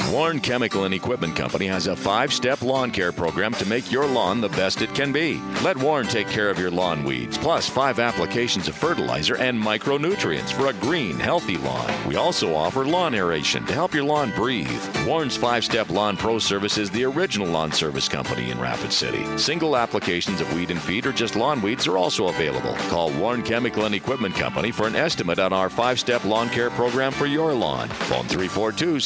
Warren 0.06 0.40
Chemical 0.40 0.84
and 0.84 0.94
Equipment 0.94 1.36
Company 1.36 1.66
has 1.66 1.86
a 1.86 1.94
five 1.94 2.32
step 2.32 2.62
lawn 2.62 2.90
care 2.90 3.12
program 3.12 3.52
to 3.54 3.66
make 3.66 3.92
your 3.92 4.06
lawn 4.06 4.40
the 4.40 4.48
best 4.48 4.80
it 4.80 4.94
can 4.94 5.12
be. 5.12 5.38
Let 5.62 5.76
Warren 5.76 6.06
take 6.06 6.28
care 6.28 6.48
of 6.48 6.58
your 6.58 6.70
lawn 6.70 7.04
weeds, 7.04 7.36
plus 7.36 7.68
five 7.68 7.98
applications 7.98 8.68
of 8.68 8.74
fertilizer 8.74 9.36
and 9.36 9.60
micronutrients 9.62 10.50
for 10.52 10.68
a 10.68 10.72
green, 10.72 11.18
healthy 11.18 11.58
lawn. 11.58 11.92
We 12.06 12.16
also 12.16 12.54
offer 12.54 12.86
lawn 12.86 13.14
aeration 13.14 13.66
to 13.66 13.74
help 13.74 13.92
your 13.92 14.04
lawn 14.04 14.32
breathe. 14.34 14.82
Warren's 15.06 15.36
five 15.36 15.62
step 15.62 15.90
lawn 15.90 16.16
pro 16.16 16.38
service 16.38 16.78
is 16.78 16.90
the 16.90 17.04
original 17.04 17.46
lawn 17.46 17.70
service 17.70 18.08
company 18.08 18.50
in 18.50 18.58
Rapid 18.58 18.92
City. 18.94 19.24
Single 19.36 19.76
applications 19.76 20.40
of 20.40 20.50
weed 20.54 20.70
and 20.70 20.80
feed 20.80 21.04
or 21.06 21.12
just 21.12 21.36
lawn 21.36 21.60
weeds 21.60 21.86
are 21.86 21.98
also 21.98 22.28
available. 22.28 22.74
Call 22.88 23.12
Warren 23.12 23.42
Chemical 23.42 23.84
and 23.84 23.94
Equipment 23.94 24.34
Company 24.34 24.70
for 24.70 24.86
an 24.86 24.96
estimate 24.96 25.38
on 25.38 25.52
our 25.52 25.68
five 25.68 26.00
step 26.00 26.24
lawn 26.24 26.48
care 26.48 26.70
program 26.70 27.12
for 27.12 27.26
your 27.26 27.52
lawn. 27.52 27.88
Phone 27.88 28.26
342 28.26 29.00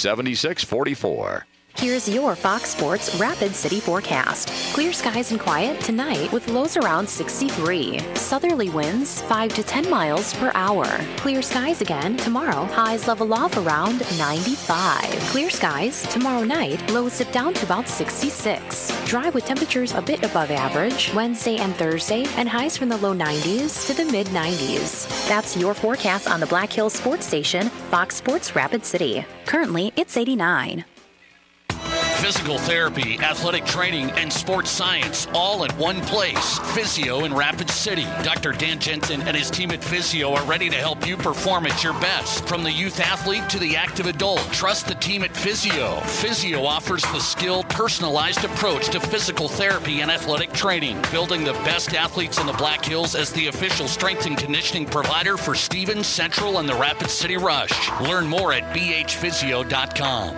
7644. 0.84 1.51
Here's 1.78 2.08
your 2.08 2.36
Fox 2.36 2.70
Sports 2.70 3.14
Rapid 3.16 3.54
City 3.56 3.80
forecast. 3.80 4.48
Clear 4.72 4.92
skies 4.92 5.32
and 5.32 5.40
quiet 5.40 5.80
tonight 5.80 6.30
with 6.30 6.46
lows 6.48 6.76
around 6.76 7.08
63. 7.08 7.98
Southerly 8.14 8.68
winds 8.70 9.22
5 9.22 9.54
to 9.54 9.62
10 9.62 9.90
miles 9.90 10.34
per 10.34 10.52
hour. 10.54 10.86
Clear 11.16 11.42
skies 11.42 11.80
again 11.80 12.16
tomorrow. 12.16 12.66
Highs 12.66 13.08
level 13.08 13.34
off 13.34 13.56
around 13.56 14.00
95. 14.16 15.02
Clear 15.30 15.50
skies 15.50 16.02
tomorrow 16.08 16.44
night. 16.44 16.88
Lows 16.90 17.18
dip 17.18 17.32
down 17.32 17.54
to 17.54 17.64
about 17.64 17.88
66. 17.88 19.04
Dry 19.06 19.30
with 19.30 19.44
temperatures 19.44 19.92
a 19.92 20.02
bit 20.02 20.22
above 20.22 20.50
average 20.50 21.12
Wednesday 21.14 21.56
and 21.56 21.74
Thursday, 21.74 22.24
and 22.36 22.48
highs 22.48 22.76
from 22.76 22.90
the 22.90 22.98
low 22.98 23.14
90s 23.14 23.86
to 23.88 23.94
the 23.94 24.10
mid 24.12 24.28
90s. 24.28 25.28
That's 25.28 25.56
your 25.56 25.74
forecast 25.74 26.28
on 26.30 26.38
the 26.38 26.46
Black 26.46 26.72
Hills 26.72 26.92
Sports 26.92 27.26
Station, 27.26 27.68
Fox 27.90 28.14
Sports 28.14 28.54
Rapid 28.54 28.84
City. 28.84 29.24
Currently, 29.46 29.92
it's 29.96 30.16
89. 30.16 30.84
Physical 32.22 32.56
therapy, 32.56 33.18
athletic 33.18 33.64
training, 33.64 34.12
and 34.12 34.32
sports 34.32 34.70
science 34.70 35.26
all 35.34 35.64
at 35.64 35.76
one 35.76 36.00
place. 36.02 36.60
Physio 36.72 37.24
in 37.24 37.34
Rapid 37.34 37.68
City. 37.68 38.04
Dr. 38.22 38.52
Dan 38.52 38.78
Jensen 38.78 39.22
and 39.22 39.36
his 39.36 39.50
team 39.50 39.72
at 39.72 39.82
Physio 39.82 40.32
are 40.32 40.44
ready 40.44 40.70
to 40.70 40.76
help 40.76 41.04
you 41.04 41.16
perform 41.16 41.66
at 41.66 41.82
your 41.82 41.94
best. 41.94 42.46
From 42.46 42.62
the 42.62 42.70
youth 42.70 43.00
athlete 43.00 43.50
to 43.50 43.58
the 43.58 43.74
active 43.74 44.06
adult, 44.06 44.38
trust 44.52 44.86
the 44.86 44.94
team 44.94 45.24
at 45.24 45.36
Physio. 45.36 45.98
Physio 46.02 46.64
offers 46.64 47.02
the 47.02 47.18
skilled, 47.18 47.68
personalized 47.70 48.44
approach 48.44 48.86
to 48.90 49.00
physical 49.00 49.48
therapy 49.48 50.00
and 50.00 50.08
athletic 50.08 50.52
training, 50.52 51.02
building 51.10 51.42
the 51.42 51.54
best 51.64 51.92
athletes 51.92 52.38
in 52.38 52.46
the 52.46 52.52
Black 52.52 52.84
Hills 52.84 53.16
as 53.16 53.32
the 53.32 53.48
official 53.48 53.88
strength 53.88 54.26
and 54.26 54.38
conditioning 54.38 54.86
provider 54.86 55.36
for 55.36 55.56
Stevens 55.56 56.06
Central 56.06 56.58
and 56.58 56.68
the 56.68 56.76
Rapid 56.76 57.10
City 57.10 57.36
Rush. 57.36 57.90
Learn 58.00 58.28
more 58.28 58.52
at 58.52 58.72
bhphysio.com. 58.72 60.32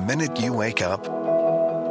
The 0.00 0.06
minute 0.06 0.40
you 0.40 0.54
wake 0.54 0.80
up 0.80 1.04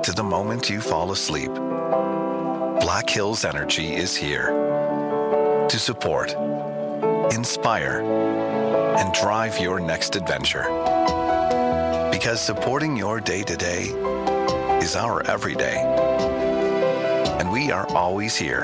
to 0.02 0.12
the 0.12 0.24
moment 0.24 0.68
you 0.68 0.82
fall 0.82 1.12
asleep, 1.12 1.54
Black 1.54 3.08
Hills 3.08 3.46
Energy 3.46 3.94
is 3.94 4.16
here 4.16 4.48
to 5.70 5.78
support, 5.78 6.34
inspire, 7.32 8.02
and 8.98 9.14
drive 9.14 9.60
your 9.60 9.80
next 9.80 10.16
adventure. 10.16 10.64
Because 12.12 12.42
supporting 12.42 12.98
your 12.98 13.22
day 13.22 13.44
to 13.44 13.56
day 13.56 13.90
is 14.82 14.96
our 14.96 15.24
everyday. 15.28 15.78
And 17.40 17.52
we 17.52 17.72
are 17.72 17.88
always 17.96 18.36
here, 18.36 18.62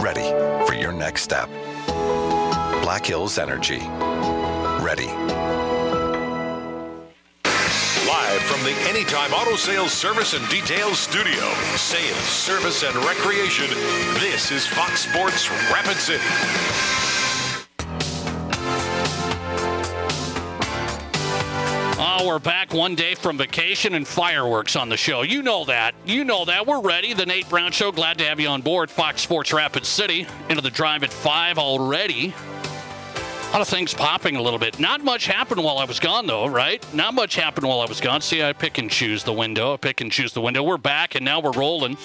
ready 0.00 0.30
for 0.68 0.74
your 0.74 0.92
next 0.92 1.22
step. 1.22 1.48
Black 2.80 3.06
Hills 3.06 3.38
Energy. 3.38 3.80
Ready. 4.84 5.65
Live 8.36 8.44
from 8.44 8.62
the 8.64 8.72
Anytime 8.86 9.32
Auto 9.32 9.56
Sales 9.56 9.92
Service 9.92 10.34
and 10.34 10.46
Details 10.50 10.98
Studio, 10.98 11.40
sales, 11.74 12.18
service, 12.18 12.82
and 12.82 12.94
recreation, 12.96 13.66
this 14.20 14.50
is 14.50 14.66
Fox 14.66 15.08
Sports 15.08 15.50
Rapid 15.72 15.96
City. 15.96 16.22
Oh, 21.98 22.26
we're 22.26 22.38
back 22.38 22.74
one 22.74 22.94
day 22.94 23.14
from 23.14 23.38
vacation 23.38 23.94
and 23.94 24.06
fireworks 24.06 24.76
on 24.76 24.90
the 24.90 24.98
show. 24.98 25.22
You 25.22 25.42
know 25.42 25.64
that. 25.64 25.94
You 26.04 26.22
know 26.22 26.44
that. 26.44 26.66
We're 26.66 26.82
ready. 26.82 27.14
The 27.14 27.24
Nate 27.24 27.48
Brown 27.48 27.72
Show. 27.72 27.90
Glad 27.90 28.18
to 28.18 28.24
have 28.24 28.38
you 28.38 28.48
on 28.48 28.60
board. 28.60 28.90
Fox 28.90 29.22
Sports 29.22 29.54
Rapid 29.54 29.86
City. 29.86 30.26
Into 30.50 30.60
the 30.60 30.70
drive 30.70 31.02
at 31.04 31.10
5 31.10 31.56
already. 31.56 32.34
A 33.48 33.52
lot 33.52 33.62
of 33.62 33.68
things 33.68 33.94
popping 33.94 34.36
a 34.36 34.42
little 34.42 34.58
bit. 34.58 34.78
Not 34.78 35.02
much 35.02 35.26
happened 35.26 35.62
while 35.64 35.78
I 35.78 35.84
was 35.84 35.98
gone, 35.98 36.26
though, 36.26 36.46
right? 36.46 36.84
Not 36.92 37.14
much 37.14 37.36
happened 37.36 37.66
while 37.66 37.80
I 37.80 37.86
was 37.86 38.00
gone. 38.00 38.20
See, 38.20 38.42
I 38.42 38.52
pick 38.52 38.76
and 38.76 38.90
choose 38.90 39.24
the 39.24 39.32
window. 39.32 39.72
I 39.72 39.76
pick 39.78 40.00
and 40.02 40.12
choose 40.12 40.32
the 40.32 40.42
window. 40.42 40.62
We're 40.62 40.76
back, 40.76 41.14
and 41.14 41.24
now 41.24 41.40
we're 41.40 41.52
rolling. 41.52 41.96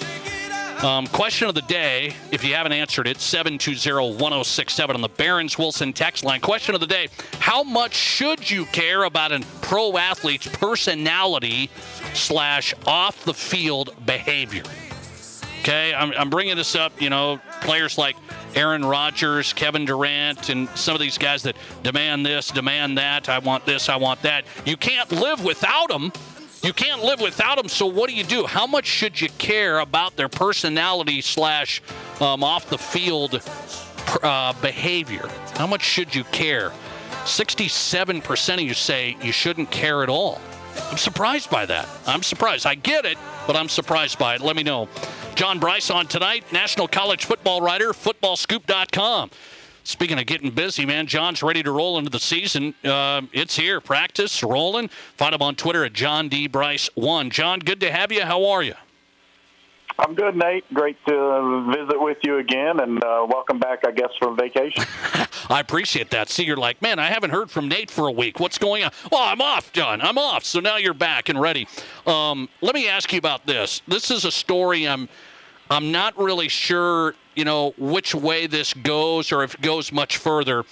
Um, 0.82 1.06
question 1.08 1.48
of 1.48 1.54
the 1.54 1.62
day, 1.62 2.14
if 2.32 2.42
you 2.42 2.54
haven't 2.54 2.72
answered 2.72 3.06
it, 3.06 3.18
720-1067 3.18 4.94
on 4.94 5.00
the 5.00 5.08
Barons 5.08 5.56
Wilson 5.56 5.92
text 5.92 6.24
line. 6.24 6.40
Question 6.40 6.74
of 6.74 6.80
the 6.80 6.88
day, 6.88 7.08
how 7.38 7.62
much 7.62 7.94
should 7.94 8.50
you 8.50 8.64
care 8.66 9.04
about 9.04 9.30
a 9.30 9.44
pro 9.60 9.96
athlete's 9.96 10.48
personality 10.48 11.70
slash 12.14 12.74
off 12.84 13.24
the 13.24 13.34
field 13.34 13.94
behavior? 14.06 14.64
Okay, 15.60 15.94
I'm, 15.94 16.12
I'm 16.18 16.30
bringing 16.30 16.56
this 16.56 16.74
up, 16.74 17.00
you 17.00 17.10
know, 17.10 17.40
players 17.60 17.96
like 17.96 18.16
Aaron 18.54 18.84
Rodgers, 18.84 19.52
Kevin 19.52 19.84
Durant, 19.84 20.48
and 20.48 20.68
some 20.70 20.94
of 20.94 21.00
these 21.00 21.18
guys 21.18 21.42
that 21.44 21.56
demand 21.82 22.26
this, 22.26 22.48
demand 22.48 22.98
that, 22.98 23.28
I 23.28 23.38
want 23.38 23.66
this, 23.66 23.88
I 23.88 23.96
want 23.96 24.22
that. 24.22 24.44
You 24.64 24.76
can't 24.76 25.10
live 25.10 25.44
without 25.44 25.88
them 25.88 26.12
you 26.62 26.72
can't 26.72 27.02
live 27.02 27.20
without 27.20 27.56
them. 27.56 27.68
So 27.68 27.86
what 27.86 28.08
do 28.08 28.14
you 28.14 28.22
do? 28.22 28.46
How 28.46 28.66
much 28.66 28.86
should 28.86 29.20
you 29.20 29.28
care 29.38 29.80
about 29.80 30.16
their 30.16 30.28
personality 30.28 31.20
slash 31.20 31.82
um, 32.20 32.44
off 32.44 32.70
the 32.70 32.78
field 32.78 33.42
uh, 34.22 34.52
behavior? 34.60 35.28
How 35.56 35.66
much 35.66 35.82
should 35.82 36.14
you 36.14 36.22
care? 36.24 36.70
67% 37.24 38.54
of 38.54 38.60
you 38.60 38.74
say 38.74 39.16
you 39.22 39.32
shouldn't 39.32 39.70
care 39.70 40.02
at 40.02 40.08
all. 40.08 40.40
I'm 40.90 40.98
surprised 40.98 41.50
by 41.50 41.66
that. 41.66 41.88
I'm 42.06 42.22
surprised. 42.22 42.66
I 42.66 42.74
get 42.74 43.04
it, 43.04 43.18
but 43.46 43.56
I'm 43.56 43.68
surprised 43.68 44.18
by 44.18 44.34
it. 44.34 44.40
Let 44.40 44.56
me 44.56 44.62
know. 44.62 44.88
John 45.34 45.58
Brice 45.58 45.90
on 45.90 46.06
tonight, 46.06 46.52
national 46.52 46.88
college 46.88 47.24
football 47.24 47.60
writer, 47.60 47.92
footballscoop.com. 47.92 49.30
Speaking 49.84 50.18
of 50.18 50.26
getting 50.26 50.50
busy, 50.50 50.86
man, 50.86 51.06
John's 51.06 51.42
ready 51.42 51.62
to 51.62 51.72
roll 51.72 51.98
into 51.98 52.10
the 52.10 52.20
season. 52.20 52.74
Uh, 52.84 53.22
it's 53.32 53.56
here, 53.56 53.80
practice, 53.80 54.42
rolling. 54.42 54.88
Find 55.16 55.34
him 55.34 55.42
on 55.42 55.56
Twitter 55.56 55.84
at 55.84 55.92
John 55.92 56.28
D. 56.28 56.46
Brice 56.46 56.88
one. 56.94 57.30
John, 57.30 57.58
good 57.58 57.80
to 57.80 57.90
have 57.90 58.12
you. 58.12 58.22
How 58.22 58.44
are 58.44 58.62
you? 58.62 58.74
I'm 59.98 60.14
good, 60.14 60.36
Nate. 60.36 60.64
Great 60.72 60.96
to 61.06 61.66
visit 61.74 62.00
with 62.00 62.18
you 62.22 62.38
again, 62.38 62.80
and 62.80 63.02
uh, 63.04 63.26
welcome 63.28 63.58
back, 63.58 63.80
I 63.86 63.90
guess, 63.92 64.10
from 64.18 64.36
vacation. 64.36 64.84
I 65.50 65.60
appreciate 65.60 66.10
that. 66.10 66.28
See, 66.28 66.44
you're 66.44 66.56
like, 66.56 66.80
man, 66.80 66.98
I 66.98 67.06
haven't 67.06 67.30
heard 67.30 67.50
from 67.50 67.68
Nate 67.68 67.90
for 67.90 68.08
a 68.08 68.12
week. 68.12 68.40
What's 68.40 68.58
going 68.58 68.84
on? 68.84 68.90
Well, 69.10 69.22
I'm 69.22 69.40
off, 69.40 69.72
John. 69.72 70.00
I'm 70.00 70.18
off. 70.18 70.44
So 70.44 70.60
now 70.60 70.76
you're 70.76 70.94
back 70.94 71.28
and 71.28 71.40
ready. 71.40 71.68
Um, 72.06 72.48
let 72.60 72.74
me 72.74 72.88
ask 72.88 73.12
you 73.12 73.18
about 73.18 73.46
this. 73.46 73.82
This 73.86 74.10
is 74.10 74.24
a 74.24 74.32
story 74.32 74.88
I'm 74.88 75.08
I'm 75.72 75.90
not 75.90 76.18
really 76.18 76.48
sure, 76.48 77.14
you 77.34 77.46
know, 77.46 77.72
which 77.78 78.14
way 78.14 78.46
this 78.46 78.74
goes 78.74 79.32
or 79.32 79.42
if 79.42 79.54
it 79.54 79.62
goes 79.62 79.90
much 79.90 80.18
further. 80.18 80.64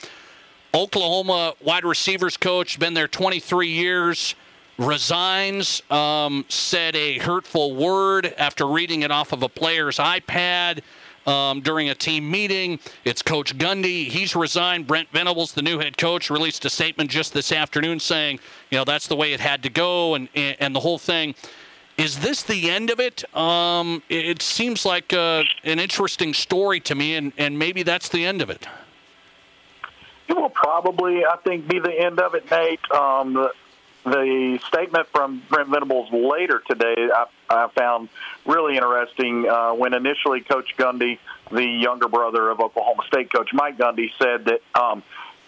Oklahoma 0.75 1.55
wide 1.64 1.85
receivers 1.85 2.37
coach, 2.37 2.79
been 2.79 2.93
there 2.93 3.09
23 3.09 3.68
years, 3.68 4.35
resigns, 4.81 5.83
um, 5.91 6.45
said 6.49 6.97
a 6.97 7.18
hurtful 7.18 7.76
word 7.76 8.35
after 8.39 8.66
reading 8.66 9.03
it 9.03 9.11
off 9.11 9.33
of 9.33 9.43
a 9.43 9.49
player's 9.49 9.99
iPad. 9.99 10.81
Um, 11.26 11.61
during 11.61 11.91
a 11.91 11.95
team 11.95 12.28
meeting. 12.31 12.81
It's 13.05 13.20
Coach 13.20 13.57
Gundy. 13.59 14.07
He's 14.07 14.35
resigned. 14.35 14.87
Brent 14.87 15.07
Venables, 15.11 15.53
the 15.53 15.61
new 15.61 15.78
head 15.78 15.99
coach, 15.99 16.31
released 16.31 16.64
a 16.64 16.70
statement 16.70 17.11
just 17.11 17.35
this 17.35 17.53
afternoon 17.53 18.01
saying, 18.01 18.41
you 18.70 18.78
know, 18.78 18.85
that's 18.85 19.07
the 19.07 19.14
way 19.14 19.35
it 19.35 19.39
had 19.39 19.62
to 19.64 19.68
go 19.68 20.14
and, 20.14 20.31
and 20.35 20.74
the 20.74 20.81
whole 20.81 20.99
thing. 20.99 21.35
Is 21.99 22.18
this 22.18 22.43
the 22.43 22.70
end 22.70 22.89
of 22.89 23.01
it? 23.01 23.22
Um, 23.37 24.03
it 24.09 24.41
seems 24.41 24.87
like 24.87 25.12
uh, 25.12 25.45
an 25.62 25.78
interesting 25.78 26.33
story 26.33 26.81
to 26.81 26.95
me, 26.95 27.16
and, 27.16 27.35
and 27.37 27.59
maybe 27.59 27.83
that's 27.83 28.09
the 28.09 28.24
end 28.24 28.41
of 28.41 28.49
it. 28.49 28.66
It 30.26 30.35
will 30.35 30.49
probably, 30.49 31.26
I 31.26 31.37
think, 31.45 31.68
be 31.68 31.81
the 31.81 31.93
end 31.93 32.18
of 32.18 32.35
it, 32.35 32.51
Nate. 32.51 32.81
Um, 32.91 33.35
the, 33.35 33.53
the 34.05 34.59
statement 34.68 35.09
from 35.09 35.42
Brent 35.48 35.68
Venables 35.68 36.11
later 36.12 36.62
today, 36.66 36.94
I, 37.12 37.26
I 37.48 37.68
found 37.68 38.09
really 38.46 38.76
interesting. 38.76 39.48
Uh, 39.48 39.72
when 39.72 39.94
initially 39.94 40.40
Coach 40.40 40.74
Gundy, 40.78 41.18
the 41.51 41.64
younger 41.64 42.09
brother 42.09 42.48
of 42.51 42.61
Oklahoma 42.61 43.03
State 43.07 43.32
coach 43.32 43.51
Mike 43.53 43.76
Gundy, 43.76 44.11
said 44.18 44.46
that 44.46 44.61
um, 44.74 45.03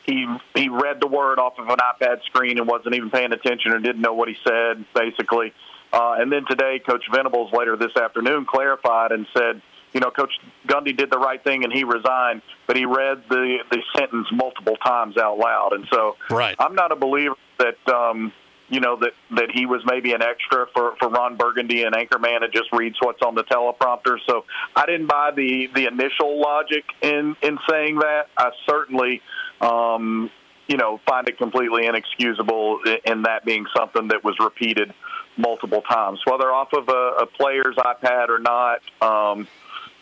he 0.04 0.26
he 0.54 0.68
read 0.68 1.00
the 1.00 1.06
word 1.06 1.38
off 1.38 1.58
of 1.58 1.68
an 1.68 1.78
iPad 1.78 2.22
screen 2.24 2.58
and 2.58 2.66
wasn't 2.66 2.94
even 2.94 3.10
paying 3.10 3.32
attention 3.32 3.72
or 3.72 3.78
didn't 3.78 4.02
know 4.02 4.14
what 4.14 4.28
he 4.28 4.36
said, 4.44 4.84
basically. 4.94 5.52
Uh, 5.92 6.16
and 6.18 6.32
then 6.32 6.44
today, 6.46 6.78
Coach 6.78 7.04
Venables 7.12 7.52
later 7.52 7.76
this 7.76 7.96
afternoon 7.96 8.46
clarified 8.46 9.12
and 9.12 9.26
said, 9.36 9.60
you 9.92 10.00
know, 10.00 10.10
Coach 10.10 10.32
Gundy 10.66 10.96
did 10.96 11.10
the 11.10 11.18
right 11.18 11.42
thing 11.42 11.64
and 11.64 11.72
he 11.72 11.84
resigned, 11.84 12.42
but 12.66 12.76
he 12.76 12.84
read 12.84 13.24
the 13.28 13.58
the 13.70 13.82
sentence 13.96 14.28
multiple 14.32 14.76
times 14.76 15.16
out 15.16 15.38
loud. 15.38 15.72
And 15.72 15.86
so, 15.90 16.16
right. 16.30 16.56
I'm 16.58 16.74
not 16.74 16.92
a 16.92 16.96
believer 16.96 17.36
that 17.58 17.88
um, 17.88 18.32
you 18.72 18.80
know 18.80 18.96
that 18.96 19.12
that 19.36 19.50
he 19.52 19.66
was 19.66 19.82
maybe 19.84 20.14
an 20.14 20.22
extra 20.22 20.66
for 20.74 20.96
for 20.98 21.10
Ron 21.10 21.36
Burgundy 21.36 21.82
and 21.82 21.94
Anchorman 21.94 22.42
and 22.42 22.52
just 22.54 22.72
reads 22.72 22.96
what's 23.00 23.20
on 23.20 23.34
the 23.34 23.44
teleprompter. 23.44 24.16
So 24.26 24.46
I 24.74 24.86
didn't 24.86 25.08
buy 25.08 25.30
the 25.36 25.68
the 25.74 25.86
initial 25.86 26.40
logic 26.40 26.84
in 27.02 27.36
in 27.42 27.58
saying 27.70 27.98
that. 27.98 28.28
I 28.36 28.50
certainly. 28.66 29.22
Um, 29.60 30.30
you 30.68 30.76
know, 30.76 31.00
find 31.06 31.28
it 31.28 31.36
completely 31.36 31.86
inexcusable 31.86 32.78
in 33.04 33.22
that 33.22 33.44
being 33.44 33.66
something 33.76 34.08
that 34.08 34.24
was 34.24 34.36
repeated 34.38 34.94
multiple 35.36 35.82
times, 35.82 36.20
whether 36.24 36.50
off 36.50 36.72
of 36.72 36.88
a, 36.88 37.22
a 37.22 37.26
player's 37.26 37.76
iPad 37.76 38.28
or 38.28 38.38
not. 38.38 38.80
Um, 39.02 39.48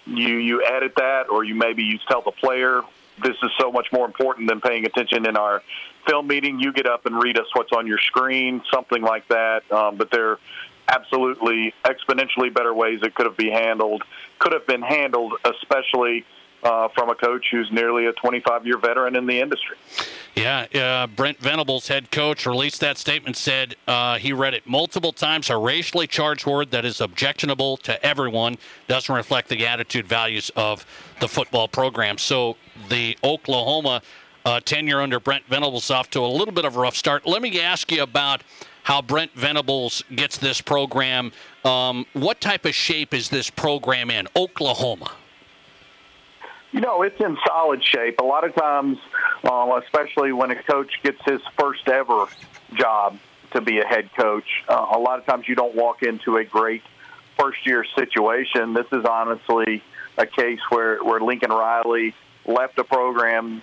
you 0.06 0.36
you 0.36 0.64
edit 0.64 0.92
that, 0.96 1.28
or 1.30 1.44
you 1.44 1.54
maybe 1.54 1.82
you 1.82 1.98
tell 2.08 2.22
the 2.22 2.30
player 2.30 2.82
this 3.22 3.36
is 3.42 3.50
so 3.58 3.70
much 3.70 3.88
more 3.92 4.06
important 4.06 4.48
than 4.48 4.60
paying 4.60 4.84
attention 4.86 5.26
in 5.26 5.36
our 5.36 5.62
film 6.08 6.26
meeting. 6.26 6.60
You 6.60 6.72
get 6.72 6.86
up 6.86 7.06
and 7.06 7.22
read 7.22 7.38
us 7.38 7.46
what's 7.54 7.72
on 7.72 7.86
your 7.86 7.98
screen, 7.98 8.62
something 8.72 9.02
like 9.02 9.26
that. 9.28 9.70
Um, 9.70 9.96
but 9.96 10.10
there 10.10 10.30
are 10.30 10.38
absolutely 10.88 11.72
exponentially 11.84 12.52
better 12.52 12.74
ways 12.74 13.00
it 13.02 13.14
could 13.14 13.26
have 13.26 13.36
been 13.36 13.52
handled. 13.52 14.02
Could 14.38 14.52
have 14.52 14.66
been 14.66 14.82
handled, 14.82 15.34
especially 15.44 16.24
uh, 16.62 16.88
from 16.94 17.10
a 17.10 17.14
coach 17.14 17.46
who's 17.50 17.70
nearly 17.72 18.06
a 18.06 18.12
25 18.12 18.66
year 18.66 18.78
veteran 18.78 19.16
in 19.16 19.26
the 19.26 19.40
industry. 19.40 19.76
Yeah, 20.36 20.66
uh, 20.74 21.06
Brent 21.08 21.38
Venables, 21.38 21.88
head 21.88 22.10
coach, 22.10 22.46
released 22.46 22.80
that 22.80 22.98
statement, 22.98 23.36
said 23.36 23.74
uh, 23.88 24.18
he 24.18 24.32
read 24.32 24.54
it 24.54 24.66
multiple 24.66 25.12
times. 25.12 25.50
A 25.50 25.56
racially 25.56 26.06
charged 26.06 26.46
word 26.46 26.70
that 26.70 26.84
is 26.84 27.00
objectionable 27.00 27.76
to 27.78 28.04
everyone 28.04 28.56
doesn't 28.86 29.14
reflect 29.14 29.48
the 29.48 29.66
attitude 29.66 30.06
values 30.06 30.50
of 30.54 30.86
the 31.20 31.28
football 31.28 31.66
program. 31.66 32.16
So 32.16 32.56
the 32.88 33.18
Oklahoma 33.24 34.02
uh, 34.44 34.60
tenure 34.60 35.00
under 35.00 35.20
Brent 35.20 35.44
Venables 35.46 35.90
off 35.90 36.10
to 36.10 36.20
a 36.20 36.26
little 36.26 36.54
bit 36.54 36.64
of 36.64 36.76
a 36.76 36.80
rough 36.80 36.96
start. 36.96 37.26
Let 37.26 37.42
me 37.42 37.60
ask 37.60 37.90
you 37.90 38.02
about 38.02 38.42
how 38.84 39.02
Brent 39.02 39.32
Venables 39.34 40.02
gets 40.14 40.38
this 40.38 40.60
program. 40.60 41.32
Um, 41.64 42.06
what 42.12 42.40
type 42.40 42.64
of 42.64 42.74
shape 42.74 43.12
is 43.12 43.28
this 43.28 43.50
program 43.50 44.10
in, 44.10 44.28
Oklahoma? 44.34 45.12
You 46.72 46.80
know, 46.80 47.02
it's 47.02 47.20
in 47.20 47.36
solid 47.46 47.82
shape. 47.84 48.20
A 48.20 48.24
lot 48.24 48.44
of 48.44 48.54
times, 48.54 48.98
uh, 49.44 49.80
especially 49.82 50.32
when 50.32 50.52
a 50.52 50.62
coach 50.62 50.92
gets 51.02 51.18
his 51.24 51.40
first 51.58 51.88
ever 51.88 52.26
job 52.74 53.18
to 53.52 53.60
be 53.60 53.80
a 53.80 53.84
head 53.84 54.10
coach, 54.16 54.64
uh, 54.68 54.86
a 54.92 54.98
lot 54.98 55.18
of 55.18 55.26
times 55.26 55.48
you 55.48 55.56
don't 55.56 55.74
walk 55.74 56.02
into 56.04 56.36
a 56.36 56.44
great 56.44 56.82
first 57.36 57.66
year 57.66 57.84
situation. 57.96 58.72
This 58.74 58.86
is 58.92 59.04
honestly 59.04 59.82
a 60.16 60.26
case 60.26 60.60
where, 60.68 61.02
where 61.02 61.20
Lincoln 61.20 61.50
Riley 61.50 62.14
left 62.44 62.78
a 62.78 62.84
program 62.84 63.62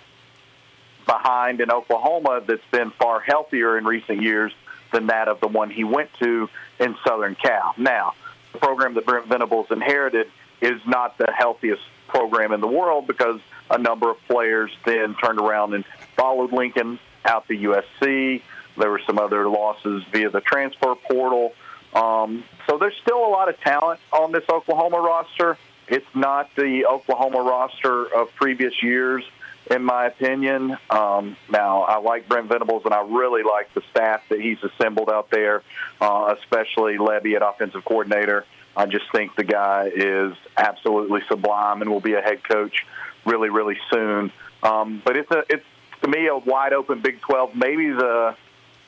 behind 1.06 1.62
in 1.62 1.72
Oklahoma 1.72 2.42
that's 2.46 2.66
been 2.72 2.92
far 2.92 3.22
healthier 3.22 3.78
in 3.78 3.86
recent 3.86 4.22
years 4.22 4.52
than 4.92 5.08
that 5.08 5.30
of 5.30 5.40
the 5.40 5.48
one 5.48 5.70
he 5.70 5.86
went 5.86 6.10
to 6.20 6.50
in 6.80 6.96
Southern 7.08 7.36
Cal. 7.36 7.74
Now, 7.78 8.16
the 8.52 8.60
program 8.60 8.96
that 8.96 9.06
Brent 9.06 9.28
Venables 9.28 9.68
inherited 9.72 10.28
is 10.60 10.82
not 10.86 11.18
the 11.18 11.32
healthiest 11.32 11.84
program 12.08 12.52
in 12.52 12.62
the 12.62 12.68
world 12.68 13.08
because 13.08 13.40
a 13.70 13.78
number 13.78 14.10
of 14.10 14.18
players 14.28 14.72
then 14.86 15.16
turned 15.16 15.40
around 15.40 15.74
and 15.74 15.86
followed 16.16 16.52
Lincoln 16.52 17.00
out 17.26 17.48
to 17.48 17.54
USC. 17.54 18.42
There 18.78 18.92
were 18.92 19.02
some 19.06 19.20
other 19.20 19.48
losses 19.50 20.04
via 20.12 20.30
the 20.30 20.42
transfer 20.42 20.96
portal. 20.96 21.54
Um, 21.94 22.44
so 22.68 22.78
there's 22.78 22.96
still 23.02 23.26
a 23.26 23.30
lot 23.30 23.50
of 23.50 23.60
talent 23.62 24.00
on 24.12 24.32
this 24.32 24.44
Oklahoma 24.50 25.00
roster. 25.00 25.58
It's 25.88 26.06
not 26.14 26.50
the 26.56 26.86
Oklahoma 26.86 27.42
roster 27.42 28.14
of 28.14 28.34
previous 28.36 28.74
years, 28.84 29.24
in 29.72 29.84
my 29.84 30.08
opinion. 30.08 30.78
Um, 30.90 31.38
now, 31.50 31.84
I 31.84 32.00
like 32.00 32.28
Brent 32.28 32.50
Venables, 32.50 32.84
and 32.86 32.94
I 32.94 33.02
really 33.02 33.44
like 33.44 33.74
the 33.74 33.82
staff 33.92 34.22
that 34.30 34.42
he's 34.42 34.62
assembled 34.64 35.10
out 35.10 35.30
there, 35.32 35.64
uh, 36.02 36.36
especially 36.40 36.98
Lebby 36.98 37.36
at 37.36 37.42
offensive 37.42 37.86
coordinator. 37.86 38.46
I 38.78 38.86
just 38.86 39.12
think 39.12 39.36
the 39.36 39.44
guy 39.44 39.92
is 39.94 40.34
absolutely 40.56 41.22
sublime 41.28 41.82
and 41.82 41.90
will 41.90 42.00
be 42.00 42.14
a 42.14 42.22
head 42.22 42.44
coach 42.44 42.86
really, 43.26 43.50
really 43.50 43.78
soon. 43.92 44.32
Um, 44.62 45.02
but 45.04 45.18
it's 45.18 45.32
a 45.32 45.44
it's 45.50 45.66
to 46.04 46.08
me 46.08 46.28
a 46.28 46.38
wide 46.38 46.74
open 46.74 47.02
Big 47.02 47.20
12, 47.22 47.56
maybe 47.56 47.90
the 47.90 48.36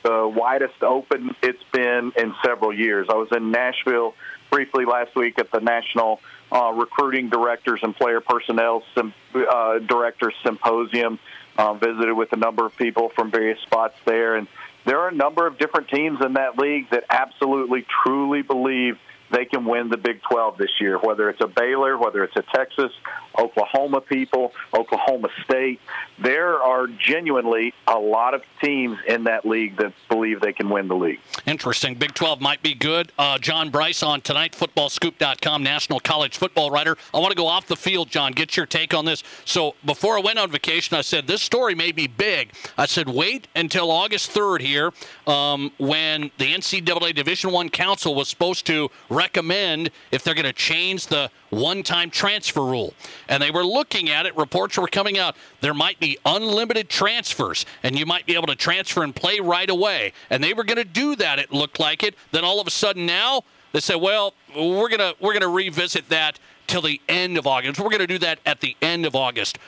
the 0.04 0.32
widest 0.34 0.82
open 0.82 1.34
it's 1.42 1.62
been 1.72 2.12
in 2.16 2.34
several 2.42 2.72
years. 2.72 3.08
I 3.10 3.14
was 3.14 3.28
in 3.36 3.50
Nashville 3.50 4.14
briefly 4.48 4.84
last 4.84 5.14
week 5.16 5.38
at 5.38 5.50
the 5.50 5.60
National 5.60 6.20
uh, 6.52 6.72
Recruiting 6.72 7.28
Directors 7.28 7.80
and 7.82 7.94
Player 7.94 8.20
Personnel 8.20 8.84
Sim- 8.94 9.12
uh, 9.34 9.80
Directors 9.80 10.34
Symposium. 10.44 11.18
Uh, 11.58 11.74
visited 11.74 12.14
with 12.14 12.32
a 12.32 12.36
number 12.36 12.64
of 12.64 12.74
people 12.76 13.10
from 13.10 13.30
various 13.30 13.60
spots 13.60 13.94
there, 14.06 14.36
and 14.36 14.46
there 14.86 15.00
are 15.00 15.08
a 15.08 15.14
number 15.14 15.46
of 15.46 15.58
different 15.58 15.88
teams 15.88 16.24
in 16.24 16.34
that 16.34 16.56
league 16.56 16.88
that 16.90 17.04
absolutely, 17.10 17.84
truly 18.02 18.40
believe 18.40 18.96
they 19.30 19.44
can 19.44 19.64
win 19.64 19.88
the 19.88 19.96
Big 19.96 20.22
12 20.22 20.58
this 20.58 20.70
year, 20.80 20.98
whether 20.98 21.30
it's 21.30 21.40
a 21.40 21.46
Baylor, 21.46 21.96
whether 21.96 22.24
it's 22.24 22.36
a 22.36 22.44
Texas, 22.54 22.92
Oklahoma 23.38 24.00
people, 24.00 24.52
Oklahoma 24.74 25.28
State. 25.44 25.80
There 26.18 26.60
are 26.62 26.86
genuinely 26.86 27.72
a 27.86 27.98
lot 27.98 28.34
of 28.34 28.42
teams 28.60 28.98
in 29.06 29.24
that 29.24 29.46
league 29.46 29.76
that 29.78 29.92
believe 30.08 30.40
they 30.40 30.52
can 30.52 30.68
win 30.68 30.88
the 30.88 30.96
league. 30.96 31.20
Interesting. 31.46 31.94
Big 31.94 32.14
12 32.14 32.40
might 32.40 32.62
be 32.62 32.74
good. 32.74 33.12
Uh, 33.18 33.38
John 33.38 33.70
Brice 33.70 34.02
on 34.02 34.20
tonight, 34.20 34.52
footballscoop.com, 34.52 35.62
national 35.62 36.00
college 36.00 36.36
football 36.36 36.70
writer. 36.70 36.96
I 37.14 37.18
want 37.18 37.30
to 37.30 37.36
go 37.36 37.46
off 37.46 37.66
the 37.66 37.76
field, 37.76 38.10
John, 38.10 38.32
get 38.32 38.56
your 38.56 38.66
take 38.66 38.94
on 38.94 39.04
this. 39.04 39.22
So 39.44 39.74
before 39.84 40.18
I 40.18 40.20
went 40.20 40.38
on 40.38 40.50
vacation, 40.50 40.96
I 40.96 41.02
said, 41.02 41.26
this 41.26 41.42
story 41.42 41.74
may 41.74 41.92
be 41.92 42.06
big. 42.06 42.52
I 42.76 42.86
said, 42.86 43.08
wait 43.08 43.48
until 43.54 43.90
August 43.90 44.32
3rd 44.32 44.60
here 44.60 44.92
um, 45.26 45.70
when 45.78 46.30
the 46.38 46.52
NCAA 46.52 47.14
Division 47.14 47.52
One 47.52 47.70
Council 47.70 48.14
was 48.14 48.28
supposed 48.28 48.66
to 48.66 48.90
recommend 49.20 49.90
if 50.10 50.24
they're 50.24 50.34
going 50.34 50.44
to 50.46 50.52
change 50.52 51.06
the 51.06 51.30
one 51.50 51.82
time 51.82 52.10
transfer 52.10 52.64
rule. 52.64 52.94
And 53.28 53.42
they 53.42 53.50
were 53.50 53.64
looking 53.64 54.08
at 54.08 54.24
it. 54.26 54.36
Reports 54.36 54.78
were 54.78 54.88
coming 54.88 55.18
out. 55.18 55.36
There 55.60 55.74
might 55.74 56.00
be 56.00 56.18
unlimited 56.24 56.88
transfers, 56.88 57.66
and 57.82 57.98
you 57.98 58.06
might 58.06 58.26
be 58.26 58.34
able 58.34 58.46
to 58.46 58.56
transfer 58.56 59.02
and 59.02 59.14
play 59.14 59.40
right 59.40 59.68
away. 59.68 60.12
And 60.30 60.42
they 60.42 60.54
were 60.54 60.64
going 60.64 60.78
to 60.78 60.84
do 60.84 61.16
that, 61.16 61.38
it 61.38 61.52
looked 61.52 61.78
like 61.78 62.02
it. 62.02 62.14
Then 62.32 62.44
all 62.44 62.60
of 62.60 62.66
a 62.66 62.70
sudden 62.70 63.04
now, 63.04 63.42
they 63.72 63.80
said, 63.80 63.96
well, 63.96 64.34
we're 64.56 64.88
going 64.88 64.98
to 64.98 65.14
we're 65.20 65.32
going 65.32 65.42
to 65.42 65.48
revisit 65.48 66.08
that 66.08 66.38
till 66.66 66.82
the 66.82 67.00
end 67.08 67.36
of 67.36 67.46
August. 67.46 67.78
We're 67.78 67.90
going 67.90 68.00
to 68.00 68.06
do 68.06 68.18
that 68.18 68.40
at 68.46 68.60
the 68.60 68.76
end 68.80 69.04
of 69.06 69.14
August. 69.14 69.58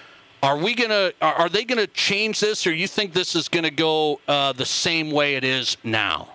Are 0.43 0.57
we 0.57 0.75
gonna? 0.75 1.13
Are, 1.23 1.49
they 1.49 1.63
gonna 1.63 1.87
change 1.87 2.41
this, 2.41 2.67
or 2.67 2.73
you 2.73 2.89
think 2.89 3.13
this 3.13 3.37
is 3.37 3.49
gonna 3.49 3.71
go 3.71 4.19
uh, 4.27 4.53
the 4.53 4.67
same 4.67 5.13
way 5.13 5.37
it 5.37 5.45
is 5.45 5.77
now? 5.85 6.31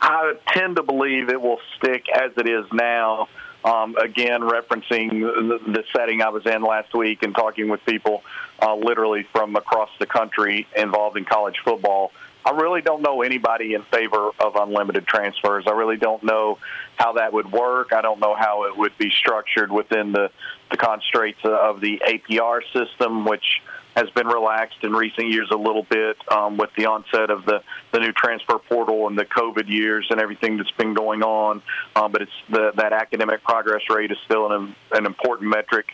I 0.00 0.34
tend 0.48 0.76
to 0.76 0.82
believe 0.82 1.28
it 1.28 1.40
will 1.40 1.60
stick 1.76 2.06
as 2.08 2.32
it 2.36 2.48
is 2.48 2.64
now. 2.72 3.28
Um, 3.62 3.94
again, 3.96 4.40
referencing 4.40 5.20
the, 5.20 5.84
setting 5.94 6.22
I 6.22 6.30
was 6.30 6.46
in 6.46 6.62
last 6.62 6.94
week 6.94 7.22
and 7.22 7.34
talking 7.34 7.68
with 7.68 7.84
people 7.84 8.22
uh, 8.62 8.74
literally 8.74 9.26
from 9.34 9.54
across 9.54 9.90
the 9.98 10.06
country 10.06 10.66
involved 10.74 11.18
in 11.18 11.26
college 11.26 11.56
football. 11.62 12.10
I 12.42 12.52
really 12.52 12.80
don't 12.80 13.02
know 13.02 13.20
anybody 13.20 13.74
in 13.74 13.82
favor 13.82 14.30
of 14.40 14.56
unlimited 14.56 15.06
transfers. 15.06 15.64
I 15.66 15.72
really 15.72 15.98
don't 15.98 16.22
know 16.22 16.56
how 16.96 17.12
that 17.14 17.34
would 17.34 17.52
work. 17.52 17.92
I 17.92 18.00
don't 18.00 18.18
know 18.18 18.34
how 18.34 18.64
it 18.64 18.78
would 18.78 18.96
be 18.96 19.10
structured 19.10 19.70
within 19.70 20.12
the, 20.12 20.30
the 20.70 20.78
constraints 20.78 21.40
of 21.44 21.82
the 21.82 22.00
APR 22.06 22.62
system, 22.72 23.26
which 23.26 23.60
has 23.96 24.08
been 24.10 24.26
relaxed 24.26 24.78
in 24.82 24.92
recent 24.92 25.28
years 25.28 25.48
a 25.50 25.56
little 25.56 25.82
bit 25.82 26.16
um, 26.30 26.56
with 26.56 26.70
the 26.76 26.86
onset 26.86 27.30
of 27.30 27.44
the, 27.44 27.62
the 27.92 27.98
new 27.98 28.12
transfer 28.12 28.58
portal 28.58 29.08
and 29.08 29.18
the 29.18 29.24
COVID 29.24 29.68
years 29.68 30.06
and 30.10 30.20
everything 30.20 30.56
that's 30.56 30.70
been 30.72 30.94
going 30.94 31.22
on. 31.22 31.62
Um, 31.96 32.12
but 32.12 32.22
it's 32.22 32.32
the, 32.48 32.72
that 32.76 32.92
academic 32.92 33.42
progress 33.42 33.82
rate 33.90 34.10
is 34.10 34.18
still 34.24 34.50
an, 34.52 34.74
an 34.92 35.06
important 35.06 35.50
metric 35.50 35.86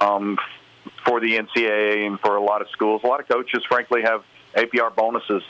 um, 0.00 0.38
for 1.04 1.20
the 1.20 1.36
NCAA 1.38 2.06
and 2.06 2.18
for 2.20 2.36
a 2.36 2.42
lot 2.42 2.62
of 2.62 2.68
schools. 2.70 3.02
A 3.04 3.06
lot 3.06 3.20
of 3.20 3.28
coaches, 3.28 3.62
frankly, 3.68 4.02
have 4.02 4.24
APR 4.56 4.94
bonuses 4.94 5.42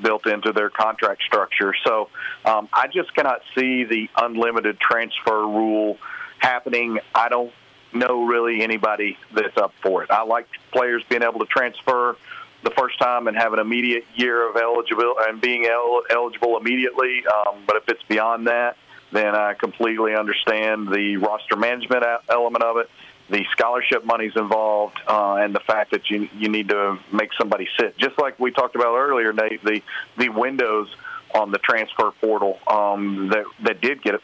built 0.00 0.26
into 0.26 0.52
their 0.52 0.70
contract 0.70 1.22
structure. 1.22 1.74
So 1.84 2.08
um, 2.44 2.68
I 2.72 2.86
just 2.86 3.14
cannot 3.14 3.40
see 3.56 3.84
the 3.84 4.08
unlimited 4.16 4.78
transfer 4.78 5.40
rule 5.40 5.98
happening. 6.38 6.98
I 7.14 7.28
don't 7.28 7.52
know 7.92 8.24
really 8.24 8.62
anybody 8.62 9.16
that's 9.32 9.56
up 9.56 9.72
for 9.82 10.02
it. 10.02 10.10
I 10.10 10.24
like 10.24 10.46
players 10.72 11.02
being 11.08 11.22
able 11.22 11.40
to 11.40 11.46
transfer 11.46 12.16
the 12.62 12.70
first 12.70 12.98
time 12.98 13.28
and 13.28 13.36
have 13.36 13.52
an 13.52 13.58
immediate 13.60 14.04
year 14.14 14.48
of 14.48 14.56
eligibility 14.56 15.20
and 15.28 15.40
being 15.40 15.66
el- 15.66 16.02
eligible 16.10 16.56
immediately. 16.58 17.24
Um, 17.26 17.62
but 17.66 17.76
if 17.76 17.88
it's 17.88 18.02
beyond 18.04 18.48
that, 18.48 18.76
then 19.12 19.34
I 19.34 19.54
completely 19.54 20.14
understand 20.14 20.88
the 20.88 21.16
roster 21.16 21.56
management 21.56 22.04
element 22.28 22.64
of 22.64 22.78
it, 22.78 22.90
the 23.30 23.44
scholarship 23.52 24.04
money's 24.04 24.36
involved, 24.36 24.98
uh, 25.06 25.34
and 25.34 25.54
the 25.54 25.60
fact 25.60 25.92
that 25.92 26.10
you 26.10 26.28
you 26.36 26.48
need 26.48 26.68
to 26.70 26.98
make 27.12 27.30
somebody 27.38 27.68
sit. 27.78 27.96
Just 27.98 28.18
like 28.18 28.38
we 28.38 28.50
talked 28.50 28.74
about 28.74 28.96
earlier, 28.96 29.32
Nate, 29.32 29.62
the 29.62 29.82
the 30.16 30.28
windows 30.30 30.94
on 31.34 31.50
the 31.50 31.58
transfer 31.58 32.10
portal 32.20 32.58
um, 32.66 33.28
that 33.28 33.44
that 33.62 33.80
did 33.80 34.02
get, 34.02 34.20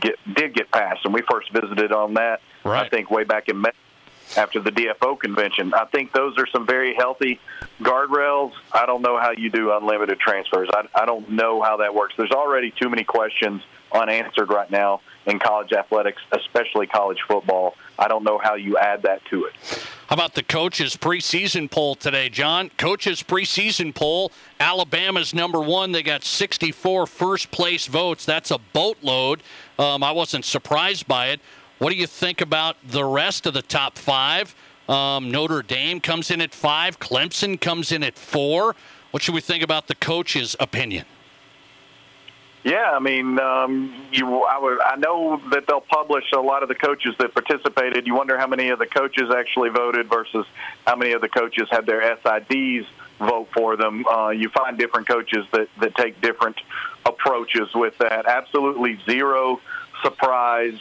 get 0.00 0.16
did 0.34 0.54
get 0.54 0.70
passed, 0.70 1.04
and 1.04 1.14
we 1.14 1.22
first 1.22 1.52
visited 1.52 1.92
on 1.92 2.14
that. 2.14 2.40
Right. 2.64 2.86
I 2.86 2.88
think 2.88 3.10
way 3.10 3.24
back 3.24 3.48
in 3.48 3.60
May 3.60 3.70
after 4.36 4.60
the 4.60 4.70
DFO 4.70 5.18
convention. 5.18 5.74
I 5.74 5.86
think 5.86 6.12
those 6.12 6.38
are 6.38 6.46
some 6.46 6.66
very 6.66 6.94
healthy 6.94 7.40
guardrails. 7.80 8.52
I 8.72 8.86
don't 8.86 9.02
know 9.02 9.18
how 9.18 9.32
you 9.32 9.50
do 9.50 9.72
unlimited 9.72 10.20
transfers. 10.20 10.68
I, 10.72 10.86
I 10.94 11.04
don't 11.04 11.30
know 11.30 11.62
how 11.62 11.78
that 11.78 11.94
works. 11.94 12.14
There's 12.16 12.30
already 12.30 12.70
too 12.70 12.88
many 12.88 13.04
questions 13.04 13.62
unanswered 13.92 14.50
right 14.50 14.70
now 14.70 15.00
in 15.26 15.38
college 15.38 15.72
athletics, 15.72 16.22
especially 16.32 16.86
college 16.86 17.18
football. 17.26 17.76
I 17.98 18.08
don't 18.08 18.24
know 18.24 18.38
how 18.38 18.54
you 18.54 18.78
add 18.78 19.02
that 19.02 19.24
to 19.26 19.44
it. 19.46 19.52
How 20.06 20.14
about 20.14 20.34
the 20.34 20.42
coaches 20.42 20.96
preseason 20.96 21.70
poll 21.70 21.94
today, 21.94 22.28
John? 22.28 22.70
Coaches 22.78 23.22
preseason 23.22 23.94
poll. 23.94 24.32
Alabama's 24.58 25.34
number 25.34 25.60
one. 25.60 25.92
They 25.92 26.02
got 26.02 26.24
64 26.24 27.06
first 27.06 27.50
place 27.50 27.86
votes. 27.86 28.24
That's 28.24 28.50
a 28.50 28.58
boatload. 28.72 29.42
Um, 29.78 30.02
I 30.02 30.10
wasn't 30.10 30.44
surprised 30.44 31.06
by 31.06 31.28
it. 31.28 31.40
What 31.80 31.88
do 31.88 31.96
you 31.96 32.06
think 32.06 32.42
about 32.42 32.76
the 32.86 33.02
rest 33.02 33.46
of 33.46 33.54
the 33.54 33.62
top 33.62 33.96
five? 33.96 34.54
Um, 34.86 35.30
Notre 35.30 35.62
Dame 35.62 35.98
comes 35.98 36.30
in 36.30 36.42
at 36.42 36.52
five. 36.52 37.00
Clemson 37.00 37.58
comes 37.58 37.90
in 37.90 38.02
at 38.02 38.18
four. 38.18 38.76
What 39.12 39.22
should 39.22 39.34
we 39.34 39.40
think 39.40 39.62
about 39.62 39.86
the 39.86 39.94
coach's 39.94 40.54
opinion? 40.60 41.06
Yeah, 42.64 42.90
I 42.90 42.98
mean, 42.98 43.38
um, 43.38 43.94
you. 44.12 44.42
I, 44.42 44.58
would, 44.58 44.78
I 44.82 44.96
know 44.96 45.40
that 45.52 45.66
they'll 45.66 45.80
publish 45.80 46.30
a 46.32 46.40
lot 46.40 46.62
of 46.62 46.68
the 46.68 46.74
coaches 46.74 47.14
that 47.18 47.32
participated. 47.32 48.06
You 48.06 48.14
wonder 48.14 48.36
how 48.36 48.46
many 48.46 48.68
of 48.68 48.78
the 48.78 48.84
coaches 48.84 49.30
actually 49.34 49.70
voted 49.70 50.10
versus 50.10 50.44
how 50.86 50.96
many 50.96 51.12
of 51.12 51.22
the 51.22 51.30
coaches 51.30 51.66
had 51.70 51.86
their 51.86 52.14
SIDs 52.16 52.84
vote 53.20 53.48
for 53.54 53.76
them. 53.76 54.06
Uh, 54.06 54.28
you 54.28 54.50
find 54.50 54.76
different 54.76 55.08
coaches 55.08 55.46
that 55.52 55.68
that 55.80 55.94
take 55.94 56.20
different 56.20 56.60
approaches 57.06 57.72
with 57.74 57.96
that. 57.96 58.26
Absolutely 58.26 59.00
zero 59.06 59.62
surprise 60.02 60.78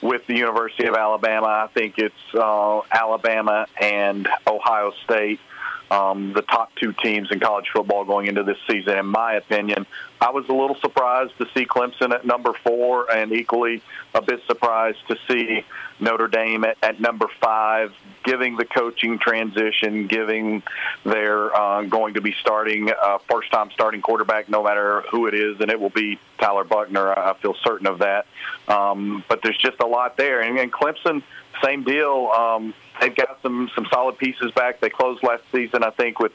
with 0.00 0.26
the 0.26 0.36
University 0.36 0.86
of 0.86 0.94
Alabama. 0.94 1.46
I 1.46 1.66
think 1.72 1.98
it's 1.98 2.34
uh, 2.34 2.80
Alabama 2.90 3.66
and 3.80 4.28
Ohio 4.46 4.92
State 5.04 5.40
um, 5.90 6.32
the 6.34 6.42
top 6.42 6.74
two 6.76 6.92
teams 6.92 7.30
in 7.30 7.40
college 7.40 7.66
football 7.72 8.04
going 8.04 8.26
into 8.26 8.42
this 8.42 8.58
season, 8.68 8.98
in 8.98 9.06
my 9.06 9.34
opinion. 9.34 9.86
I 10.20 10.30
was 10.30 10.48
a 10.48 10.52
little 10.52 10.76
surprised 10.80 11.36
to 11.38 11.46
see 11.54 11.64
Clemson 11.64 12.12
at 12.12 12.26
number 12.26 12.52
four, 12.64 13.10
and 13.10 13.32
equally 13.32 13.82
a 14.14 14.20
bit 14.20 14.40
surprised 14.46 14.98
to 15.08 15.16
see 15.28 15.64
Notre 16.00 16.28
Dame 16.28 16.64
at, 16.64 16.76
at 16.82 17.00
number 17.00 17.26
five, 17.40 17.92
giving 18.24 18.56
the 18.56 18.64
coaching 18.64 19.18
transition, 19.18 20.06
giving 20.06 20.62
their 21.04 21.54
uh, 21.54 21.82
going 21.82 22.14
to 22.14 22.20
be 22.20 22.34
starting 22.40 22.90
uh, 22.90 23.18
first 23.30 23.50
time 23.52 23.70
starting 23.72 24.02
quarterback, 24.02 24.48
no 24.48 24.62
matter 24.62 25.02
who 25.10 25.26
it 25.26 25.34
is, 25.34 25.60
and 25.60 25.70
it 25.70 25.80
will 25.80 25.90
be 25.90 26.18
Tyler 26.38 26.64
Buchner. 26.64 27.16
I 27.16 27.34
feel 27.34 27.54
certain 27.64 27.86
of 27.86 28.00
that. 28.00 28.26
Um, 28.66 29.24
but 29.28 29.40
there's 29.42 29.58
just 29.58 29.80
a 29.80 29.86
lot 29.86 30.16
there, 30.16 30.40
and, 30.40 30.58
and 30.58 30.72
Clemson, 30.72 31.22
same 31.64 31.84
deal. 31.84 32.30
Um, 32.36 32.74
they've 33.00 33.14
got 33.14 33.40
some 33.42 33.70
some 33.74 33.86
solid 33.92 34.18
pieces 34.18 34.52
back. 34.52 34.80
They 34.80 34.90
closed 34.90 35.22
last 35.22 35.42
season, 35.52 35.82
I 35.82 35.90
think, 35.90 36.18
with 36.18 36.32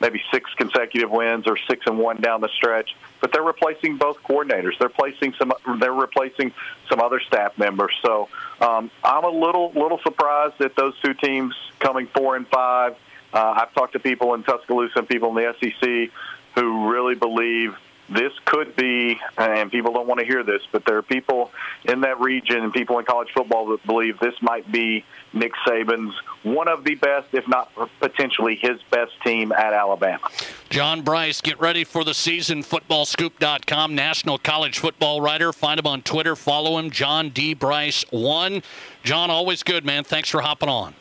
maybe 0.00 0.20
six 0.32 0.50
consecutive 0.54 1.10
wins 1.10 1.46
or 1.46 1.56
six 1.68 1.86
and 1.86 1.98
one 1.98 2.20
down 2.20 2.40
the 2.40 2.48
stretch. 2.48 2.94
But 3.20 3.32
they're 3.32 3.42
replacing 3.42 3.96
both 3.96 4.22
coordinators. 4.22 4.78
They're 4.78 4.88
replacing 4.88 5.34
some. 5.38 5.52
They're 5.78 5.92
replacing 5.92 6.52
some 6.88 7.00
other 7.00 7.20
staff 7.20 7.56
members. 7.58 7.94
So 8.02 8.28
um, 8.60 8.90
I'm 9.02 9.24
a 9.24 9.30
little 9.30 9.72
little 9.72 9.98
surprised 10.02 10.60
at 10.60 10.76
those 10.76 10.94
two 11.02 11.14
teams 11.14 11.54
coming 11.80 12.06
four 12.08 12.36
and 12.36 12.46
five. 12.48 12.96
Uh, 13.32 13.54
I've 13.56 13.74
talked 13.74 13.94
to 13.94 13.98
people 13.98 14.34
in 14.34 14.44
Tuscaloosa 14.44 15.00
and 15.00 15.08
people 15.08 15.36
in 15.36 15.44
the 15.44 15.54
SEC 15.60 16.10
who 16.54 16.88
really 16.90 17.16
believe 17.16 17.76
this 18.08 18.32
could 18.44 18.76
be, 18.76 19.18
and 19.38 19.70
people 19.70 19.92
don't 19.92 20.06
want 20.06 20.20
to 20.20 20.26
hear 20.26 20.42
this, 20.42 20.62
but 20.70 20.84
there 20.84 20.98
are 20.98 21.02
people 21.02 21.50
in 21.84 22.02
that 22.02 22.20
region 22.20 22.58
and 22.58 22.72
people 22.72 22.98
in 22.98 23.04
college 23.06 23.28
football 23.34 23.66
that 23.68 23.84
believe 23.86 24.18
this 24.18 24.34
might 24.42 24.70
be 24.70 25.04
Nick 25.32 25.52
Saban's 25.66 26.14
one 26.42 26.68
of 26.68 26.84
the 26.84 26.96
best, 26.96 27.28
if 27.32 27.48
not 27.48 27.70
potentially 28.00 28.56
his 28.56 28.78
best 28.90 29.12
team 29.24 29.52
at 29.52 29.72
Alabama. 29.72 30.28
John 30.68 31.00
Brice, 31.00 31.40
get 31.40 31.58
ready 31.60 31.82
for 31.82 32.04
the 32.04 32.12
season. 32.12 32.62
Footballscoop.com, 32.62 33.94
national 33.94 34.38
college 34.38 34.78
football 34.78 35.20
writer. 35.20 35.52
Find 35.52 35.80
him 35.80 35.86
on 35.86 36.02
Twitter. 36.02 36.36
Follow 36.36 36.78
him, 36.78 36.90
John 36.90 37.30
D. 37.30 37.54
Brice 37.54 38.04
one. 38.10 38.62
John, 39.02 39.30
always 39.30 39.62
good, 39.62 39.84
man. 39.84 40.04
Thanks 40.04 40.28
for 40.28 40.42
hopping 40.42 40.68
on. 40.68 40.94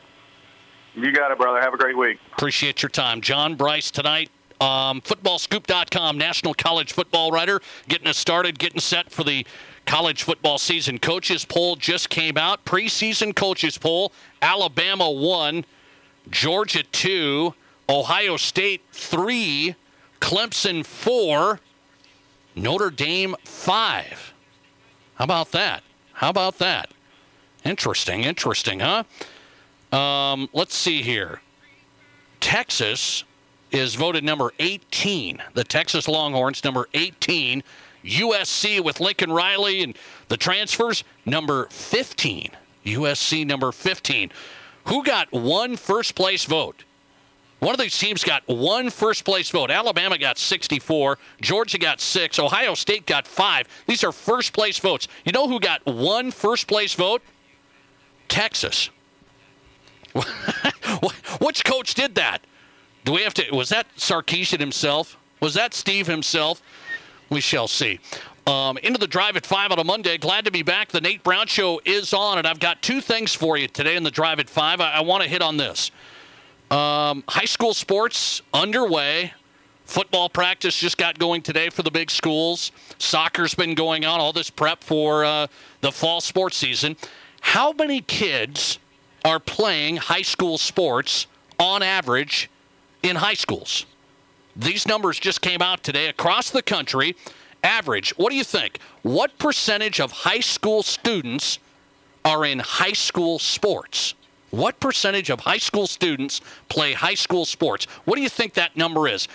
You 0.95 1.11
got 1.11 1.31
it, 1.31 1.37
brother. 1.37 1.59
Have 1.59 1.73
a 1.73 1.77
great 1.77 1.97
week. 1.97 2.19
Appreciate 2.33 2.81
your 2.81 2.89
time. 2.89 3.19
John 3.19 3.55
Brice 3.55 3.91
tonight 3.91 4.29
Um, 4.63 5.01
footballscoop.com, 5.01 6.17
national 6.17 6.53
college 6.53 6.93
football 6.93 7.31
writer, 7.31 7.59
getting 7.89 8.07
us 8.07 8.17
started, 8.17 8.57
getting 8.57 8.79
set 8.79 9.11
for 9.11 9.25
the 9.25 9.45
college 9.85 10.23
football 10.23 10.57
season. 10.57 10.99
Coaches 10.99 11.43
poll 11.43 11.75
just 11.75 12.09
came 12.09 12.37
out. 12.37 12.63
Preseason 12.63 13.35
coaches 13.35 13.77
poll 13.77 14.13
Alabama 14.41 15.11
1, 15.11 15.65
Georgia 16.29 16.83
2, 16.83 17.53
Ohio 17.89 18.37
State 18.37 18.81
3, 18.93 19.75
Clemson 20.21 20.85
4, 20.85 21.59
Notre 22.55 22.89
Dame 22.89 23.35
5. 23.43 24.33
How 25.15 25.23
about 25.25 25.51
that? 25.51 25.83
How 26.13 26.29
about 26.29 26.59
that? 26.59 26.89
Interesting, 27.65 28.23
interesting, 28.23 28.79
huh? 28.79 29.03
Um, 29.91 30.47
let's 30.53 30.73
see 30.73 31.01
here. 31.01 31.41
Texas 32.39 33.25
is 33.73 33.95
voted 33.95 34.23
number 34.23 34.53
18. 34.59 35.41
The 35.55 35.63
Texas 35.63 36.07
Longhorns, 36.07 36.63
number 36.63 36.87
18. 36.93 37.63
USC 38.05 38.83
with 38.83 38.99
Lincoln 38.99 39.31
Riley 39.31 39.81
and 39.81 39.97
the 40.27 40.37
transfers, 40.37 41.03
number 41.25 41.67
15. 41.71 42.51
USC 42.85 43.45
number 43.45 43.71
15. 43.71 44.31
Who 44.85 45.03
got 45.03 45.31
one 45.31 45.75
first 45.75 46.13
place 46.15 46.45
vote? 46.45 46.83
One 47.59 47.73
of 47.73 47.79
these 47.79 47.97
teams 47.97 48.25
got 48.25 48.45
one 48.45 48.89
first 48.89 49.23
place 49.23 49.49
vote. 49.49 49.71
Alabama 49.71 50.17
got 50.17 50.37
64. 50.37 51.17
Georgia 51.41 51.77
got 51.77 52.01
six. 52.01 52.37
Ohio 52.37 52.73
State 52.73 53.05
got 53.05 53.25
five. 53.25 53.69
These 53.87 54.03
are 54.03 54.11
first 54.11 54.51
place 54.51 54.77
votes. 54.77 55.07
You 55.23 55.31
know 55.31 55.47
who 55.47 55.61
got 55.61 55.83
one 55.85 56.29
first 56.29 56.67
place 56.67 56.93
vote? 56.93 57.21
Texas. 58.27 58.89
Which 61.39 61.63
coach 61.63 61.93
did 61.93 62.15
that? 62.15 62.41
Do 63.05 63.11
we 63.11 63.23
have 63.23 63.33
to? 63.35 63.55
Was 63.55 63.69
that 63.69 63.87
Sarkisian 63.97 64.59
himself? 64.59 65.17
Was 65.39 65.53
that 65.55 65.73
Steve 65.73 66.07
himself? 66.07 66.61
We 67.29 67.41
shall 67.41 67.67
see. 67.67 67.99
Um, 68.45 68.77
into 68.77 68.99
the 68.99 69.07
drive 69.07 69.37
at 69.37 69.45
5 69.45 69.71
on 69.71 69.79
a 69.79 69.83
Monday. 69.83 70.17
Glad 70.17 70.45
to 70.45 70.51
be 70.51 70.63
back. 70.63 70.89
The 70.89 71.01
Nate 71.01 71.23
Brown 71.23 71.47
Show 71.47 71.81
is 71.85 72.13
on, 72.13 72.37
and 72.37 72.47
I've 72.47 72.59
got 72.59 72.81
two 72.81 73.01
things 73.01 73.33
for 73.33 73.57
you 73.57 73.67
today 73.67 73.95
in 73.95 74.03
the 74.03 74.11
drive 74.11 74.39
at 74.39 74.49
5. 74.49 74.81
I, 74.81 74.91
I 74.91 75.01
want 75.01 75.23
to 75.23 75.29
hit 75.29 75.41
on 75.41 75.57
this. 75.57 75.91
Um, 76.69 77.23
high 77.27 77.45
school 77.45 77.73
sports 77.73 78.41
underway. 78.53 79.33
Football 79.85 80.29
practice 80.29 80.77
just 80.77 80.97
got 80.97 81.19
going 81.19 81.41
today 81.41 81.69
for 81.69 81.83
the 81.83 81.91
big 81.91 82.09
schools. 82.09 82.71
Soccer's 82.99 83.53
been 83.53 83.75
going 83.75 84.05
on, 84.05 84.19
all 84.19 84.33
this 84.33 84.49
prep 84.49 84.83
for 84.83 85.25
uh, 85.25 85.47
the 85.81 85.91
fall 85.91 86.21
sports 86.21 86.57
season. 86.57 86.95
How 87.41 87.73
many 87.73 88.01
kids 88.01 88.79
are 89.25 89.39
playing 89.39 89.97
high 89.97 90.21
school 90.21 90.57
sports 90.57 91.27
on 91.59 91.83
average 91.83 92.49
in 93.03 93.17
high 93.17 93.35
schools? 93.35 93.85
These 94.55 94.87
numbers 94.87 95.19
just 95.19 95.41
came 95.41 95.61
out 95.61 95.83
today 95.83 96.07
across 96.07 96.49
the 96.49 96.61
country. 96.61 97.15
Average, 97.63 98.17
what 98.17 98.29
do 98.29 98.35
you 98.35 98.43
think? 98.43 98.79
What 99.03 99.37
percentage 99.37 99.99
of 99.99 100.11
high 100.11 100.41
school 100.41 100.83
students 100.83 101.59
are 102.25 102.45
in 102.45 102.59
high 102.59 102.93
school 102.93 103.39
sports? 103.39 104.15
What 104.51 104.79
percentage 104.79 105.31
of 105.31 105.39
high 105.39 105.57
school 105.57 105.87
students 105.87 106.41
play 106.69 106.93
high 106.93 107.15
school 107.15 107.45
sports? 107.45 107.85
What 108.05 108.15
do 108.15 108.21
you 108.21 108.29
think 108.29 108.53
that 108.53 108.77
number 108.77 109.07
is? 109.07 109.27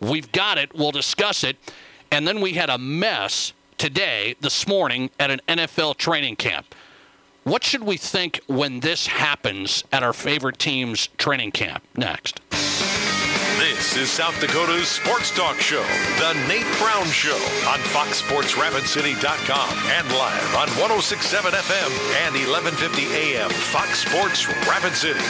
We've 0.00 0.30
got 0.32 0.58
it. 0.58 0.74
We'll 0.74 0.92
discuss 0.92 1.44
it. 1.44 1.56
And 2.10 2.28
then 2.28 2.40
we 2.40 2.52
had 2.52 2.68
a 2.68 2.76
mess 2.76 3.52
today, 3.78 4.36
this 4.40 4.66
morning, 4.66 5.10
at 5.18 5.30
an 5.30 5.40
NFL 5.48 5.96
training 5.96 6.36
camp. 6.36 6.74
What 7.44 7.64
should 7.64 7.84
we 7.84 7.96
think 7.96 8.40
when 8.48 8.80
this 8.80 9.06
happens 9.06 9.84
at 9.92 10.02
our 10.02 10.12
favorite 10.12 10.58
team's 10.58 11.06
training 11.16 11.52
camp? 11.52 11.82
Next. 11.96 12.40
This 13.76 13.94
is 13.98 14.10
South 14.10 14.40
Dakota's 14.40 14.88
Sports 14.88 15.30
Talk 15.30 15.60
Show, 15.60 15.82
The 16.18 16.32
Nate 16.48 16.64
Brown 16.78 17.04
Show 17.08 17.36
on 17.68 17.78
FoxSportsRapidCity.com 17.92 19.78
and 19.90 20.08
live 20.12 20.54
on 20.54 20.68
1067 20.80 21.52
FM 21.52 21.90
and 22.24 22.34
1150 22.34 23.04
AM 23.14 23.50
Fox 23.50 23.98
Sports 24.00 24.48
Rapid 24.66 24.94
City. 24.96 25.20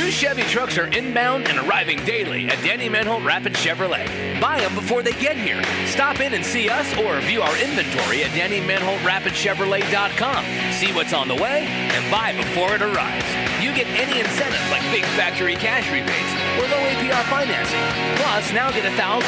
New 0.00 0.10
Chevy 0.10 0.42
trucks 0.44 0.78
are 0.78 0.86
inbound 0.96 1.46
and 1.46 1.58
arriving 1.58 2.02
daily 2.06 2.48
at 2.48 2.56
Denny 2.64 2.88
Menholt 2.88 3.22
Rapid 3.22 3.52
Chevrolet. 3.52 4.08
Buy 4.40 4.60
them 4.60 4.74
before 4.74 5.02
they 5.02 5.12
get 5.20 5.36
here. 5.36 5.62
Stop 5.84 6.20
in 6.20 6.32
and 6.32 6.42
see 6.42 6.70
us 6.70 6.88
or 7.04 7.20
view 7.28 7.42
our 7.42 7.54
inventory 7.60 8.24
at 8.24 8.30
DennyMenholtRapidChevrolet.com. 8.32 10.42
See 10.80 10.90
what's 10.96 11.12
on 11.12 11.28
the 11.28 11.36
way 11.36 11.68
and 11.68 12.00
buy 12.10 12.32
before 12.32 12.72
it 12.72 12.80
arrives. 12.80 13.28
You 13.60 13.76
get 13.76 13.92
any 13.92 14.24
incentives 14.24 14.64
like 14.72 14.80
big 14.88 15.04
factory 15.20 15.60
cash 15.60 15.84
rebates 15.92 16.32
or 16.56 16.64
low 16.72 16.80
APR 16.96 17.20
financing. 17.28 17.84
Plus, 18.24 18.48
now 18.56 18.72
get 18.72 18.88
a 18.88 18.94
$1,000 18.96 19.20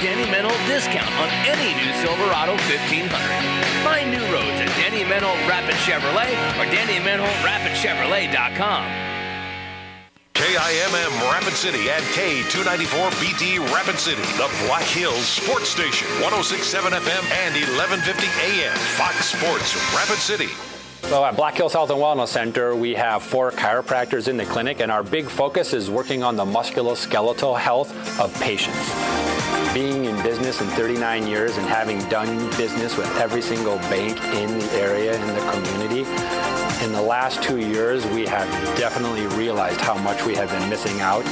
Denny 0.00 0.24
Menholt 0.32 0.56
discount 0.64 1.12
on 1.20 1.28
any 1.44 1.76
new 1.76 1.92
Silverado 2.00 2.56
1500. 2.72 3.12
Find 3.84 4.08
new 4.08 4.24
roads 4.32 4.56
at 4.56 4.72
Denny 4.80 5.04
Menholt 5.04 5.36
Rapid 5.44 5.76
Chevrolet 5.84 6.32
or 6.56 6.64
DennyMenholtRapidChevrolet.com. 6.72 9.13
KIMM 10.34 11.30
Rapid 11.30 11.54
City 11.54 11.88
and 11.90 12.04
K294BT 12.06 13.72
Rapid 13.72 13.98
City, 13.98 14.20
the 14.36 14.50
Black 14.66 14.82
Hills 14.82 15.26
Sports 15.26 15.68
Station, 15.68 16.08
1067 16.20 16.92
FM 16.92 17.24
and 17.32 17.54
1150 17.54 18.26
AM, 18.42 18.76
Fox 18.98 19.26
Sports 19.30 19.74
Rapid 19.94 20.18
City. 20.18 20.73
So 21.08 21.22
at 21.22 21.36
Black 21.36 21.54
Hills 21.54 21.74
Health 21.74 21.90
and 21.90 21.98
Wellness 21.98 22.28
Center, 22.28 22.74
we 22.74 22.94
have 22.94 23.22
four 23.22 23.52
chiropractors 23.52 24.26
in 24.26 24.38
the 24.38 24.46
clinic, 24.46 24.80
and 24.80 24.90
our 24.90 25.02
big 25.02 25.28
focus 25.28 25.74
is 25.74 25.90
working 25.90 26.22
on 26.22 26.34
the 26.34 26.44
musculoskeletal 26.44 27.58
health 27.58 28.18
of 28.18 28.34
patients. 28.40 28.90
Being 29.74 30.06
in 30.06 30.20
business 30.22 30.62
in 30.62 30.66
39 30.68 31.26
years 31.26 31.58
and 31.58 31.66
having 31.66 31.98
done 32.08 32.48
business 32.56 32.96
with 32.96 33.06
every 33.18 33.42
single 33.42 33.76
bank 33.90 34.16
in 34.34 34.58
the 34.58 34.72
area, 34.72 35.14
in 35.14 35.34
the 35.34 35.52
community, 35.52 36.00
in 36.82 36.92
the 36.92 37.02
last 37.02 37.42
two 37.42 37.58
years, 37.58 38.04
we 38.06 38.26
have 38.26 38.48
definitely 38.78 39.26
realized 39.36 39.80
how 39.80 39.96
much 39.98 40.24
we 40.24 40.34
have 40.34 40.48
been 40.48 40.68
missing 40.70 41.00
out 41.00 41.24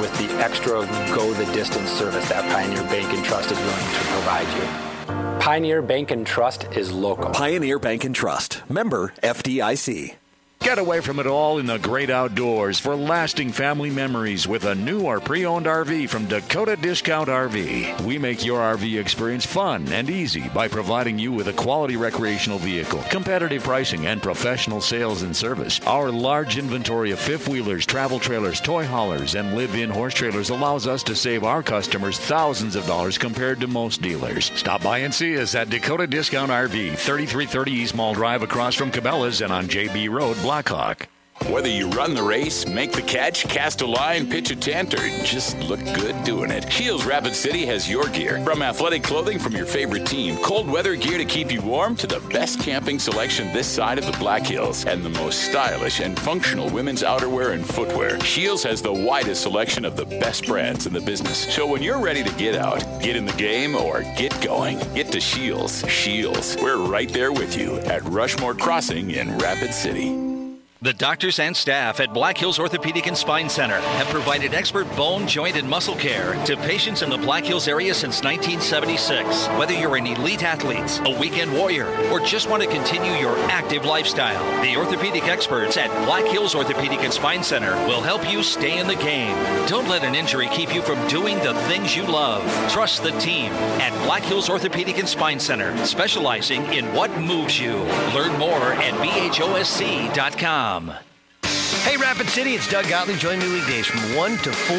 with 0.00 0.16
the 0.18 0.32
extra 0.42 0.86
go 1.14 1.32
the 1.34 1.44
distance 1.52 1.90
service 1.90 2.28
that 2.30 2.50
Pioneer 2.50 2.82
Bank 2.84 3.12
and 3.12 3.24
Trust 3.24 3.50
is 3.52 3.58
willing 3.58 3.76
to 3.76 4.04
provide 4.10 4.48
you. 4.56 4.87
Pioneer 5.08 5.82
Bank 5.82 6.10
and 6.10 6.26
Trust 6.26 6.64
is 6.76 6.92
local. 6.92 7.30
Pioneer 7.30 7.78
Bank 7.78 8.04
and 8.04 8.14
Trust, 8.14 8.62
member 8.68 9.14
FDIC. 9.22 10.16
Get 10.60 10.78
away 10.78 11.00
from 11.00 11.20
it 11.20 11.26
all 11.26 11.58
in 11.58 11.66
the 11.66 11.78
great 11.78 12.10
outdoors 12.10 12.80
for 12.80 12.96
lasting 12.96 13.52
family 13.52 13.90
memories 13.90 14.46
with 14.48 14.64
a 14.64 14.74
new 14.74 15.02
or 15.02 15.20
pre 15.20 15.46
owned 15.46 15.66
RV 15.66 16.10
from 16.10 16.26
Dakota 16.26 16.76
Discount 16.76 17.28
RV. 17.28 18.00
We 18.02 18.18
make 18.18 18.44
your 18.44 18.60
RV 18.60 19.00
experience 19.00 19.46
fun 19.46 19.88
and 19.92 20.10
easy 20.10 20.48
by 20.48 20.66
providing 20.66 21.18
you 21.18 21.32
with 21.32 21.46
a 21.48 21.52
quality 21.52 21.96
recreational 21.96 22.58
vehicle, 22.58 23.02
competitive 23.08 23.62
pricing, 23.62 24.06
and 24.06 24.20
professional 24.22 24.80
sales 24.80 25.22
and 25.22 25.34
service. 25.34 25.80
Our 25.86 26.10
large 26.10 26.58
inventory 26.58 27.12
of 27.12 27.20
fifth 27.20 27.48
wheelers, 27.48 27.86
travel 27.86 28.18
trailers, 28.18 28.60
toy 28.60 28.84
haulers, 28.84 29.36
and 29.36 29.54
live 29.54 29.74
in 29.76 29.88
horse 29.88 30.14
trailers 30.14 30.50
allows 30.50 30.86
us 30.86 31.04
to 31.04 31.14
save 31.14 31.44
our 31.44 31.62
customers 31.62 32.18
thousands 32.18 32.74
of 32.74 32.84
dollars 32.84 33.16
compared 33.16 33.60
to 33.60 33.68
most 33.68 34.02
dealers. 34.02 34.50
Stop 34.56 34.82
by 34.82 34.98
and 34.98 35.14
see 35.14 35.38
us 35.38 35.54
at 35.54 35.70
Dakota 35.70 36.06
Discount 36.08 36.50
RV, 36.50 36.98
3330 36.98 37.70
East 37.70 37.94
Mall 37.94 38.12
Drive 38.12 38.42
across 38.42 38.74
from 38.74 38.90
Cabela's 38.90 39.40
and 39.40 39.52
on 39.52 39.66
JB 39.68 40.10
Road, 40.10 40.36
Blackhawk. 40.48 41.08
Whether 41.50 41.68
you 41.68 41.90
run 41.90 42.14
the 42.14 42.22
race, 42.22 42.66
make 42.66 42.92
the 42.92 43.02
catch, 43.02 43.46
cast 43.48 43.82
a 43.82 43.86
line, 43.86 44.30
pitch 44.30 44.50
a 44.50 44.56
tent, 44.56 44.94
or 44.94 45.06
just 45.22 45.58
look 45.58 45.78
good 45.94 46.24
doing 46.24 46.50
it, 46.50 46.72
Shields 46.72 47.04
Rapid 47.04 47.34
City 47.34 47.66
has 47.66 47.88
your 47.88 48.04
gear. 48.08 48.42
From 48.44 48.62
athletic 48.62 49.02
clothing 49.02 49.38
from 49.38 49.52
your 49.52 49.66
favorite 49.66 50.06
team, 50.06 50.38
cold 50.38 50.66
weather 50.66 50.96
gear 50.96 51.18
to 51.18 51.26
keep 51.26 51.52
you 51.52 51.60
warm, 51.60 51.96
to 51.96 52.06
the 52.06 52.20
best 52.30 52.60
camping 52.60 52.98
selection 52.98 53.52
this 53.52 53.66
side 53.66 53.98
of 53.98 54.06
the 54.06 54.16
Black 54.18 54.46
Hills, 54.46 54.86
and 54.86 55.04
the 55.04 55.10
most 55.10 55.42
stylish 55.42 56.00
and 56.00 56.18
functional 56.18 56.70
women's 56.70 57.02
outerwear 57.02 57.52
and 57.52 57.64
footwear. 57.66 58.18
Shields 58.20 58.62
has 58.62 58.80
the 58.80 58.90
widest 58.92 59.42
selection 59.42 59.84
of 59.84 59.96
the 59.96 60.06
best 60.06 60.46
brands 60.46 60.86
in 60.86 60.94
the 60.94 61.00
business. 61.02 61.54
So 61.54 61.66
when 61.66 61.82
you're 61.82 62.00
ready 62.00 62.24
to 62.24 62.34
get 62.36 62.56
out, 62.56 62.82
get 63.02 63.16
in 63.16 63.26
the 63.26 63.32
game, 63.34 63.76
or 63.76 64.00
get 64.16 64.40
going, 64.40 64.78
get 64.94 65.12
to 65.12 65.20
Shields. 65.20 65.86
Shields. 65.90 66.56
We're 66.62 66.78
right 66.78 67.12
there 67.12 67.32
with 67.32 67.54
you 67.54 67.80
at 67.80 68.02
Rushmore 68.04 68.54
Crossing 68.54 69.10
in 69.10 69.36
Rapid 69.36 69.74
City. 69.74 70.27
The 70.80 70.92
doctors 70.92 71.40
and 71.40 71.56
staff 71.56 71.98
at 71.98 72.14
Black 72.14 72.38
Hills 72.38 72.60
Orthopedic 72.60 73.08
and 73.08 73.16
Spine 73.16 73.48
Center 73.48 73.80
have 73.80 74.06
provided 74.06 74.54
expert 74.54 74.88
bone, 74.94 75.26
joint, 75.26 75.56
and 75.56 75.68
muscle 75.68 75.96
care 75.96 76.34
to 76.44 76.56
patients 76.58 77.02
in 77.02 77.10
the 77.10 77.18
Black 77.18 77.44
Hills 77.44 77.66
area 77.66 77.92
since 77.92 78.22
1976. 78.22 79.48
Whether 79.58 79.72
you're 79.72 79.96
an 79.96 80.06
elite 80.06 80.44
athlete, 80.44 81.00
a 81.04 81.18
weekend 81.18 81.52
warrior, 81.52 81.88
or 82.12 82.20
just 82.20 82.48
want 82.48 82.62
to 82.62 82.68
continue 82.68 83.10
your 83.14 83.36
active 83.50 83.86
lifestyle, 83.86 84.62
the 84.62 84.76
orthopedic 84.76 85.24
experts 85.24 85.76
at 85.76 85.90
Black 86.06 86.24
Hills 86.26 86.54
Orthopedic 86.54 87.00
and 87.00 87.12
Spine 87.12 87.42
Center 87.42 87.74
will 87.88 88.00
help 88.00 88.30
you 88.30 88.44
stay 88.44 88.78
in 88.78 88.86
the 88.86 88.94
game. 88.94 89.34
Don't 89.66 89.88
let 89.88 90.04
an 90.04 90.14
injury 90.14 90.46
keep 90.52 90.72
you 90.72 90.82
from 90.82 91.04
doing 91.08 91.38
the 91.38 91.54
things 91.66 91.96
you 91.96 92.04
love. 92.04 92.44
Trust 92.70 93.02
the 93.02 93.10
team 93.18 93.50
at 93.80 93.90
Black 94.04 94.22
Hills 94.22 94.48
Orthopedic 94.48 94.98
and 94.98 95.08
Spine 95.08 95.40
Center, 95.40 95.76
specializing 95.84 96.64
in 96.66 96.94
what 96.94 97.10
moves 97.18 97.58
you. 97.58 97.78
Learn 98.14 98.38
more 98.38 98.74
at 98.74 98.94
bhosc.com. 99.02 100.67
Hey, 101.82 101.96
Rapid 101.96 102.28
City, 102.28 102.54
it's 102.54 102.68
Doug 102.68 102.86
Gottlieb. 102.88 103.16
Join 103.16 103.38
me 103.38 103.50
weekdays 103.50 103.86
from 103.86 104.00
1 104.14 104.36
to 104.38 104.52
4 104.52 104.78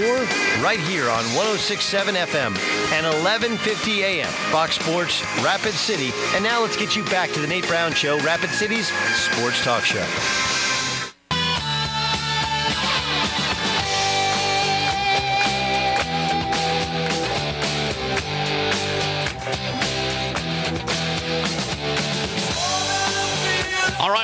right 0.64 0.80
here 0.80 1.10
on 1.10 1.24
1067 1.34 2.14
FM 2.14 2.56
and 2.94 3.08
1150 3.08 4.04
AM. 4.04 4.28
Fox 4.52 4.76
Sports 4.76 5.24
Rapid 5.44 5.74
City. 5.74 6.12
And 6.36 6.44
now 6.44 6.62
let's 6.62 6.78
get 6.78 6.96
you 6.96 7.04
back 7.06 7.32
to 7.32 7.40
the 7.40 7.48
Nate 7.48 7.68
Brown 7.68 7.94
Show, 7.94 8.20
Rapid 8.20 8.52
City's 8.52 8.92
sports 9.16 9.64
talk 9.64 9.84
show. 9.84 10.06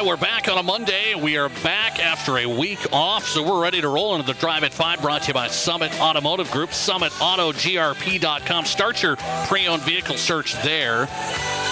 We're 0.05 0.15
back 0.17 0.47
on 0.47 0.57
a 0.59 0.63
Monday. 0.63 1.15
We 1.15 1.35
are 1.37 1.49
back 1.49 1.99
after 1.99 2.37
a 2.37 2.45
week 2.45 2.93
off, 2.93 3.25
so 3.25 3.41
we're 3.41 3.59
ready 3.59 3.81
to 3.81 3.87
roll 3.87 4.13
into 4.15 4.27
the 4.27 4.37
Drive 4.39 4.63
at 4.63 4.71
5 4.71 5.01
brought 5.01 5.23
to 5.23 5.29
you 5.29 5.33
by 5.33 5.47
Summit 5.47 5.99
Automotive 5.99 6.51
Group, 6.51 6.69
summitautogrp.com. 6.69 8.65
Start 8.65 9.01
your 9.01 9.15
pre-owned 9.47 9.81
vehicle 9.81 10.17
search 10.17 10.53
there. 10.61 11.07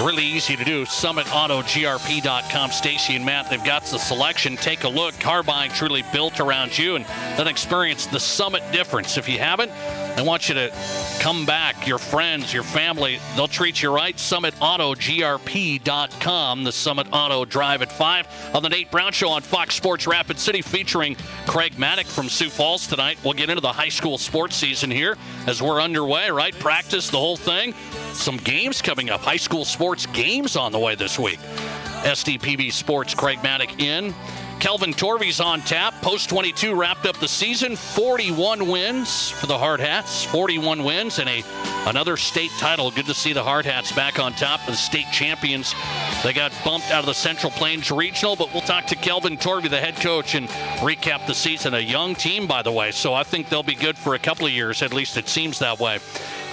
Really 0.01 0.25
easy 0.25 0.55
to 0.55 0.63
do. 0.63 0.83
SummitAutoGRP.com. 0.85 2.71
Stacy 2.71 3.15
and 3.15 3.23
Matt, 3.23 3.51
they've 3.51 3.63
got 3.63 3.83
the 3.83 3.99
selection. 3.99 4.57
Take 4.57 4.83
a 4.83 4.89
look. 4.89 5.19
Car 5.19 5.43
buying 5.43 5.69
truly 5.69 6.03
built 6.11 6.39
around 6.39 6.75
you, 6.75 6.95
and 6.95 7.05
then 7.37 7.47
experience 7.47 8.07
the 8.07 8.19
Summit 8.19 8.63
difference. 8.71 9.15
If 9.17 9.29
you 9.29 9.37
haven't, 9.37 9.71
I 10.15 10.21
want 10.21 10.47
you 10.47 10.53
to 10.55 10.71
come 11.19 11.45
back. 11.45 11.87
Your 11.87 11.97
friends, 11.97 12.53
your 12.53 12.63
family, 12.63 13.19
they'll 13.35 13.47
treat 13.47 13.81
you 13.81 13.93
right. 13.93 14.15
SummitAutoGRP.com. 14.15 16.63
The 16.63 16.71
Summit 16.71 17.07
Auto 17.11 17.45
Drive 17.45 17.81
at 17.81 17.91
5 17.91 18.51
on 18.53 18.61
the 18.61 18.69
Nate 18.69 18.91
Brown 18.91 19.11
Show 19.11 19.29
on 19.29 19.41
Fox 19.41 19.73
Sports 19.75 20.05
Rapid 20.05 20.37
City 20.39 20.61
featuring 20.61 21.15
Craig 21.47 21.73
Mattick 21.73 22.05
from 22.05 22.29
Sioux 22.29 22.49
Falls 22.49 22.85
tonight. 22.85 23.17
We'll 23.23 23.33
get 23.33 23.49
into 23.49 23.61
the 23.61 23.73
high 23.73 23.89
school 23.89 24.19
sports 24.19 24.55
season 24.55 24.91
here 24.91 25.17
as 25.47 25.63
we're 25.63 25.81
underway, 25.81 26.29
right? 26.29 26.53
Practice, 26.59 27.09
the 27.09 27.17
whole 27.17 27.37
thing. 27.37 27.73
Some 28.13 28.37
games 28.37 28.81
coming 28.81 29.09
up. 29.09 29.21
High 29.21 29.37
school 29.37 29.65
sports 29.65 30.05
games 30.05 30.55
on 30.55 30.71
the 30.71 30.79
way 30.79 30.93
this 30.93 31.17
week. 31.17 31.39
SDPB 32.03 32.71
Sports, 32.71 33.15
Craig 33.15 33.39
Mattick 33.39 33.81
in. 33.81 34.13
Kelvin 34.59 34.93
Torve's 34.93 35.39
on 35.39 35.61
tap. 35.61 35.93
Post 36.01 36.29
22 36.29 36.73
wrapped 36.73 37.05
up 37.05 37.17
the 37.17 37.27
season. 37.27 37.75
41 37.75 38.67
wins 38.67 39.29
for 39.29 39.47
the 39.47 39.57
Hard 39.57 39.79
Hats. 39.79 40.23
41 40.25 40.83
wins 40.83 41.19
and 41.19 41.29
a 41.29 41.43
another 41.85 42.15
state 42.15 42.51
title. 42.59 42.89
Good 42.89 43.07
to 43.07 43.13
see 43.13 43.33
the 43.33 43.43
Hard 43.43 43.65
Hats 43.65 43.91
back 43.91 44.19
on 44.19 44.33
top 44.33 44.61
of 44.61 44.67
the 44.67 44.77
state 44.77 45.07
champions. 45.11 45.75
They 46.23 46.31
got 46.33 46.53
bumped 46.63 46.89
out 46.91 47.01
of 47.01 47.05
the 47.05 47.13
Central 47.13 47.51
Plains 47.51 47.91
Regional, 47.91 48.35
but 48.35 48.53
we'll 48.53 48.61
talk 48.61 48.85
to 48.87 48.95
Kelvin 48.95 49.37
Torve, 49.37 49.69
the 49.69 49.79
head 49.79 49.97
coach, 49.97 50.35
and 50.35 50.47
recap 50.79 51.27
the 51.27 51.35
season. 51.35 51.73
A 51.73 51.79
young 51.79 52.15
team, 52.15 52.47
by 52.47 52.61
the 52.61 52.71
way, 52.71 52.91
so 52.91 53.13
I 53.13 53.23
think 53.23 53.49
they'll 53.49 53.63
be 53.63 53.75
good 53.75 53.97
for 53.97 54.15
a 54.15 54.19
couple 54.19 54.45
of 54.45 54.53
years. 54.53 54.81
At 54.81 54.93
least 54.93 55.17
it 55.17 55.27
seems 55.27 55.59
that 55.59 55.79
way. 55.79 55.95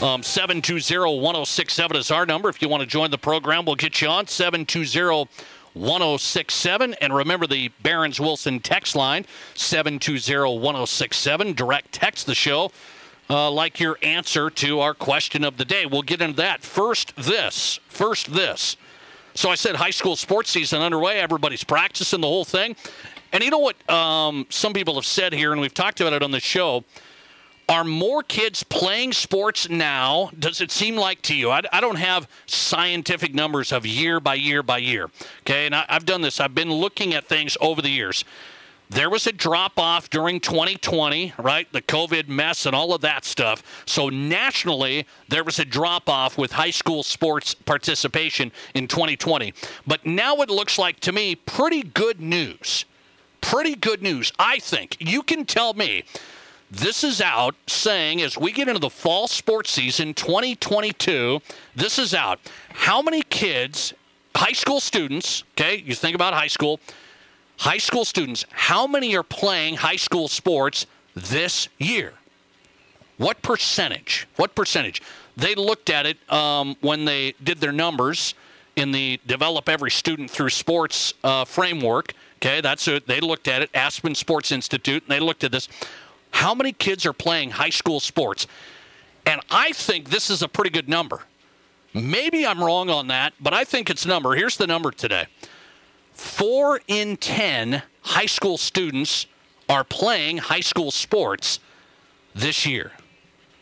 Um, 0.02 0.22
720-1067 0.22 1.94
is 1.94 2.10
our 2.10 2.26
number. 2.26 2.48
If 2.48 2.60
you 2.62 2.68
want 2.68 2.80
to 2.80 2.86
join 2.86 3.10
the 3.10 3.18
program, 3.18 3.66
we'll 3.66 3.76
get 3.76 4.00
you 4.00 4.08
on 4.08 4.26
720- 4.26 5.28
1067. 5.74 6.94
And 7.00 7.14
remember 7.14 7.46
the 7.46 7.68
Barons 7.82 8.20
Wilson 8.20 8.60
text 8.60 8.96
line, 8.96 9.26
720 9.54 10.58
1067. 10.58 11.52
Direct 11.54 11.92
text 11.92 12.26
the 12.26 12.34
show. 12.34 12.70
Uh, 13.28 13.48
like 13.50 13.78
your 13.78 13.96
answer 14.02 14.50
to 14.50 14.80
our 14.80 14.92
question 14.92 15.44
of 15.44 15.56
the 15.56 15.64
day. 15.64 15.86
We'll 15.86 16.02
get 16.02 16.20
into 16.20 16.36
that. 16.38 16.62
First, 16.62 17.14
this. 17.16 17.78
First, 17.88 18.32
this. 18.32 18.76
So 19.34 19.50
I 19.50 19.54
said 19.54 19.76
high 19.76 19.90
school 19.90 20.16
sports 20.16 20.50
season 20.50 20.82
underway. 20.82 21.20
Everybody's 21.20 21.62
practicing 21.62 22.20
the 22.20 22.26
whole 22.26 22.44
thing. 22.44 22.74
And 23.32 23.44
you 23.44 23.50
know 23.50 23.58
what 23.60 23.88
um, 23.88 24.46
some 24.50 24.72
people 24.72 24.94
have 24.94 25.06
said 25.06 25.32
here, 25.32 25.52
and 25.52 25.60
we've 25.60 25.72
talked 25.74 26.00
about 26.00 26.12
it 26.12 26.22
on 26.22 26.32
the 26.32 26.40
show. 26.40 26.84
Are 27.70 27.84
more 27.84 28.24
kids 28.24 28.64
playing 28.64 29.12
sports 29.12 29.68
now? 29.70 30.32
Does 30.36 30.60
it 30.60 30.72
seem 30.72 30.96
like 30.96 31.22
to 31.22 31.36
you? 31.36 31.52
I, 31.52 31.62
I 31.72 31.80
don't 31.80 31.98
have 31.98 32.26
scientific 32.46 33.32
numbers 33.32 33.70
of 33.70 33.86
year 33.86 34.18
by 34.18 34.34
year 34.34 34.64
by 34.64 34.78
year. 34.78 35.08
Okay, 35.42 35.66
and 35.66 35.74
I, 35.76 35.84
I've 35.88 36.04
done 36.04 36.20
this. 36.20 36.40
I've 36.40 36.52
been 36.52 36.72
looking 36.72 37.14
at 37.14 37.26
things 37.26 37.56
over 37.60 37.80
the 37.80 37.88
years. 37.88 38.24
There 38.88 39.08
was 39.08 39.28
a 39.28 39.32
drop 39.32 39.78
off 39.78 40.10
during 40.10 40.40
2020, 40.40 41.32
right? 41.38 41.72
The 41.72 41.80
COVID 41.80 42.26
mess 42.26 42.66
and 42.66 42.74
all 42.74 42.92
of 42.92 43.02
that 43.02 43.24
stuff. 43.24 43.62
So, 43.86 44.08
nationally, 44.08 45.06
there 45.28 45.44
was 45.44 45.60
a 45.60 45.64
drop 45.64 46.08
off 46.08 46.36
with 46.36 46.50
high 46.50 46.72
school 46.72 47.04
sports 47.04 47.54
participation 47.54 48.50
in 48.74 48.88
2020. 48.88 49.54
But 49.86 50.04
now 50.04 50.38
it 50.38 50.50
looks 50.50 50.76
like, 50.76 50.98
to 51.00 51.12
me, 51.12 51.36
pretty 51.36 51.84
good 51.84 52.20
news. 52.20 52.84
Pretty 53.40 53.76
good 53.76 54.02
news, 54.02 54.32
I 54.40 54.58
think. 54.58 54.96
You 54.98 55.22
can 55.22 55.44
tell 55.44 55.72
me 55.72 56.02
this 56.70 57.02
is 57.02 57.20
out 57.20 57.56
saying 57.66 58.22
as 58.22 58.38
we 58.38 58.52
get 58.52 58.68
into 58.68 58.80
the 58.80 58.90
fall 58.90 59.26
sports 59.26 59.70
season 59.70 60.14
2022, 60.14 61.40
this 61.74 61.98
is 61.98 62.14
out. 62.14 62.38
How 62.70 63.02
many 63.02 63.22
kids, 63.22 63.92
high 64.36 64.52
school 64.52 64.80
students, 64.80 65.42
okay, 65.54 65.76
you 65.76 65.94
think 65.94 66.14
about 66.14 66.32
high 66.32 66.46
school, 66.46 66.78
high 67.58 67.78
school 67.78 68.04
students, 68.04 68.46
how 68.50 68.86
many 68.86 69.16
are 69.16 69.24
playing 69.24 69.76
high 69.76 69.96
school 69.96 70.28
sports 70.28 70.86
this 71.14 71.68
year? 71.78 72.14
What 73.16 73.42
percentage? 73.42 74.28
What 74.36 74.54
percentage? 74.54 75.02
They 75.36 75.54
looked 75.54 75.90
at 75.90 76.06
it 76.06 76.18
um, 76.32 76.76
when 76.80 77.04
they 77.04 77.34
did 77.42 77.58
their 77.58 77.72
numbers 77.72 78.34
in 78.76 78.92
the 78.92 79.20
Develop 79.26 79.68
Every 79.68 79.90
Student 79.90 80.30
Through 80.30 80.50
Sports 80.50 81.14
uh, 81.24 81.44
framework. 81.44 82.14
Okay, 82.36 82.60
that's 82.60 82.86
it. 82.88 83.06
They 83.06 83.20
looked 83.20 83.48
at 83.48 83.60
it, 83.60 83.70
Aspen 83.74 84.14
Sports 84.14 84.52
Institute, 84.52 85.02
and 85.02 85.10
they 85.10 85.20
looked 85.20 85.44
at 85.44 85.52
this 85.52 85.68
how 86.30 86.54
many 86.54 86.72
kids 86.72 87.04
are 87.06 87.12
playing 87.12 87.50
high 87.50 87.70
school 87.70 88.00
sports? 88.00 88.46
And 89.26 89.40
I 89.50 89.72
think 89.72 90.10
this 90.10 90.30
is 90.30 90.42
a 90.42 90.48
pretty 90.48 90.70
good 90.70 90.88
number. 90.88 91.20
Maybe 91.92 92.46
I'm 92.46 92.62
wrong 92.62 92.88
on 92.88 93.08
that, 93.08 93.34
but 93.40 93.52
I 93.52 93.64
think 93.64 93.90
it's 93.90 94.06
number. 94.06 94.34
Here's 94.34 94.56
the 94.56 94.66
number 94.66 94.90
today. 94.90 95.26
Four 96.12 96.80
in 96.86 97.16
10 97.16 97.82
high 98.02 98.26
school 98.26 98.58
students 98.58 99.26
are 99.68 99.84
playing 99.84 100.38
high 100.38 100.60
school 100.60 100.90
sports 100.90 101.60
this 102.34 102.66
year. 102.66 102.92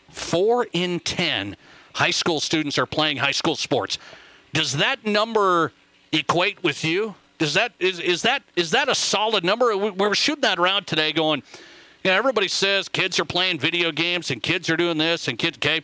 Four 0.09 0.67
in 0.73 0.99
10 0.99 1.55
high 1.93 2.11
school 2.11 2.39
students 2.39 2.77
are 2.77 2.85
playing 2.85 3.17
high 3.17 3.31
school 3.31 3.55
sports. 3.55 3.97
Does 4.53 4.73
that 4.77 5.05
number 5.05 5.71
equate 6.11 6.63
with 6.63 6.83
you? 6.83 7.15
Does 7.37 7.53
that 7.53 7.71
is, 7.79 7.99
is 7.99 8.23
that 8.23 8.43
is 8.55 8.71
that 8.71 8.89
a 8.89 8.95
solid 8.95 9.43
number? 9.45 9.75
We're 9.77 10.13
shooting 10.13 10.41
that 10.41 10.59
around 10.59 10.87
today, 10.87 11.13
going, 11.13 11.41
you 12.03 12.11
know, 12.11 12.17
everybody 12.17 12.47
says 12.47 12.87
kids 12.87 13.19
are 13.19 13.25
playing 13.25 13.59
video 13.59 13.91
games 13.91 14.31
and 14.31 14.41
kids 14.41 14.69
are 14.69 14.77
doing 14.77 14.97
this 14.97 15.27
and 15.27 15.37
kids, 15.37 15.57
okay? 15.57 15.81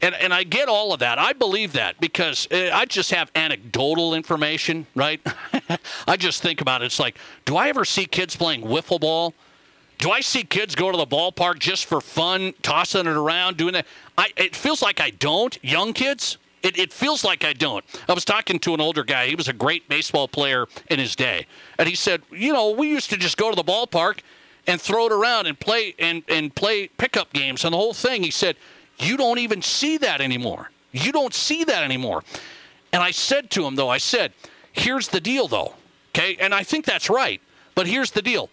And, 0.00 0.16
and 0.16 0.34
I 0.34 0.42
get 0.42 0.68
all 0.68 0.92
of 0.92 0.98
that. 0.98 1.18
I 1.20 1.32
believe 1.32 1.74
that 1.74 2.00
because 2.00 2.48
uh, 2.50 2.70
I 2.72 2.84
just 2.86 3.12
have 3.12 3.30
anecdotal 3.36 4.14
information, 4.14 4.86
right? 4.96 5.20
I 6.08 6.16
just 6.16 6.42
think 6.42 6.60
about 6.60 6.82
it. 6.82 6.86
It's 6.86 6.98
like, 6.98 7.16
do 7.44 7.56
I 7.56 7.68
ever 7.68 7.84
see 7.84 8.06
kids 8.06 8.34
playing 8.34 8.62
wiffle 8.62 9.00
ball? 9.00 9.34
Do 9.98 10.10
I 10.10 10.20
see 10.20 10.42
kids 10.42 10.74
go 10.74 10.90
to 10.90 10.96
the 10.96 11.06
ballpark 11.06 11.60
just 11.60 11.86
for 11.86 12.00
fun, 12.00 12.54
tossing 12.62 13.02
it 13.02 13.06
around, 13.06 13.56
doing 13.56 13.74
that? 13.74 13.86
I, 14.18 14.32
it 14.36 14.56
feels 14.56 14.82
like 14.82 15.00
I 15.00 15.10
don't. 15.10 15.56
Young 15.62 15.92
kids, 15.92 16.38
it, 16.64 16.76
it, 16.76 16.92
feels 16.92 17.22
like 17.22 17.44
I 17.44 17.52
don't. 17.52 17.84
I 18.08 18.12
was 18.12 18.24
talking 18.24 18.58
to 18.60 18.74
an 18.74 18.80
older 18.80 19.04
guy. 19.04 19.28
He 19.28 19.36
was 19.36 19.46
a 19.46 19.52
great 19.52 19.88
baseball 19.88 20.26
player 20.26 20.66
in 20.90 20.98
his 20.98 21.14
day. 21.14 21.46
And 21.78 21.88
he 21.88 21.94
said, 21.94 22.22
You 22.32 22.52
know, 22.52 22.70
we 22.70 22.88
used 22.88 23.10
to 23.10 23.16
just 23.16 23.36
go 23.36 23.50
to 23.50 23.54
the 23.54 23.62
ballpark 23.62 24.18
and 24.66 24.80
throw 24.80 25.06
it 25.06 25.12
around 25.12 25.46
and 25.46 25.58
play 25.58 25.94
and, 25.98 26.22
and 26.28 26.54
play 26.54 26.88
pickup 26.88 27.32
games 27.32 27.64
and 27.64 27.72
the 27.72 27.76
whole 27.76 27.94
thing. 27.94 28.22
He 28.22 28.30
said, 28.30 28.56
You 28.98 29.16
don't 29.16 29.38
even 29.38 29.62
see 29.62 29.96
that 29.98 30.20
anymore. 30.20 30.70
You 30.92 31.12
don't 31.12 31.34
see 31.34 31.64
that 31.64 31.82
anymore. 31.82 32.22
And 32.92 33.02
I 33.02 33.10
said 33.10 33.50
to 33.52 33.64
him, 33.64 33.74
though, 33.76 33.88
I 33.88 33.98
said, 33.98 34.32
Here's 34.72 35.08
the 35.08 35.20
deal, 35.20 35.48
though. 35.48 35.74
Okay. 36.10 36.36
And 36.38 36.54
I 36.54 36.62
think 36.62 36.84
that's 36.84 37.08
right. 37.08 37.40
But 37.74 37.86
here's 37.86 38.10
the 38.10 38.22
deal 38.22 38.50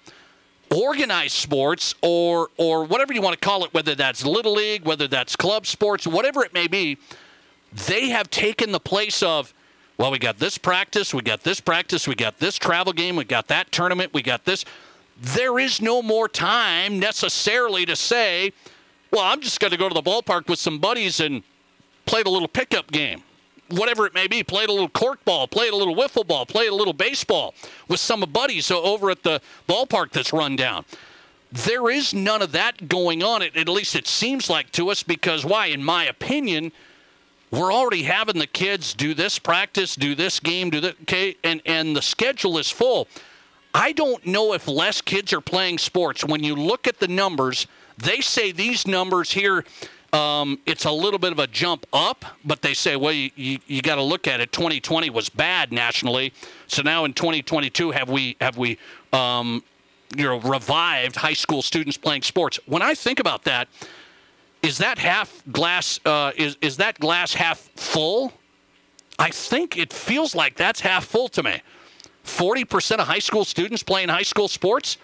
organized 0.72 1.36
sports 1.36 1.96
or 2.02 2.50
or 2.58 2.84
whatever 2.86 3.12
you 3.12 3.22
want 3.22 3.40
to 3.40 3.44
call 3.46 3.66
it 3.66 3.74
whether 3.74 3.96
that's 3.96 4.24
little 4.24 4.54
league 4.54 4.86
whether 4.86 5.08
that's 5.08 5.36
club 5.36 5.66
sports 5.66 6.06
whatever 6.06 6.44
it 6.44 6.54
may 6.54 6.68
be 6.68 6.96
they 7.88 8.10
have 8.10 8.30
taken 8.30 8.72
the 8.72 8.80
place 8.80 9.24
of 9.24 9.52
well 9.98 10.12
we 10.12 10.20
got 10.20 10.38
this 10.38 10.60
practice 10.60 11.12
we 11.12 11.24
got 11.24 11.42
this 11.42 11.60
practice 11.60 12.08
we 12.08 12.14
got 12.14 12.38
this 12.38 12.56
travel 12.56 12.94
game 12.94 13.16
we 13.16 13.24
got 13.24 13.48
that 13.48 13.72
tournament 13.72 14.14
we 14.14 14.22
got 14.22 14.46
this 14.46 14.64
there 15.22 15.60
is 15.60 15.82
no 15.82 16.02
more 16.02 16.30
time 16.30 17.00
necessarily 17.00 17.86
to 17.86 17.96
say, 17.96 18.54
well, 19.12 19.22
I'm 19.22 19.42
just 19.42 19.60
going 19.60 19.72
to 19.72 19.78
go 19.78 19.90
to 19.90 19.94
the 19.94 20.02
ballpark 20.02 20.48
with 20.48 20.60
some 20.60 20.80
buddies 20.80 21.20
and 21.20 21.44
play 22.06 22.22
a 22.22 22.30
little 22.30 22.48
pickup 22.48 22.92
game. 22.92 23.24
Whatever 23.70 24.08
it 24.08 24.14
may 24.14 24.28
be, 24.28 24.44
played 24.44 24.70
a 24.70 24.72
little 24.72 24.90
cork 24.90 25.24
ball, 25.26 25.48
played 25.48 25.74
a 25.74 25.76
little 25.76 25.96
wiffle 25.96 26.26
ball, 26.26 26.46
played 26.46 26.70
a 26.70 26.76
little 26.76 26.94
baseball 26.94 27.54
with 27.88 28.00
some 28.00 28.22
buddies 28.22 28.72
over 28.72 29.12
at 29.12 29.22
the 29.24 29.42
ballpark 29.68 30.12
that's 30.12 30.34
run 30.34 30.56
down. 30.56 30.86
There 31.52 31.90
is 31.90 32.14
none 32.14 32.42
of 32.42 32.52
that 32.54 32.88
going 32.88 33.22
on, 33.22 33.42
at 33.44 33.70
least 33.70 33.96
it 33.96 34.08
seems 34.08 34.50
like 34.50 34.72
to 34.72 34.90
us, 34.90 35.04
because 35.04 35.46
why? 35.46 35.68
In 35.68 35.84
my 35.84 36.06
opinion, 36.06 36.72
we're 37.52 37.74
already 37.74 38.04
having 38.04 38.38
the 38.38 38.48
kids 38.48 38.94
do 38.94 39.14
this 39.14 39.40
practice, 39.40 39.96
do 39.96 40.16
this 40.16 40.40
game, 40.40 40.70
do 40.70 40.80
that, 40.82 41.02
okay, 41.02 41.36
and, 41.44 41.62
and 41.66 41.96
the 41.96 42.02
schedule 42.02 42.58
is 42.58 42.70
full. 42.70 43.08
I 43.74 43.92
don't 43.92 44.26
know 44.26 44.54
if 44.54 44.68
less 44.68 45.02
kids 45.02 45.32
are 45.34 45.42
playing 45.42 45.78
sports. 45.78 46.24
When 46.24 46.44
you 46.44 46.56
look 46.56 46.88
at 46.88 47.00
the 47.00 47.08
numbers, 47.08 47.68
they 47.98 48.22
say 48.22 48.52
these 48.52 48.88
numbers 48.88 49.32
here, 49.32 49.64
um, 50.12 50.60
it's 50.66 50.86
a 50.86 50.92
little 50.92 51.20
bit 51.20 51.32
of 51.32 51.40
a 51.40 51.48
jump 51.48 51.86
up, 51.94 52.26
but 52.44 52.62
they 52.62 52.74
say, 52.74 52.96
well, 52.96 53.14
you, 53.14 53.30
you, 53.36 53.60
you 53.68 53.82
got 53.82 53.96
to 53.96 54.02
look 54.02 54.28
at 54.28 54.40
it. 54.40 54.52
2020 54.52 55.10
was 55.12 55.30
bad 55.30 55.72
nationally, 55.72 56.34
so 56.68 56.82
now 56.82 57.06
in 57.06 57.14
2022, 57.14 57.92
have 57.92 58.10
we 58.10 58.36
have 58.42 58.58
we 58.58 58.80
um, 59.14 59.64
you 60.18 60.24
know 60.24 60.40
revived 60.40 61.16
high 61.16 61.34
school 61.34 61.62
students 61.62 61.98
playing 61.98 62.24
sports? 62.24 62.60
When 62.66 62.82
I 62.82 62.96
think 62.96 63.20
about 63.20 63.44
that, 63.44 63.68
is 64.64 64.80
that 64.80 64.98
half 64.98 65.44
glass 65.52 66.00
uh, 66.06 66.32
is 66.36 66.58
is 66.60 66.78
that 66.78 67.00
glass 67.00 67.34
half 67.34 67.60
full? 67.76 68.34
I 69.20 69.30
think 69.30 69.78
it 69.78 69.94
feels 69.94 70.34
like 70.34 70.56
that's 70.56 70.80
half 70.80 71.06
full 71.06 71.30
to 71.30 71.44
me. 71.44 71.62
40% 72.26 72.98
of 73.00 73.08
high 73.08 73.20
school 73.20 73.46
students 73.46 73.84
playing 73.84 74.10
high 74.10 74.24
school 74.24 74.48
sports? 74.48 74.98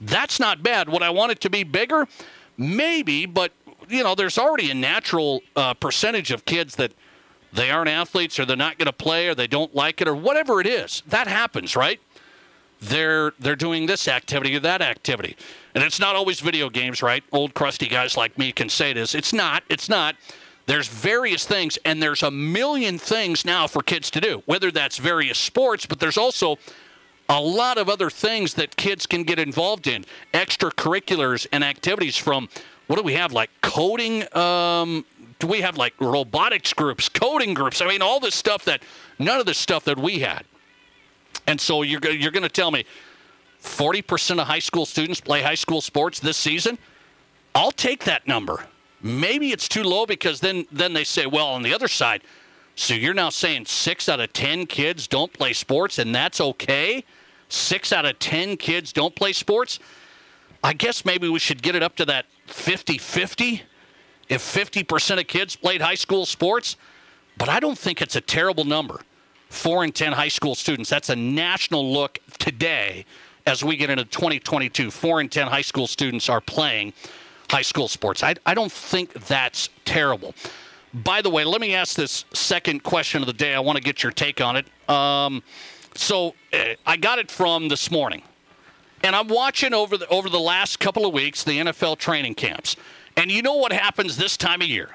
That's 0.00 0.40
not 0.40 0.62
bad. 0.62 0.88
Would 0.88 1.02
I 1.02 1.10
want 1.10 1.32
it 1.32 1.40
to 1.42 1.50
be 1.50 1.62
bigger? 1.62 2.06
Maybe, 2.56 3.26
but 3.26 3.52
you 3.88 4.02
know, 4.02 4.14
there's 4.14 4.38
already 4.38 4.70
a 4.70 4.74
natural 4.74 5.42
uh, 5.56 5.74
percentage 5.74 6.30
of 6.30 6.44
kids 6.44 6.76
that 6.76 6.92
they 7.52 7.70
aren't 7.70 7.88
athletes 7.88 8.38
or 8.38 8.46
they're 8.46 8.56
not 8.56 8.78
going 8.78 8.86
to 8.86 8.92
play 8.92 9.28
or 9.28 9.34
they 9.34 9.46
don't 9.46 9.74
like 9.74 10.00
it 10.00 10.08
or 10.08 10.14
whatever 10.14 10.60
it 10.60 10.66
is. 10.66 11.02
That 11.06 11.26
happens, 11.26 11.76
right? 11.76 12.00
They're 12.80 13.32
they're 13.38 13.56
doing 13.56 13.86
this 13.86 14.08
activity 14.08 14.56
or 14.56 14.60
that 14.60 14.82
activity. 14.82 15.36
And 15.74 15.84
it's 15.84 16.00
not 16.00 16.16
always 16.16 16.40
video 16.40 16.68
games, 16.68 17.02
right? 17.02 17.22
Old 17.30 17.54
crusty 17.54 17.86
guys 17.86 18.16
like 18.16 18.36
me 18.36 18.50
can 18.50 18.68
say 18.68 18.92
this. 18.92 19.14
It's 19.14 19.32
not. 19.32 19.62
It's 19.68 19.88
not. 19.88 20.16
There's 20.66 20.88
various 20.88 21.44
things, 21.44 21.78
and 21.84 22.02
there's 22.02 22.22
a 22.22 22.30
million 22.30 22.98
things 22.98 23.44
now 23.44 23.66
for 23.66 23.82
kids 23.82 24.10
to 24.12 24.20
do, 24.20 24.42
whether 24.46 24.70
that's 24.70 24.98
various 24.98 25.38
sports, 25.38 25.86
but 25.86 25.98
there's 25.98 26.16
also 26.18 26.58
a 27.28 27.40
lot 27.40 27.78
of 27.78 27.88
other 27.88 28.10
things 28.10 28.54
that 28.54 28.76
kids 28.76 29.06
can 29.06 29.24
get 29.24 29.38
involved 29.38 29.86
in, 29.86 30.04
extracurriculars 30.34 31.46
and 31.52 31.64
activities 31.64 32.16
from 32.16 32.48
what 32.86 32.96
do 32.96 33.02
we 33.02 33.14
have 33.14 33.32
like 33.32 33.50
coding 33.62 34.24
um, 34.36 35.04
do 35.38 35.46
we 35.46 35.60
have 35.60 35.76
like 35.76 35.94
robotics 35.98 36.72
groups 36.72 37.08
coding 37.08 37.54
groups 37.54 37.80
i 37.80 37.86
mean 37.86 38.02
all 38.02 38.20
this 38.20 38.34
stuff 38.34 38.64
that 38.64 38.82
none 39.22 39.40
of 39.40 39.46
the 39.46 39.54
stuff 39.54 39.84
that 39.84 39.98
we 39.98 40.18
had. 40.18 40.44
And 41.46 41.60
so 41.60 41.82
you're, 41.82 42.04
you're 42.10 42.30
going 42.30 42.42
to 42.42 42.48
tell 42.48 42.70
me 42.70 42.84
40% 43.62 44.40
of 44.40 44.46
high 44.46 44.58
school 44.58 44.86
students 44.86 45.20
play 45.20 45.42
high 45.42 45.54
school 45.54 45.80
sports 45.80 46.20
this 46.20 46.36
season? 46.36 46.78
I'll 47.54 47.72
take 47.72 48.04
that 48.04 48.26
number 48.26 48.64
Maybe 49.02 49.50
it's 49.50 49.68
too 49.68 49.82
low 49.82 50.06
because 50.06 50.40
then 50.40 50.66
then 50.70 50.92
they 50.92 51.04
say, 51.04 51.26
well, 51.26 51.48
on 51.48 51.62
the 51.62 51.74
other 51.74 51.88
side, 51.88 52.22
so 52.76 52.94
you're 52.94 53.14
now 53.14 53.30
saying 53.30 53.66
six 53.66 54.08
out 54.08 54.20
of 54.20 54.32
ten 54.32 54.66
kids 54.66 55.06
don't 55.06 55.32
play 55.32 55.52
sports, 55.52 55.98
and 55.98 56.14
that's 56.14 56.40
okay. 56.40 57.04
Six 57.48 57.92
out 57.92 58.06
of 58.06 58.18
ten 58.18 58.56
kids 58.56 58.92
don't 58.92 59.14
play 59.14 59.32
sports. 59.32 59.78
I 60.64 60.72
guess 60.72 61.04
maybe 61.04 61.28
we 61.28 61.40
should 61.40 61.62
get 61.62 61.74
it 61.74 61.82
up 61.82 61.96
to 61.96 62.04
that 62.06 62.26
50 62.46 62.98
50 62.98 63.62
if 64.28 64.40
50% 64.40 65.18
of 65.18 65.26
kids 65.26 65.56
played 65.56 65.82
high 65.82 65.96
school 65.96 66.24
sports. 66.24 66.76
But 67.36 67.48
I 67.48 67.60
don't 67.60 67.76
think 67.76 68.00
it's 68.00 68.16
a 68.16 68.20
terrible 68.20 68.64
number. 68.64 69.00
Four 69.48 69.84
in 69.84 69.92
10 69.92 70.12
high 70.12 70.28
school 70.28 70.54
students. 70.54 70.88
That's 70.88 71.10
a 71.10 71.16
national 71.16 71.92
look 71.92 72.18
today 72.38 73.04
as 73.46 73.64
we 73.64 73.76
get 73.76 73.90
into 73.90 74.04
2022. 74.04 74.90
Four 74.90 75.20
in 75.20 75.28
10 75.28 75.48
high 75.48 75.62
school 75.62 75.86
students 75.86 76.28
are 76.28 76.40
playing 76.40 76.92
high 77.52 77.62
school 77.62 77.86
sports. 77.86 78.22
I, 78.22 78.34
I 78.46 78.54
don't 78.54 78.72
think 78.72 79.12
that's 79.12 79.68
terrible. 79.84 80.34
By 80.94 81.20
the 81.20 81.28
way, 81.28 81.44
let 81.44 81.60
me 81.60 81.74
ask 81.74 81.94
this 81.94 82.24
second 82.32 82.82
question 82.82 83.20
of 83.20 83.26
the 83.26 83.34
day. 83.34 83.54
I 83.54 83.60
want 83.60 83.76
to 83.76 83.82
get 83.82 84.02
your 84.02 84.10
take 84.10 84.40
on 84.40 84.56
it. 84.56 84.66
Um, 84.88 85.42
so 85.94 86.34
uh, 86.54 86.74
I 86.86 86.96
got 86.96 87.18
it 87.18 87.30
from 87.30 87.68
this 87.68 87.90
morning, 87.90 88.22
and 89.04 89.14
I'm 89.14 89.28
watching 89.28 89.74
over 89.74 89.98
the 89.98 90.08
over 90.08 90.30
the 90.30 90.40
last 90.40 90.80
couple 90.80 91.04
of 91.04 91.12
weeks 91.12 91.44
the 91.44 91.58
NFL 91.58 91.98
training 91.98 92.36
camps. 92.36 92.74
And 93.18 93.30
you 93.30 93.42
know 93.42 93.56
what 93.56 93.72
happens 93.72 94.16
this 94.16 94.38
time 94.38 94.62
of 94.62 94.68
year? 94.68 94.88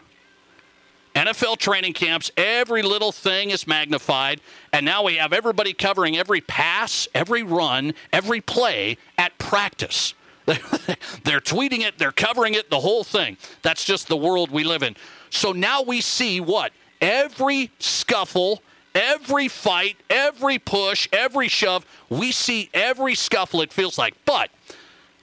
NFL 1.13 1.57
training 1.57 1.93
camps, 1.93 2.31
every 2.37 2.81
little 2.81 3.11
thing 3.11 3.51
is 3.51 3.67
magnified, 3.67 4.41
and 4.73 4.83
now 4.83 5.03
we 5.03 5.15
have 5.15 5.31
everybody 5.31 5.73
covering 5.73 6.17
every 6.17 6.41
pass, 6.41 7.07
every 7.13 7.43
run, 7.43 7.93
every 8.11 8.41
play 8.41 8.97
at 9.19 9.37
practice. 9.37 10.15
they're 11.25 11.41
tweeting 11.41 11.81
it, 11.81 11.97
they're 11.97 12.13
covering 12.13 12.53
it, 12.53 12.69
the 12.69 12.79
whole 12.79 13.03
thing. 13.03 13.37
That's 13.63 13.83
just 13.83 14.07
the 14.07 14.15
world 14.15 14.49
we 14.49 14.63
live 14.63 14.81
in. 14.81 14.95
So 15.29 15.51
now 15.51 15.81
we 15.81 15.99
see 15.99 16.39
what? 16.39 16.71
Every 17.01 17.69
scuffle, 17.79 18.61
every 18.95 19.49
fight, 19.49 19.97
every 20.09 20.57
push, 20.57 21.09
every 21.11 21.49
shove, 21.49 21.85
we 22.09 22.31
see 22.31 22.69
every 22.73 23.13
scuffle, 23.13 23.61
it 23.61 23.73
feels 23.73 23.97
like. 23.97 24.13
But 24.23 24.49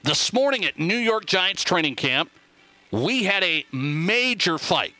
this 0.02 0.30
morning 0.32 0.66
at 0.66 0.78
New 0.78 0.96
York 0.96 1.24
Giants 1.24 1.62
training 1.62 1.96
camp, 1.96 2.30
we 2.90 3.24
had 3.24 3.42
a 3.42 3.64
major 3.72 4.58
fight. 4.58 4.94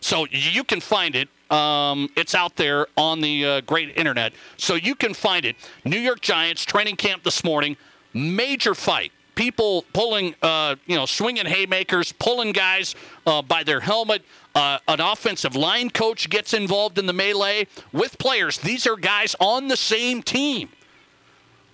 So 0.00 0.26
you 0.30 0.62
can 0.62 0.80
find 0.80 1.16
it. 1.16 1.28
Um, 1.50 2.08
it's 2.16 2.34
out 2.34 2.54
there 2.54 2.86
on 2.96 3.20
the 3.20 3.44
uh, 3.44 3.60
great 3.62 3.96
internet. 3.96 4.32
So 4.56 4.76
you 4.76 4.94
can 4.94 5.14
find 5.14 5.44
it. 5.44 5.56
New 5.84 5.98
York 5.98 6.20
Giants 6.20 6.64
training 6.64 6.96
camp 6.96 7.24
this 7.24 7.42
morning, 7.42 7.76
major 8.14 8.74
fight 8.74 9.10
people 9.34 9.84
pulling, 9.92 10.34
uh, 10.42 10.76
you 10.86 10.96
know, 10.96 11.06
swinging 11.06 11.46
haymakers, 11.46 12.12
pulling 12.12 12.52
guys 12.52 12.94
uh, 13.26 13.42
by 13.42 13.62
their 13.62 13.80
helmet. 13.80 14.24
Uh, 14.54 14.78
an 14.88 15.00
offensive 15.00 15.56
line 15.56 15.88
coach 15.88 16.28
gets 16.28 16.52
involved 16.52 16.98
in 16.98 17.06
the 17.06 17.12
melee 17.12 17.66
with 17.92 18.18
players. 18.18 18.58
These 18.58 18.86
are 18.86 18.96
guys 18.96 19.34
on 19.40 19.68
the 19.68 19.76
same 19.76 20.22
team. 20.22 20.68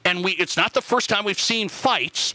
And 0.04 0.24
we, 0.24 0.32
it's 0.32 0.56
not 0.56 0.74
the 0.74 0.82
first 0.82 1.08
time 1.08 1.24
we've 1.24 1.40
seen 1.40 1.68
fights, 1.68 2.34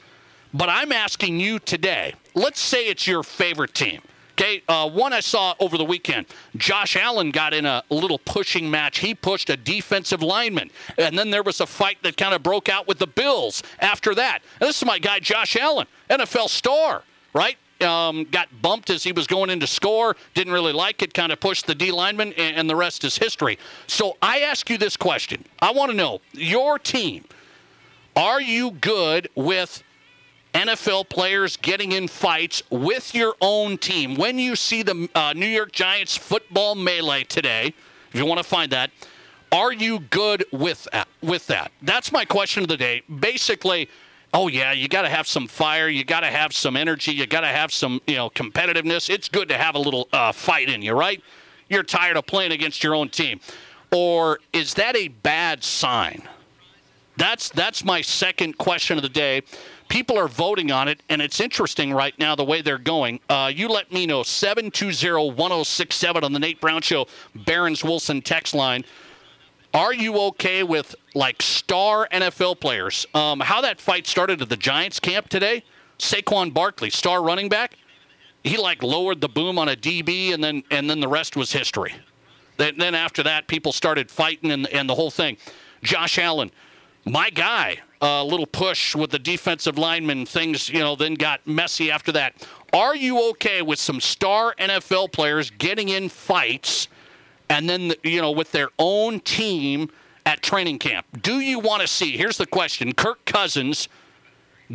but 0.54 0.70
I'm 0.70 0.91
asking 0.91 1.40
you 1.40 1.60
today 1.60 2.14
let's 2.36 2.60
say 2.60 2.88
it's 2.88 3.08
your 3.08 3.24
favorite 3.24 3.74
team. 3.74 4.02
Okay, 4.34 4.64
uh, 4.68 4.89
one 4.89 5.14
I 5.14 5.19
saw 5.19 5.53
over 5.60 5.77
the 5.77 5.85
weekend. 5.85 6.26
Josh 6.57 6.95
Allen 6.95 7.30
got 7.30 7.53
in 7.53 7.68
a 7.68 7.84
little 7.91 8.18
pushing 8.18 8.69
match. 8.69 8.97
He 8.97 9.14
pushed 9.14 9.49
a 9.51 9.57
defensive 9.57 10.23
lineman, 10.23 10.72
and 10.97 11.18
then 11.18 11.30
there 11.30 11.43
was 11.43 11.61
a 11.61 11.68
fight 11.68 11.97
that 12.01 12.18
kind 12.18 12.34
of 12.34 12.41
broke 12.41 12.68
out 12.68 12.88
with 12.88 12.97
the 12.97 13.05
Bills 13.05 13.61
after 13.80 14.15
that. 14.15 14.39
And 14.60 14.68
this 14.68 14.77
is 14.77 14.85
my 14.85 14.97
guy, 14.97 15.19
Josh 15.19 15.55
Allen, 15.55 15.85
NFL 16.10 16.49
star, 16.49 17.03
right? 17.34 17.57
Um, 17.80 18.23
got 18.23 18.47
bumped 18.60 18.89
as 18.89 19.03
he 19.03 19.11
was 19.11 19.27
going 19.27 19.51
into 19.51 19.68
score. 19.68 20.15
Didn't 20.34 20.53
really 20.53 20.73
like 20.73 21.03
it. 21.03 21.14
Kind 21.14 21.31
of 21.31 21.39
pushed 21.39 21.68
the 21.68 21.76
D 21.76 21.91
lineman, 21.91 22.34
and, 22.34 22.55
and 22.55 22.69
the 22.69 22.76
rest 22.76 23.03
is 23.03 23.15
history. 23.18 23.60
So 23.85 24.18
I 24.19 24.39
ask 24.39 24.68
you 24.68 24.80
this 24.80 24.97
question: 24.97 25.45
I 25.61 25.72
want 25.72 25.91
to 25.91 25.97
know 25.97 26.22
your 26.31 26.80
team. 26.80 27.26
Are 28.15 28.41
you 28.41 28.72
good 28.72 29.27
with 29.35 29.84
NFL 30.53 31.09
players 31.09 31.57
getting 31.57 31.93
in 31.93 32.07
fights 32.07 32.61
with 32.69 33.15
your 33.15 33.35
own 33.41 33.77
team. 33.77 34.15
When 34.15 34.38
you 34.38 34.55
see 34.55 34.84
the 34.84 35.09
uh, 35.15 35.34
New 35.34 35.47
York 35.47 35.71
Giants 35.71 36.15
football 36.15 36.75
melee 36.75 37.23
today, 37.23 37.73
if 38.11 38.19
you 38.19 38.25
want 38.25 38.38
to 38.38 38.43
find 38.43 38.71
that, 38.71 38.91
are 39.51 39.71
you 39.71 39.99
good 39.99 40.45
with 40.51 40.88
that? 40.91 41.07
With 41.21 41.47
that, 41.47 41.71
that's 41.81 42.11
my 42.11 42.25
question 42.25 42.63
of 42.63 42.69
the 42.69 42.77
day. 42.77 43.01
Basically, 43.19 43.89
oh 44.34 44.47
yeah, 44.47 44.71
you 44.71 44.88
got 44.88 45.03
to 45.03 45.09
have 45.09 45.27
some 45.27 45.47
fire, 45.47 45.88
you 45.88 46.03
got 46.03 46.19
to 46.19 46.27
have 46.27 46.53
some 46.53 46.75
energy, 46.75 47.13
you 47.13 47.25
got 47.25 47.41
to 47.41 47.47
have 47.47 47.71
some 47.71 48.01
you 48.05 48.15
know 48.15 48.30
competitiveness. 48.30 49.09
It's 49.09 49.30
good 49.30 49.49
to 49.49 49.57
have 49.57 49.75
a 49.75 49.80
little 49.80 50.07
uh, 50.13 50.31
fight 50.31 50.69
in 50.69 50.81
you, 50.81 50.93
right? 50.93 51.21
You're 51.69 51.84
tired 51.84 52.17
of 52.17 52.25
playing 52.27 52.51
against 52.51 52.84
your 52.84 52.93
own 52.93 53.09
team, 53.09 53.39
or 53.91 54.39
is 54.51 54.75
that 54.75 54.95
a 54.95 55.07
bad 55.07 55.63
sign? 55.63 56.23
That's 57.17 57.49
that's 57.49 57.84
my 57.84 58.01
second 58.01 58.57
question 58.57 58.97
of 58.97 59.03
the 59.03 59.09
day 59.09 59.43
people 59.94 60.18
are 60.18 60.28
voting 60.28 60.72
on 60.72 60.88
it, 60.88 61.03
and 61.07 61.22
it's 61.22 61.40
interesting 61.40 61.94
right 61.94 62.18
now 62.18 62.36
the 62.36 62.44
way 62.44 62.64
they're 62.64 62.80
going. 62.80 63.20
Uh, 63.30 63.52
you 63.53 63.68
let 63.68 63.91
me 63.91 64.07
know 64.07 64.22
720-1067 64.22 66.24
on 66.24 66.34
the 66.34 66.40
Nate 66.40 66.60
Brown 66.60 66.82
Show, 66.82 67.06
Barron's 67.36 67.84
Wilson 67.84 68.24
text 68.24 68.56
line. 68.56 68.84
Are 69.72 69.94
you 69.94 70.18
okay 70.18 70.64
with 70.64 70.95
like 71.14 71.44
star 71.44 72.07
NFL 72.11 72.60
players? 72.60 73.06
Um, 73.14 73.40
how 73.40 73.61
that 73.61 73.80
fight 73.80 74.07
started 74.07 74.41
at 74.41 74.49
the 74.49 74.57
Giants 74.57 74.99
camp 74.99 75.30
today? 75.30 75.64
Saquon 75.99 76.52
Barkley, 76.52 76.90
star 76.90 77.22
running 77.22 77.48
back, 77.48 77.76
he 78.44 78.57
like 78.57 78.82
lowered 78.82 79.22
the 79.22 79.30
boom 79.30 79.60
on 79.60 79.70
a 79.70 79.76
DB, 79.76 80.34
and 80.34 80.44
then 80.44 80.64
and 80.72 80.90
then 80.90 81.02
the 81.02 81.07
rest 81.07 81.36
was 81.36 81.52
history. 81.52 81.94
Then, 82.57 82.80
then 82.80 82.95
after 82.95 83.22
that, 83.22 83.48
people 83.48 83.72
started 83.72 84.10
fighting, 84.10 84.49
and, 84.49 84.65
and 84.70 84.90
the 84.90 84.95
whole 84.95 85.11
thing. 85.11 85.38
Josh 85.84 86.18
Allen, 86.18 86.49
my 87.05 87.30
guy, 87.30 87.77
a 88.01 88.23
little 88.23 88.45
push 88.45 88.95
with 88.95 89.11
the 89.11 89.19
defensive 89.19 89.77
lineman. 89.77 90.25
Things, 90.25 90.69
you 90.69 90.80
know, 90.80 90.95
then 90.95 91.15
got 91.15 91.45
messy 91.45 91.91
after 91.91 92.11
that. 92.13 92.47
Are 92.73 92.95
you 92.95 93.30
okay 93.31 93.61
with 93.61 93.80
some 93.80 93.99
star 93.99 94.55
NFL 94.59 95.11
players 95.11 95.51
getting 95.51 95.89
in 95.89 96.09
fights 96.09 96.88
and 97.49 97.69
then, 97.69 97.93
you 98.03 98.21
know, 98.21 98.31
with 98.31 98.51
their 98.51 98.69
own 98.80 99.19
team 99.19 99.89
at 100.25 100.41
training 100.41 100.80
camp? 100.80 101.05
Do 101.21 101.39
you 101.39 101.59
want 101.59 101.81
to 101.81 101.88
see, 101.88 102.17
here's 102.17 102.38
the 102.38 102.47
question 102.47 102.93
Kirk 102.93 103.23
Cousins 103.25 103.89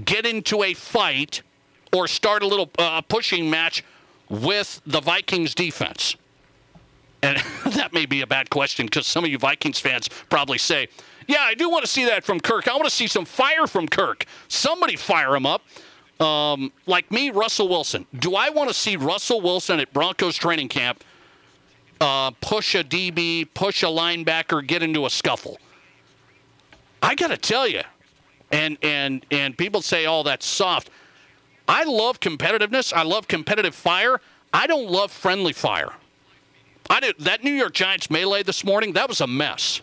get 0.05 0.27
into 0.27 0.63
a 0.63 0.75
fight 0.75 1.43
or 1.93 2.07
start 2.07 2.43
a 2.43 2.47
little 2.47 2.71
uh, 2.79 3.01
pushing 3.01 3.51
match 3.51 3.83
with 4.29 4.81
the 4.87 5.01
Vikings 5.01 5.55
defense? 5.55 6.17
And 7.23 7.39
that 7.75 7.93
may 7.93 8.07
be 8.07 8.21
a 8.21 8.27
bad 8.27 8.51
question 8.51 8.87
because 8.87 9.07
some 9.07 9.25
of 9.25 9.31
you 9.31 9.39
Vikings 9.39 9.81
fans 9.81 10.09
probably 10.31 10.59
say, 10.59 10.89
Yeah, 11.29 11.43
I 11.43 11.55
do 11.55 11.69
want 11.69 11.85
to 11.85 11.91
see 11.91 12.07
that 12.07 12.25
from 12.25 12.41
Kirk. 12.41 12.67
I 12.69 12.73
want 12.73 12.87
to 12.87 12.91
see 12.91 13.07
some 13.07 13.27
fire 13.27 13.67
from 13.67 13.87
Kirk. 13.87 14.25
Somebody 14.49 14.97
fire 14.97 15.37
him 15.37 15.45
up. 15.45 15.63
Um, 16.21 16.73
like 16.87 17.13
me, 17.13 17.31
Russell 17.31 17.69
Wilson. 17.69 18.07
Do 18.19 18.35
I 18.35 18.49
want 18.49 18.71
to 18.71 18.75
see 18.75 18.97
Russell 18.97 19.41
Wilson 19.41 19.79
at 19.79 19.93
Broncos 19.93 20.37
training 20.37 20.69
camp 20.69 21.05
uh, 22.01 22.33
push 22.41 22.75
a 22.75 22.83
DB, 22.83 23.47
push 23.55 23.83
a 23.83 23.87
linebacker, 23.87 24.67
get 24.67 24.83
into 24.83 25.05
a 25.05 25.11
scuffle? 25.11 25.59
I 27.03 27.15
got 27.15 27.29
to 27.29 27.37
tell 27.37 27.69
you, 27.69 27.83
and 28.51 28.79
and 28.83 29.25
and 29.31 29.57
people 29.57 29.83
say, 29.83 30.07
"Oh, 30.07 30.25
that's 30.25 30.47
soft." 30.47 30.91
I 31.69 31.85
love 31.85 32.19
competitiveness. 32.19 32.93
I 32.93 33.03
love 33.03 33.29
competitive 33.29 33.75
fire. 33.75 34.21
I 34.53 34.67
don't 34.67 34.91
love 34.91 35.13
friendly 35.13 35.53
fire. 35.53 35.93
I 36.91 37.01
did 37.01 37.19
that 37.21 37.45
New 37.45 37.53
York 37.53 37.75
Giants 37.75 38.11
melee 38.11 38.43
this 38.43 38.65
morning. 38.65 38.95
That 38.95 39.09
was 39.09 39.21
a 39.21 39.27
mess. 39.27 39.83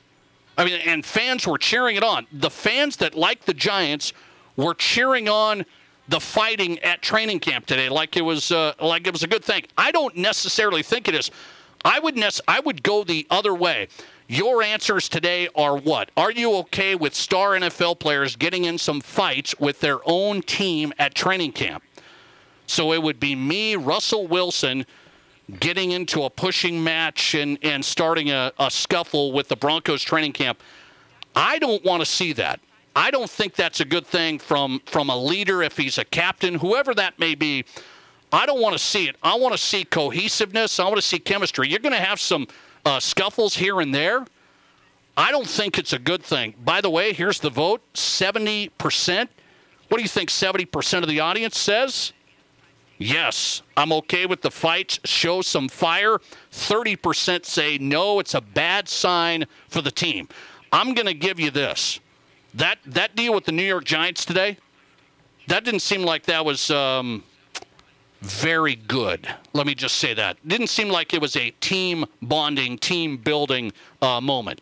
I 0.58 0.66
mean, 0.66 0.80
and 0.86 1.06
fans 1.06 1.46
were 1.46 1.58
cheering 1.58 1.96
it 1.96 2.04
on. 2.04 2.28
The 2.32 2.50
fans 2.50 2.98
that 2.98 3.16
like 3.16 3.46
the 3.46 3.54
Giants 3.54 4.14
were 4.56 4.74
cheering 4.74 5.28
on 5.28 5.66
the 6.08 6.20
fighting 6.20 6.80
at 6.80 7.02
training 7.02 7.40
camp 7.40 7.66
today, 7.66 7.90
like 7.90 8.16
it 8.16 8.22
was 8.22 8.52
uh, 8.52 8.74
like 8.82 9.08
it 9.08 9.14
was 9.14 9.24
a 9.24 9.28
good 9.28 9.44
thing. 9.44 9.66
I 9.78 9.92
don't 9.92 10.16
necessarily 10.16 10.84
think 10.84 11.08
it 11.08 11.16
is. 11.16 11.32
I 11.84 12.00
would 12.00 12.16
nec- 12.16 12.34
I 12.48 12.60
would 12.60 12.84
go 12.84 13.04
the 13.04 13.28
other 13.30 13.54
way. 13.54 13.88
Your 14.28 14.64
answers 14.64 15.08
today 15.08 15.50
are 15.56 15.78
what? 15.78 16.10
Are 16.18 16.32
you 16.32 16.56
okay 16.58 16.96
with 16.96 17.14
star 17.14 17.52
NFL 17.52 18.00
players 18.00 18.36
getting 18.36 18.66
in 18.66 18.80
some 18.80 19.02
fights 19.02 19.54
with 19.60 19.82
their 19.82 20.00
own 20.06 20.42
team 20.42 20.94
at 20.98 21.14
training 21.14 21.52
camp? 21.52 21.84
So 22.66 22.92
it 22.94 23.04
would 23.04 23.20
be 23.20 23.36
me, 23.36 23.76
Russell 23.76 24.26
Wilson, 24.26 24.88
getting 25.60 25.92
into 25.92 26.24
a 26.24 26.30
pushing 26.30 26.84
match 26.84 27.36
and, 27.36 27.58
and 27.62 27.84
starting 27.84 28.32
a, 28.32 28.52
a 28.60 28.72
scuffle 28.72 29.32
with 29.32 29.48
the 29.48 29.56
Broncos 29.56 30.02
training 30.02 30.34
camp. 30.34 30.62
I 31.36 31.60
don't 31.60 31.84
want 31.84 32.02
to 32.02 32.06
see 32.06 32.34
that. 32.34 32.60
I 32.96 33.12
don't 33.12 33.30
think 33.30 33.56
that's 33.56 33.82
a 33.82 33.86
good 33.86 34.08
thing 34.08 34.40
from 34.40 34.82
from 34.86 35.10
a 35.10 35.18
leader 35.18 35.62
if 35.62 35.76
he's 35.76 35.98
a 35.98 36.06
captain, 36.06 36.56
whoever 36.56 36.94
that 36.94 37.20
may 37.20 37.36
be. 37.36 37.66
I 38.32 38.46
don't 38.46 38.62
want 38.62 38.74
to 38.74 38.80
see 38.80 39.08
it. 39.08 39.18
I 39.22 39.36
want 39.36 39.54
to 39.54 39.58
see 39.58 39.84
cohesiveness. 39.84 40.80
I 40.80 40.86
want 40.86 40.96
to 40.96 41.02
see 41.02 41.20
chemistry. 41.20 41.70
You're 41.70 41.80
going 41.80 41.94
to 41.94 42.00
have 42.00 42.20
some 42.20 42.48
uh, 42.86 43.00
scuffles 43.00 43.56
here 43.56 43.82
and 43.82 43.94
there. 43.94 44.26
I 45.18 45.32
don't 45.32 45.48
think 45.48 45.78
it's 45.78 45.94
a 45.94 46.00
good 46.00 46.24
thing. 46.24 46.54
By 46.64 46.82
the 46.82 46.90
way, 46.90 47.14
here's 47.14 47.40
the 47.40 47.50
vote 47.50 47.82
70%. 47.94 49.30
What 49.88 49.98
do 49.98 50.02
you 50.02 50.10
think 50.10 50.30
70% 50.30 51.02
of 51.02 51.08
the 51.08 51.20
audience 51.22 51.58
says? 51.58 52.12
Yes, 52.98 53.62
I'm 53.76 53.92
okay 53.92 54.26
with 54.26 54.42
the 54.42 54.52
fights. 54.52 55.00
Show 55.04 55.42
some 55.42 55.68
fire. 55.68 56.20
30% 56.52 57.46
say 57.46 57.78
no, 57.78 58.20
it's 58.20 58.34
a 58.34 58.42
bad 58.42 58.88
sign 58.88 59.46
for 59.68 59.82
the 59.82 59.92
team. 59.92 60.30
I'm 60.72 60.94
going 60.94 61.08
to 61.08 61.14
give 61.14 61.40
you 61.40 61.52
this. 61.52 62.00
That 62.54 62.80
that 62.86 63.16
deal 63.16 63.34
with 63.34 63.46
the 63.46 63.52
New 63.52 63.64
York 63.64 63.84
Giants 63.84 64.24
today, 64.24 64.58
that 65.48 65.66
didn't 65.66 65.82
seem 65.82 66.04
like 66.04 66.24
that 66.24 66.46
was 66.46 66.72
um, 66.72 67.24
very 68.22 68.76
good. 68.76 69.28
Let 69.52 69.68
me 69.68 69.76
just 69.76 69.98
say 69.98 70.14
that. 70.14 70.38
Didn't 70.48 70.68
seem 70.68 70.88
like 70.90 71.14
it 71.14 71.22
was 71.22 71.36
a 71.36 71.52
team 71.60 72.06
bonding, 72.22 72.78
team 72.78 73.18
building 73.18 73.74
uh, 74.02 74.22
moment. 74.22 74.62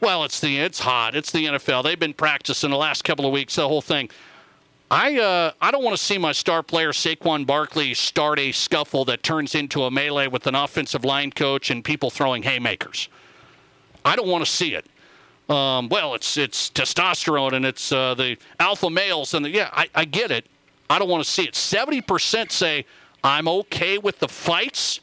Well, 0.00 0.24
it's 0.24 0.40
the 0.40 0.58
it's 0.58 0.80
hot. 0.80 1.14
It's 1.14 1.30
the 1.30 1.46
NFL. 1.46 1.84
They've 1.84 1.98
been 1.98 2.14
practicing 2.14 2.70
the 2.70 2.76
last 2.76 3.04
couple 3.04 3.24
of 3.24 3.32
weeks. 3.32 3.54
The 3.54 3.68
whole 3.68 3.80
thing. 3.80 4.10
I 4.90 5.18
uh, 5.18 5.52
I 5.60 5.70
don't 5.70 5.82
want 5.82 5.96
to 5.96 6.02
see 6.02 6.18
my 6.18 6.32
star 6.32 6.62
player 6.62 6.92
Saquon 6.92 7.46
Barkley 7.46 7.94
start 7.94 8.38
a 8.38 8.52
scuffle 8.52 9.04
that 9.06 9.22
turns 9.22 9.54
into 9.54 9.84
a 9.84 9.90
melee 9.90 10.28
with 10.28 10.46
an 10.46 10.54
offensive 10.54 11.04
line 11.04 11.30
coach 11.30 11.70
and 11.70 11.84
people 11.84 12.10
throwing 12.10 12.42
haymakers. 12.42 13.08
I 14.04 14.14
don't 14.16 14.28
want 14.28 14.44
to 14.44 14.50
see 14.50 14.74
it. 14.74 14.86
Um, 15.48 15.88
well, 15.88 16.14
it's 16.14 16.36
it's 16.36 16.70
testosterone 16.70 17.54
and 17.54 17.64
it's 17.64 17.92
uh, 17.92 18.14
the 18.14 18.36
alpha 18.60 18.88
males 18.90 19.34
and 19.34 19.44
the, 19.44 19.50
yeah, 19.50 19.70
I, 19.72 19.88
I 19.94 20.04
get 20.04 20.30
it. 20.30 20.46
I 20.88 20.98
don't 20.98 21.08
want 21.08 21.24
to 21.24 21.30
see 21.30 21.44
it. 21.44 21.54
Seventy 21.54 22.00
percent 22.00 22.52
say 22.52 22.86
I'm 23.22 23.48
okay 23.48 23.98
with 23.98 24.18
the 24.18 24.28
fights. 24.28 25.00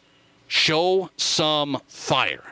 Show 0.48 1.10
some 1.18 1.82
fire. 1.88 2.44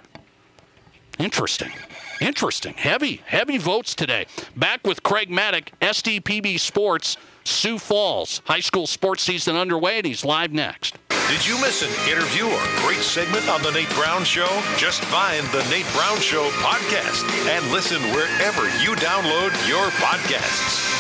Interesting. 1.20 1.72
Interesting. 2.20 2.74
Heavy, 2.74 3.22
heavy 3.26 3.58
votes 3.58 3.96
today. 3.96 4.26
Back 4.56 4.86
with 4.86 5.04
Craig 5.04 5.30
Mattick, 5.30 5.70
SDPB 5.82 6.60
Sports, 6.60 7.18
Sioux 7.44 7.80
Falls. 7.80 8.42
High 8.46 8.60
school 8.60 8.88
sports 8.88 9.24
season 9.24 9.56
underway, 9.56 9.98
and 9.98 10.06
he's 10.06 10.26
live 10.26 10.52
next. 10.52 10.98
Did 11.30 11.46
you 11.46 11.60
miss 11.62 11.84
an 11.84 12.12
interview 12.12 12.46
or 12.46 12.88
great 12.88 12.98
segment 13.02 13.48
on 13.50 13.62
The 13.62 13.72
Nate 13.72 13.90
Brown 13.92 14.24
Show? 14.24 14.50
Just 14.78 15.02
find 15.06 15.46
The 15.48 15.64
Nate 15.70 15.86
Brown 15.94 16.18
Show 16.18 16.50
podcast 16.58 17.24
and 17.48 17.72
listen 17.72 18.02
wherever 18.14 18.64
you 18.82 18.96
download 18.96 19.52
your 19.70 19.90
podcasts. 20.02 20.99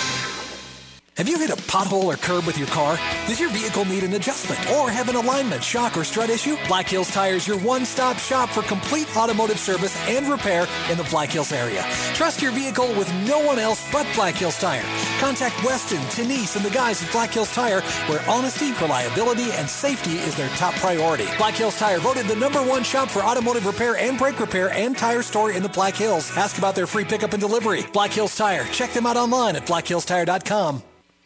Have 1.19 1.27
you 1.27 1.37
hit 1.37 1.49
a 1.49 1.57
pothole 1.63 2.05
or 2.05 2.15
curb 2.15 2.45
with 2.45 2.57
your 2.57 2.69
car? 2.69 2.97
Does 3.27 3.41
your 3.41 3.49
vehicle 3.49 3.83
need 3.83 4.03
an 4.03 4.13
adjustment 4.13 4.57
or 4.71 4.89
have 4.89 5.09
an 5.09 5.17
alignment, 5.17 5.61
shock, 5.61 5.97
or 5.97 6.05
strut 6.05 6.29
issue? 6.29 6.55
Black 6.69 6.87
Hills 6.87 7.11
Tire 7.11 7.33
is 7.33 7.45
your 7.45 7.59
one 7.59 7.83
stop 7.83 8.17
shop 8.17 8.47
for 8.47 8.61
complete 8.61 9.05
automotive 9.17 9.59
service 9.59 9.93
and 10.07 10.29
repair 10.29 10.65
in 10.89 10.97
the 10.97 11.03
Black 11.09 11.27
Hills 11.27 11.51
area. 11.51 11.83
Trust 12.13 12.41
your 12.41 12.53
vehicle 12.53 12.87
with 12.95 13.13
no 13.27 13.37
one 13.45 13.59
else 13.59 13.85
but 13.91 14.07
Black 14.15 14.35
Hills 14.35 14.57
Tire. 14.57 14.85
Contact 15.19 15.61
Weston, 15.61 15.99
Denise, 16.15 16.55
and 16.55 16.63
the 16.63 16.69
guys 16.69 17.03
at 17.03 17.11
Black 17.11 17.33
Hills 17.33 17.53
Tire, 17.53 17.81
where 18.07 18.23
honesty, 18.29 18.71
reliability, 18.81 19.51
and 19.51 19.69
safety 19.69 20.19
is 20.19 20.37
their 20.37 20.47
top 20.55 20.73
priority. 20.75 21.27
Black 21.37 21.55
Hills 21.55 21.77
Tire 21.77 21.99
voted 21.99 22.27
the 22.27 22.35
number 22.37 22.63
one 22.63 22.81
shop 22.85 23.09
for 23.09 23.23
automotive 23.23 23.65
repair 23.65 23.97
and 23.97 24.17
brake 24.17 24.39
repair 24.39 24.69
and 24.69 24.97
tire 24.97 25.21
store 25.21 25.51
in 25.51 25.63
the 25.63 25.67
Black 25.67 25.95
Hills. 25.95 26.31
Ask 26.37 26.57
about 26.57 26.75
their 26.75 26.87
free 26.87 27.03
pickup 27.03 27.33
and 27.33 27.41
delivery. 27.41 27.83
Black 27.91 28.13
Hills 28.13 28.37
Tire. 28.37 28.63
Check 28.67 28.93
them 28.93 29.05
out 29.05 29.17
online 29.17 29.57
at 29.57 29.65
blackhillstire.com. 29.65 30.81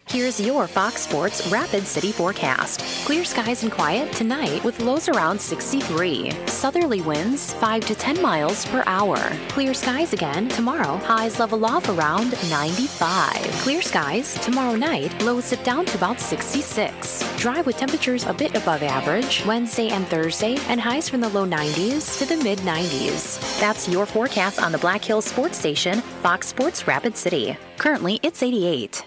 Here's 0.10 0.40
your 0.40 0.68
Fox 0.68 1.02
Sports 1.02 1.48
Rapid 1.48 1.88
City 1.88 2.12
forecast. 2.12 2.82
Clear 3.06 3.24
skies 3.26 3.64
and 3.64 3.72
quiet 3.72 4.12
tonight 4.12 4.64
with 4.64 4.80
lows 4.80 5.10
around 5.10 5.42
63. 5.42 6.30
Southerly 6.46 7.02
winds 7.02 7.54
5 7.56 7.86
to 7.88 7.96
10 7.96 8.22
miles 8.22 8.66
per 8.68 8.84
hour. 8.86 9.18
Clear 9.50 9.74
skies 9.74 10.14
again 10.14 10.50
tomorrow. 10.50 10.98
Highs 10.98 11.40
level 11.40 11.66
off 11.66 11.90
around 11.90 12.32
95. 12.50 13.34
Clear 13.64 13.82
skies 13.82 14.36
tomorrow 14.36 14.76
night. 14.76 15.20
Lows 15.24 15.50
dip 15.50 15.64
down 15.64 15.86
to 15.86 15.98
about 15.98 16.20
66. 16.20 17.38
Dry 17.38 17.62
with 17.62 17.78
temperatures 17.78 18.26
a 18.26 18.34
bit 18.34 18.56
above 18.56 18.84
average 18.84 19.44
Wednesday 19.48 19.90
and 19.90 20.06
Thursday, 20.08 20.58
and 20.68 20.80
highs 20.80 21.10
from 21.10 21.22
the 21.22 21.30
low 21.30 21.48
90s 21.48 22.20
to 22.20 22.26
the 22.26 22.44
mid 22.44 22.60
90s. 22.60 23.60
That's 23.60 23.90
your 23.90 24.06
forecast 24.06 24.62
on 24.62 24.72
the 24.72 24.78
Black 24.78 25.04
Hills 25.04 25.26
Sports 25.26 25.58
Station, 25.58 26.02
Fox 26.22 26.48
Sports 26.48 26.88
Rapid 26.88 27.18
City. 27.18 27.58
Currently, 27.78 28.20
it's 28.22 28.44
88. 28.44 29.06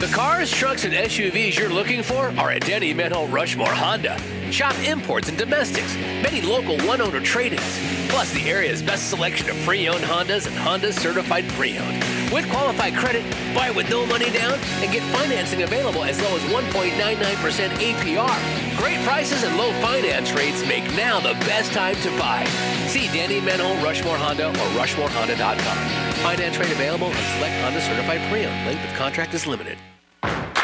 The 0.00 0.06
cars, 0.06 0.50
trucks, 0.50 0.84
and 0.86 0.94
SUVs 0.94 1.58
you're 1.58 1.68
looking 1.68 2.02
for 2.02 2.32
are 2.38 2.50
at 2.52 2.64
Denny 2.64 2.94
Menholt 2.94 3.30
Rushmore 3.30 3.68
Honda. 3.68 4.18
Shop 4.50 4.74
imports 4.82 5.28
and 5.28 5.36
domestics, 5.36 5.94
many 6.22 6.40
local 6.40 6.78
one 6.86 7.02
owner 7.02 7.20
trade 7.20 7.52
ins, 7.52 7.99
plus 8.10 8.32
the 8.32 8.48
area's 8.48 8.82
best 8.82 9.08
selection 9.08 9.48
of 9.48 9.56
pre 9.58 9.88
owned 9.88 10.04
Hondas 10.04 10.46
and 10.46 10.56
Honda 10.56 10.92
certified 10.92 11.48
pre 11.50 11.78
owned. 11.78 12.04
With 12.32 12.48
qualified 12.50 12.94
credit, 12.94 13.24
buy 13.54 13.70
with 13.70 13.88
no 13.90 14.06
money 14.06 14.30
down, 14.30 14.58
and 14.82 14.92
get 14.92 15.02
financing 15.14 15.62
available 15.62 16.04
as 16.04 16.20
low 16.20 16.36
as 16.36 16.42
1.99% 16.42 17.70
APR. 17.70 18.76
Great 18.78 19.00
prices 19.06 19.42
and 19.42 19.56
low 19.56 19.72
finance 19.80 20.32
rates 20.32 20.64
make 20.66 20.84
now 20.94 21.18
the 21.18 21.34
best 21.46 21.72
time 21.72 21.96
to 21.96 22.10
buy. 22.18 22.44
See 22.86 23.06
Denny 23.08 23.40
Menholt 23.40 23.82
Rushmore 23.82 24.16
Honda 24.16 24.48
or 24.48 24.68
RushmoreHonda.com. 24.78 26.12
Finance 26.22 26.58
rate 26.58 26.72
available 26.72 27.08
on 27.08 27.14
select 27.14 27.54
Honda 27.62 27.80
certified 27.80 28.20
pre 28.30 28.44
owned. 28.44 28.66
Length 28.66 28.90
of 28.90 28.96
contract 28.96 29.34
is 29.34 29.46
limited. 29.46 29.78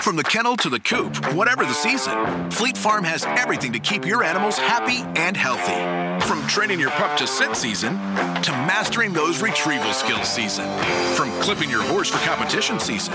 From 0.07 0.15
the 0.15 0.23
kennel 0.23 0.57
to 0.59 0.71
the 0.71 0.79
coop, 0.79 1.17
whatever 1.35 1.65
the 1.65 1.73
season, 1.73 2.49
Fleet 2.53 2.79
Farm 2.79 3.03
has 3.03 3.25
everything 3.25 3.73
to 3.73 3.81
keep 3.81 4.07
your 4.07 4.23
animals 4.23 4.57
happy 4.57 5.03
and 5.21 5.37
healthy. 5.37 5.75
From 6.29 6.47
training 6.47 6.79
your 6.79 6.91
pup 6.91 7.19
to 7.19 7.27
sit 7.27 7.57
season 7.57 7.91
to 7.91 8.53
mastering 8.53 9.13
those 9.13 9.43
retrieval 9.43 9.93
skills 9.93 10.29
season. 10.29 10.65
From 11.17 11.33
clipping 11.41 11.69
your 11.69 11.83
horse 11.83 12.09
for 12.09 12.19
competition 12.19 12.79
season 12.79 13.15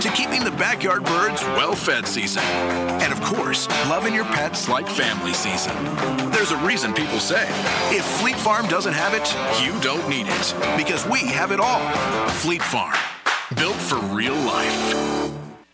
to 0.00 0.10
keeping 0.16 0.42
the 0.42 0.50
backyard 0.58 1.04
birds 1.04 1.40
well 1.54 1.76
fed 1.76 2.04
season. 2.04 2.42
And 2.42 3.12
of 3.12 3.22
course, 3.22 3.68
loving 3.88 4.12
your 4.12 4.24
pets 4.24 4.68
like 4.68 4.88
family 4.88 5.34
season. 5.34 5.72
There's 6.32 6.50
a 6.50 6.58
reason 6.66 6.94
people 6.94 7.20
say, 7.20 7.46
if 7.96 8.04
Fleet 8.18 8.36
Farm 8.36 8.66
doesn't 8.66 8.94
have 8.94 9.14
it, 9.14 9.32
you 9.64 9.80
don't 9.80 10.08
need 10.08 10.26
it. 10.26 10.76
Because 10.76 11.06
we 11.06 11.28
have 11.28 11.52
it 11.52 11.60
all. 11.60 11.88
Fleet 12.42 12.60
Farm, 12.60 12.96
built 13.54 13.76
for 13.76 14.00
real 14.12 14.34
life. 14.34 15.23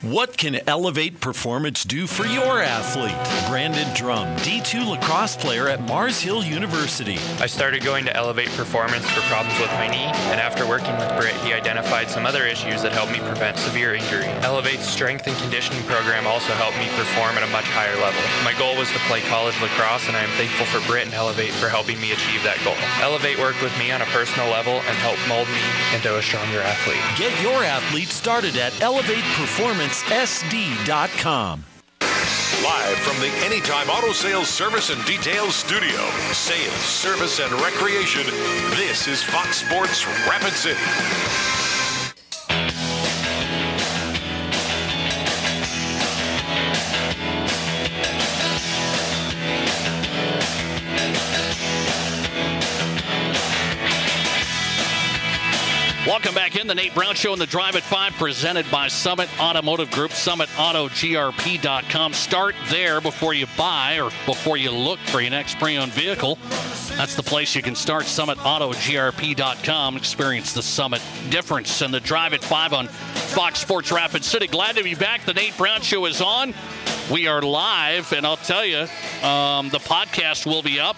What 0.02 0.38
can 0.38 0.66
Elevate 0.66 1.20
Performance 1.20 1.84
do 1.84 2.06
for 2.06 2.24
your 2.24 2.62
athlete? 2.62 3.12
Brandon 3.50 3.86
Drum, 3.94 4.34
D2 4.38 4.88
lacrosse 4.88 5.36
player 5.36 5.68
at 5.68 5.82
Mars 5.82 6.18
Hill 6.18 6.42
University. 6.42 7.18
I 7.36 7.44
started 7.44 7.84
going 7.84 8.06
to 8.06 8.16
Elevate 8.16 8.48
Performance 8.56 9.04
for 9.10 9.20
problems 9.28 9.60
with 9.60 9.68
my 9.72 9.88
knee, 9.88 10.08
and 10.32 10.40
after 10.40 10.66
working 10.66 10.96
with 10.96 11.12
Britt, 11.20 11.36
he 11.44 11.52
identified 11.52 12.08
some 12.08 12.24
other 12.24 12.46
issues 12.46 12.80
that 12.80 12.92
helped 12.92 13.12
me 13.12 13.18
prevent 13.18 13.58
severe 13.58 13.92
injury. 13.92 14.24
Elevate's 14.40 14.88
strength 14.88 15.26
and 15.26 15.36
conditioning 15.36 15.82
program 15.84 16.26
also 16.26 16.54
helped 16.56 16.78
me 16.78 16.88
perform 16.96 17.36
at 17.36 17.44
a 17.44 17.52
much 17.52 17.68
higher 17.68 18.00
level. 18.00 18.24
My 18.40 18.56
goal 18.56 18.80
was 18.80 18.88
to 18.96 18.98
play 19.04 19.20
college 19.28 19.60
lacrosse, 19.60 20.08
and 20.08 20.16
I 20.16 20.24
am 20.24 20.32
thankful 20.40 20.64
for 20.64 20.80
Britt 20.88 21.12
and 21.12 21.14
Elevate 21.14 21.52
for 21.52 21.68
helping 21.68 22.00
me 22.00 22.16
achieve 22.16 22.40
that 22.48 22.56
goal. 22.64 22.80
Elevate 23.04 23.36
worked 23.36 23.60
with 23.60 23.76
me 23.76 23.92
on 23.92 24.00
a 24.00 24.08
personal 24.16 24.48
level 24.48 24.80
and 24.80 24.96
helped 25.04 25.20
mold 25.28 25.48
me 25.52 25.60
into 25.92 26.16
a 26.16 26.24
stronger 26.24 26.64
athlete. 26.64 27.04
Get 27.20 27.36
your 27.44 27.60
athlete 27.68 28.08
started 28.08 28.56
at 28.56 28.72
Elevate 28.80 29.28
Performance 29.36 29.89
sd.com. 29.98 31.64
Live 32.62 32.98
from 32.98 33.18
the 33.20 33.30
Anytime 33.44 33.88
Auto 33.88 34.12
Sales 34.12 34.48
Service 34.48 34.90
and 34.90 35.02
Details 35.04 35.54
Studio, 35.54 36.10
sales, 36.32 36.74
service, 36.74 37.40
and 37.40 37.52
recreation, 37.60 38.24
this 38.76 39.08
is 39.08 39.22
Fox 39.22 39.64
Sports 39.64 40.06
Rapid 40.28 40.52
City. 40.52 41.59
Welcome 56.20 56.34
back 56.34 56.56
in 56.56 56.66
the 56.66 56.74
Nate 56.74 56.94
Brown 56.94 57.14
Show 57.14 57.32
and 57.32 57.40
the 57.40 57.46
Drive 57.46 57.76
at 57.76 57.82
5 57.82 58.12
presented 58.12 58.70
by 58.70 58.88
Summit 58.88 59.30
Automotive 59.40 59.90
Group, 59.90 60.10
summitautogrp.com. 60.10 62.12
Start 62.12 62.54
there 62.68 63.00
before 63.00 63.32
you 63.32 63.46
buy 63.56 63.98
or 63.98 64.10
before 64.26 64.58
you 64.58 64.70
look 64.70 64.98
for 64.98 65.22
your 65.22 65.30
next 65.30 65.58
pre-owned 65.58 65.92
vehicle. 65.92 66.36
That's 67.00 67.14
the 67.14 67.22
place 67.22 67.56
you 67.56 67.62
can 67.62 67.74
start, 67.74 68.04
summitautogrp.com. 68.04 69.96
Experience 69.96 70.52
the 70.52 70.62
Summit 70.62 71.00
difference 71.30 71.80
and 71.80 71.94
the 71.94 71.98
Drive 71.98 72.34
at 72.34 72.44
5 72.44 72.74
on 72.74 72.88
Fox 72.88 73.58
Sports 73.58 73.90
Rapid 73.90 74.22
City. 74.22 74.46
Glad 74.46 74.76
to 74.76 74.84
be 74.84 74.94
back. 74.94 75.24
The 75.24 75.32
Nate 75.32 75.56
Brown 75.56 75.80
Show 75.80 76.04
is 76.04 76.20
on. 76.20 76.52
We 77.10 77.26
are 77.26 77.40
live, 77.40 78.12
and 78.12 78.26
I'll 78.26 78.36
tell 78.36 78.66
you, 78.66 78.80
um, 79.26 79.70
the 79.70 79.78
podcast 79.78 80.44
will 80.44 80.60
be 80.60 80.78
up, 80.78 80.94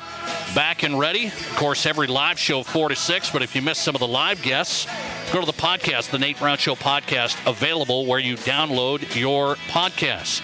back 0.57 0.83
and 0.83 0.99
ready. 0.99 1.27
Of 1.27 1.55
course, 1.55 1.87
every 1.87 2.09
live 2.09 2.37
show, 2.37 2.65
4 2.65 2.89
to 2.89 2.97
6, 2.97 3.31
but 3.31 3.43
if 3.43 3.55
you 3.55 3.63
missed 3.63 3.85
some 3.85 3.95
of 3.95 4.01
the 4.01 4.09
live 4.09 4.43
guests, 4.43 4.89
go 5.33 5.39
to 5.39 5.47
the 5.47 5.53
podcast, 5.53 6.11
the 6.11 6.19
Nate 6.19 6.41
Brown 6.41 6.59
Show 6.59 6.75
podcast, 6.75 7.37
available 7.49 8.07
where 8.07 8.19
you 8.19 8.35
download 8.39 9.15
your 9.15 9.55
podcasts. 9.69 10.41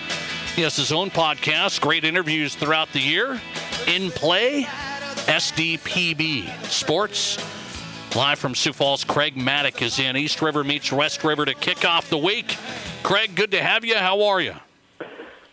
He 0.55 0.63
has 0.63 0.77
his 0.77 0.93
own 0.93 1.11
podcast, 1.11 1.81
great 1.81 2.05
interviews 2.05 2.55
throughout 2.55 2.93
the 2.93 3.01
year. 3.01 3.41
In 3.89 4.13
play, 4.13 4.69
SDPB 5.29 6.49
Sports. 6.65 7.37
Live 8.17 8.39
from 8.39 8.55
Sioux 8.55 8.73
Falls, 8.73 9.05
Craig 9.05 9.37
Mattick 9.37 9.83
is 9.83 9.99
in. 9.99 10.17
East 10.17 10.41
River 10.41 10.65
meets 10.65 10.91
West 10.91 11.23
River 11.23 11.45
to 11.45 11.53
kick 11.53 11.85
off 11.85 12.09
the 12.09 12.17
week. 12.17 12.57
Craig, 13.03 13.35
good 13.35 13.51
to 13.51 13.63
have 13.63 13.85
you. 13.85 13.97
How 13.97 14.23
are 14.23 14.41
you? 14.41 14.55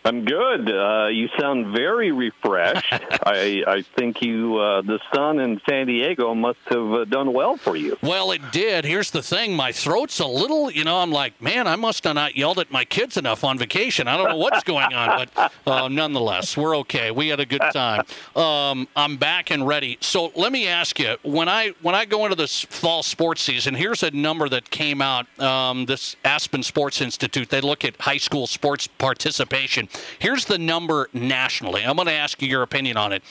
I'm 0.06 0.24
good. 0.24 0.70
Uh, 0.70 1.08
you 1.08 1.28
sound 1.36 1.74
very 1.74 2.12
refreshed. 2.12 2.92
I, 2.92 3.64
I 3.66 3.82
think 3.96 4.22
you, 4.22 4.56
uh, 4.56 4.82
the 4.82 5.00
sun 5.12 5.40
in 5.40 5.60
San 5.68 5.88
Diego 5.88 6.32
must 6.32 6.60
have 6.66 6.92
uh, 6.92 7.04
done 7.06 7.32
well 7.32 7.56
for 7.56 7.74
you. 7.74 7.98
Well, 8.02 8.30
it 8.30 8.52
did. 8.52 8.84
Here's 8.84 9.10
the 9.10 9.22
thing: 9.22 9.56
my 9.56 9.72
throat's 9.72 10.20
a 10.20 10.26
little, 10.26 10.70
you 10.70 10.84
know. 10.84 10.98
I'm 10.98 11.10
like, 11.10 11.42
man, 11.42 11.66
I 11.66 11.74
must 11.74 12.04
have 12.04 12.14
not 12.14 12.36
yelled 12.36 12.60
at 12.60 12.70
my 12.70 12.84
kids 12.84 13.16
enough 13.16 13.42
on 13.42 13.58
vacation. 13.58 14.06
I 14.06 14.16
don't 14.16 14.28
know 14.28 14.36
what's 14.36 14.62
going 14.62 14.94
on, 14.94 15.26
but 15.34 15.52
uh, 15.66 15.88
nonetheless, 15.88 16.56
we're 16.56 16.76
okay. 16.78 17.10
We 17.10 17.26
had 17.26 17.40
a 17.40 17.46
good 17.46 17.62
time. 17.72 18.04
Um, 18.36 18.86
I'm 18.94 19.16
back 19.16 19.50
and 19.50 19.66
ready. 19.66 19.98
So 20.00 20.30
let 20.36 20.52
me 20.52 20.68
ask 20.68 21.00
you: 21.00 21.16
when 21.24 21.48
I 21.48 21.72
when 21.82 21.96
I 21.96 22.04
go 22.04 22.24
into 22.26 22.36
this 22.36 22.62
fall 22.62 23.02
sports 23.02 23.42
season, 23.42 23.74
here's 23.74 24.04
a 24.04 24.12
number 24.12 24.48
that 24.50 24.70
came 24.70 25.02
out. 25.02 25.26
Um, 25.40 25.86
this 25.86 26.14
Aspen 26.24 26.62
Sports 26.62 27.00
Institute. 27.00 27.50
They 27.50 27.60
look 27.60 27.84
at 27.84 28.00
high 28.00 28.18
school 28.18 28.46
sports 28.46 28.86
participation. 28.86 29.88
Here's 30.18 30.44
the 30.44 30.58
number 30.58 31.08
nationally. 31.12 31.84
I'm 31.84 31.96
going 31.96 32.06
to 32.06 32.12
ask 32.12 32.40
you 32.42 32.48
your 32.48 32.62
opinion 32.62 32.96
on 32.96 33.12
it. 33.12 33.22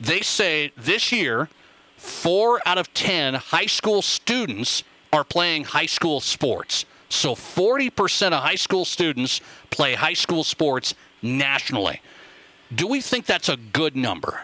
They 0.00 0.20
say 0.20 0.72
this 0.76 1.12
year, 1.12 1.48
four 1.96 2.60
out 2.66 2.78
of 2.78 2.92
10 2.94 3.34
high 3.34 3.66
school 3.66 4.02
students 4.02 4.82
are 5.12 5.24
playing 5.24 5.64
high 5.64 5.86
school 5.86 6.20
sports. 6.20 6.86
So 7.08 7.34
40% 7.34 8.28
of 8.28 8.42
high 8.42 8.54
school 8.54 8.84
students 8.84 9.40
play 9.70 9.94
high 9.94 10.14
school 10.14 10.44
sports 10.44 10.94
nationally. 11.22 12.00
Do 12.74 12.86
we 12.86 13.00
think 13.00 13.26
that's 13.26 13.48
a 13.48 13.56
good 13.56 13.96
number? 13.96 14.42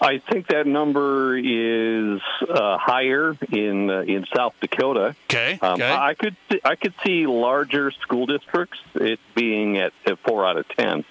I 0.00 0.18
think 0.18 0.48
that 0.48 0.66
number 0.66 1.36
is 1.36 2.20
uh, 2.48 2.78
higher 2.78 3.36
in 3.50 3.90
uh, 3.90 4.00
in 4.02 4.26
South 4.34 4.54
Dakota. 4.60 5.16
Okay. 5.24 5.58
Um, 5.60 5.74
okay. 5.74 5.92
I 5.92 6.14
could 6.14 6.36
I 6.64 6.76
could 6.76 6.94
see 7.04 7.26
larger 7.26 7.90
school 7.90 8.26
districts 8.26 8.78
it 8.94 9.18
being 9.34 9.78
at, 9.78 9.92
at 10.06 10.18
four 10.20 10.46
out 10.46 10.56
of 10.56 10.68
ten, 10.68 11.04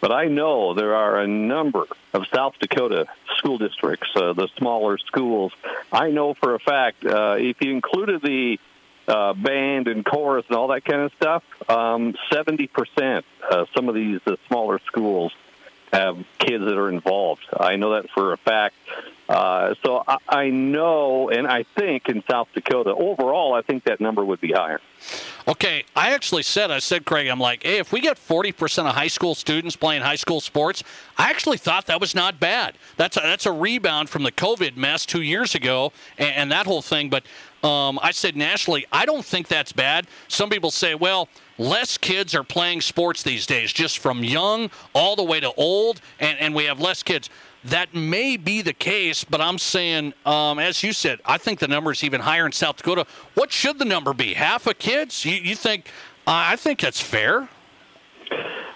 but 0.00 0.12
I 0.12 0.26
know 0.26 0.74
there 0.74 0.94
are 0.94 1.20
a 1.20 1.26
number 1.26 1.84
of 2.12 2.26
South 2.32 2.54
Dakota 2.60 3.06
school 3.36 3.58
districts, 3.58 4.08
uh, 4.16 4.32
the 4.32 4.48
smaller 4.56 4.98
schools. 4.98 5.52
I 5.92 6.10
know 6.10 6.34
for 6.34 6.54
a 6.54 6.58
fact 6.58 7.04
uh, 7.04 7.36
if 7.38 7.60
you 7.60 7.72
included 7.72 8.22
the 8.22 8.58
uh, 9.08 9.32
band 9.32 9.88
and 9.88 10.04
chorus 10.04 10.44
and 10.48 10.56
all 10.56 10.68
that 10.68 10.84
kind 10.84 11.02
of 11.02 11.12
stuff, 11.14 11.42
um, 11.68 12.14
seventy 12.32 12.66
percent. 12.66 13.24
Uh, 13.50 13.64
some 13.74 13.88
of 13.88 13.94
these 13.94 14.20
uh, 14.26 14.36
smaller 14.46 14.78
schools 14.86 15.32
have 15.92 16.18
kids 16.38 16.64
that 16.64 16.76
are 16.76 16.88
involved. 16.88 17.42
I 17.58 17.76
know 17.76 17.94
that 17.94 18.10
for 18.10 18.32
a 18.32 18.36
fact. 18.36 18.76
Uh, 19.28 19.74
so 19.84 20.02
I, 20.06 20.16
I 20.28 20.50
know, 20.50 21.28
and 21.28 21.46
I 21.46 21.64
think 21.76 22.08
in 22.08 22.22
South 22.30 22.48
Dakota, 22.54 22.94
overall, 22.94 23.54
I 23.54 23.60
think 23.60 23.84
that 23.84 24.00
number 24.00 24.24
would 24.24 24.40
be 24.40 24.52
higher. 24.52 24.80
Okay, 25.46 25.84
I 25.94 26.12
actually 26.12 26.42
said, 26.42 26.70
I 26.70 26.78
said, 26.78 27.04
Craig, 27.04 27.26
I'm 27.28 27.40
like, 27.40 27.62
hey, 27.62 27.78
if 27.78 27.92
we 27.92 28.00
get 28.00 28.16
40% 28.16 28.86
of 28.86 28.94
high 28.94 29.06
school 29.08 29.34
students 29.34 29.76
playing 29.76 30.02
high 30.02 30.16
school 30.16 30.40
sports, 30.40 30.82
I 31.16 31.30
actually 31.30 31.58
thought 31.58 31.86
that 31.86 32.00
was 32.00 32.14
not 32.14 32.40
bad. 32.40 32.76
That's 32.96 33.16
a, 33.16 33.20
that's 33.20 33.46
a 33.46 33.52
rebound 33.52 34.08
from 34.08 34.22
the 34.22 34.32
COVID 34.32 34.76
mess 34.76 35.04
two 35.04 35.22
years 35.22 35.54
ago 35.54 35.92
and, 36.16 36.34
and 36.34 36.52
that 36.52 36.66
whole 36.66 36.82
thing. 36.82 37.10
But 37.10 37.24
um, 37.62 37.98
I 38.02 38.12
said 38.12 38.36
nationally, 38.36 38.86
I 38.92 39.04
don't 39.04 39.24
think 39.24 39.48
that's 39.48 39.72
bad. 39.72 40.06
Some 40.28 40.50
people 40.50 40.70
say, 40.70 40.94
well, 40.94 41.28
less 41.58 41.98
kids 41.98 42.34
are 42.34 42.44
playing 42.44 42.80
sports 42.80 43.22
these 43.22 43.46
days, 43.46 43.72
just 43.72 43.98
from 43.98 44.22
young 44.22 44.70
all 44.94 45.16
the 45.16 45.24
way 45.24 45.40
to 45.40 45.52
old, 45.54 46.00
and, 46.20 46.38
and 46.38 46.54
we 46.54 46.64
have 46.64 46.80
less 46.80 47.02
kids. 47.02 47.30
That 47.64 47.92
may 47.94 48.36
be 48.36 48.62
the 48.62 48.72
case, 48.72 49.24
but 49.24 49.40
I'm 49.40 49.58
saying, 49.58 50.14
um, 50.24 50.60
as 50.60 50.82
you 50.82 50.92
said, 50.92 51.20
I 51.24 51.38
think 51.38 51.58
the 51.58 51.66
number 51.66 51.90
is 51.90 52.04
even 52.04 52.20
higher 52.20 52.46
in 52.46 52.52
South 52.52 52.76
Dakota. 52.76 53.04
What 53.34 53.50
should 53.50 53.80
the 53.80 53.84
number 53.84 54.14
be? 54.14 54.34
Half 54.34 54.68
of 54.68 54.78
kids? 54.78 55.24
You, 55.24 55.34
you 55.34 55.56
think? 55.56 55.86
Uh, 56.26 56.52
I 56.52 56.56
think 56.56 56.80
that's 56.80 57.00
fair. 57.00 57.48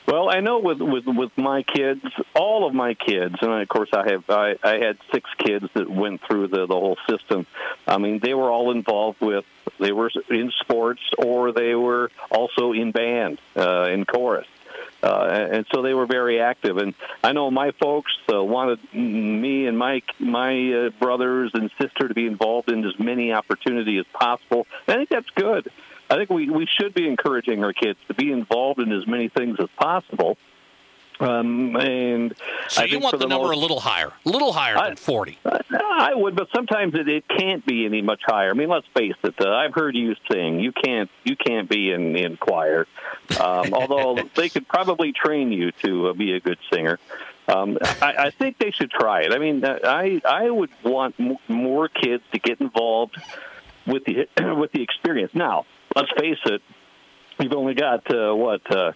Well, 0.06 0.28
I 0.30 0.40
know 0.40 0.58
with 0.58 0.80
with 0.80 1.06
with 1.06 1.36
my 1.38 1.62
kids, 1.62 2.04
all 2.34 2.66
of 2.66 2.74
my 2.74 2.94
kids, 2.94 3.36
and 3.40 3.52
of 3.52 3.68
course 3.68 3.90
I 3.92 4.10
have 4.10 4.28
I, 4.28 4.56
I 4.62 4.78
had 4.78 4.98
six 5.12 5.30
kids 5.38 5.66
that 5.74 5.88
went 5.88 6.22
through 6.22 6.48
the 6.48 6.66
the 6.66 6.74
whole 6.74 6.98
system. 7.08 7.46
I 7.86 7.98
mean, 7.98 8.18
they 8.18 8.34
were 8.34 8.50
all 8.50 8.72
involved 8.72 9.20
with 9.20 9.44
they 9.78 9.92
were 9.92 10.10
in 10.28 10.50
sports 10.60 11.02
or 11.18 11.52
they 11.52 11.74
were 11.74 12.10
also 12.30 12.72
in 12.72 12.92
band 12.92 13.40
uh, 13.56 13.88
in 13.90 14.04
chorus. 14.04 14.46
Uh, 15.02 15.48
and 15.52 15.66
so 15.74 15.82
they 15.82 15.94
were 15.94 16.06
very 16.06 16.40
active. 16.40 16.76
And 16.76 16.94
I 17.24 17.32
know 17.32 17.50
my 17.50 17.72
folks 17.72 18.12
uh, 18.32 18.42
wanted 18.42 18.78
me 18.94 19.66
and 19.66 19.76
my 19.76 20.02
my 20.20 20.72
uh, 20.72 20.90
brothers 20.90 21.50
and 21.54 21.70
sister 21.80 22.08
to 22.08 22.14
be 22.14 22.26
involved 22.26 22.70
in 22.70 22.84
as 22.84 22.98
many 22.98 23.32
opportunity 23.32 23.98
as 23.98 24.06
possible. 24.12 24.66
I 24.86 24.94
think 24.94 25.08
that's 25.08 25.30
good. 25.30 25.70
I 26.12 26.16
think 26.16 26.28
we, 26.28 26.50
we 26.50 26.66
should 26.66 26.92
be 26.92 27.08
encouraging 27.08 27.64
our 27.64 27.72
kids 27.72 27.98
to 28.08 28.14
be 28.14 28.30
involved 28.30 28.80
in 28.80 28.92
as 28.92 29.06
many 29.06 29.28
things 29.28 29.56
as 29.58 29.68
possible. 29.78 30.36
Um, 31.20 31.74
and 31.76 32.34
so 32.68 32.82
I 32.82 32.84
you 32.86 32.98
want 32.98 33.12
the, 33.12 33.18
the 33.18 33.28
number 33.28 33.48
most, 33.48 33.56
a 33.56 33.60
little 33.60 33.80
higher, 33.80 34.12
a 34.26 34.28
little 34.28 34.52
higher 34.52 34.76
I, 34.76 34.88
than 34.88 34.96
40. 34.96 35.38
I 35.44 36.14
would, 36.14 36.36
but 36.36 36.48
sometimes 36.54 36.94
it, 36.94 37.08
it 37.08 37.24
can't 37.28 37.64
be 37.64 37.86
any 37.86 38.02
much 38.02 38.20
higher. 38.26 38.50
I 38.50 38.54
mean, 38.54 38.68
let's 38.68 38.86
face 38.88 39.14
it. 39.22 39.40
Uh, 39.40 39.50
I've 39.50 39.72
heard 39.72 39.94
you 39.94 40.16
sing. 40.30 40.60
You 40.60 40.72
can't 40.72 41.10
you 41.24 41.36
can't 41.36 41.68
be 41.68 41.92
in 41.92 42.16
in 42.16 42.36
choir. 42.36 42.86
Um, 43.40 43.72
although 43.72 44.18
they 44.34 44.48
could 44.48 44.66
probably 44.68 45.12
train 45.12 45.52
you 45.52 45.70
to 45.84 46.08
uh, 46.08 46.12
be 46.12 46.32
a 46.32 46.40
good 46.40 46.58
singer. 46.72 46.98
Um, 47.48 47.78
I, 48.00 48.14
I 48.18 48.30
think 48.30 48.58
they 48.58 48.70
should 48.70 48.90
try 48.90 49.22
it. 49.22 49.32
I 49.32 49.38
mean, 49.38 49.64
uh, 49.64 49.78
I 49.84 50.20
I 50.24 50.50
would 50.50 50.70
want 50.82 51.14
m- 51.20 51.38
more 51.48 51.88
kids 51.88 52.24
to 52.32 52.38
get 52.38 52.60
involved 52.60 53.20
with 53.86 54.04
the 54.04 54.28
with 54.56 54.72
the 54.72 54.82
experience. 54.82 55.34
Now, 55.34 55.66
let's 55.94 56.10
face 56.18 56.38
it. 56.46 56.62
You've 57.40 57.52
only 57.52 57.74
got 57.74 58.12
uh, 58.14 58.34
what. 58.34 58.60
Uh, 58.70 58.92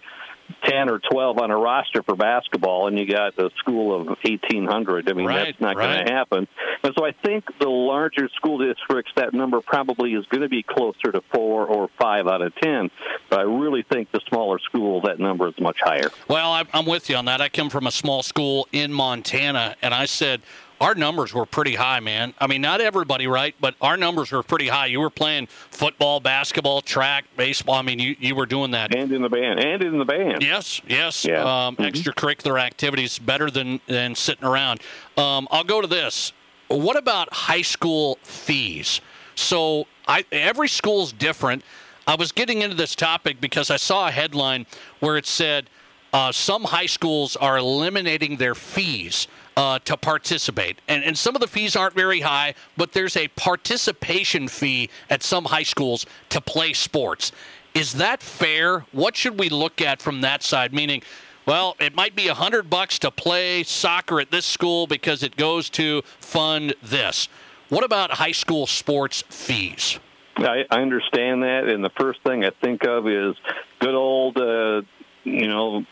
10 0.63 0.89
or 0.89 0.99
12 0.99 1.39
on 1.39 1.51
a 1.51 1.57
roster 1.57 2.01
for 2.03 2.15
basketball 2.15 2.87
and 2.87 2.97
you 2.97 3.05
got 3.05 3.37
a 3.37 3.49
school 3.57 3.99
of 3.99 4.07
1800 4.07 5.09
i 5.09 5.13
mean 5.13 5.25
Right, 5.25 5.45
that's 5.45 5.59
not 5.59 5.75
going 5.75 6.05
to 6.05 6.13
happen 6.13 6.47
and 6.83 6.93
so 6.97 7.05
i 7.05 7.11
think 7.11 7.45
the 7.59 7.69
larger 7.69 8.29
school 8.29 8.57
districts 8.57 9.11
that 9.17 9.33
number 9.33 9.61
probably 9.61 10.13
is 10.13 10.25
going 10.27 10.41
to 10.41 10.49
be 10.49 10.63
closer 10.63 11.11
to 11.11 11.21
4 11.33 11.67
or 11.67 11.89
5 11.99 12.27
out 12.27 12.41
of 12.41 12.55
10 12.55 12.89
but 13.29 13.39
i 13.39 13.43
really 13.43 13.83
think 13.83 14.11
the 14.11 14.21
smaller 14.29 14.57
schools 14.59 15.03
that 15.05 15.19
number 15.19 15.47
is 15.49 15.59
much 15.59 15.79
higher 15.81 16.09
Well, 16.27 16.65
I'm 16.73 16.85
with 16.85 17.09
you 17.09 17.15
on 17.17 17.25
that. 17.25 17.41
I 17.41 17.49
come 17.49 17.69
from 17.69 17.87
a 17.87 17.91
small 17.91 18.23
school 18.23 18.67
in 18.71 18.93
Montana, 18.93 19.75
and 19.81 19.93
I 19.93 20.05
said 20.05 20.41
our 20.79 20.95
numbers 20.95 21.33
were 21.33 21.45
pretty 21.45 21.75
high, 21.75 21.99
man. 21.99 22.33
I 22.39 22.47
mean, 22.47 22.61
not 22.61 22.81
everybody, 22.81 23.27
right? 23.27 23.55
But 23.59 23.75
our 23.81 23.97
numbers 23.97 24.31
were 24.31 24.43
pretty 24.43 24.67
high. 24.67 24.87
You 24.87 24.99
were 24.99 25.09
playing 25.09 25.47
football, 25.47 26.19
basketball, 26.19 26.81
track, 26.81 27.25
baseball. 27.35 27.75
I 27.75 27.81
mean, 27.81 27.99
you, 27.99 28.15
you 28.19 28.35
were 28.35 28.45
doing 28.45 28.71
that. 28.71 28.95
And 28.95 29.11
in 29.11 29.21
the 29.21 29.29
band. 29.29 29.59
And 29.59 29.81
in 29.81 29.97
the 29.97 30.05
band. 30.05 30.43
Yes, 30.43 30.81
yes. 30.87 31.25
Yeah. 31.25 31.67
Um, 31.67 31.75
Extracurricular 31.77 32.59
activities 32.61 33.17
better 33.17 33.49
than, 33.49 33.79
than 33.87 34.13
sitting 34.15 34.45
around. 34.45 34.81
Um, 35.17 35.47
I'll 35.51 35.63
go 35.63 35.81
to 35.81 35.87
this. 35.87 36.33
What 36.67 36.97
about 36.97 37.33
high 37.33 37.61
school 37.61 38.19
fees? 38.23 39.01
So 39.35 39.85
I, 40.07 40.25
every 40.31 40.67
school's 40.67 41.11
different. 41.11 41.63
I 42.05 42.15
was 42.15 42.31
getting 42.31 42.61
into 42.61 42.75
this 42.75 42.95
topic 42.95 43.41
because 43.41 43.69
I 43.71 43.77
saw 43.77 44.07
a 44.07 44.11
headline 44.11 44.65
where 44.99 45.17
it 45.17 45.25
said 45.25 45.69
uh, 46.13 46.31
some 46.31 46.63
high 46.63 46.85
schools 46.85 47.35
are 47.35 47.57
eliminating 47.57 48.37
their 48.37 48.55
fees 48.55 49.27
uh, 49.57 49.79
to 49.79 49.97
participate. 49.97 50.79
And, 50.87 51.03
and 51.03 51.17
some 51.17 51.35
of 51.35 51.41
the 51.41 51.47
fees 51.47 51.75
aren't 51.75 51.95
very 51.95 52.21
high, 52.21 52.53
but 52.77 52.93
there's 52.93 53.17
a 53.17 53.27
participation 53.29 54.47
fee 54.47 54.89
at 55.09 55.23
some 55.23 55.45
high 55.45 55.63
schools 55.63 56.05
to 56.29 56.39
play 56.39 56.73
sports. 56.73 57.31
Is 57.73 57.93
that 57.93 58.21
fair? 58.21 58.85
What 58.91 59.17
should 59.17 59.39
we 59.39 59.49
look 59.49 59.81
at 59.81 59.99
from 59.99 60.21
that 60.21 60.43
side? 60.43 60.73
Meaning, 60.73 61.01
well, 61.47 61.75
it 61.79 61.95
might 61.95 62.15
be 62.15 62.27
a 62.27 62.35
hundred 62.35 62.69
bucks 62.69 62.99
to 62.99 63.09
play 63.09 63.63
soccer 63.63 64.21
at 64.21 64.29
this 64.29 64.45
school 64.45 64.85
because 64.85 65.23
it 65.23 65.35
goes 65.35 65.71
to 65.71 66.03
fund 66.19 66.75
this. 66.83 67.27
What 67.69 67.83
about 67.83 68.11
high 68.11 68.33
school 68.33 68.67
sports 68.67 69.23
fees? 69.29 69.99
I, 70.37 70.65
I 70.69 70.81
understand 70.81 71.41
that, 71.41 71.63
and 71.67 71.83
the 71.83 71.89
first 71.99 72.21
thing 72.23 72.45
I 72.45 72.51
think 72.61 72.85
of 72.85 73.07
is 73.07 73.35
good 73.79 73.95
old, 73.95 74.37
uh, 74.37 74.83
you 75.23 75.47
know, 75.47 75.83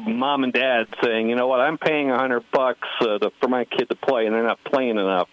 mom 0.00 0.44
and 0.44 0.52
dad 0.52 0.86
saying, 1.02 1.28
you 1.28 1.36
know 1.36 1.46
what, 1.46 1.60
I'm 1.60 1.78
paying 1.78 2.10
a 2.10 2.18
hundred 2.18 2.44
bucks 2.50 2.88
uh, 3.00 3.18
to, 3.18 3.30
for 3.40 3.48
my 3.48 3.64
kid 3.64 3.88
to 3.88 3.94
play, 3.94 4.26
and 4.26 4.34
they're 4.34 4.42
not 4.42 4.62
playing 4.64 4.98
enough. 4.98 5.28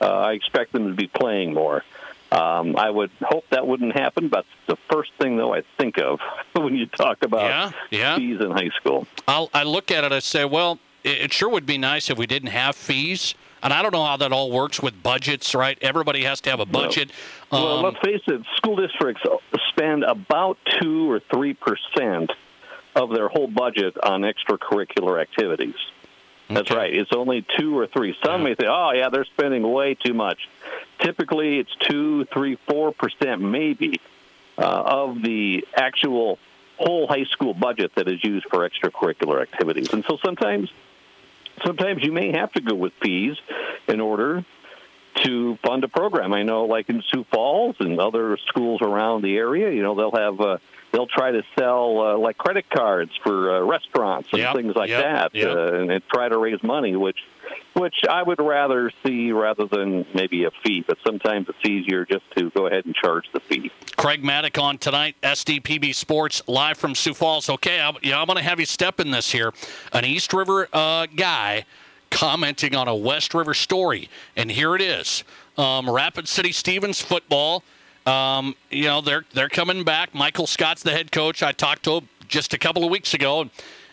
Uh, 0.00 0.06
I 0.06 0.32
expect 0.32 0.72
them 0.72 0.88
to 0.88 0.94
be 0.94 1.06
playing 1.06 1.52
more. 1.54 1.84
Um, 2.32 2.76
I 2.76 2.88
would 2.90 3.10
hope 3.22 3.44
that 3.50 3.66
wouldn't 3.66 3.92
happen, 3.96 4.28
but 4.28 4.46
the 4.68 4.76
first 4.88 5.10
thing 5.20 5.36
though 5.36 5.52
I 5.52 5.62
think 5.78 5.98
of 5.98 6.20
when 6.52 6.76
you 6.76 6.86
talk 6.86 7.22
about 7.22 7.40
Yeah, 7.42 7.70
yeah. 7.90 8.16
fees 8.16 8.40
in 8.40 8.50
high 8.52 8.70
school. 8.76 9.06
I'll, 9.26 9.50
I 9.52 9.64
look 9.64 9.90
at 9.90 10.04
it, 10.04 10.12
I 10.12 10.20
say, 10.20 10.44
well, 10.44 10.78
it, 11.02 11.18
it 11.22 11.32
sure 11.32 11.48
would 11.48 11.66
be 11.66 11.76
nice 11.78 12.08
if 12.08 12.18
we 12.18 12.26
didn't 12.26 12.50
have 12.50 12.76
fees. 12.76 13.34
And 13.62 13.74
I 13.74 13.82
don't 13.82 13.92
know 13.92 14.04
how 14.04 14.16
that 14.16 14.32
all 14.32 14.50
works 14.50 14.80
with 14.80 15.02
budgets, 15.02 15.54
right? 15.54 15.76
Everybody 15.82 16.24
has 16.24 16.40
to 16.42 16.50
have 16.50 16.60
a 16.60 16.64
budget. 16.66 17.10
Well, 17.52 17.78
Um, 17.78 17.84
let's 17.84 17.98
face 17.98 18.22
it, 18.26 18.40
school 18.56 18.76
districts 18.76 19.22
spend 19.68 20.02
about 20.04 20.56
two 20.80 21.10
or 21.10 21.20
three 21.20 21.52
percent 21.52 22.32
of 22.94 23.10
their 23.10 23.28
whole 23.28 23.46
budget 23.46 23.96
on 24.02 24.22
extracurricular 24.22 25.20
activities. 25.20 25.76
That's 26.48 26.70
right. 26.70 26.92
It's 26.92 27.12
only 27.12 27.46
two 27.58 27.78
or 27.78 27.86
three. 27.86 28.16
Some 28.24 28.42
may 28.42 28.56
say, 28.56 28.66
"Oh, 28.66 28.90
yeah, 28.92 29.08
they're 29.08 29.24
spending 29.24 29.62
way 29.62 29.94
too 29.94 30.14
much." 30.14 30.48
Typically, 30.98 31.60
it's 31.60 31.74
two, 31.76 32.24
three, 32.24 32.56
four 32.66 32.92
percent, 32.92 33.40
maybe, 33.40 34.00
uh, 34.58 34.62
of 34.62 35.22
the 35.22 35.64
actual 35.74 36.40
whole 36.76 37.06
high 37.06 37.24
school 37.24 37.54
budget 37.54 37.94
that 37.94 38.08
is 38.08 38.24
used 38.24 38.46
for 38.46 38.68
extracurricular 38.68 39.40
activities. 39.40 39.92
And 39.92 40.04
so 40.04 40.18
sometimes, 40.24 40.72
sometimes 41.64 42.02
you 42.02 42.10
may 42.10 42.32
have 42.32 42.52
to 42.54 42.60
go 42.60 42.74
with 42.74 42.94
fees 42.94 43.36
in 43.86 44.00
order 44.00 44.44
to 45.24 45.56
fund 45.64 45.84
a 45.84 45.88
program. 45.88 46.32
I 46.32 46.42
know, 46.42 46.64
like 46.64 46.88
in 46.88 47.02
Sioux 47.10 47.24
Falls 47.30 47.76
and 47.80 48.00
other 48.00 48.36
schools 48.46 48.80
around 48.82 49.22
the 49.22 49.36
area, 49.36 49.70
you 49.70 49.82
know, 49.82 49.94
they'll 49.94 50.20
have 50.20 50.40
uh, 50.40 50.58
they'll 50.92 51.06
try 51.06 51.30
to 51.30 51.42
sell 51.58 52.00
uh, 52.00 52.18
like 52.18 52.38
credit 52.38 52.68
cards 52.70 53.12
for 53.22 53.56
uh, 53.56 53.60
restaurants 53.60 54.28
and 54.32 54.40
Yep, 54.40 54.56
things 54.56 54.76
like 54.76 54.90
yep, 54.90 55.02
that, 55.02 55.34
yep. 55.34 55.56
uh, 55.56 55.74
and 55.74 55.90
they 55.90 56.00
try 56.12 56.28
to 56.28 56.38
raise 56.38 56.62
money, 56.62 56.96
which 56.96 57.18
which 57.74 58.04
I 58.08 58.22
would 58.22 58.40
rather 58.40 58.90
see 59.04 59.32
rather 59.32 59.66
than 59.66 60.06
maybe 60.14 60.44
a 60.44 60.50
fee. 60.62 60.84
But 60.86 60.98
sometimes 61.04 61.48
it's 61.48 61.68
easier 61.68 62.04
just 62.04 62.24
to 62.36 62.50
go 62.50 62.66
ahead 62.66 62.84
and 62.84 62.94
charge 62.94 63.24
the 63.32 63.40
fee. 63.40 63.70
Craig 63.96 64.22
Mattick 64.22 64.60
on 64.60 64.78
tonight, 64.78 65.16
SDPB 65.22 65.94
Sports, 65.94 66.42
live 66.46 66.78
from 66.78 66.94
Sioux 66.94 67.14
Falls. 67.14 67.48
Okay, 67.48 67.80
I'm, 67.80 67.96
yeah, 68.02 68.20
I'm 68.20 68.26
going 68.26 68.38
to 68.38 68.42
have 68.42 68.60
you 68.60 68.66
step 68.66 69.00
in 69.00 69.10
this 69.10 69.30
here. 69.30 69.52
An 69.92 70.04
East 70.04 70.32
River 70.32 70.68
uh, 70.72 71.06
guy 71.14 71.64
commenting 72.10 72.74
on 72.74 72.88
a 72.88 72.94
West 72.94 73.34
River 73.34 73.54
story, 73.54 74.08
and 74.36 74.50
here 74.50 74.74
it 74.74 74.82
is: 74.82 75.24
um, 75.56 75.88
Rapid 75.88 76.28
City 76.28 76.52
Stevens 76.52 77.00
football. 77.00 77.62
Um, 78.06 78.54
you 78.70 78.84
know 78.84 79.00
they're 79.00 79.24
they're 79.34 79.48
coming 79.48 79.84
back. 79.84 80.14
Michael 80.14 80.46
Scott's 80.46 80.82
the 80.82 80.90
head 80.90 81.12
coach. 81.12 81.42
I 81.42 81.52
talked 81.52 81.84
to 81.84 81.98
him 81.98 82.08
just 82.28 82.54
a 82.54 82.58
couple 82.58 82.84
of 82.84 82.90
weeks 82.90 83.14
ago. 83.14 83.50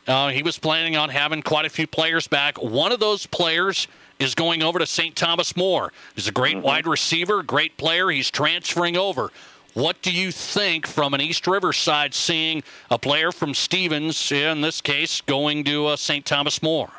Uh, 0.08 0.30
he 0.30 0.42
was 0.42 0.58
planning 0.58 0.96
on 0.96 1.10
having 1.10 1.42
quite 1.42 1.66
a 1.66 1.70
few 1.70 1.86
players 1.86 2.28
back. 2.28 2.62
One 2.62 2.94
of 2.94 3.00
those 3.00 3.26
players 3.26 3.88
is 4.20 4.34
going 4.36 4.64
over 4.64 4.80
to 4.80 4.86
St. 4.86 5.16
Thomas 5.16 5.56
More. 5.56 5.92
He's 6.16 6.28
a 6.28 6.32
great 6.32 6.58
wide 6.58 6.88
receiver, 6.88 7.44
great 7.44 7.78
player. 7.78 8.10
He's 8.10 8.32
transferring 8.32 8.96
over. 8.96 9.32
What 9.74 10.02
do 10.02 10.12
you 10.12 10.32
think 10.32 10.88
from 10.88 11.14
an 11.14 11.22
East 11.22 11.46
River 11.46 11.72
side 11.72 12.14
seeing 12.16 12.64
a 12.90 12.98
player 12.98 13.32
from 13.32 13.54
Stevens, 13.54 14.32
in 14.32 14.62
this 14.62 14.82
case, 14.82 15.22
going 15.22 15.64
to 15.66 15.88
uh, 15.88 15.96
St. 15.96 16.26
Thomas 16.26 16.64
More? 16.64 16.90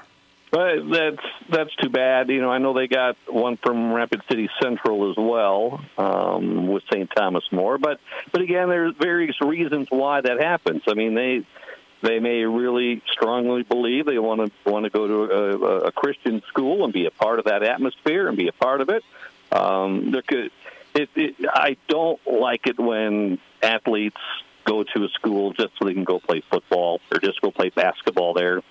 But 0.51 0.89
that's 0.91 1.27
that's 1.51 1.75
too 1.77 1.91
bad. 1.91 2.31
You 2.31 2.41
know, 2.41 2.51
I 2.51 2.59
know 2.59 2.73
they 2.73 2.89
got 2.89 3.17
one 3.29 3.59
from 3.59 3.93
Rapid 3.93 4.23
City 4.31 4.49
Central 4.63 5.11
as 5.11 5.17
well 5.19 5.85
um, 5.99 6.69
with 6.69 6.85
St. 6.91 7.11
Thomas 7.15 7.45
More, 7.53 7.77
but 7.77 8.01
but 8.33 8.41
again, 8.41 8.69
there's 8.69 8.95
various 8.97 9.41
reasons 9.43 9.89
why 9.91 10.23
that 10.23 10.41
happens. 10.41 10.83
I 10.89 10.95
mean, 10.95 11.15
they 11.15 11.45
they 12.03 12.19
may 12.19 12.45
really 12.45 13.03
strongly 13.13 13.63
believe 13.63 14.07
they 14.07 14.19
want 14.19 14.41
to 14.41 14.71
want 14.71 14.85
to 14.85 14.91
go 14.91 15.07
to 15.07 15.35
a, 15.35 15.79
a 15.87 15.93
Christian 15.93 16.43
school 16.49 16.85
and 16.85 16.93
be 16.93 17.07
a 17.07 17.11
part 17.11 17.39
of 17.39 17.47
that 17.47 17.63
atmosphere 17.63 18.29
and 18.29 18.37
be 18.37 18.49
a 18.49 18.53
part 18.53 18.81
of 18.81 18.89
it. 18.89 19.05
Um, 19.51 20.11
there 20.13 20.23
could, 20.23 20.51
it, 20.95 21.09
it, 21.15 21.35
I 21.49 21.77
don't 21.89 22.21
like 22.27 22.67
it 22.67 22.79
when 22.79 23.39
athletes 23.63 24.21
go 24.65 24.83
to 24.83 25.05
a 25.05 25.09
school 25.09 25.53
just 25.53 25.71
so 25.79 25.87
they 25.87 25.95
can 25.95 26.05
go 26.05 26.21
play 26.21 26.43
football 26.51 27.01
or 27.11 27.19
just 27.19 27.41
go 27.41 27.51
play 27.51 27.71
basketball 27.71 28.35
there. 28.35 28.63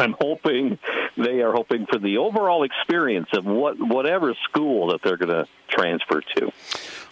I'm 0.00 0.14
hoping 0.20 0.78
they 1.16 1.42
are 1.42 1.52
hoping 1.52 1.86
for 1.86 1.98
the 1.98 2.18
overall 2.18 2.62
experience 2.62 3.28
of 3.32 3.44
what 3.44 3.76
whatever 3.78 4.34
school 4.48 4.88
that 4.88 5.00
they're 5.02 5.16
going 5.16 5.28
to 5.30 5.46
transfer 5.68 6.22
to. 6.36 6.50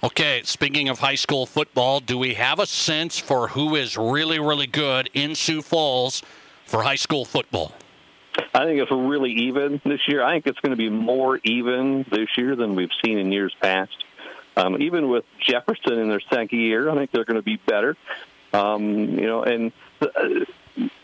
Okay, 0.03 0.43
speaking 0.45 0.89
of 0.89 1.01
high 1.01 1.15
school 1.15 1.47
football, 1.47 2.01
do 2.01 2.17
we 2.17 2.35
have 2.35 2.59
a 2.59 2.67
sense 2.67 3.19
for 3.19 3.49
who 3.49 3.75
is 3.75 3.97
really, 3.97 4.39
really 4.39 4.67
good 4.67 5.11
in 5.13 5.35
Sioux 5.35 5.63
Falls 5.63 6.23
for 6.65 6.83
high 6.83 6.97
school 6.97 7.25
football? 7.25 7.73
I 8.55 8.65
think 8.65 8.81
it's 8.81 8.91
really 8.91 9.33
even 9.33 9.81
this 9.85 10.01
year. 10.07 10.23
I 10.23 10.35
think 10.35 10.47
it's 10.47 10.61
going 10.61 10.71
to 10.71 10.77
be 10.77 10.89
more 10.89 11.41
even 11.45 12.05
this 12.11 12.29
year 12.37 12.55
than 12.57 12.77
we've 12.77 12.91
seen 13.05 13.19
in 13.19 13.33
years 13.33 13.55
past. 13.61 14.05
Um, 14.57 14.81
even 14.81 15.09
with 15.09 15.25
Jefferson 15.41 15.99
in 15.99 16.09
their 16.09 16.21
second 16.21 16.59
year, 16.59 16.89
I 16.91 16.95
think 16.95 17.11
they're 17.11 17.25
going 17.25 17.37
to 17.37 17.43
be 17.43 17.57
better. 17.57 17.97
Um, 18.53 18.85
you 19.19 19.27
know, 19.27 19.43
and 19.43 19.73
uh, 20.01 20.07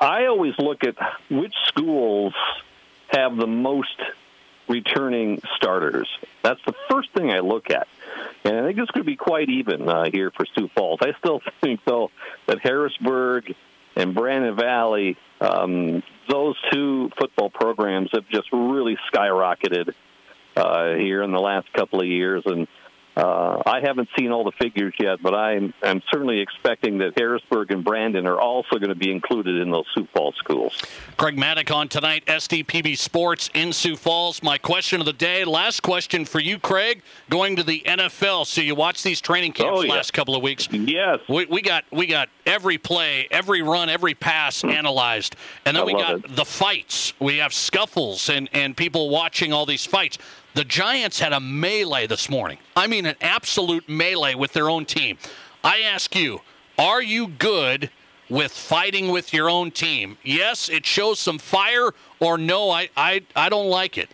I 0.01 0.27
always 0.27 0.55
look 0.59 0.85
at 0.85 0.97
which 1.31 1.55
schools 1.67 2.35
have 3.09 3.37
the 3.37 3.47
most 3.47 4.01
returning 4.69 5.41
starters. 5.57 6.09
That's 6.43 6.61
the 6.67 6.75
first 6.89 7.13
thing 7.13 7.31
I 7.31 7.41
look 7.41 7.71
at. 7.71 7.87
And 8.45 8.57
I 8.57 8.63
think 8.63 8.79
it's 8.79 8.91
going 8.91 9.05
to 9.05 9.11
be 9.11 9.17
quite 9.17 9.49
even 9.49 9.89
uh, 9.89 10.05
here 10.11 10.31
for 10.31 10.47
Sioux 10.47 10.69
Falls. 10.75 11.01
I 11.03 11.13
still 11.19 11.43
think, 11.61 11.81
though, 11.85 12.11
that 12.47 12.61
Harrisburg 12.61 13.55
and 13.97 14.15
Brandon 14.15 14.57
Valley, 14.57 15.17
um, 15.41 16.03
those 16.29 16.57
two 16.73 17.11
football 17.19 17.51
programs 17.51 18.11
have 18.13 18.29
just 18.29 18.49
really 18.53 18.97
skyrocketed 19.13 19.95
uh, 20.57 20.95
here 20.95 21.23
in 21.23 21.33
the 21.33 21.41
last 21.41 21.73
couple 21.73 22.01
of 22.01 22.07
years. 22.07 22.43
And 22.47 22.67
uh, 23.17 23.63
I 23.65 23.81
haven't 23.81 24.09
seen 24.19 24.33
all 24.33 24.45
the 24.45 24.53
figures 24.53 24.95
yet, 24.99 25.23
but 25.23 25.35
I'm, 25.35 25.73
I'm 25.83 26.03
certainly 26.11 26.41
expecting 26.41 26.99
that 26.99 27.13
Harrisburg 27.17 27.71
and 27.71 27.85
Brandon 27.85 28.27
are 28.27 28.41
also 28.41 28.79
going 28.79 28.89
to 28.89 28.95
be 28.97 29.11
included 29.11 29.61
in 29.61 29.71
those 29.71 29.85
Sioux 29.95 30.09
Falls 30.15 30.35
schools. 30.37 30.83
Craig 31.17 31.37
Mattick 31.37 31.75
on 31.75 31.89
tonight, 31.89 32.27
SDPB 32.27 32.99
Sports 32.99 33.51
in 33.55 33.73
Sioux 33.73 33.97
Falls. 33.97 34.43
My 34.43 34.59
question 34.59 35.01
of 35.01 35.07
the 35.07 35.13
day, 35.13 35.45
last 35.45 35.81
question 35.83 36.25
for 36.25 36.41
you, 36.41 36.59
Craig, 36.59 37.03
going 37.31 37.57
to 37.57 37.63
the 37.63 37.83
NFL. 37.87 38.47
So 38.47 38.61
you 38.61 38.75
watched 38.75 39.05
these 39.05 39.21
training 39.21 39.53
camps 39.53 39.79
Oh, 39.79 39.83
yeah. 39.83 39.93
last 39.93 40.13
couple 40.13 40.35
of 40.35 40.43
weeks. 40.43 40.69
Yes. 40.71 41.21
We, 41.29 41.47
we 41.47 41.63
got 41.63 41.85
we 41.91 42.07
got 42.07 42.29
every 42.47 42.79
play, 42.79 43.27
every 43.31 43.63
run, 43.63 43.89
every 43.89 44.15
pass 44.15 44.63
analyzed. 44.65 45.37
And 45.65 45.77
then 45.77 45.83
I 45.83 45.87
we 45.87 45.93
got 45.95 46.37
the 46.37 46.45
fights. 46.45 47.13
We 47.21 47.39
have 47.39 47.53
scuffles 47.53 48.29
and, 48.29 48.49
and 48.53 48.77
people 48.77 49.09
watching 49.09 49.53
all 49.53 49.67
these 49.67 49.87
fights. 49.87 50.19
The 50.55 50.65
Giants 50.65 51.19
had 51.19 51.33
a 51.33 51.41
melee 51.41 52.07
this 52.07 52.31
morning. 52.31 52.59
I 52.77 52.87
mean, 52.87 53.07
an 53.07 53.17
absolute 53.21 53.89
melee 53.89 54.35
with 54.35 54.53
their 54.53 54.71
own 54.71 54.85
team. 54.85 55.19
I 55.65 55.81
ask 55.81 56.15
you, 56.15 56.43
are 56.79 57.03
you 57.03 57.27
good 57.27 57.91
with 58.29 58.53
fighting 58.53 59.09
with 59.09 59.35
your 59.35 59.51
own 59.51 59.73
team? 59.73 60.17
Yes, 60.23 60.69
it 60.69 60.87
shows 60.87 61.19
some 61.19 61.39
fire, 61.39 61.91
or 62.21 62.39
no, 62.39 62.71
I, 62.71 62.89
I, 62.97 63.23
I 63.35 63.49
don't 63.49 63.69
like 63.69 63.99
it. 63.99 64.11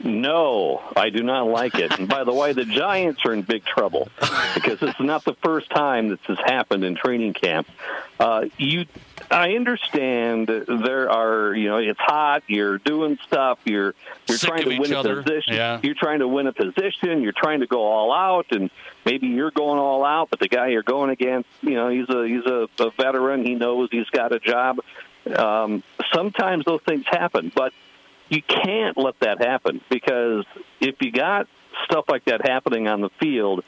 No, 0.00 0.80
I 0.96 1.10
do 1.10 1.22
not 1.22 1.48
like 1.48 1.74
it. 1.74 1.98
And 1.98 2.08
by 2.08 2.24
the 2.24 2.32
way, 2.32 2.52
the 2.52 2.64
Giants 2.64 3.24
are 3.24 3.32
in 3.32 3.42
big 3.42 3.64
trouble 3.64 4.08
because 4.54 4.80
is 4.80 4.94
not 5.00 5.24
the 5.24 5.34
first 5.42 5.70
time 5.70 6.08
this 6.08 6.20
has 6.24 6.38
happened 6.38 6.84
in 6.84 6.94
training 6.94 7.34
camp. 7.34 7.68
Uh, 8.20 8.44
you, 8.56 8.86
I 9.30 9.50
understand 9.54 10.48
there 10.48 11.10
are, 11.10 11.54
you 11.54 11.68
know, 11.68 11.78
it's 11.78 12.00
hot. 12.00 12.42
You're 12.46 12.78
doing 12.78 13.18
stuff. 13.26 13.58
You're 13.64 13.94
you're 14.26 14.38
Sick 14.38 14.48
trying 14.48 14.64
to 14.64 14.78
win 14.78 14.92
a 14.92 15.02
position. 15.02 15.54
Yeah. 15.54 15.80
You're 15.82 15.94
trying 15.94 16.20
to 16.20 16.28
win 16.28 16.46
a 16.46 16.52
position. 16.52 17.22
You're 17.22 17.32
trying 17.32 17.60
to 17.60 17.66
go 17.66 17.82
all 17.82 18.12
out, 18.12 18.46
and 18.50 18.70
maybe 19.04 19.26
you're 19.26 19.50
going 19.50 19.78
all 19.78 20.04
out, 20.04 20.30
but 20.30 20.40
the 20.40 20.48
guy 20.48 20.68
you're 20.68 20.82
going 20.82 21.10
against, 21.10 21.48
you 21.60 21.74
know, 21.74 21.88
he's 21.88 22.08
a 22.08 22.26
he's 22.26 22.46
a, 22.46 22.68
a 22.82 22.90
veteran. 22.92 23.44
He 23.44 23.54
knows 23.54 23.88
he's 23.90 24.08
got 24.10 24.32
a 24.32 24.38
job. 24.38 24.80
Um, 25.36 25.82
sometimes 26.12 26.64
those 26.64 26.80
things 26.86 27.04
happen, 27.06 27.52
but 27.54 27.72
you 28.28 28.42
can't 28.42 28.96
let 28.96 29.18
that 29.20 29.42
happen 29.42 29.80
because 29.88 30.44
if 30.80 30.96
you 31.00 31.12
got 31.12 31.48
stuff 31.84 32.06
like 32.08 32.24
that 32.26 32.46
happening 32.46 32.88
on 32.88 33.00
the 33.00 33.10
field, 33.20 33.64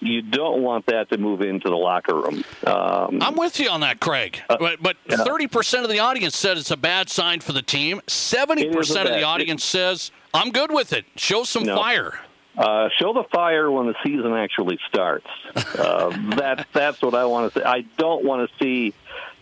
you 0.00 0.22
don't 0.22 0.62
want 0.62 0.86
that 0.86 1.08
to 1.10 1.18
move 1.18 1.40
into 1.40 1.68
the 1.68 1.76
locker 1.76 2.14
room. 2.14 2.44
Um, 2.66 3.20
I'm 3.22 3.36
with 3.36 3.58
you 3.58 3.68
on 3.70 3.80
that, 3.80 4.00
Craig. 4.00 4.40
But 4.48 4.82
but 4.82 4.96
yeah. 5.08 5.16
thirty 5.24 5.46
percent 5.46 5.84
of 5.84 5.90
the 5.90 6.00
audience 6.00 6.36
said 6.36 6.56
it's 6.58 6.70
a 6.70 6.76
bad 6.76 7.08
sign 7.08 7.40
for 7.40 7.52
the 7.52 7.62
team. 7.62 8.00
Seventy 8.06 8.70
percent 8.70 9.08
of 9.08 9.14
the 9.14 9.22
audience 9.22 9.64
says 9.64 10.10
I'm 10.32 10.50
good 10.50 10.70
with 10.72 10.92
it. 10.92 11.04
Show 11.16 11.44
some 11.44 11.64
No. 11.64 11.76
fire. 11.76 12.18
Uh, 12.56 12.88
show 13.00 13.12
the 13.12 13.24
fire 13.32 13.68
when 13.68 13.86
the 13.86 13.94
season 14.04 14.32
actually 14.32 14.78
starts. 14.88 15.26
Uh, 15.56 16.10
that 16.36 16.66
that's 16.72 17.02
what 17.02 17.14
I 17.14 17.24
want 17.24 17.52
to 17.52 17.60
say. 17.60 17.64
I 17.64 17.80
don't 17.96 18.24
want 18.24 18.48
to 18.48 18.64
see 18.64 18.94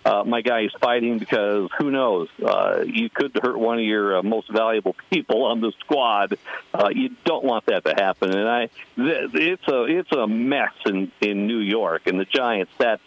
uh, 0.05 0.25
my 0.25 0.41
is 0.41 0.73
fighting 0.81 1.19
because 1.19 1.71
who 1.79 1.91
knows? 1.91 2.29
Uh, 2.45 2.83
you 2.87 3.09
could 3.09 3.39
hurt 3.41 3.59
one 3.59 3.79
of 3.79 3.85
your 3.85 4.19
uh, 4.19 4.23
most 4.23 4.51
valuable 4.51 4.97
people 5.11 5.45
on 5.45 5.61
the 5.61 5.73
squad. 5.81 6.39
Uh, 6.75 6.91
you 6.93 7.11
don't 7.25 7.45
want 7.45 7.67
that 7.67 7.85
to 7.85 7.95
happen, 7.95 8.37
and 8.37 8.49
I 8.49 8.69
th- 8.97 9.31
it's 9.35 9.69
a 9.69 9.85
it's 9.85 10.13
a 10.13 10.27
mess 10.27 10.73
in 10.87 11.13
in 11.21 11.47
New 11.47 11.59
York 11.59 12.07
and 12.07 12.19
the 12.19 12.25
Giants. 12.25 12.73
That's 12.79 13.03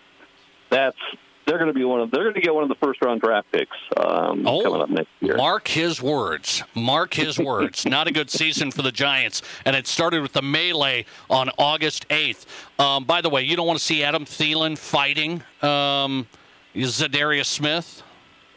that's 0.69 0.97
they're 1.45 1.57
going 1.57 1.67
to 1.67 1.73
be 1.73 1.83
one 1.83 2.01
of 2.01 2.11
they're 2.11 2.23
going 2.23 2.35
to 2.35 2.41
get 2.41 2.53
one 2.53 2.63
of 2.63 2.69
the 2.69 2.75
first 2.75 3.01
round 3.01 3.21
draft 3.21 3.51
picks 3.51 3.77
um, 3.97 4.43
coming 4.43 4.81
up 4.81 4.89
next 4.89 5.09
year. 5.19 5.37
Mark 5.37 5.67
his 5.67 6.01
words. 6.01 6.63
Mark 6.73 7.13
his 7.13 7.37
words. 7.37 7.85
Not 7.95 8.07
a 8.07 8.11
good 8.11 8.29
season 8.29 8.71
for 8.71 8.81
the 8.81 8.91
Giants. 8.91 9.41
And 9.65 9.75
it 9.75 9.87
started 9.87 10.21
with 10.21 10.33
the 10.33 10.41
melee 10.41 11.05
on 11.29 11.49
August 11.57 12.07
8th. 12.09 12.45
Um, 12.79 13.03
by 13.03 13.21
the 13.21 13.29
way, 13.29 13.43
you 13.43 13.55
don't 13.55 13.67
want 13.67 13.79
to 13.79 13.85
see 13.85 14.03
Adam 14.03 14.25
Thielen 14.25 14.77
fighting 14.77 15.43
um, 15.61 16.27
Za'Darius 16.75 17.45
Smith. 17.45 18.01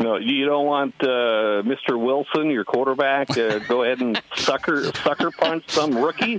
No, 0.01 0.17
you 0.17 0.47
don't 0.47 0.65
want 0.65 0.95
uh, 1.03 1.07
Mr. 1.67 1.99
Wilson, 2.01 2.51
your 2.51 2.65
quarterback, 2.65 3.27
to 3.31 3.61
go 3.67 3.83
ahead 3.83 4.01
and 4.01 4.23
sucker 4.37 4.85
sucker 4.93 5.33
punch 5.33 5.65
some 5.71 5.97
rookie. 5.99 6.39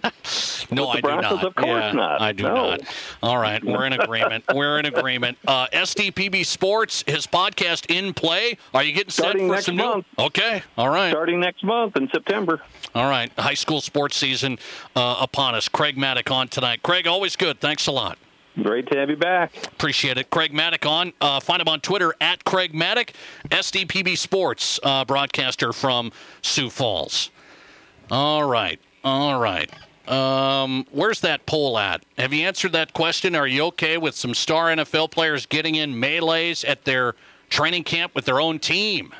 No, 0.71 0.87
I 0.87 1.01
Broncos? 1.01 1.29
do 1.29 1.35
not. 1.35 1.43
Of 1.45 1.55
course 1.55 1.67
Yeah, 1.67 1.91
not. 1.91 2.21
I 2.21 2.31
do 2.31 2.43
No. 2.43 2.55
not. 2.69 2.81
All 3.21 3.37
right, 3.37 3.61
we're 3.61 3.85
in 3.85 3.91
agreement. 3.91 4.45
we're 4.55 4.79
in 4.79 4.85
agreement. 4.85 5.37
Uh, 5.45 5.67
SDPB 5.73 6.45
Sports, 6.45 7.03
his 7.05 7.27
podcast 7.27 7.93
in 7.93 8.13
play. 8.13 8.57
Are 8.73 8.81
you 8.81 8.93
getting 8.93 9.09
Starting 9.09 9.41
set 9.41 9.47
for 9.49 9.53
next 9.55 9.65
some 9.65 9.75
month. 9.75 10.05
new? 10.17 10.23
Okay, 10.27 10.63
all 10.77 10.87
right. 10.87 11.09
Starting 11.11 11.41
next 11.41 11.61
month 11.65 11.97
in 11.97 12.07
September. 12.13 12.61
All 12.95 13.09
right, 13.09 13.29
high 13.37 13.55
school 13.55 13.81
sports 13.81 14.15
season 14.15 14.57
uh, 14.95 15.17
upon 15.19 15.53
us. 15.53 15.67
Craig 15.67 15.97
Mattick 15.97 16.31
on 16.33 16.47
tonight. 16.47 16.81
Craig, 16.81 17.07
always 17.07 17.35
good. 17.35 17.59
Thanks 17.59 17.87
a 17.87 17.91
lot. 17.91 18.17
Great 18.55 18.87
to 18.91 18.97
have 18.97 19.09
you 19.09 19.15
back. 19.15 19.55
Appreciate 19.67 20.17
it. 20.17 20.29
Craig 20.29 20.53
Mattick 20.53 20.89
on. 20.89 21.13
Uh, 21.21 21.39
find 21.39 21.61
him 21.61 21.67
on 21.67 21.79
Twitter 21.79 22.13
at 22.19 22.43
Craig 22.43 22.73
Mattick, 22.73 23.11
SDPB 23.49 24.17
Sports 24.17 24.79
uh, 24.83 25.05
broadcaster 25.05 25.71
from 25.71 26.11
Sioux 26.41 26.69
Falls. 26.69 27.31
All 28.11 28.43
right. 28.43 28.79
All 29.03 29.39
right. 29.39 29.71
Um, 30.09 30.87
where's 30.91 31.21
that 31.21 31.45
poll 31.45 31.77
at? 31.77 32.03
Have 32.17 32.33
you 32.33 32.45
answered 32.45 32.71
that 32.71 32.93
question? 32.93 33.35
Are 33.35 33.47
you 33.47 33.65
okay 33.65 33.97
with 33.97 34.15
some 34.15 34.33
star 34.33 34.67
NFL 34.67 35.11
players 35.11 35.45
getting 35.45 35.75
in 35.75 35.97
melees 35.97 36.65
at 36.65 36.83
their 36.83 37.15
training 37.49 37.83
camp 37.83 38.15
with 38.15 38.25
their 38.25 38.41
own 38.41 38.57
team? 38.57 39.13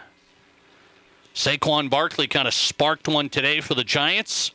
Saquon 1.36 1.90
Barkley 1.90 2.28
kind 2.28 2.48
of 2.48 2.54
sparked 2.54 3.08
one 3.08 3.30
today 3.30 3.62
for 3.62 3.76
the 3.76 3.84
Giants. 3.84 4.52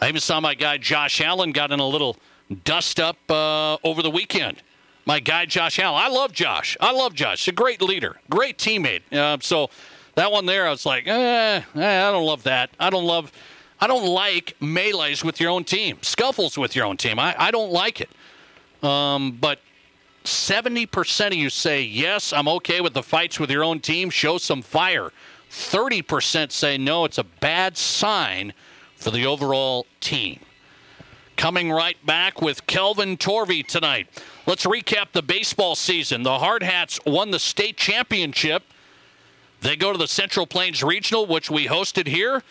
I 0.00 0.08
even 0.08 0.20
saw 0.20 0.40
my 0.40 0.54
guy 0.54 0.78
Josh 0.78 1.20
Allen 1.20 1.52
got 1.52 1.70
in 1.72 1.78
a 1.78 1.86
little 1.86 2.16
dust 2.64 3.00
up 3.00 3.18
uh, 3.30 3.76
over 3.84 4.02
the 4.02 4.10
weekend. 4.10 4.62
My 5.06 5.20
guy 5.20 5.46
Josh 5.46 5.78
Allen. 5.78 6.00
I 6.02 6.08
love 6.08 6.32
Josh. 6.32 6.76
I 6.80 6.92
love 6.92 7.14
Josh. 7.14 7.48
A 7.48 7.52
great 7.52 7.80
leader, 7.80 8.16
great 8.28 8.58
teammate. 8.58 9.02
Uh, 9.12 9.38
so 9.40 9.70
that 10.14 10.30
one 10.30 10.46
there, 10.46 10.66
I 10.66 10.70
was 10.70 10.84
like, 10.84 11.06
eh, 11.06 11.62
eh, 11.74 12.08
I 12.08 12.12
don't 12.12 12.26
love 12.26 12.42
that. 12.44 12.70
I 12.78 12.90
don't 12.90 13.04
love. 13.04 13.32
I 13.80 13.86
don't 13.86 14.06
like 14.06 14.56
melees 14.60 15.24
with 15.24 15.40
your 15.40 15.50
own 15.50 15.64
team, 15.64 15.98
scuffles 16.02 16.58
with 16.58 16.76
your 16.76 16.84
own 16.84 16.98
team. 16.98 17.18
I, 17.18 17.34
I 17.38 17.50
don't 17.50 17.72
like 17.72 18.02
it. 18.02 18.10
Um, 18.84 19.32
but 19.40 19.60
70% 20.24 21.28
of 21.28 21.32
you 21.34 21.48
say, 21.48 21.82
yes, 21.82 22.32
I'm 22.32 22.46
okay 22.48 22.82
with 22.82 22.92
the 22.92 23.02
fights 23.02 23.40
with 23.40 23.50
your 23.50 23.64
own 23.64 23.80
team. 23.80 24.10
Show 24.10 24.36
some 24.36 24.60
fire. 24.60 25.12
30% 25.50 26.52
say, 26.52 26.76
no, 26.76 27.04
it's 27.04 27.18
a 27.18 27.24
bad 27.24 27.76
sign 27.78 28.52
for 28.96 29.10
the 29.10 29.24
overall 29.24 29.86
team. 30.00 30.40
Coming 31.40 31.72
right 31.72 31.96
back 32.04 32.42
with 32.42 32.66
Kelvin 32.66 33.16
Torve 33.16 33.66
tonight. 33.66 34.08
Let's 34.44 34.66
recap 34.66 35.12
the 35.12 35.22
baseball 35.22 35.74
season. 35.74 36.22
The 36.22 36.38
Hard 36.38 36.62
Hats 36.62 37.00
won 37.06 37.30
the 37.30 37.38
state 37.38 37.78
championship. 37.78 38.62
They 39.62 39.74
go 39.74 39.90
to 39.90 39.96
the 39.96 40.06
Central 40.06 40.46
Plains 40.46 40.82
Regional, 40.82 41.24
which 41.24 41.50
we 41.50 41.66
hosted 41.66 42.08
here. 42.08 42.42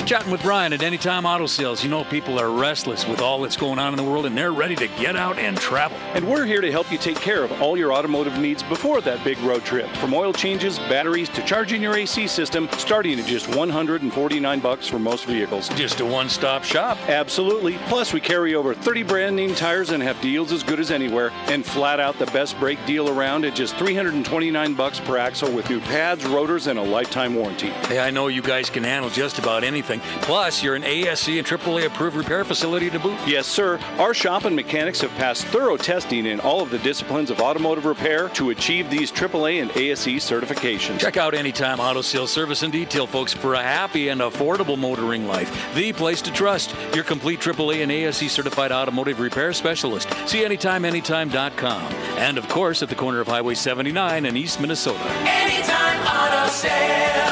Chatting 0.05 0.31
with 0.31 0.43
Brian 0.43 0.71
at 0.71 0.83
Anytime 0.83 1.25
Auto 1.25 1.47
Sales. 1.47 1.83
You 1.83 1.89
know, 1.89 2.03
people 2.03 2.39
are 2.39 2.51
restless 2.51 3.07
with 3.07 3.21
all 3.21 3.41
that's 3.41 3.57
going 3.57 3.79
on 3.79 3.91
in 3.91 3.97
the 3.97 4.03
world 4.03 4.27
and 4.27 4.37
they're 4.37 4.51
ready 4.51 4.75
to 4.75 4.87
get 4.87 5.15
out 5.15 5.39
and 5.39 5.57
travel. 5.57 5.97
And 6.13 6.29
we're 6.29 6.45
here 6.45 6.61
to 6.61 6.71
help 6.71 6.91
you 6.91 6.99
take 6.99 7.15
care 7.15 7.43
of 7.43 7.51
all 7.59 7.75
your 7.75 7.91
automotive 7.91 8.37
needs 8.37 8.61
before 8.61 9.01
that 9.01 9.23
big 9.23 9.39
road 9.39 9.65
trip. 9.65 9.89
From 9.95 10.13
oil 10.13 10.31
changes, 10.31 10.77
batteries, 10.77 11.27
to 11.29 11.43
charging 11.43 11.81
your 11.81 11.95
AC 11.95 12.27
system, 12.27 12.69
starting 12.77 13.19
at 13.19 13.25
just 13.25 13.47
149 13.55 14.59
bucks 14.59 14.87
for 14.87 14.99
most 14.99 15.25
vehicles. 15.25 15.69
Just 15.69 15.99
a 16.01 16.05
one-stop 16.05 16.63
shop. 16.63 16.99
Absolutely. 17.09 17.79
Plus, 17.87 18.13
we 18.13 18.21
carry 18.21 18.53
over 18.53 18.75
30 18.75 19.01
brand 19.01 19.35
name 19.35 19.55
tires 19.55 19.89
and 19.89 20.03
have 20.03 20.21
deals 20.21 20.51
as 20.51 20.61
good 20.61 20.79
as 20.79 20.91
anywhere. 20.91 21.31
And 21.47 21.65
flat 21.65 21.99
out 21.99 22.19
the 22.19 22.27
best 22.27 22.59
brake 22.59 22.85
deal 22.85 23.09
around 23.09 23.43
at 23.43 23.55
just 23.55 23.75
329 23.77 24.75
bucks 24.75 24.99
per 24.99 25.17
axle 25.17 25.51
with 25.51 25.67
new 25.67 25.79
pads, 25.79 26.23
rotors, 26.25 26.67
and 26.67 26.77
a 26.77 26.83
lifetime 26.83 27.33
warranty. 27.33 27.69
Hey, 27.87 27.97
I 27.97 28.11
know 28.11 28.27
you 28.27 28.43
guys 28.43 28.69
can 28.69 28.83
handle 28.83 29.09
just 29.09 29.39
about 29.39 29.63
anything 29.63 29.94
everything. 29.95 30.21
Plus, 30.21 30.63
you're 30.63 30.75
an 30.75 30.83
ASE 30.83 31.27
and 31.27 31.45
AAA 31.45 31.85
approved 31.85 32.15
repair 32.15 32.43
facility 32.43 32.89
to 32.89 32.99
boot. 32.99 33.17
Yes, 33.25 33.47
sir. 33.47 33.79
Our 33.97 34.13
shop 34.13 34.45
and 34.45 34.55
mechanics 34.55 35.01
have 35.01 35.11
passed 35.11 35.45
thorough 35.47 35.77
testing 35.77 36.25
in 36.25 36.39
all 36.39 36.61
of 36.61 36.69
the 36.69 36.79
disciplines 36.79 37.29
of 37.29 37.39
automotive 37.39 37.85
repair 37.85 38.29
to 38.29 38.49
achieve 38.49 38.89
these 38.89 39.11
AAA 39.11 39.61
and 39.61 39.71
ASE 39.71 40.23
certifications. 40.23 40.99
Check 40.99 41.17
out 41.17 41.33
Anytime 41.33 41.79
Auto 41.79 42.01
Sales 42.01 42.31
Service 42.31 42.63
and 42.63 42.71
Detail, 42.71 43.07
folks, 43.07 43.33
for 43.33 43.53
a 43.53 43.61
happy 43.61 44.09
and 44.09 44.21
affordable 44.21 44.77
motoring 44.77 45.27
life. 45.27 45.73
The 45.75 45.93
place 45.93 46.21
to 46.23 46.31
trust. 46.31 46.75
Your 46.93 47.03
complete 47.03 47.39
AAA 47.39 47.83
and 47.83 47.91
ASE 47.91 48.31
certified 48.31 48.71
automotive 48.71 49.19
repair 49.19 49.53
specialist. 49.53 50.09
See 50.27 50.43
AnytimeAnytime.com. 50.43 51.93
And 52.17 52.37
of 52.37 52.47
course, 52.47 52.81
at 52.81 52.89
the 52.89 52.95
corner 52.95 53.19
of 53.19 53.27
Highway 53.27 53.55
79 53.55 54.25
in 54.25 54.37
East 54.37 54.59
Minnesota. 54.59 55.03
Anytime 55.25 55.99
Auto 56.07 56.51
Sales. 56.51 57.24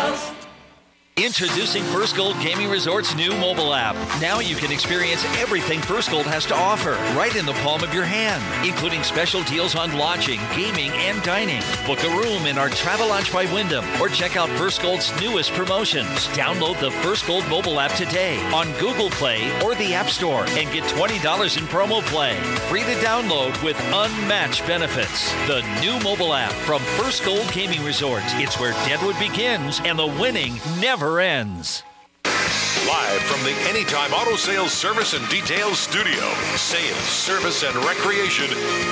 Introducing 1.17 1.83
First 1.83 2.15
Gold 2.15 2.35
Gaming 2.41 2.71
Resort's 2.71 3.13
new 3.15 3.29
mobile 3.37 3.75
app. 3.75 3.93
Now 4.19 4.39
you 4.39 4.55
can 4.55 4.71
experience 4.71 5.23
everything 5.37 5.79
First 5.79 6.09
Gold 6.09 6.25
has 6.25 6.43
to 6.47 6.55
offer 6.55 6.93
right 7.15 7.35
in 7.35 7.45
the 7.45 7.53
palm 7.61 7.83
of 7.83 7.93
your 7.93 8.03
hand, 8.03 8.41
including 8.67 9.03
special 9.03 9.43
deals 9.43 9.75
on 9.75 9.95
lodging, 9.95 10.39
gaming, 10.55 10.89
and 10.93 11.21
dining. 11.21 11.61
Book 11.85 12.03
a 12.03 12.09
room 12.09 12.47
in 12.47 12.57
our 12.57 12.69
Travelodge 12.69 13.31
by 13.31 13.45
Wyndham 13.53 13.85
or 14.01 14.09
check 14.09 14.35
out 14.35 14.49
First 14.57 14.81
Gold's 14.81 15.13
newest 15.21 15.51
promotions. 15.51 16.09
Download 16.29 16.79
the 16.79 16.89
First 16.89 17.27
Gold 17.27 17.47
mobile 17.47 17.79
app 17.79 17.91
today 17.91 18.43
on 18.51 18.71
Google 18.79 19.11
Play 19.11 19.51
or 19.61 19.75
the 19.75 19.93
App 19.93 20.09
Store 20.09 20.45
and 20.47 20.71
get 20.71 20.83
$20 20.85 21.57
in 21.59 21.65
promo 21.65 22.01
play. 22.07 22.35
Free 22.69 22.81
to 22.81 22.95
download 23.05 23.63
with 23.63 23.79
unmatched 23.93 24.65
benefits. 24.65 25.31
The 25.45 25.61
new 25.79 26.03
mobile 26.03 26.33
app 26.33 26.53
from 26.65 26.81
First 26.97 27.23
Gold 27.23 27.47
Gaming 27.53 27.83
Resort. 27.83 28.23
It's 28.41 28.59
where 28.59 28.73
Deadwood 28.87 29.19
begins 29.19 29.79
and 29.85 29.99
the 29.99 30.07
winning 30.07 30.59
never 30.79 31.02
ends. 31.03 31.83
Live 32.25 33.21
from 33.23 33.43
the 33.43 33.53
Anytime 33.69 34.13
Auto 34.13 34.35
Sales 34.35 34.71
Service 34.71 35.13
and 35.13 35.27
Details 35.29 35.79
Studio, 35.79 36.33
sales, 36.55 36.97
service, 36.97 37.63
and 37.63 37.75
recreation, 37.85 38.49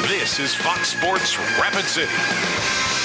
this 0.07 0.39
is 0.39 0.53
Fox 0.53 0.89
Sports 0.97 1.38
Rapid 1.59 1.85
City. 1.85 3.00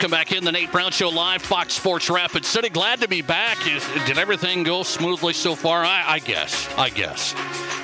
Welcome 0.00 0.12
back 0.12 0.32
in 0.32 0.44
the 0.44 0.52
Nate 0.52 0.72
Brown 0.72 0.92
Show 0.92 1.10
live, 1.10 1.42
Fox 1.42 1.74
Sports 1.74 2.08
Rapid 2.08 2.46
City. 2.46 2.70
Glad 2.70 3.02
to 3.02 3.06
be 3.06 3.20
back. 3.20 3.58
Did 4.06 4.16
everything 4.16 4.62
go 4.62 4.82
smoothly 4.82 5.34
so 5.34 5.54
far? 5.54 5.84
I, 5.84 6.02
I 6.06 6.18
guess. 6.20 6.72
I 6.78 6.88
guess. 6.88 7.34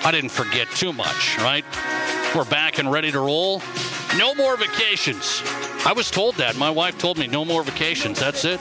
I 0.02 0.12
didn't 0.12 0.30
forget 0.30 0.66
too 0.70 0.94
much, 0.94 1.36
right? 1.36 1.62
We're 2.34 2.46
back 2.46 2.78
and 2.78 2.90
ready 2.90 3.12
to 3.12 3.20
roll. 3.20 3.60
No 4.16 4.34
more 4.34 4.56
vacations. 4.56 5.42
I 5.84 5.92
was 5.94 6.10
told 6.10 6.36
that. 6.36 6.56
My 6.56 6.70
wife 6.70 6.96
told 6.96 7.18
me 7.18 7.26
no 7.26 7.44
more 7.44 7.62
vacations. 7.62 8.18
That's 8.18 8.46
it. 8.46 8.60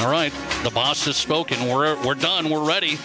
All 0.00 0.10
right. 0.10 0.32
The 0.62 0.70
boss 0.70 1.04
has 1.04 1.18
spoken. 1.18 1.68
We're 1.68 2.02
we're 2.02 2.14
done. 2.14 2.48
We're 2.48 2.66
ready. 2.66 2.96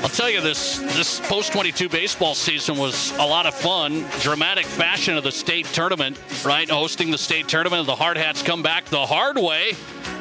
I'll 0.00 0.08
tell 0.08 0.30
you 0.30 0.40
this 0.40 0.78
this 0.78 1.20
post 1.28 1.52
22 1.52 1.88
baseball 1.88 2.36
season 2.36 2.76
was 2.76 3.10
a 3.18 3.26
lot 3.26 3.46
of 3.46 3.54
fun. 3.54 4.06
Dramatic 4.20 4.64
fashion 4.64 5.16
of 5.16 5.24
the 5.24 5.32
state 5.32 5.66
tournament, 5.66 6.20
right? 6.44 6.70
Hosting 6.70 7.10
the 7.10 7.18
state 7.18 7.48
tournament, 7.48 7.84
the 7.86 7.96
Hard 7.96 8.16
Hats 8.16 8.40
come 8.40 8.62
back 8.62 8.84
the 8.86 9.04
hard 9.04 9.36
way 9.36 9.72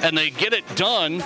and 0.01 0.17
they 0.17 0.31
get 0.31 0.53
it 0.53 0.63
done, 0.75 1.23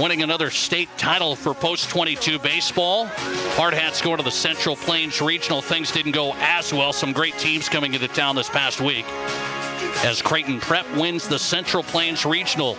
winning 0.00 0.22
another 0.22 0.50
state 0.50 0.88
title 0.98 1.36
for 1.36 1.54
post 1.54 1.90
22 1.90 2.40
baseball. 2.40 3.06
Hard 3.54 3.74
Hats 3.74 4.02
go 4.02 4.16
to 4.16 4.22
the 4.22 4.30
Central 4.30 4.74
Plains 4.74 5.20
Regional. 5.20 5.62
Things 5.62 5.92
didn't 5.92 6.12
go 6.12 6.34
as 6.38 6.72
well. 6.72 6.92
Some 6.92 7.12
great 7.12 7.38
teams 7.38 7.68
coming 7.68 7.94
into 7.94 8.08
town 8.08 8.34
this 8.34 8.48
past 8.48 8.80
week 8.80 9.06
as 10.04 10.20
Creighton 10.20 10.60
Prep 10.60 10.88
wins 10.96 11.28
the 11.28 11.38
Central 11.38 11.82
Plains 11.82 12.24
Regional 12.24 12.76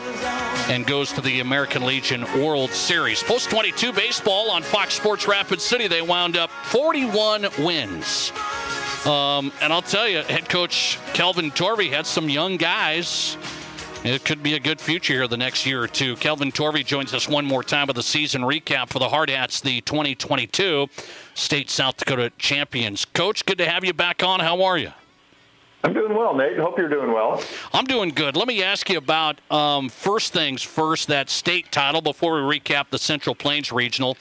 and 0.67 0.85
goes 0.85 1.11
to 1.13 1.21
the 1.21 1.39
American 1.39 1.85
Legion 1.85 2.23
World 2.41 2.71
Series. 2.71 3.23
Post 3.23 3.49
22 3.49 3.93
baseball 3.93 4.51
on 4.51 4.61
Fox 4.61 4.93
Sports 4.95 5.27
Rapid 5.27 5.61
City, 5.61 5.87
they 5.87 6.01
wound 6.01 6.37
up 6.37 6.49
41 6.65 7.47
wins. 7.59 8.31
Um, 9.05 9.51
and 9.61 9.73
I'll 9.73 9.81
tell 9.81 10.07
you, 10.07 10.19
head 10.19 10.47
coach 10.47 10.99
Kelvin 11.13 11.51
Torve 11.51 11.81
had 11.81 12.05
some 12.05 12.29
young 12.29 12.57
guys. 12.57 13.37
It 14.03 14.25
could 14.25 14.43
be 14.43 14.55
a 14.55 14.59
good 14.59 14.81
future 14.81 15.13
here 15.13 15.27
the 15.27 15.37
next 15.37 15.65
year 15.65 15.81
or 15.81 15.87
two. 15.87 16.17
Kelvin 16.17 16.51
Torve 16.51 16.83
joins 16.85 17.13
us 17.13 17.27
one 17.27 17.45
more 17.45 17.63
time 17.63 17.87
with 17.87 17.97
a 17.97 18.03
season 18.03 18.41
recap 18.41 18.89
for 18.89 18.99
the 18.99 19.07
Hard 19.07 19.29
Hats, 19.29 19.61
the 19.61 19.79
2022 19.81 20.87
State 21.35 21.69
South 21.69 21.97
Dakota 21.97 22.31
champions. 22.37 23.05
Coach, 23.05 23.45
good 23.45 23.57
to 23.59 23.69
have 23.69 23.85
you 23.85 23.93
back 23.93 24.21
on. 24.21 24.41
How 24.41 24.63
are 24.63 24.77
you? 24.77 24.91
I'm 25.85 25.93
doing 25.93 26.15
well, 26.15 26.33
Nate. 26.33 26.57
Hope 26.57 26.77
you're 26.77 26.87
doing 26.87 27.11
well. 27.11 27.43
I'm 27.73 27.83
doing 27.83 28.09
good. 28.09 28.37
Let 28.37 28.47
me 28.47 28.63
ask 28.63 28.89
you 28.89 28.97
about 28.97 29.41
um, 29.51 29.89
first 29.89 30.31
things 30.31 30.63
first, 30.63 31.09
that 31.09 31.29
state 31.29 31.73
title 31.73 31.99
before 31.99 32.35
we 32.35 32.57
recap 32.59 32.89
the 32.89 32.97
Central 32.97 33.35
Plains 33.35 33.69
Regional. 33.69 34.15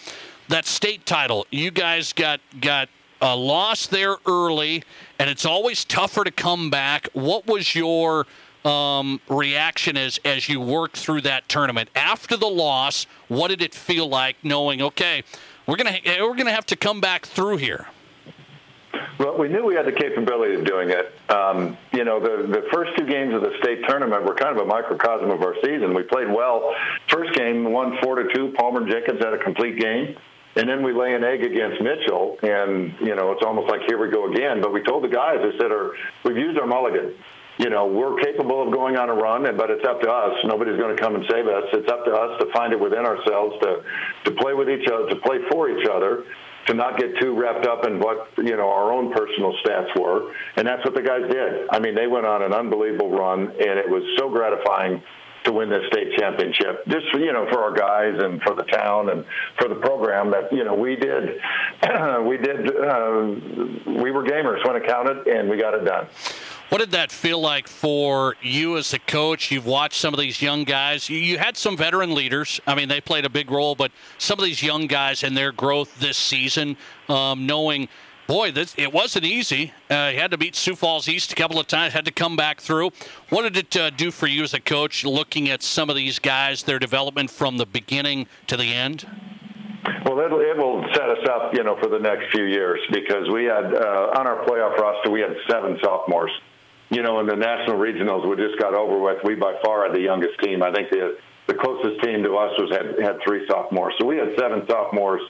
That 0.48 0.64
state 0.66 1.06
title, 1.06 1.46
you 1.50 1.70
guys 1.70 2.12
got 2.12 2.40
got 2.60 2.88
a 3.20 3.36
loss 3.36 3.86
there 3.86 4.16
early, 4.26 4.82
and 5.20 5.30
it's 5.30 5.46
always 5.46 5.84
tougher 5.84 6.24
to 6.24 6.32
come 6.32 6.68
back. 6.68 7.08
What 7.12 7.46
was 7.46 7.76
your 7.76 8.26
um, 8.64 9.20
reaction 9.28 9.96
as 9.96 10.18
as 10.24 10.48
you 10.48 10.60
worked 10.60 10.96
through 10.96 11.20
that 11.22 11.48
tournament 11.48 11.90
after 11.94 12.36
the 12.36 12.48
loss? 12.48 13.06
What 13.28 13.48
did 13.48 13.62
it 13.62 13.72
feel 13.72 14.08
like 14.08 14.34
knowing? 14.42 14.82
Okay, 14.82 15.22
we're 15.68 15.76
gonna 15.76 15.98
we're 16.04 16.34
gonna 16.34 16.50
have 16.50 16.66
to 16.66 16.76
come 16.76 17.00
back 17.00 17.24
through 17.24 17.58
here. 17.58 17.86
Well, 19.18 19.38
we 19.38 19.48
knew 19.48 19.64
we 19.64 19.74
had 19.74 19.86
the 19.86 19.92
capability 19.92 20.54
of 20.54 20.64
doing 20.64 20.90
it. 20.90 21.12
Um, 21.30 21.76
you 21.92 22.04
know, 22.04 22.20
the 22.20 22.46
the 22.46 22.68
first 22.72 22.92
two 22.98 23.06
games 23.06 23.34
of 23.34 23.40
the 23.42 23.52
state 23.62 23.80
tournament 23.88 24.24
were 24.24 24.34
kind 24.34 24.56
of 24.56 24.62
a 24.62 24.66
microcosm 24.66 25.30
of 25.30 25.42
our 25.42 25.54
season. 25.64 25.94
We 25.94 26.02
played 26.02 26.28
well. 26.28 26.74
First 27.08 27.34
game, 27.34 27.70
won 27.72 27.98
four 28.02 28.16
to 28.16 28.32
two. 28.34 28.52
Palmer 28.56 28.88
Jenkins 28.88 29.22
had 29.22 29.32
a 29.32 29.38
complete 29.38 29.78
game. 29.78 30.16
And 30.54 30.68
then 30.68 30.82
we 30.82 30.92
lay 30.92 31.14
an 31.14 31.24
egg 31.24 31.42
against 31.42 31.80
Mitchell, 31.80 32.36
and 32.42 32.92
you 33.00 33.14
know 33.14 33.32
it's 33.32 33.42
almost 33.42 33.70
like 33.70 33.80
here 33.86 33.98
we 33.98 34.10
go 34.10 34.30
again. 34.30 34.60
But 34.60 34.72
we 34.72 34.82
told 34.82 35.02
the 35.02 35.08
guys, 35.08 35.38
I 35.40 35.56
said, 35.58 35.72
"Are 35.72 35.92
we've 36.24 36.36
used 36.36 36.58
our 36.58 36.66
mulligan. 36.66 37.14
You 37.58 37.70
know, 37.70 37.86
we're 37.86 38.16
capable 38.16 38.66
of 38.66 38.72
going 38.72 38.96
on 38.96 39.08
a 39.08 39.14
run, 39.14 39.44
but 39.56 39.70
it's 39.70 39.84
up 39.84 40.00
to 40.02 40.10
us. 40.10 40.36
Nobody's 40.44 40.78
going 40.78 40.96
to 40.96 41.00
come 41.00 41.14
and 41.14 41.24
save 41.30 41.46
us. 41.46 41.64
It's 41.72 41.90
up 41.90 42.04
to 42.04 42.12
us 42.12 42.40
to 42.40 42.52
find 42.52 42.72
it 42.72 42.80
within 42.80 43.06
ourselves 43.06 43.56
to 43.62 43.82
to 44.24 44.30
play 44.32 44.52
with 44.52 44.68
each 44.68 44.88
other, 44.88 45.08
to 45.08 45.16
play 45.16 45.38
for 45.50 45.70
each 45.70 45.86
other, 45.88 46.24
to 46.66 46.74
not 46.74 46.98
get 46.98 47.18
too 47.20 47.34
wrapped 47.38 47.66
up 47.66 47.86
in 47.86 47.98
what 47.98 48.28
you 48.38 48.56
know 48.56 48.68
our 48.68 48.92
own 48.92 49.12
personal 49.12 49.54
stats 49.64 49.98
were, 49.98 50.32
and 50.56 50.66
that's 50.66 50.84
what 50.84 50.94
the 50.94 51.02
guys 51.02 51.22
did. 51.30 51.68
I 51.70 51.78
mean, 51.78 51.94
they 51.94 52.06
went 52.06 52.26
on 52.26 52.42
an 52.42 52.52
unbelievable 52.52 53.10
run, 53.10 53.48
and 53.48 53.78
it 53.78 53.88
was 53.88 54.02
so 54.18 54.28
gratifying 54.28 55.02
to 55.44 55.52
win 55.52 55.68
this 55.68 55.82
state 55.88 56.16
championship. 56.16 56.86
Just 56.86 57.06
you 57.14 57.32
know, 57.32 57.46
for 57.50 57.62
our 57.62 57.72
guys 57.72 58.14
and 58.22 58.40
for 58.42 58.54
the 58.54 58.62
town 58.64 59.10
and 59.10 59.24
for 59.58 59.68
the 59.68 59.74
program 59.76 60.30
that 60.30 60.52
you 60.52 60.64
know 60.64 60.74
we 60.74 60.96
did, 60.96 61.40
we 62.26 62.36
did, 62.38 62.68
uh, 62.76 63.34
we 64.00 64.10
were 64.10 64.24
gamers 64.24 64.64
when 64.66 64.76
it 64.76 64.86
counted, 64.86 65.26
and 65.26 65.48
we 65.48 65.56
got 65.56 65.74
it 65.74 65.84
done. 65.84 66.06
What 66.72 66.78
did 66.78 66.92
that 66.92 67.12
feel 67.12 67.38
like 67.38 67.68
for 67.68 68.34
you 68.40 68.78
as 68.78 68.94
a 68.94 68.98
coach? 68.98 69.50
You've 69.50 69.66
watched 69.66 70.00
some 70.00 70.14
of 70.14 70.18
these 70.18 70.40
young 70.40 70.64
guys. 70.64 71.10
You 71.10 71.36
had 71.36 71.54
some 71.54 71.76
veteran 71.76 72.14
leaders. 72.14 72.62
I 72.66 72.74
mean, 72.74 72.88
they 72.88 72.98
played 72.98 73.26
a 73.26 73.28
big 73.28 73.50
role, 73.50 73.74
but 73.74 73.92
some 74.16 74.38
of 74.38 74.44
these 74.46 74.62
young 74.62 74.86
guys 74.86 75.22
and 75.22 75.36
their 75.36 75.52
growth 75.52 76.00
this 76.00 76.16
season, 76.16 76.78
um, 77.10 77.44
knowing, 77.44 77.90
boy, 78.26 78.52
this, 78.52 78.74
it 78.78 78.90
wasn't 78.90 79.26
easy. 79.26 79.74
Uh, 79.90 80.12
he 80.12 80.16
had 80.16 80.30
to 80.30 80.38
beat 80.38 80.56
Sioux 80.56 80.74
Falls 80.74 81.10
East 81.10 81.30
a 81.30 81.34
couple 81.34 81.60
of 81.60 81.66
times, 81.66 81.92
had 81.92 82.06
to 82.06 82.10
come 82.10 82.36
back 82.36 82.58
through. 82.58 82.90
What 83.28 83.42
did 83.42 83.58
it 83.58 83.76
uh, 83.76 83.90
do 83.90 84.10
for 84.10 84.26
you 84.26 84.42
as 84.42 84.54
a 84.54 84.60
coach, 84.60 85.04
looking 85.04 85.50
at 85.50 85.62
some 85.62 85.90
of 85.90 85.96
these 85.96 86.18
guys, 86.18 86.62
their 86.62 86.78
development 86.78 87.30
from 87.30 87.58
the 87.58 87.66
beginning 87.66 88.28
to 88.46 88.56
the 88.56 88.72
end? 88.72 89.06
Well, 90.06 90.18
it, 90.20 90.32
it 90.32 90.56
will 90.56 90.82
set 90.94 91.10
us 91.10 91.28
up, 91.28 91.52
you 91.52 91.64
know, 91.64 91.76
for 91.82 91.90
the 91.90 91.98
next 91.98 92.32
few 92.32 92.44
years 92.44 92.80
because 92.90 93.28
we 93.30 93.44
had 93.44 93.74
uh, 93.74 94.14
on 94.16 94.26
our 94.26 94.42
playoff 94.46 94.78
roster 94.78 95.10
we 95.10 95.20
had 95.20 95.36
seven 95.50 95.78
sophomores 95.84 96.30
you 96.92 97.02
know, 97.02 97.20
in 97.20 97.26
the 97.26 97.36
national 97.36 97.78
regionals 97.78 98.28
we 98.28 98.36
just 98.36 98.60
got 98.60 98.74
over 98.74 98.98
with, 99.00 99.18
we 99.24 99.34
by 99.34 99.54
far 99.64 99.86
had 99.86 99.96
the 99.96 100.00
youngest 100.00 100.38
team. 100.40 100.62
I 100.62 100.70
think 100.72 100.90
the 100.90 101.16
the 101.48 101.54
closest 101.54 102.02
team 102.02 102.22
to 102.22 102.36
us 102.36 102.52
was 102.58 102.70
had 102.70 103.02
had 103.02 103.16
three 103.26 103.46
sophomores. 103.48 103.94
So 103.98 104.06
we 104.06 104.16
had 104.16 104.28
seven 104.38 104.62
sophomores, 104.68 105.22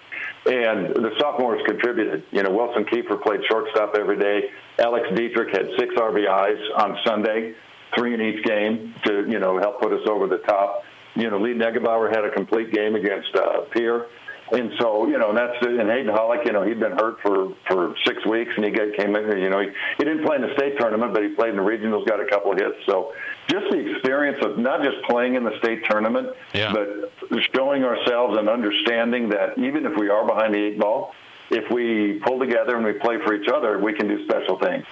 and 0.45 0.91
the 0.91 1.13
sophomores 1.19 1.63
contributed. 1.65 2.25
You 2.33 2.43
know, 2.43 2.51
Wilson 2.51 2.85
Kiefer 2.85 3.23
played 3.23 3.41
shortstop 3.49 3.95
every 3.99 4.19
day. 4.19 4.51
Alex 4.79 5.07
Dietrich 5.15 5.57
had 5.57 5.69
six 5.79 5.95
RBIs 5.95 6.61
on 6.77 6.99
Sunday, 7.07 7.55
three 7.97 8.13
in 8.13 8.21
each 8.21 8.45
game 8.45 8.95
to 9.07 9.25
you 9.29 9.39
know 9.39 9.59
help 9.59 9.81
put 9.81 9.93
us 9.93 10.07
over 10.09 10.27
the 10.27 10.39
top. 10.39 10.83
You 11.15 11.31
know, 11.31 11.39
Lee 11.39 11.55
Negebauer 11.55 12.11
had 12.15 12.25
a 12.25 12.31
complete 12.31 12.73
game 12.73 12.97
against 12.97 13.35
uh, 13.37 13.61
Pierre. 13.71 14.07
And 14.53 14.73
so, 14.79 15.09
you 15.09 15.19
know, 15.19 15.31
and 15.31 15.39
that's 15.39 15.57
and 15.65 15.89
Hayden 15.89 16.13
Hollick, 16.13 16.45
you 16.45 16.53
know, 16.53 16.63
he'd 16.63 16.79
been 16.79 16.93
hurt 16.93 17.17
for 17.23 17.55
for 17.67 17.95
six 18.05 18.25
weeks, 18.27 18.51
and 18.57 18.65
he 18.65 18.71
got, 18.71 18.95
came 18.99 19.17
in. 19.17 19.39
You 19.39 19.49
know, 19.49 19.61
he, 19.61 19.69
he 19.99 20.05
didn't 20.05 20.25
play 20.25 20.37
in 20.37 20.43
the 20.43 20.53
state 20.55 20.79
tournament, 20.79 21.15
but 21.15 21.23
he 21.23 21.31
played 21.31 21.51
in 21.51 21.57
the 21.57 21.63
regionals, 21.63 22.07
got 22.07 22.21
a 22.21 22.27
couple 22.27 22.53
of 22.53 22.59
hits. 22.59 22.77
So, 22.87 23.13
just 23.49 23.71
the 23.71 23.79
experience 23.79 24.45
of 24.45 24.59
not 24.59 24.83
just 24.83 24.97
playing 25.09 25.37
in 25.37 25.45
the 25.45 25.57
state 25.59 25.85
tournament, 25.89 26.29
yeah. 26.53 26.73
but 26.73 27.41
showing 27.55 27.83
ourselves 27.85 28.37
and 28.39 28.49
understanding 28.49 29.31
that 29.31 29.57
even 29.57 29.87
if 29.87 29.97
we 29.99 30.11
are 30.11 30.27
behind 30.27 30.55
the 30.55 30.59
eight 30.59 30.79
ball, 30.79 31.15
if 31.53 31.71
we 31.71 32.21
pull 32.25 32.39
together 32.39 32.77
and 32.77 32.85
we 32.85 32.93
play 32.93 33.19
for 33.25 33.35
each 33.35 33.49
other, 33.49 33.79
we 33.79 33.93
can 33.93 34.09
do 34.09 34.25
special 34.25 34.59
things. 34.59 34.85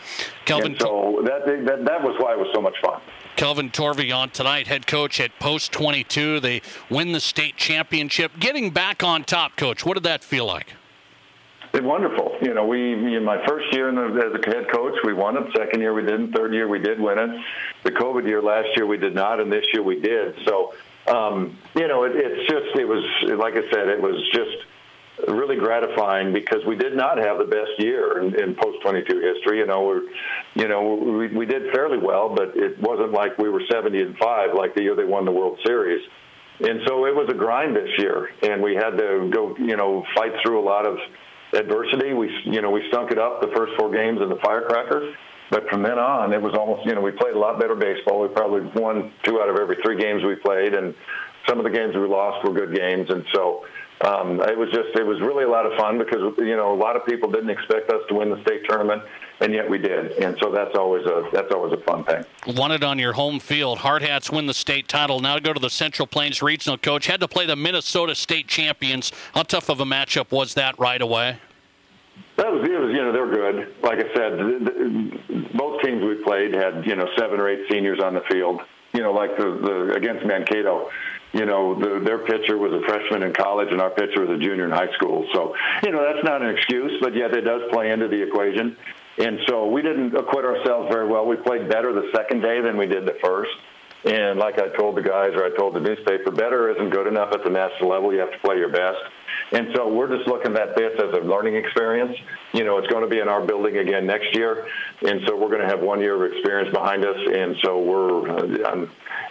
Kelvin, 0.44 0.72
and 0.72 0.80
so 0.80 1.22
that, 1.24 1.46
that 1.46 1.84
that 1.84 2.02
was 2.02 2.16
why 2.18 2.32
it 2.32 2.38
was 2.38 2.48
so 2.54 2.60
much 2.60 2.76
fun. 2.82 3.00
Kelvin 3.36 3.70
Torve 3.70 4.10
on 4.12 4.30
tonight, 4.30 4.66
head 4.66 4.86
coach 4.86 5.20
at 5.20 5.38
Post 5.38 5.72
22. 5.72 6.40
They 6.40 6.60
win 6.90 7.12
the 7.12 7.20
state 7.20 7.56
championship. 7.56 8.32
Getting 8.38 8.70
back 8.70 9.02
on 9.02 9.24
top, 9.24 9.56
coach, 9.56 9.84
what 9.86 9.94
did 9.94 10.02
that 10.02 10.22
feel 10.22 10.44
like? 10.44 10.74
It's 11.72 11.84
wonderful. 11.84 12.36
You 12.42 12.52
know, 12.52 12.66
we 12.66 12.92
in 12.92 13.24
my 13.24 13.46
first 13.46 13.72
year 13.72 13.88
as 13.88 14.34
a 14.34 14.50
head 14.50 14.70
coach, 14.72 14.94
we 15.04 15.12
won 15.12 15.36
it. 15.36 15.44
Second 15.56 15.80
year 15.80 15.94
we 15.94 16.02
didn't. 16.02 16.32
Third 16.32 16.52
year 16.52 16.66
we 16.66 16.80
did 16.80 17.00
win 17.00 17.18
it. 17.18 17.30
The 17.84 17.92
COVID 17.92 18.26
year 18.26 18.42
last 18.42 18.68
year 18.76 18.86
we 18.86 18.96
did 18.96 19.14
not, 19.14 19.40
and 19.40 19.52
this 19.52 19.64
year 19.72 19.82
we 19.82 20.00
did. 20.00 20.34
So, 20.44 20.74
um, 21.06 21.56
you 21.76 21.86
know, 21.86 22.04
it, 22.04 22.12
it's 22.16 22.50
just 22.50 22.76
it 22.76 22.86
was 22.86 23.04
like 23.38 23.54
I 23.54 23.70
said, 23.70 23.88
it 23.88 24.02
was 24.02 24.20
just 24.34 24.66
really 25.28 25.56
gratifying 25.56 26.32
because 26.32 26.60
we 26.66 26.76
did 26.76 26.96
not 26.96 27.18
have 27.18 27.38
the 27.38 27.44
best 27.44 27.70
year 27.78 28.20
in, 28.20 28.34
in 28.40 28.54
post 28.54 28.78
22 28.82 29.20
history. 29.20 29.58
You 29.58 29.66
know, 29.66 29.82
we're, 29.82 30.02
you 30.54 30.68
know, 30.68 30.94
we, 30.94 31.28
we 31.28 31.46
did 31.46 31.72
fairly 31.72 31.98
well, 31.98 32.34
but 32.34 32.56
it 32.56 32.80
wasn't 32.80 33.12
like 33.12 33.38
we 33.38 33.48
were 33.48 33.62
70 33.70 34.00
and 34.00 34.16
five 34.18 34.50
like 34.54 34.74
the 34.74 34.82
year 34.82 34.96
they 34.96 35.04
won 35.04 35.24
the 35.24 35.32
World 35.32 35.58
Series. 35.64 36.02
And 36.60 36.80
so 36.86 37.06
it 37.06 37.14
was 37.14 37.28
a 37.30 37.34
grind 37.34 37.74
this 37.74 37.88
year, 37.96 38.28
and 38.42 38.62
we 38.62 38.74
had 38.74 38.90
to 38.98 39.30
go, 39.32 39.56
you 39.56 39.76
know, 39.76 40.04
fight 40.14 40.32
through 40.42 40.60
a 40.60 40.66
lot 40.66 40.84
of 40.84 40.98
adversity. 41.54 42.12
We, 42.12 42.30
you 42.44 42.60
know, 42.60 42.70
we 42.70 42.86
stunk 42.88 43.10
it 43.10 43.18
up 43.18 43.40
the 43.40 43.50
first 43.56 43.72
four 43.78 43.90
games 43.90 44.20
in 44.20 44.28
the 44.28 44.38
Firecrackers. 44.44 45.14
But 45.50 45.68
from 45.68 45.82
then 45.82 45.98
on, 45.98 46.32
it 46.32 46.40
was 46.40 46.54
almost, 46.54 46.86
you 46.86 46.94
know, 46.94 47.00
we 47.00 47.10
played 47.10 47.34
a 47.34 47.38
lot 47.38 47.58
better 47.58 47.74
baseball. 47.74 48.20
We 48.20 48.28
probably 48.28 48.60
won 48.80 49.12
two 49.24 49.40
out 49.40 49.48
of 49.48 49.56
every 49.56 49.76
three 49.82 49.98
games 49.98 50.22
we 50.22 50.36
played, 50.36 50.74
and 50.74 50.94
some 51.48 51.58
of 51.58 51.64
the 51.64 51.70
games 51.70 51.94
we 51.96 52.06
lost 52.06 52.46
were 52.46 52.52
good 52.52 52.74
games. 52.74 53.10
And 53.10 53.24
so 53.34 53.64
um, 54.02 54.40
it 54.40 54.56
was 54.56 54.70
just, 54.70 54.88
it 54.96 55.06
was 55.06 55.20
really 55.20 55.44
a 55.44 55.48
lot 55.48 55.66
of 55.66 55.76
fun 55.78 55.98
because, 55.98 56.34
you 56.38 56.56
know, 56.56 56.72
a 56.72 56.74
lot 56.74 56.96
of 56.96 57.04
people 57.04 57.30
didn't 57.30 57.50
expect 57.50 57.90
us 57.90 58.00
to 58.08 58.14
win 58.14 58.30
the 58.30 58.40
state 58.42 58.62
tournament, 58.66 59.02
and 59.40 59.52
yet 59.52 59.68
we 59.68 59.76
did. 59.76 60.12
And 60.12 60.38
so 60.42 60.50
that's 60.50 60.74
always 60.74 61.04
a, 61.04 61.28
that's 61.32 61.52
always 61.52 61.74
a 61.74 61.82
fun 61.82 62.04
thing. 62.04 62.24
Won 62.56 62.72
it 62.72 62.82
on 62.82 62.98
your 62.98 63.12
home 63.12 63.38
field. 63.38 63.78
Hard 63.78 64.02
Hats 64.02 64.30
win 64.30 64.46
the 64.46 64.54
state 64.54 64.88
title. 64.88 65.20
Now 65.20 65.34
to 65.34 65.40
go 65.42 65.52
to 65.52 65.60
the 65.60 65.68
Central 65.68 66.06
Plains 66.06 66.40
Regional 66.40 66.78
coach. 66.78 67.06
Had 67.06 67.20
to 67.20 67.28
play 67.28 67.44
the 67.44 67.56
Minnesota 67.56 68.14
State 68.14 68.48
champions. 68.48 69.12
How 69.34 69.42
tough 69.42 69.68
of 69.68 69.80
a 69.80 69.84
matchup 69.84 70.30
was 70.30 70.54
that 70.54 70.78
right 70.78 71.02
away? 71.02 71.38
That 72.36 72.50
was, 72.50 72.66
it 72.66 72.80
was, 72.80 72.90
you 72.90 73.02
know, 73.02 73.12
they're 73.12 73.30
good. 73.30 73.74
Like 73.82 73.98
I 73.98 74.14
said, 74.14 75.52
both 75.54 75.82
teams 75.82 76.02
we 76.02 76.22
played 76.24 76.54
had, 76.54 76.86
you 76.86 76.96
know, 76.96 77.06
seven 77.18 77.38
or 77.38 77.50
eight 77.50 77.66
seniors 77.70 78.00
on 78.02 78.14
the 78.14 78.22
field. 78.30 78.62
You 78.92 79.02
know, 79.02 79.12
like 79.12 79.36
the, 79.36 79.44
the 79.44 79.94
against 79.94 80.26
Mankato, 80.26 80.90
you 81.32 81.46
know, 81.46 81.78
the, 81.78 82.00
their 82.04 82.18
pitcher 82.18 82.58
was 82.58 82.72
a 82.72 82.84
freshman 82.86 83.22
in 83.22 83.32
college 83.32 83.68
and 83.70 83.80
our 83.80 83.90
pitcher 83.90 84.26
was 84.26 84.30
a 84.30 84.38
junior 84.38 84.64
in 84.64 84.70
high 84.70 84.92
school. 84.94 85.26
So, 85.32 85.54
you 85.84 85.92
know, 85.92 86.02
that's 86.02 86.24
not 86.24 86.42
an 86.42 86.50
excuse, 86.50 86.98
but 87.00 87.14
yet 87.14 87.34
it 87.34 87.42
does 87.42 87.62
play 87.72 87.90
into 87.90 88.08
the 88.08 88.20
equation. 88.20 88.76
And 89.18 89.38
so 89.46 89.68
we 89.68 89.82
didn't 89.82 90.14
acquit 90.14 90.44
ourselves 90.44 90.88
very 90.90 91.06
well. 91.06 91.26
We 91.26 91.36
played 91.36 91.68
better 91.68 91.92
the 91.92 92.10
second 92.14 92.40
day 92.40 92.60
than 92.60 92.76
we 92.76 92.86
did 92.86 93.06
the 93.06 93.16
first. 93.22 93.52
And 94.04 94.38
like 94.38 94.58
I 94.58 94.68
told 94.68 94.96
the 94.96 95.02
guys, 95.02 95.32
or 95.34 95.44
I 95.44 95.50
told 95.56 95.74
the 95.74 95.80
newspaper, 95.80 96.30
better 96.30 96.70
isn't 96.70 96.90
good 96.90 97.06
enough 97.06 97.32
at 97.32 97.44
the 97.44 97.50
national 97.50 97.90
level. 97.90 98.12
You 98.12 98.20
have 98.20 98.32
to 98.32 98.38
play 98.38 98.56
your 98.56 98.70
best. 98.70 98.98
And 99.52 99.68
so 99.74 99.92
we're 99.92 100.16
just 100.16 100.26
looking 100.28 100.56
at 100.56 100.74
this 100.74 100.92
as 100.98 101.12
a 101.12 101.20
learning 101.20 101.56
experience. 101.56 102.16
You 102.52 102.64
know, 102.64 102.78
it's 102.78 102.86
going 102.88 103.02
to 103.02 103.10
be 103.10 103.18
in 103.18 103.28
our 103.28 103.44
building 103.44 103.76
again 103.76 104.06
next 104.06 104.34
year, 104.34 104.66
and 105.02 105.20
so 105.26 105.36
we're 105.36 105.48
going 105.48 105.60
to 105.60 105.66
have 105.66 105.80
one 105.80 106.00
year 106.00 106.14
of 106.14 106.32
experience 106.32 106.72
behind 106.72 107.04
us. 107.04 107.16
And 107.34 107.56
so 107.62 107.78
we're, 107.78 108.30
uh, 108.30 108.86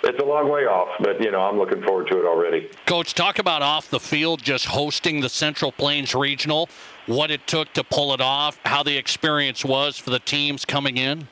it's 0.10 0.20
a 0.20 0.26
long 0.26 0.50
way 0.50 0.66
off, 0.66 0.90
but 1.00 1.22
you 1.22 1.32
know, 1.32 1.42
I'm 1.42 1.58
looking 1.58 1.82
forward 1.84 2.08
to 2.08 2.20
it 2.20 2.26
already. 2.26 2.70
Coach, 2.86 3.14
talk 3.14 3.40
about 3.40 3.62
off 3.62 3.90
the 3.90 4.00
field, 4.00 4.42
just 4.42 4.66
hosting 4.66 5.22
the 5.22 5.30
Central 5.30 5.72
Plains 5.72 6.16
Regional, 6.16 6.68
what 7.06 7.32
it 7.32 7.46
took 7.48 7.72
to 7.74 7.84
pull 7.84 8.14
it 8.14 8.22
off, 8.22 8.60
how 8.66 8.84
the 8.84 8.98
experience 8.98 9.64
was 9.64 9.98
for 9.98 10.10
the 10.10 10.20
teams 10.20 10.66
coming 10.66 10.98
in. 10.98 11.28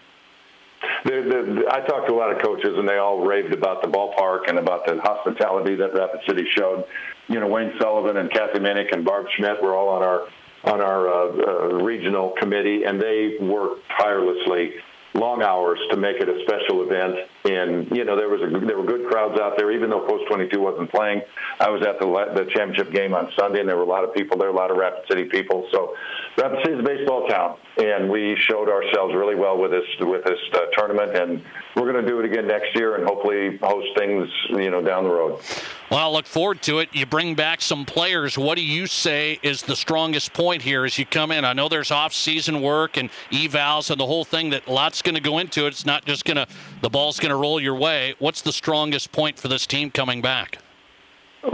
The, 1.06 1.12
the, 1.12 1.66
I 1.72 1.82
talked 1.82 2.08
to 2.08 2.14
a 2.14 2.16
lot 2.18 2.32
of 2.32 2.42
coaches, 2.42 2.78
and 2.78 2.88
they 2.88 2.98
all 2.98 3.26
raved 3.26 3.54
about 3.54 3.82
the 3.82 3.88
ballpark 3.88 4.48
and 4.48 4.60
about 4.60 4.86
the 4.86 5.00
hospitality 5.02 5.76
that 5.76 5.94
Rapid 5.94 6.22
City 6.28 6.46
showed. 6.56 6.86
You 7.28 7.40
know, 7.40 7.48
Wayne 7.48 7.74
Sullivan 7.80 8.18
and 8.18 8.32
Kathy 8.32 8.60
Minnick 8.60 8.94
and 8.94 9.04
Barb 9.04 9.26
Schmidt 9.36 9.62
were 9.62 9.76
all 9.76 9.90
on 9.90 10.04
our 10.04 10.28
on 10.64 10.82
our 10.82 11.08
uh, 11.08 11.14
uh, 11.14 11.84
regional 11.84 12.34
committee, 12.40 12.84
and 12.84 13.00
they 13.02 13.38
worked 13.40 13.84
tirelessly 13.98 14.74
long 15.18 15.42
hours 15.42 15.80
to 15.90 15.98
make 15.98 16.18
it 16.18 16.30
a 16.30 16.40
special 16.46 16.84
event. 16.84 17.16
And 17.46 17.90
you 17.96 18.06
know, 18.06 18.16
there 18.16 18.30
was 18.30 18.42
a, 18.42 18.66
there 18.66 18.78
were 18.78 18.86
good 18.86 19.10
crowds 19.10 19.40
out 19.40 19.58
there, 19.58 19.72
even 19.72 19.90
though 19.90 20.06
Post 20.08 20.26
22 20.28 20.60
wasn't 20.60 20.92
playing. 20.92 21.22
I 21.60 21.70
was 21.70 21.86
at 21.86 22.00
the 22.00 22.08
the 22.08 22.50
championship 22.54 22.92
game 22.94 23.14
on 23.14 23.32
Sunday, 23.38 23.60
and 23.60 23.68
there 23.68 23.78
were 23.78 23.84
a 23.84 23.88
lot 23.88 24.04
of 24.04 24.14
people 24.14 24.38
there, 24.38 24.50
a 24.50 24.54
lot 24.54 24.72
of 24.72 24.78
Rapid 24.78 25.08
City 25.10 25.26
people. 25.26 25.68
So, 25.72 25.96
Rapid 26.38 26.60
City 26.64 26.74
is 26.74 26.80
a 26.80 26.84
baseball 26.84 27.28
town, 27.28 27.58
and 27.78 28.10
we 28.10 28.38
showed 28.48 28.70
ourselves 28.70 29.14
really 29.16 29.36
well 29.36 29.58
with 29.58 29.72
this 29.72 29.86
with 30.00 30.24
this 30.24 30.40
uh, 30.54 30.68
tournament, 30.78 31.16
and 31.18 31.44
we're 31.76 31.92
going 31.92 32.04
to 32.04 32.08
do 32.08 32.20
it 32.20 32.26
again 32.26 32.48
next 32.48 32.76
year, 32.76 32.96
and 32.96 33.06
hopefully 33.06 33.58
host 33.58 33.88
things 33.98 34.30
you 34.50 34.70
know 34.70 34.82
down 34.82 35.04
the 35.04 35.10
road. 35.10 35.42
Well, 35.90 36.00
I 36.00 36.12
look 36.12 36.26
forward 36.26 36.62
to 36.64 36.80
it. 36.80 36.90
You 36.92 37.06
bring 37.06 37.34
back 37.34 37.62
some 37.62 37.86
players. 37.86 38.38
What 38.38 38.56
do 38.56 38.64
you 38.64 38.88
say 38.88 39.40
is 39.42 39.62
the 39.62 39.76
strongest 39.76 40.34
point 40.34 40.62
here 40.62 40.84
as 40.84 41.00
you 41.00 41.06
come 41.06 41.32
in? 41.32 41.46
I 41.46 41.54
know 41.54 41.70
there's 41.70 41.92
off-season 41.92 42.62
work 42.62 42.98
and 42.98 43.10
evals 43.32 43.90
and 43.90 43.98
the 43.98 44.06
whole 44.06 44.26
thing 44.26 44.50
that 44.50 44.68
lots 44.68 45.02
going 45.08 45.16
to 45.16 45.22
go 45.22 45.38
into 45.38 45.66
it. 45.66 45.70
It's 45.70 45.86
not 45.86 46.04
just 46.06 46.26
going 46.26 46.36
to 46.36 46.48
the 46.82 46.90
ball's 46.90 47.18
going 47.18 47.30
to 47.30 47.38
roll 47.38 47.62
your 47.62 47.76
way. 47.76 48.14
What's 48.20 48.42
the 48.42 48.52
strongest 48.52 49.14
point 49.14 49.40
for 49.40 49.48
this 49.48 49.66
team 49.66 49.90
coming 49.90 50.22
back? 50.22 50.60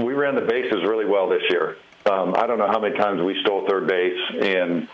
We 0.04 0.14
ran 0.14 0.34
the 0.34 0.42
bases 0.42 0.82
really 0.84 1.06
well 1.06 1.30
this 1.30 1.44
year. 1.50 1.78
Um, 2.10 2.34
I 2.36 2.48
don't 2.48 2.58
know 2.58 2.68
how 2.68 2.80
many 2.80 2.98
times 2.98 3.22
we 3.22 3.40
stole 3.42 3.66
third 3.70 3.88
base, 3.88 4.20
and 4.42 4.90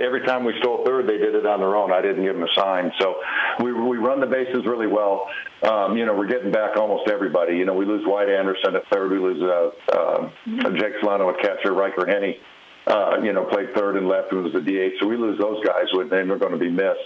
every 0.00 0.24
time 0.24 0.44
we 0.44 0.54
stole 0.60 0.84
third, 0.86 1.06
they 1.06 1.18
did 1.18 1.34
it 1.34 1.44
on 1.44 1.58
their 1.60 1.76
own. 1.76 1.92
I 1.92 2.00
didn't 2.00 2.22
give 2.22 2.34
them 2.34 2.44
a 2.44 2.54
sign. 2.54 2.92
So 2.98 3.16
we, 3.60 3.72
we 3.72 3.98
run 3.98 4.20
the 4.20 4.26
bases 4.26 4.64
really 4.64 4.86
well. 4.86 5.26
Um, 5.62 5.96
you 5.96 6.06
know, 6.06 6.14
we're 6.14 6.28
getting 6.28 6.52
back 6.52 6.76
almost 6.76 7.10
everybody. 7.10 7.56
You 7.56 7.64
know, 7.66 7.74
we 7.74 7.84
lose 7.84 8.06
White 8.06 8.30
Anderson 8.30 8.76
at 8.76 8.86
third. 8.90 9.10
We 9.10 9.18
lose 9.18 9.42
uh, 9.42 9.70
uh, 9.92 10.30
Jake 10.78 10.94
Solano 11.00 11.28
at 11.30 11.40
catcher, 11.42 11.74
Riker 11.74 12.06
Henny. 12.06 12.38
Uh, 12.86 13.18
you 13.22 13.32
know, 13.32 13.44
played 13.44 13.74
third 13.74 13.96
and 13.96 14.08
left, 14.08 14.30
who 14.30 14.42
was 14.42 14.52
the 14.54 14.60
DH. 14.60 14.98
So 15.00 15.06
we 15.06 15.16
lose 15.16 15.38
those 15.38 15.62
guys, 15.64 15.84
and 15.92 16.10
they're 16.10 16.38
going 16.38 16.52
to 16.52 16.58
be 16.58 16.70
missed. 16.70 17.00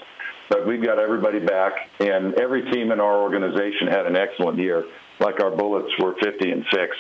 But 0.51 0.67
we've 0.67 0.85
got 0.85 0.99
everybody 0.99 1.39
back, 1.41 1.73
and 2.01 2.35
every 2.35 2.71
team 2.71 2.93
in 2.93 3.01
our 3.01 3.23
organization 3.23 3.89
had 3.89 4.07
an 4.07 4.17
excellent 4.17 4.59
year. 4.59 4.85
Like 5.21 5.41
our 5.41 5.51
Bullets 5.51 5.91
were 5.99 6.15
50 6.23 6.51
and 6.51 6.65
six. 6.71 6.97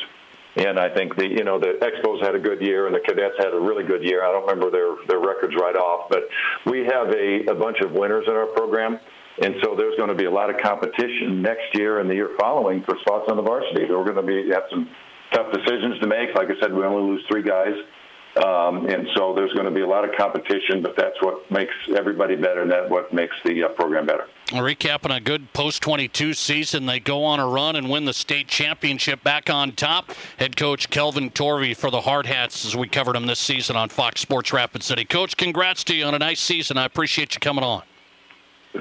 And 0.57 0.79
I 0.79 0.89
think 0.95 1.17
the 1.17 1.29
you 1.29 1.43
know 1.43 1.59
the 1.59 1.79
Expos 1.83 2.23
had 2.23 2.37
a 2.37 2.39
good 2.39 2.61
year 2.63 2.87
and 2.87 2.95
the 2.95 3.01
Cadets 3.01 3.35
had 3.39 3.53
a 3.53 3.59
really 3.59 3.83
good 3.83 4.05
year. 4.05 4.25
I 4.25 4.31
don't 4.31 4.47
remember 4.47 4.71
their 4.71 4.95
their 5.09 5.19
records 5.19 5.55
right 5.61 5.75
off, 5.75 6.09
but 6.09 6.29
we 6.65 6.87
have 6.87 7.11
a, 7.11 7.51
a 7.51 7.55
bunch 7.55 7.81
of 7.81 7.91
winners 7.91 8.25
in 8.29 8.35
our 8.35 8.47
program, 8.47 9.01
and 9.43 9.57
so 9.65 9.75
there's 9.75 9.97
going 9.97 10.11
to 10.11 10.15
be 10.15 10.27
a 10.27 10.31
lot 10.31 10.51
of 10.51 10.61
competition 10.63 11.43
next 11.43 11.75
year 11.75 11.99
and 11.99 12.09
the 12.09 12.15
year 12.15 12.31
following 12.39 12.85
for 12.85 12.97
spots 13.01 13.27
on 13.29 13.37
the 13.37 13.43
varsity. 13.43 13.87
We're 13.91 14.05
going 14.05 14.15
to 14.15 14.23
be 14.23 14.51
have 14.53 14.71
some 14.71 14.89
tough 15.33 15.53
decisions 15.53 15.99
to 16.01 16.07
make. 16.07 16.35
Like 16.37 16.49
I 16.51 16.61
said, 16.61 16.73
we 16.73 16.85
only 16.85 17.03
lose 17.03 17.25
three 17.29 17.43
guys. 17.43 17.75
Um, 18.37 18.87
and 18.87 19.07
so 19.15 19.33
there's 19.33 19.53
going 19.53 19.67
to 19.67 19.71
be 19.71 19.83
a 19.83 19.87
lot 19.87 20.05
of 20.05 20.11
competition, 20.17 20.83
but 20.83 20.97
that's 20.97 21.21
what 21.23 21.49
makes 21.53 21.73
everybody 21.97 22.35
better, 22.35 22.63
and 22.63 22.71
that's 22.71 22.91
what 22.91 23.13
makes 23.13 23.35
the 23.45 23.65
uh, 23.65 23.69
program 23.69 24.07
better. 24.07 24.27
Recapping 24.49 25.15
a 25.15 25.21
good 25.21 25.53
post 25.53 25.83
22 25.83 26.35
season, 26.35 26.87
they 26.87 26.99
go 26.99 27.23
on 27.25 27.39
a 27.39 27.47
run 27.47 27.77
and 27.77 27.89
win 27.89 28.05
the 28.05 28.13
state 28.13 28.49
championship 28.49 29.23
back 29.23 29.49
on 29.49 29.73
top. 29.73 30.11
Head 30.39 30.57
coach 30.57 30.91
Kelvin 30.91 31.31
Torve 31.31 31.77
for 31.77 31.91
the 31.91 32.01
Hard 32.01 32.27
Hats 32.27 32.65
as 32.65 32.77
we 32.77 32.89
covered 32.89 33.15
him 33.15 33.27
this 33.27 33.39
season 33.39 33.77
on 33.77 33.89
Fox 33.89 34.21
Sports 34.21 34.53
Rapid 34.53 34.83
City. 34.83 35.05
Coach, 35.05 35.37
congrats 35.37 35.85
to 35.85 35.95
you 35.95 36.05
on 36.05 36.15
a 36.15 36.19
nice 36.19 36.41
season. 36.41 36.77
I 36.77 36.85
appreciate 36.87 37.35
you 37.35 37.41
coming 37.41 37.65
on. 37.65 37.85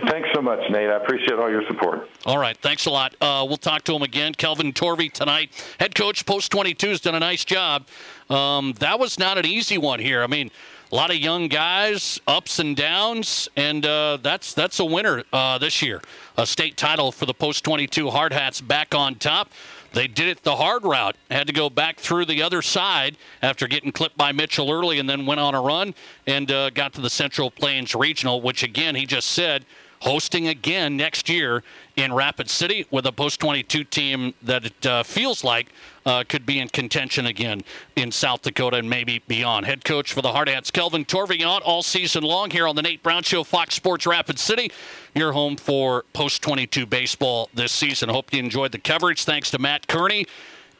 Thanks 0.09 0.29
so 0.33 0.41
much, 0.41 0.59
Nate. 0.71 0.89
I 0.89 0.97
appreciate 0.97 1.33
all 1.33 1.51
your 1.51 1.63
support. 1.67 2.09
All 2.25 2.39
right. 2.39 2.57
Thanks 2.57 2.87
a 2.87 2.89
lot. 2.89 3.15
Uh, 3.21 3.45
we'll 3.47 3.57
talk 3.57 3.83
to 3.83 3.95
him 3.95 4.01
again. 4.01 4.33
Kelvin 4.33 4.73
Torve 4.73 5.13
tonight. 5.13 5.51
Head 5.79 5.93
coach, 5.93 6.25
Post 6.25 6.51
22, 6.51 6.89
has 6.89 6.99
done 6.99 7.13
a 7.13 7.19
nice 7.19 7.45
job. 7.45 7.85
Um, 8.29 8.73
that 8.79 8.99
was 8.99 9.19
not 9.19 9.37
an 9.37 9.45
easy 9.45 9.77
one 9.77 9.99
here. 9.99 10.23
I 10.23 10.27
mean, 10.27 10.51
a 10.91 10.95
lot 10.95 11.09
of 11.09 11.17
young 11.17 11.47
guys, 11.47 12.21
ups 12.27 12.59
and 12.59 12.75
downs, 12.75 13.49
and 13.55 13.83
uh, 13.85 14.19
that's 14.21 14.53
that's 14.53 14.79
a 14.79 14.85
winner 14.85 15.23
uh, 15.33 15.57
this 15.57 15.81
year. 15.81 16.01
A 16.37 16.45
state 16.45 16.77
title 16.77 17.11
for 17.11 17.25
the 17.25 17.33
Post 17.33 17.63
22 17.63 18.11
Hard 18.11 18.31
Hats 18.31 18.61
back 18.61 18.93
on 18.93 19.15
top. 19.15 19.49
They 19.93 20.07
did 20.07 20.27
it 20.27 20.43
the 20.43 20.55
hard 20.55 20.83
route. 20.83 21.15
Had 21.31 21.47
to 21.47 21.53
go 21.53 21.69
back 21.69 21.97
through 21.97 22.25
the 22.25 22.43
other 22.43 22.61
side 22.61 23.17
after 23.41 23.67
getting 23.67 23.91
clipped 23.91 24.17
by 24.17 24.31
Mitchell 24.31 24.71
early, 24.71 24.99
and 24.99 25.09
then 25.09 25.25
went 25.25 25.39
on 25.39 25.55
a 25.55 25.61
run 25.61 25.95
and 26.27 26.51
uh, 26.51 26.69
got 26.69 26.93
to 26.93 27.01
the 27.01 27.09
Central 27.09 27.49
Plains 27.49 27.95
Regional, 27.95 28.41
which 28.41 28.61
again 28.61 28.93
he 28.93 29.07
just 29.07 29.31
said 29.31 29.65
hosting 30.03 30.49
again 30.49 30.97
next 30.97 31.29
year 31.29 31.63
in 31.95 32.11
Rapid 32.11 32.49
City 32.49 32.85
with 32.91 33.05
a 33.05 33.11
post 33.11 33.39
22 33.39 33.83
team 33.83 34.33
that 34.41 34.65
it 34.65 34.85
uh, 34.85 35.03
feels 35.03 35.43
like 35.43 35.67
uh, 36.05 36.23
could 36.27 36.45
be 36.45 36.59
in 36.59 36.67
contention 36.69 37.27
again 37.27 37.61
in 37.95 38.11
South 38.11 38.41
Dakota 38.41 38.77
and 38.77 38.89
maybe 38.89 39.21
beyond. 39.27 39.65
Head 39.65 39.85
coach 39.85 40.11
for 40.11 40.21
the 40.21 40.31
Hard 40.31 40.49
Hats, 40.49 40.71
Kelvin 40.71 41.05
Torvion, 41.05 41.61
all 41.63 41.83
season 41.83 42.23
long 42.23 42.49
here 42.49 42.67
on 42.67 42.75
the 42.75 42.81
Nate 42.81 43.03
Brown 43.03 43.23
Show, 43.23 43.43
Fox 43.43 43.75
Sports 43.75 44.07
Rapid 44.07 44.39
City. 44.39 44.71
Your 45.13 45.31
home 45.33 45.55
for 45.55 46.03
post 46.13 46.41
22 46.41 46.85
baseball 46.85 47.49
this 47.53 47.71
season. 47.71 48.09
Hope 48.09 48.33
you 48.33 48.39
enjoyed 48.39 48.71
the 48.71 48.79
coverage. 48.79 49.23
Thanks 49.23 49.51
to 49.51 49.59
Matt 49.59 49.87
Kearney 49.87 50.25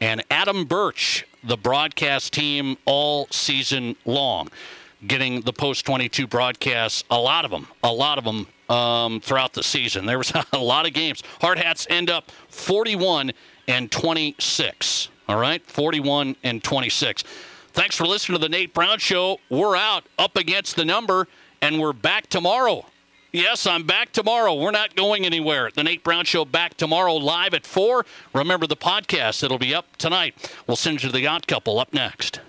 and 0.00 0.22
Adam 0.30 0.64
Birch, 0.64 1.26
the 1.44 1.56
broadcast 1.56 2.32
team 2.32 2.76
all 2.84 3.26
season 3.30 3.96
long. 4.04 4.48
getting 5.06 5.42
the 5.42 5.52
post 5.52 5.84
22 5.84 6.26
broadcasts. 6.26 7.04
A 7.10 7.18
lot 7.18 7.44
of 7.44 7.50
them, 7.50 7.68
a 7.82 7.92
lot 7.92 8.16
of 8.18 8.24
them 8.24 8.46
um, 8.68 9.20
throughout 9.20 9.52
the 9.52 9.62
season. 9.62 10.06
There 10.06 10.18
was 10.18 10.32
a 10.52 10.58
lot 10.58 10.86
of 10.86 10.92
games. 10.92 11.22
Hard 11.40 11.58
Hats 11.58 11.86
end 11.90 12.10
up 12.10 12.30
41 12.48 13.32
and 13.68 13.90
26. 13.90 15.08
All 15.28 15.38
right, 15.38 15.64
41 15.66 16.36
and 16.42 16.62
26. 16.62 17.24
Thanks 17.72 17.96
for 17.96 18.06
listening 18.06 18.38
to 18.38 18.42
the 18.42 18.48
Nate 18.48 18.74
Brown 18.74 18.98
Show. 18.98 19.40
We're 19.50 19.76
out 19.76 20.04
up 20.18 20.36
against 20.36 20.76
the 20.76 20.84
number, 20.84 21.26
and 21.60 21.80
we're 21.80 21.92
back 21.92 22.28
tomorrow. 22.28 22.86
Yes, 23.32 23.66
I'm 23.66 23.82
back 23.82 24.12
tomorrow. 24.12 24.54
We're 24.54 24.70
not 24.70 24.94
going 24.94 25.26
anywhere. 25.26 25.68
The 25.74 25.82
Nate 25.82 26.04
Brown 26.04 26.24
Show 26.24 26.44
back 26.44 26.74
tomorrow 26.76 27.14
live 27.14 27.52
at 27.52 27.66
4. 27.66 28.06
Remember 28.32 28.68
the 28.68 28.76
podcast, 28.76 29.42
it'll 29.42 29.58
be 29.58 29.74
up 29.74 29.96
tonight. 29.96 30.52
We'll 30.68 30.76
send 30.76 31.02
you 31.02 31.10
the 31.10 31.26
Odd 31.26 31.48
Couple 31.48 31.80
up 31.80 31.92
next. 31.92 32.38